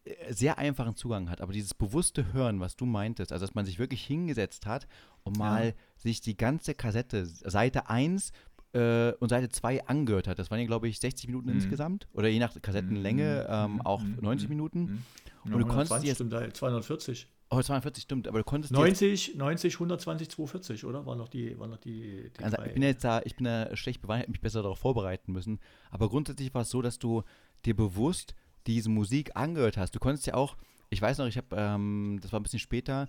äh, 0.04 0.34
sehr 0.34 0.58
einfachen 0.58 0.96
Zugang 0.96 1.30
hat. 1.30 1.40
Aber 1.42 1.54
dieses 1.54 1.74
bewusste 1.74 2.34
Hören, 2.34 2.60
was 2.60 2.76
du 2.76 2.86
meintest, 2.86 3.32
also 3.32 3.46
dass 3.46 3.56
man 3.56 3.66
sich 3.66 3.80
wirklich 3.80 4.04
hingesetzt 4.06 4.66
hat 4.66 4.88
und 5.24 5.38
mal 5.38 5.74
sich 5.96 6.20
die 6.20 6.36
ganze 6.36 6.74
Kassette, 6.74 7.26
Seite 7.26 7.90
1 7.90 8.32
äh, 8.74 9.14
und 9.14 9.30
Seite 9.30 9.48
2 9.48 9.86
angehört 9.88 10.28
hat. 10.28 10.40
Das 10.40 10.52
waren 10.52 10.60
ja, 10.60 10.66
glaube 10.66 10.90
ich, 10.90 11.00
60 11.00 11.28
Minuten 11.28 11.48
Mhm. 11.50 11.56
insgesamt. 11.56 12.08
Oder 12.14 12.28
je 12.28 12.40
nach 12.40 12.62
Kassettenlänge 12.62 13.46
Mhm. 13.48 13.76
ähm, 13.76 13.82
auch 13.82 14.02
Mhm. 14.04 14.18
90 14.22 14.50
Mhm. 14.50 14.56
Minuten. 14.56 14.80
Mhm. 14.82 15.04
Und 15.46 15.52
Ja, 15.54 15.58
du 15.60 15.66
konntest 15.68 15.92
120 15.94 16.08
jetzt- 16.10 16.18
stimmt, 16.18 16.34
da, 16.34 16.54
240. 16.54 17.28
Oh, 17.50 17.62
42 17.62 18.04
stimmt, 18.04 18.28
aber 18.28 18.40
du 18.40 18.44
konntest 18.44 18.72
jetzt 18.72 18.80
90, 18.80 19.36
90, 19.36 19.76
120, 19.76 20.30
240, 20.30 20.84
oder? 20.86 21.06
Waren 21.06 21.18
noch 21.18 21.30
die, 21.30 21.58
waren 21.58 21.70
noch 21.70 21.78
die, 21.78 22.30
die 22.38 22.44
Also 22.44 22.58
ich 22.64 22.74
bin 22.74 22.84
jetzt 22.84 23.04
da, 23.06 23.22
ich 23.24 23.36
bin 23.38 23.46
da 23.46 23.74
schlecht 23.78 24.02
bewandt, 24.02 24.22
hätte 24.24 24.32
mich 24.32 24.42
besser 24.42 24.62
darauf 24.64 24.80
vorbereiten 24.80 25.32
müssen. 25.32 25.60
Aber 25.90 26.10
grundsätzlich 26.10 26.54
war 26.54 26.64
es 26.64 26.70
so, 26.70 26.82
dass 26.82 27.00
du 27.00 27.24
dir 27.66 27.76
bewusst 27.76 28.36
diese 28.68 28.90
Musik 28.90 29.32
angehört 29.36 29.78
hast. 29.78 29.92
Du 29.96 30.00
konntest 30.00 30.28
ja 30.28 30.34
auch, 30.34 30.58
ich 30.90 31.02
weiß 31.02 31.20
noch, 31.20 31.26
ich 31.28 31.38
habe, 31.38 31.56
ähm, 31.56 32.20
das 32.22 32.34
war 32.34 32.40
ein 32.42 32.44
bisschen 32.44 32.60
später, 32.60 33.08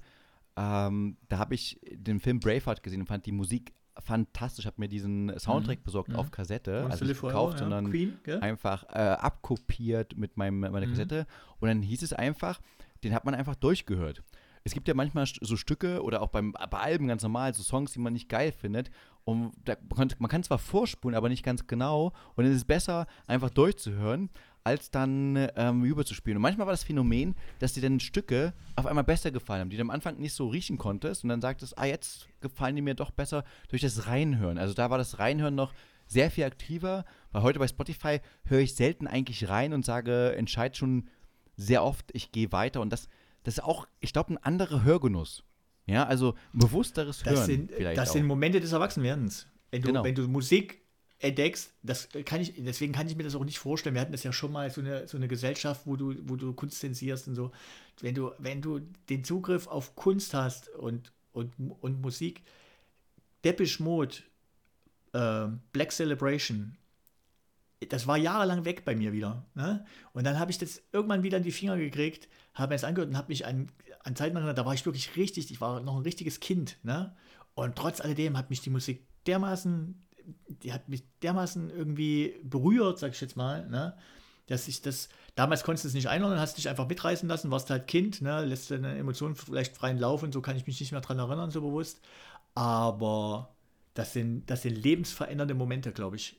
ähm, 0.56 1.16
da 1.28 1.38
habe 1.38 1.54
ich 1.54 1.80
den 1.90 2.20
Film 2.20 2.38
Braveheart 2.38 2.82
gesehen 2.84 3.00
und 3.00 3.06
fand 3.08 3.26
die 3.26 3.32
Musik 3.32 3.72
fantastisch. 3.98 4.66
Habe 4.66 4.76
mir 4.78 4.88
diesen 4.88 5.36
Soundtrack 5.36 5.82
besorgt 5.82 6.10
Mhm. 6.10 6.16
auf 6.16 6.30
Kassette, 6.30 6.84
Hast 6.84 6.92
also 6.92 7.04
nicht 7.06 7.20
gekauft, 7.20 7.58
Forever, 7.58 7.74
ja? 7.74 7.76
sondern 7.80 7.90
Queen, 7.90 8.18
einfach 8.40 8.84
äh, 8.90 8.98
abkopiert 8.98 10.16
mit 10.16 10.36
meinem, 10.36 10.60
meiner 10.60 10.86
Mhm. 10.86 10.90
Kassette. 10.90 11.26
Und 11.58 11.66
dann 11.68 11.82
hieß 11.82 12.02
es 12.02 12.12
einfach, 12.12 12.60
den 13.04 13.14
hat 13.14 13.24
man 13.24 13.34
einfach 13.34 13.54
durchgehört. 13.54 14.22
Es 14.64 14.74
gibt 14.74 14.88
ja 14.88 14.94
manchmal 14.94 15.26
so 15.26 15.56
Stücke 15.56 16.02
oder 16.02 16.20
auch 16.20 16.28
beim, 16.28 16.52
bei 16.52 16.78
Alben 16.78 17.08
ganz 17.08 17.22
normal, 17.22 17.54
so 17.54 17.62
Songs, 17.62 17.92
die 17.92 18.00
man 18.00 18.12
nicht 18.12 18.28
geil 18.28 18.52
findet. 18.52 18.90
Und 19.24 19.52
da, 19.64 19.76
man, 20.18 20.28
kann, 20.28 20.42
zwar 20.42 20.58
vorspulen, 20.58 21.14
aber 21.14 21.28
nicht 21.28 21.44
ganz 21.44 21.66
genau. 21.66 22.12
Und 22.34 22.44
es 22.44 22.56
ist 22.56 22.66
besser, 22.66 23.06
einfach 23.26 23.50
durchzuhören, 23.50 24.30
als 24.64 24.90
dann 24.90 25.48
ähm, 25.56 25.84
überzuspielen. 25.84 26.36
Und 26.36 26.42
manchmal 26.42 26.66
war 26.66 26.72
das 26.72 26.84
Phänomen, 26.84 27.34
dass 27.58 27.72
dir 27.72 27.82
dann 27.82 28.00
Stücke 28.00 28.52
auf 28.76 28.86
einmal 28.86 29.04
besser 29.04 29.30
gefallen 29.30 29.62
haben, 29.62 29.70
die 29.70 29.76
du 29.76 29.82
am 29.82 29.90
Anfang 29.90 30.18
nicht 30.18 30.34
so 30.34 30.48
riechen 30.48 30.76
konntest 30.76 31.22
und 31.22 31.30
dann 31.30 31.40
sagtest, 31.40 31.78
ah, 31.78 31.86
jetzt 31.86 32.28
gefallen 32.40 32.76
die 32.76 32.82
mir 32.82 32.94
doch 32.94 33.10
besser 33.10 33.44
durch 33.68 33.82
das 33.82 34.06
Reinhören. 34.06 34.58
Also 34.58 34.74
da 34.74 34.90
war 34.90 34.98
das 34.98 35.18
Reinhören 35.18 35.54
noch 35.54 35.72
sehr 36.06 36.30
viel 36.30 36.44
aktiver, 36.44 37.04
weil 37.32 37.42
heute 37.42 37.58
bei 37.58 37.68
Spotify 37.68 38.20
höre 38.44 38.60
ich 38.60 38.74
selten 38.74 39.06
eigentlich 39.06 39.48
rein 39.48 39.72
und 39.72 39.84
sage, 39.84 40.34
entscheide 40.36 40.74
schon 40.74 41.08
sehr 41.58 41.84
oft, 41.84 42.06
ich 42.14 42.32
gehe 42.32 42.50
weiter 42.52 42.80
und 42.80 42.90
das, 42.90 43.08
das 43.42 43.58
ist 43.58 43.64
auch, 43.64 43.86
ich 44.00 44.14
glaube, 44.14 44.32
ein 44.32 44.38
anderer 44.38 44.84
Hörgenuss. 44.84 45.42
Ja, 45.86 46.06
also 46.06 46.34
bewussteres 46.52 47.22
das 47.22 47.34
Hören. 47.34 47.46
Sind, 47.46 47.70
das 47.72 48.10
auch. 48.10 48.12
sind 48.12 48.26
Momente 48.26 48.60
des 48.60 48.72
Erwachsenwerdens. 48.72 49.46
Wenn 49.70 49.82
du, 49.82 49.88
genau. 49.88 50.04
wenn 50.04 50.14
du 50.14 50.28
Musik 50.28 50.82
entdeckst, 51.18 51.72
das 51.82 52.08
kann 52.24 52.40
ich, 52.40 52.54
deswegen 52.58 52.92
kann 52.92 53.08
ich 53.08 53.16
mir 53.16 53.24
das 53.24 53.34
auch 53.34 53.44
nicht 53.44 53.58
vorstellen. 53.58 53.94
Wir 53.94 54.02
hatten 54.02 54.12
das 54.12 54.22
ja 54.22 54.32
schon 54.32 54.52
mal, 54.52 54.70
so 54.70 54.80
eine, 54.80 55.08
so 55.08 55.16
eine 55.16 55.28
Gesellschaft, 55.28 55.82
wo 55.86 55.96
du, 55.96 56.14
wo 56.28 56.36
du 56.36 56.52
Kunst 56.52 56.78
zensierst 56.78 57.26
und 57.26 57.34
so. 57.34 57.50
Wenn 58.00 58.14
du, 58.14 58.32
wenn 58.38 58.62
du 58.62 58.80
den 59.08 59.24
Zugriff 59.24 59.66
auf 59.66 59.96
Kunst 59.96 60.34
hast 60.34 60.68
und, 60.68 61.12
und, 61.32 61.52
und 61.80 62.00
Musik, 62.00 62.42
Depeche 63.44 63.82
Mode, 63.82 64.16
äh, 65.14 65.46
Black 65.72 65.90
Celebration, 65.92 66.76
das 67.88 68.06
war 68.06 68.16
jahrelang 68.16 68.64
weg 68.64 68.84
bei 68.84 68.96
mir 68.96 69.12
wieder. 69.12 69.46
Ne? 69.54 69.84
Und 70.12 70.24
dann 70.24 70.38
habe 70.38 70.50
ich 70.50 70.58
das 70.58 70.82
irgendwann 70.92 71.22
wieder 71.22 71.38
in 71.38 71.44
die 71.44 71.52
Finger 71.52 71.76
gekriegt, 71.76 72.28
habe 72.54 72.70
mir 72.70 72.74
das 72.76 72.84
angehört 72.84 73.10
und 73.10 73.16
habe 73.16 73.28
mich 73.28 73.46
an, 73.46 73.70
an 74.04 74.16
Zeiten 74.16 74.36
erinnert, 74.36 74.58
da 74.58 74.66
war 74.66 74.74
ich 74.74 74.84
wirklich 74.84 75.16
richtig, 75.16 75.50
ich 75.50 75.60
war 75.60 75.80
noch 75.80 75.96
ein 75.96 76.02
richtiges 76.02 76.40
Kind. 76.40 76.78
Ne? 76.82 77.14
Und 77.54 77.76
trotz 77.76 78.00
alledem 78.00 78.36
hat 78.36 78.50
mich 78.50 78.60
die 78.60 78.70
Musik 78.70 79.06
dermaßen 79.26 80.02
die 80.48 80.72
hat 80.72 80.88
mich 80.88 81.04
dermaßen 81.22 81.70
irgendwie 81.70 82.34
berührt, 82.42 82.98
sag 82.98 83.12
ich 83.12 83.20
jetzt 83.20 83.36
mal, 83.36 83.68
ne? 83.68 83.96
dass 84.46 84.68
ich 84.68 84.80
das, 84.82 85.08
damals 85.34 85.62
konntest 85.62 85.84
du 85.84 85.88
es 85.88 85.94
nicht 85.94 86.08
einordnen, 86.08 86.40
hast 86.40 86.56
dich 86.56 86.68
einfach 86.68 86.88
mitreißen 86.88 87.28
lassen, 87.28 87.50
warst 87.50 87.70
halt 87.70 87.86
Kind, 87.86 88.22
ne? 88.22 88.44
lässt 88.44 88.70
deine 88.70 88.96
Emotionen 88.96 89.34
vielleicht 89.34 89.76
freien 89.76 89.98
Lauf 89.98 90.22
und 90.22 90.32
so 90.32 90.40
kann 90.40 90.56
ich 90.56 90.66
mich 90.66 90.80
nicht 90.80 90.92
mehr 90.92 91.00
dran 91.00 91.18
erinnern, 91.18 91.50
so 91.50 91.60
bewusst. 91.60 92.00
Aber 92.54 93.54
das 93.94 94.12
sind, 94.12 94.48
das 94.50 94.62
sind 94.62 94.74
lebensverändernde 94.74 95.54
Momente, 95.54 95.92
glaube 95.92 96.16
ich. 96.16 96.38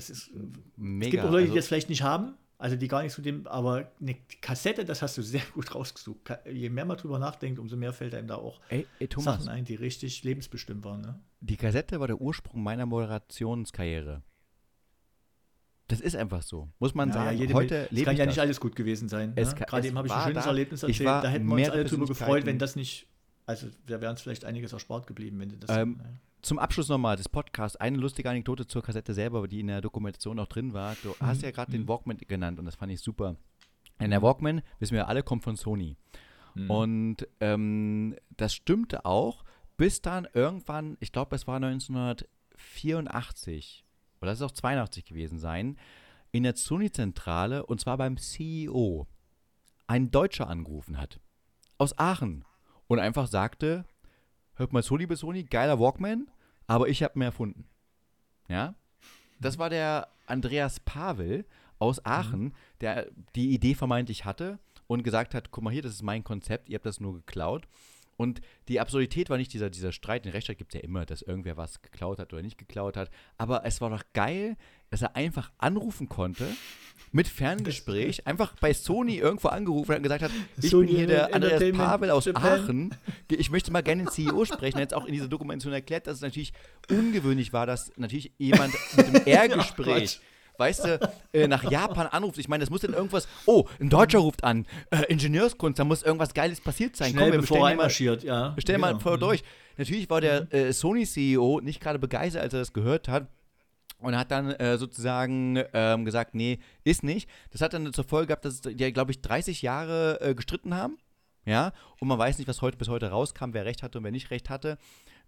Das 0.00 0.08
ist, 0.08 0.30
Mega. 0.76 1.04
Es 1.04 1.10
gibt 1.10 1.24
auch 1.24 1.30
Leute, 1.30 1.44
die 1.44 1.50
also 1.50 1.56
das 1.56 1.66
vielleicht 1.66 1.90
nicht 1.90 2.02
haben, 2.02 2.32
also 2.56 2.74
die 2.74 2.88
gar 2.88 3.02
nicht 3.02 3.12
zu 3.12 3.20
dem, 3.20 3.46
aber 3.46 3.92
eine 4.00 4.16
Kassette, 4.40 4.86
das 4.86 5.02
hast 5.02 5.18
du 5.18 5.22
sehr 5.22 5.42
gut 5.54 5.74
rausgesucht. 5.74 6.20
Je 6.50 6.70
mehr 6.70 6.86
man 6.86 6.96
drüber 6.96 7.18
nachdenkt, 7.18 7.58
umso 7.58 7.76
mehr 7.76 7.92
fällt 7.92 8.14
einem 8.14 8.26
da 8.26 8.36
auch 8.36 8.60
ey, 8.70 8.86
ey, 8.98 9.08
Thomas, 9.08 9.44
Sachen 9.44 9.50
ein, 9.50 9.66
die 9.66 9.74
richtig 9.74 10.24
lebensbestimmt 10.24 10.84
waren. 10.84 11.02
Ne? 11.02 11.20
Die 11.40 11.58
Kassette 11.58 12.00
war 12.00 12.06
der 12.06 12.18
Ursprung 12.18 12.62
meiner 12.62 12.86
Moderationskarriere. 12.86 14.22
Das 15.88 16.00
ist 16.00 16.16
einfach 16.16 16.40
so. 16.40 16.70
Muss 16.78 16.94
man 16.94 17.08
ja, 17.08 17.14
sagen. 17.14 17.36
Ja, 17.36 17.52
heute 17.52 17.88
es 17.92 18.02
kann 18.04 18.16
ja 18.16 18.24
nicht 18.24 18.38
alles 18.38 18.58
gut 18.58 18.76
gewesen 18.76 19.10
sein. 19.10 19.34
Ne? 19.34 19.54
Gerade 19.66 19.86
eben 19.86 19.98
habe 19.98 20.08
ich 20.08 20.14
ein 20.14 20.28
schönes 20.28 20.44
da, 20.44 20.50
Erlebnis 20.50 20.82
erzählt. 20.82 21.06
Da 21.06 21.28
hätten 21.28 21.46
wir 21.46 21.56
uns 21.56 21.68
alle 21.68 21.84
drüber 21.84 22.06
gefreut, 22.06 22.46
wenn 22.46 22.58
das 22.58 22.74
nicht. 22.74 23.06
Also 23.44 23.66
da 23.86 24.00
wäre 24.00 24.10
uns 24.10 24.22
vielleicht 24.22 24.46
einiges 24.46 24.72
erspart 24.72 25.06
geblieben, 25.06 25.40
wenn 25.40 25.60
das. 25.60 25.76
Ähm, 25.76 26.00
ja 26.02 26.10
zum 26.42 26.58
Abschluss 26.58 26.88
nochmal 26.88 27.16
des 27.16 27.28
Podcasts 27.28 27.76
eine 27.76 27.98
lustige 27.98 28.30
Anekdote 28.30 28.66
zur 28.66 28.82
Kassette 28.82 29.14
selber, 29.14 29.46
die 29.48 29.60
in 29.60 29.68
der 29.68 29.80
Dokumentation 29.80 30.38
auch 30.38 30.46
drin 30.46 30.72
war. 30.72 30.96
Du 31.02 31.10
mhm. 31.10 31.14
hast 31.20 31.42
ja 31.42 31.50
gerade 31.50 31.72
den 31.72 31.82
mhm. 31.82 31.88
Walkman 31.88 32.18
genannt 32.18 32.58
und 32.58 32.64
das 32.64 32.76
fand 32.76 32.92
ich 32.92 33.00
super. 33.00 33.36
Und 33.98 34.10
der 34.10 34.22
Walkman, 34.22 34.62
wissen 34.78 34.94
wir 34.94 35.08
alle, 35.08 35.22
kommt 35.22 35.44
von 35.44 35.56
Sony. 35.56 35.96
Mhm. 36.54 36.70
Und 36.70 37.28
ähm, 37.40 38.16
das 38.36 38.54
stimmte 38.54 39.04
auch, 39.04 39.44
bis 39.76 40.00
dann 40.02 40.26
irgendwann, 40.32 40.96
ich 41.00 41.12
glaube, 41.12 41.36
es 41.36 41.46
war 41.46 41.56
1984 41.56 43.84
oder 44.20 44.32
es 44.32 44.40
ist 44.40 44.44
auch 44.44 44.50
82 44.50 45.04
gewesen 45.04 45.38
sein, 45.38 45.76
in 46.32 46.42
der 46.42 46.56
Sony-Zentrale 46.56 47.64
und 47.66 47.80
zwar 47.80 47.96
beim 47.96 48.16
CEO 48.16 49.06
ein 49.86 50.10
Deutscher 50.10 50.48
angerufen 50.48 50.98
hat. 50.98 51.20
Aus 51.78 51.96
Aachen. 51.98 52.44
Und 52.86 52.98
einfach 52.98 53.26
sagte, 53.26 53.84
hört 54.60 54.72
mal 54.72 54.82
Sony 54.82 55.06
bis 55.06 55.20
Sony, 55.20 55.44
geiler 55.44 55.80
Walkman, 55.80 56.28
aber 56.66 56.88
ich 56.88 57.02
habe 57.02 57.18
mehr 57.18 57.28
erfunden. 57.28 57.64
Ja? 58.48 58.74
Das 59.40 59.58
war 59.58 59.70
der 59.70 60.08
Andreas 60.26 60.80
Pavel 60.80 61.46
aus 61.78 62.04
Aachen, 62.04 62.42
mhm. 62.42 62.52
der 62.82 63.10
die 63.34 63.54
Idee 63.54 63.74
vermeintlich 63.74 64.26
hatte 64.26 64.58
und 64.86 65.02
gesagt 65.02 65.34
hat, 65.34 65.50
guck 65.50 65.64
mal 65.64 65.72
hier, 65.72 65.82
das 65.82 65.92
ist 65.92 66.02
mein 66.02 66.22
Konzept, 66.24 66.68
ihr 66.68 66.74
habt 66.74 66.84
das 66.84 67.00
nur 67.00 67.14
geklaut. 67.14 67.66
Und 68.18 68.42
die 68.68 68.80
Absurdität 68.80 69.30
war 69.30 69.38
nicht 69.38 69.54
dieser, 69.54 69.70
dieser 69.70 69.92
Streit. 69.92 70.26
In 70.26 70.32
Rechtsstreit 70.32 70.58
gibt 70.58 70.74
es 70.74 70.78
ja 70.78 70.84
immer, 70.86 71.06
dass 71.06 71.22
irgendwer 71.22 71.56
was 71.56 71.80
geklaut 71.80 72.18
hat 72.18 72.34
oder 72.34 72.42
nicht 72.42 72.58
geklaut 72.58 72.98
hat. 72.98 73.10
Aber 73.38 73.64
es 73.64 73.80
war 73.80 73.88
doch 73.88 74.02
geil, 74.12 74.58
dass 74.90 75.02
er 75.02 75.16
einfach 75.16 75.50
anrufen 75.58 76.08
konnte 76.08 76.46
mit 77.12 77.26
Ferngespräch, 77.26 78.26
einfach 78.26 78.54
bei 78.60 78.72
Sony 78.72 79.16
irgendwo 79.16 79.48
angerufen 79.48 79.96
und 79.96 80.02
gesagt 80.02 80.22
hat, 80.22 80.30
ich 80.60 80.70
Sony 80.70 80.86
bin 80.88 80.96
hier 80.96 81.06
der 81.06 81.34
Andreas 81.34 81.76
Pavel 81.76 82.10
aus 82.10 82.26
Japan. 82.26 82.60
Aachen, 82.60 82.94
ich 83.28 83.50
möchte 83.50 83.72
mal 83.72 83.82
gerne 83.82 84.04
den 84.04 84.10
CEO 84.10 84.44
sprechen. 84.44 84.78
Er 84.78 84.82
hat 84.82 84.90
jetzt 84.90 84.94
auch 84.94 85.06
in 85.06 85.14
dieser 85.14 85.26
Dokumentation 85.26 85.72
erklärt, 85.72 86.06
dass 86.06 86.16
es 86.16 86.22
natürlich 86.22 86.52
ungewöhnlich 86.88 87.52
war, 87.52 87.66
dass 87.66 87.92
natürlich 87.96 88.32
jemand 88.38 88.74
mit 88.96 89.06
einem 89.06 89.14
R-Gespräch 89.26 90.20
weißt 90.56 90.84
du, 90.84 91.10
äh, 91.32 91.48
nach 91.48 91.68
Japan 91.70 92.06
anruft. 92.06 92.36
Ich 92.36 92.46
meine, 92.46 92.60
das 92.60 92.68
muss 92.68 92.82
dann 92.82 92.92
irgendwas. 92.92 93.26
Oh, 93.46 93.64
ein 93.80 93.88
Deutscher 93.88 94.18
ruft 94.18 94.44
an. 94.44 94.66
Äh, 94.90 95.04
Ingenieurskunst, 95.08 95.78
da 95.78 95.84
muss 95.84 96.02
irgendwas 96.02 96.34
Geiles 96.34 96.60
passiert 96.60 96.96
sein. 96.96 97.12
Schnell, 97.12 97.24
Komm, 97.24 97.32
wir 97.32 97.40
bevor 97.40 97.70
er 97.70 97.76
marschiert, 97.76 98.22
ja. 98.22 98.54
Stell 98.58 98.76
genau. 98.76 98.92
mal 98.92 99.00
vor 99.00 99.16
mhm. 99.16 99.20
durch. 99.20 99.42
Natürlich 99.78 100.10
war 100.10 100.20
der 100.20 100.42
mhm. 100.42 100.48
äh, 100.50 100.72
Sony-CEO 100.74 101.62
nicht 101.62 101.80
gerade 101.80 101.98
begeistert, 101.98 102.42
als 102.42 102.52
er 102.52 102.60
das 102.60 102.74
gehört 102.74 103.08
hat. 103.08 103.26
Und 104.00 104.16
hat 104.16 104.30
dann 104.30 104.50
äh, 104.52 104.78
sozusagen 104.78 105.62
ähm, 105.72 106.04
gesagt, 106.04 106.34
nee, 106.34 106.58
ist 106.84 107.02
nicht. 107.02 107.28
Das 107.50 107.60
hat 107.60 107.74
dann 107.74 107.92
zur 107.92 108.04
Folge 108.04 108.28
gehabt, 108.28 108.44
dass 108.44 108.60
die, 108.62 108.92
glaube 108.92 109.12
ich, 109.12 109.20
30 109.20 109.62
Jahre 109.62 110.20
äh, 110.20 110.34
gestritten 110.34 110.74
haben. 110.74 110.98
Ja, 111.44 111.72
und 112.00 112.08
man 112.08 112.18
weiß 112.18 112.38
nicht, 112.38 112.48
was 112.48 112.62
heute 112.62 112.76
bis 112.76 112.88
heute 112.88 113.10
rauskam, 113.10 113.52
wer 113.52 113.64
recht 113.64 113.82
hatte 113.82 113.98
und 113.98 114.04
wer 114.04 114.12
nicht 114.12 114.30
recht 114.30 114.50
hatte. 114.50 114.78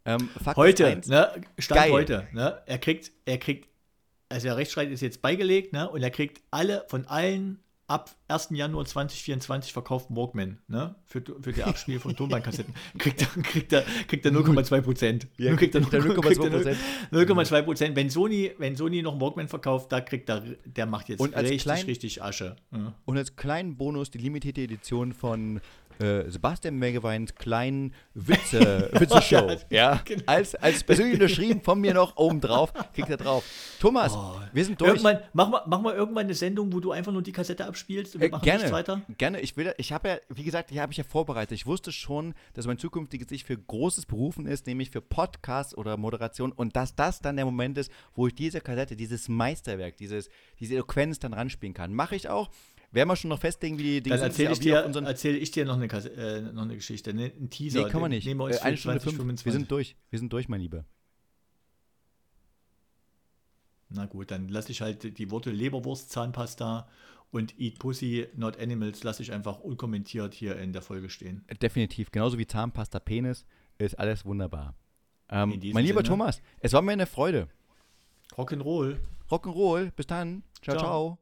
Ähm, 0.04 0.28
heute, 0.56 1.00
ne, 1.06 1.32
Stand 1.58 1.80
Geil. 1.80 1.92
heute, 1.92 2.28
ne, 2.32 2.60
er 2.66 2.78
kriegt, 2.78 3.12
er 3.24 3.38
kriegt 3.38 3.68
also 4.32 4.48
der 4.48 4.56
Rechtsstreit 4.56 4.90
ist 4.90 5.02
jetzt 5.02 5.20
beigelegt, 5.20 5.72
ne? 5.72 5.88
Und 5.90 6.02
er 6.02 6.10
kriegt 6.10 6.42
alle 6.50 6.84
von 6.88 7.06
allen 7.06 7.60
ab 7.92 8.10
1. 8.28 8.48
Januar 8.52 8.86
2024 8.86 9.72
verkauften 9.74 10.16
Walkman, 10.16 10.58
ne? 10.66 10.94
Für, 11.04 11.22
für 11.42 11.52
die 11.52 11.62
Abspiel 11.62 12.00
von 12.00 12.16
Tonbandkassetten. 12.16 12.72
kriegt 12.98 13.20
er, 13.20 13.26
kriegt 13.42 13.72
er, 13.72 13.84
kriegt 14.08 14.24
er 14.24 14.32
0,2 14.32 14.80
Prozent. 14.80 15.26
Ja, 15.36 15.54
kriegt 15.54 15.74
er 15.74 15.82
0,2 15.82 17.62
Prozent. 17.62 17.94
Wenn 17.94 18.08
Sony, 18.08 18.52
wenn 18.56 18.76
Sony 18.76 19.02
noch 19.02 19.12
einen 19.12 19.20
Walkman 19.20 19.48
verkauft, 19.48 19.92
da 19.92 20.00
kriegt 20.00 20.30
er, 20.30 20.42
der 20.64 20.86
macht 20.86 21.10
jetzt 21.10 21.20
richtig, 21.20 21.62
klein, 21.62 21.84
richtig 21.84 22.22
Asche. 22.22 22.56
Ja. 22.72 22.94
Und 23.04 23.18
als 23.18 23.36
kleinen 23.36 23.76
Bonus 23.76 24.10
die 24.10 24.18
limitierte 24.18 24.62
Edition 24.62 25.12
von 25.12 25.60
äh, 26.00 26.30
Sebastian 26.30 26.76
Megeweins 26.76 27.34
kleinen 27.34 27.94
Witze, 28.14 28.90
Witze-Show. 28.92 29.56
ja, 29.70 30.00
genau. 30.04 30.22
als, 30.26 30.54
als 30.54 30.84
persönlich 30.84 31.14
unterschrieben 31.14 31.60
von 31.60 31.80
mir 31.80 31.94
noch 31.94 32.16
oben 32.16 32.40
drauf, 32.40 32.72
kriegt 32.94 33.08
er 33.08 33.16
drauf. 33.16 33.44
Thomas, 33.80 34.14
oh. 34.14 34.40
wir 34.52 34.64
sind 34.64 34.80
durch. 34.80 34.90
Irgendwann, 34.90 35.18
mach, 35.32 35.48
mal, 35.48 35.62
mach 35.66 35.80
mal 35.80 35.94
irgendwann 35.94 36.24
eine 36.24 36.34
Sendung, 36.34 36.72
wo 36.72 36.80
du 36.80 36.92
einfach 36.92 37.12
nur 37.12 37.22
die 37.22 37.32
Kassette 37.32 37.66
abspielst 37.66 38.14
und 38.14 38.20
wir 38.20 38.28
äh, 38.28 38.30
machen 38.30 38.44
gerne, 38.44 38.72
weiter. 38.72 39.02
Gerne, 39.18 39.40
ich 39.40 39.56
will, 39.56 39.74
ich 39.76 39.92
habe 39.92 40.08
ja, 40.08 40.16
wie 40.28 40.44
gesagt, 40.44 40.70
hier 40.70 40.82
habe 40.82 40.92
ich 40.92 40.98
ja 40.98 41.04
vorbereitet. 41.04 41.52
Ich 41.52 41.66
wusste 41.66 41.92
schon, 41.92 42.34
dass 42.54 42.66
mein 42.66 42.78
zukünftiges 42.78 43.30
Ich 43.30 43.44
für 43.44 43.56
Großes 43.56 44.06
berufen 44.06 44.46
ist, 44.46 44.66
nämlich 44.66 44.90
für 44.90 45.00
Podcasts 45.00 45.76
oder 45.76 45.96
Moderation 45.96 46.52
und 46.52 46.76
dass 46.76 46.94
das 46.94 47.20
dann 47.20 47.36
der 47.36 47.44
Moment 47.44 47.78
ist, 47.78 47.90
wo 48.14 48.26
ich 48.26 48.34
diese 48.34 48.60
Kassette, 48.60 48.96
dieses 48.96 49.28
Meisterwerk, 49.28 49.96
dieses, 49.96 50.28
diese 50.60 50.74
Eloquenz 50.74 51.18
dann 51.18 51.32
ranspielen 51.32 51.74
kann. 51.74 51.94
Mache 51.94 52.16
ich 52.16 52.28
auch. 52.28 52.50
Werden 52.92 53.08
wir 53.08 53.16
schon 53.16 53.30
noch 53.30 53.40
festlegen, 53.40 53.78
wie 53.78 53.82
die 53.84 54.02
Dinge 54.02 54.16
Dann 54.16 54.26
erzähle 54.26 54.52
ich, 54.52 54.60
dir, 54.60 54.76
erzähl 54.76 55.36
ich 55.36 55.50
dir 55.50 55.64
noch 55.64 55.76
eine, 55.76 55.86
äh, 55.86 56.42
noch 56.42 56.62
eine 56.62 56.74
Geschichte, 56.76 57.14
ne, 57.14 57.32
ein 57.40 57.48
Teaser. 57.48 57.84
Nee, 57.84 57.90
kann 57.90 58.02
man 58.02 58.10
nicht. 58.10 58.26
Nehmen 58.26 58.40
wir 58.40 58.44
uns 58.44 58.56
äh, 58.56 58.60
eine 58.60 58.76
Stunde 58.76 59.00
20, 59.00 59.18
25. 59.18 59.46
Wir 59.46 59.52
sind 59.52 59.70
durch. 59.70 59.96
Wir 60.10 60.18
sind 60.18 60.32
durch, 60.32 60.48
mein 60.48 60.60
Lieber. 60.60 60.84
Na 63.88 64.06
gut, 64.06 64.30
dann 64.30 64.48
lasse 64.48 64.72
ich 64.72 64.82
halt 64.82 65.18
die 65.18 65.30
Worte 65.30 65.50
Leberwurst, 65.50 66.10
Zahnpasta 66.10 66.86
und 67.30 67.58
Eat 67.58 67.78
Pussy, 67.78 68.26
Not 68.36 68.58
Animals, 68.60 69.02
lasse 69.04 69.22
ich 69.22 69.32
einfach 69.32 69.60
unkommentiert 69.60 70.34
hier 70.34 70.56
in 70.56 70.72
der 70.74 70.82
Folge 70.82 71.08
stehen. 71.08 71.44
Definitiv. 71.60 72.10
Genauso 72.10 72.38
wie 72.38 72.46
Zahnpasta, 72.46 73.00
Penis, 73.00 73.46
ist 73.78 73.98
alles 73.98 74.24
wunderbar. 74.26 74.74
Ähm, 75.30 75.58
mein 75.72 75.84
lieber 75.84 76.00
Sinne. 76.00 76.08
Thomas, 76.08 76.42
es 76.60 76.74
war 76.74 76.82
mir 76.82 76.92
eine 76.92 77.06
Freude. 77.06 77.48
Rock'n'Roll. 78.36 78.98
Rock'n'Roll. 79.30 79.92
Bis 79.92 80.06
dann. 80.06 80.42
ciao. 80.60 80.76
ciao. 80.76 80.84
ciao. 80.84 81.21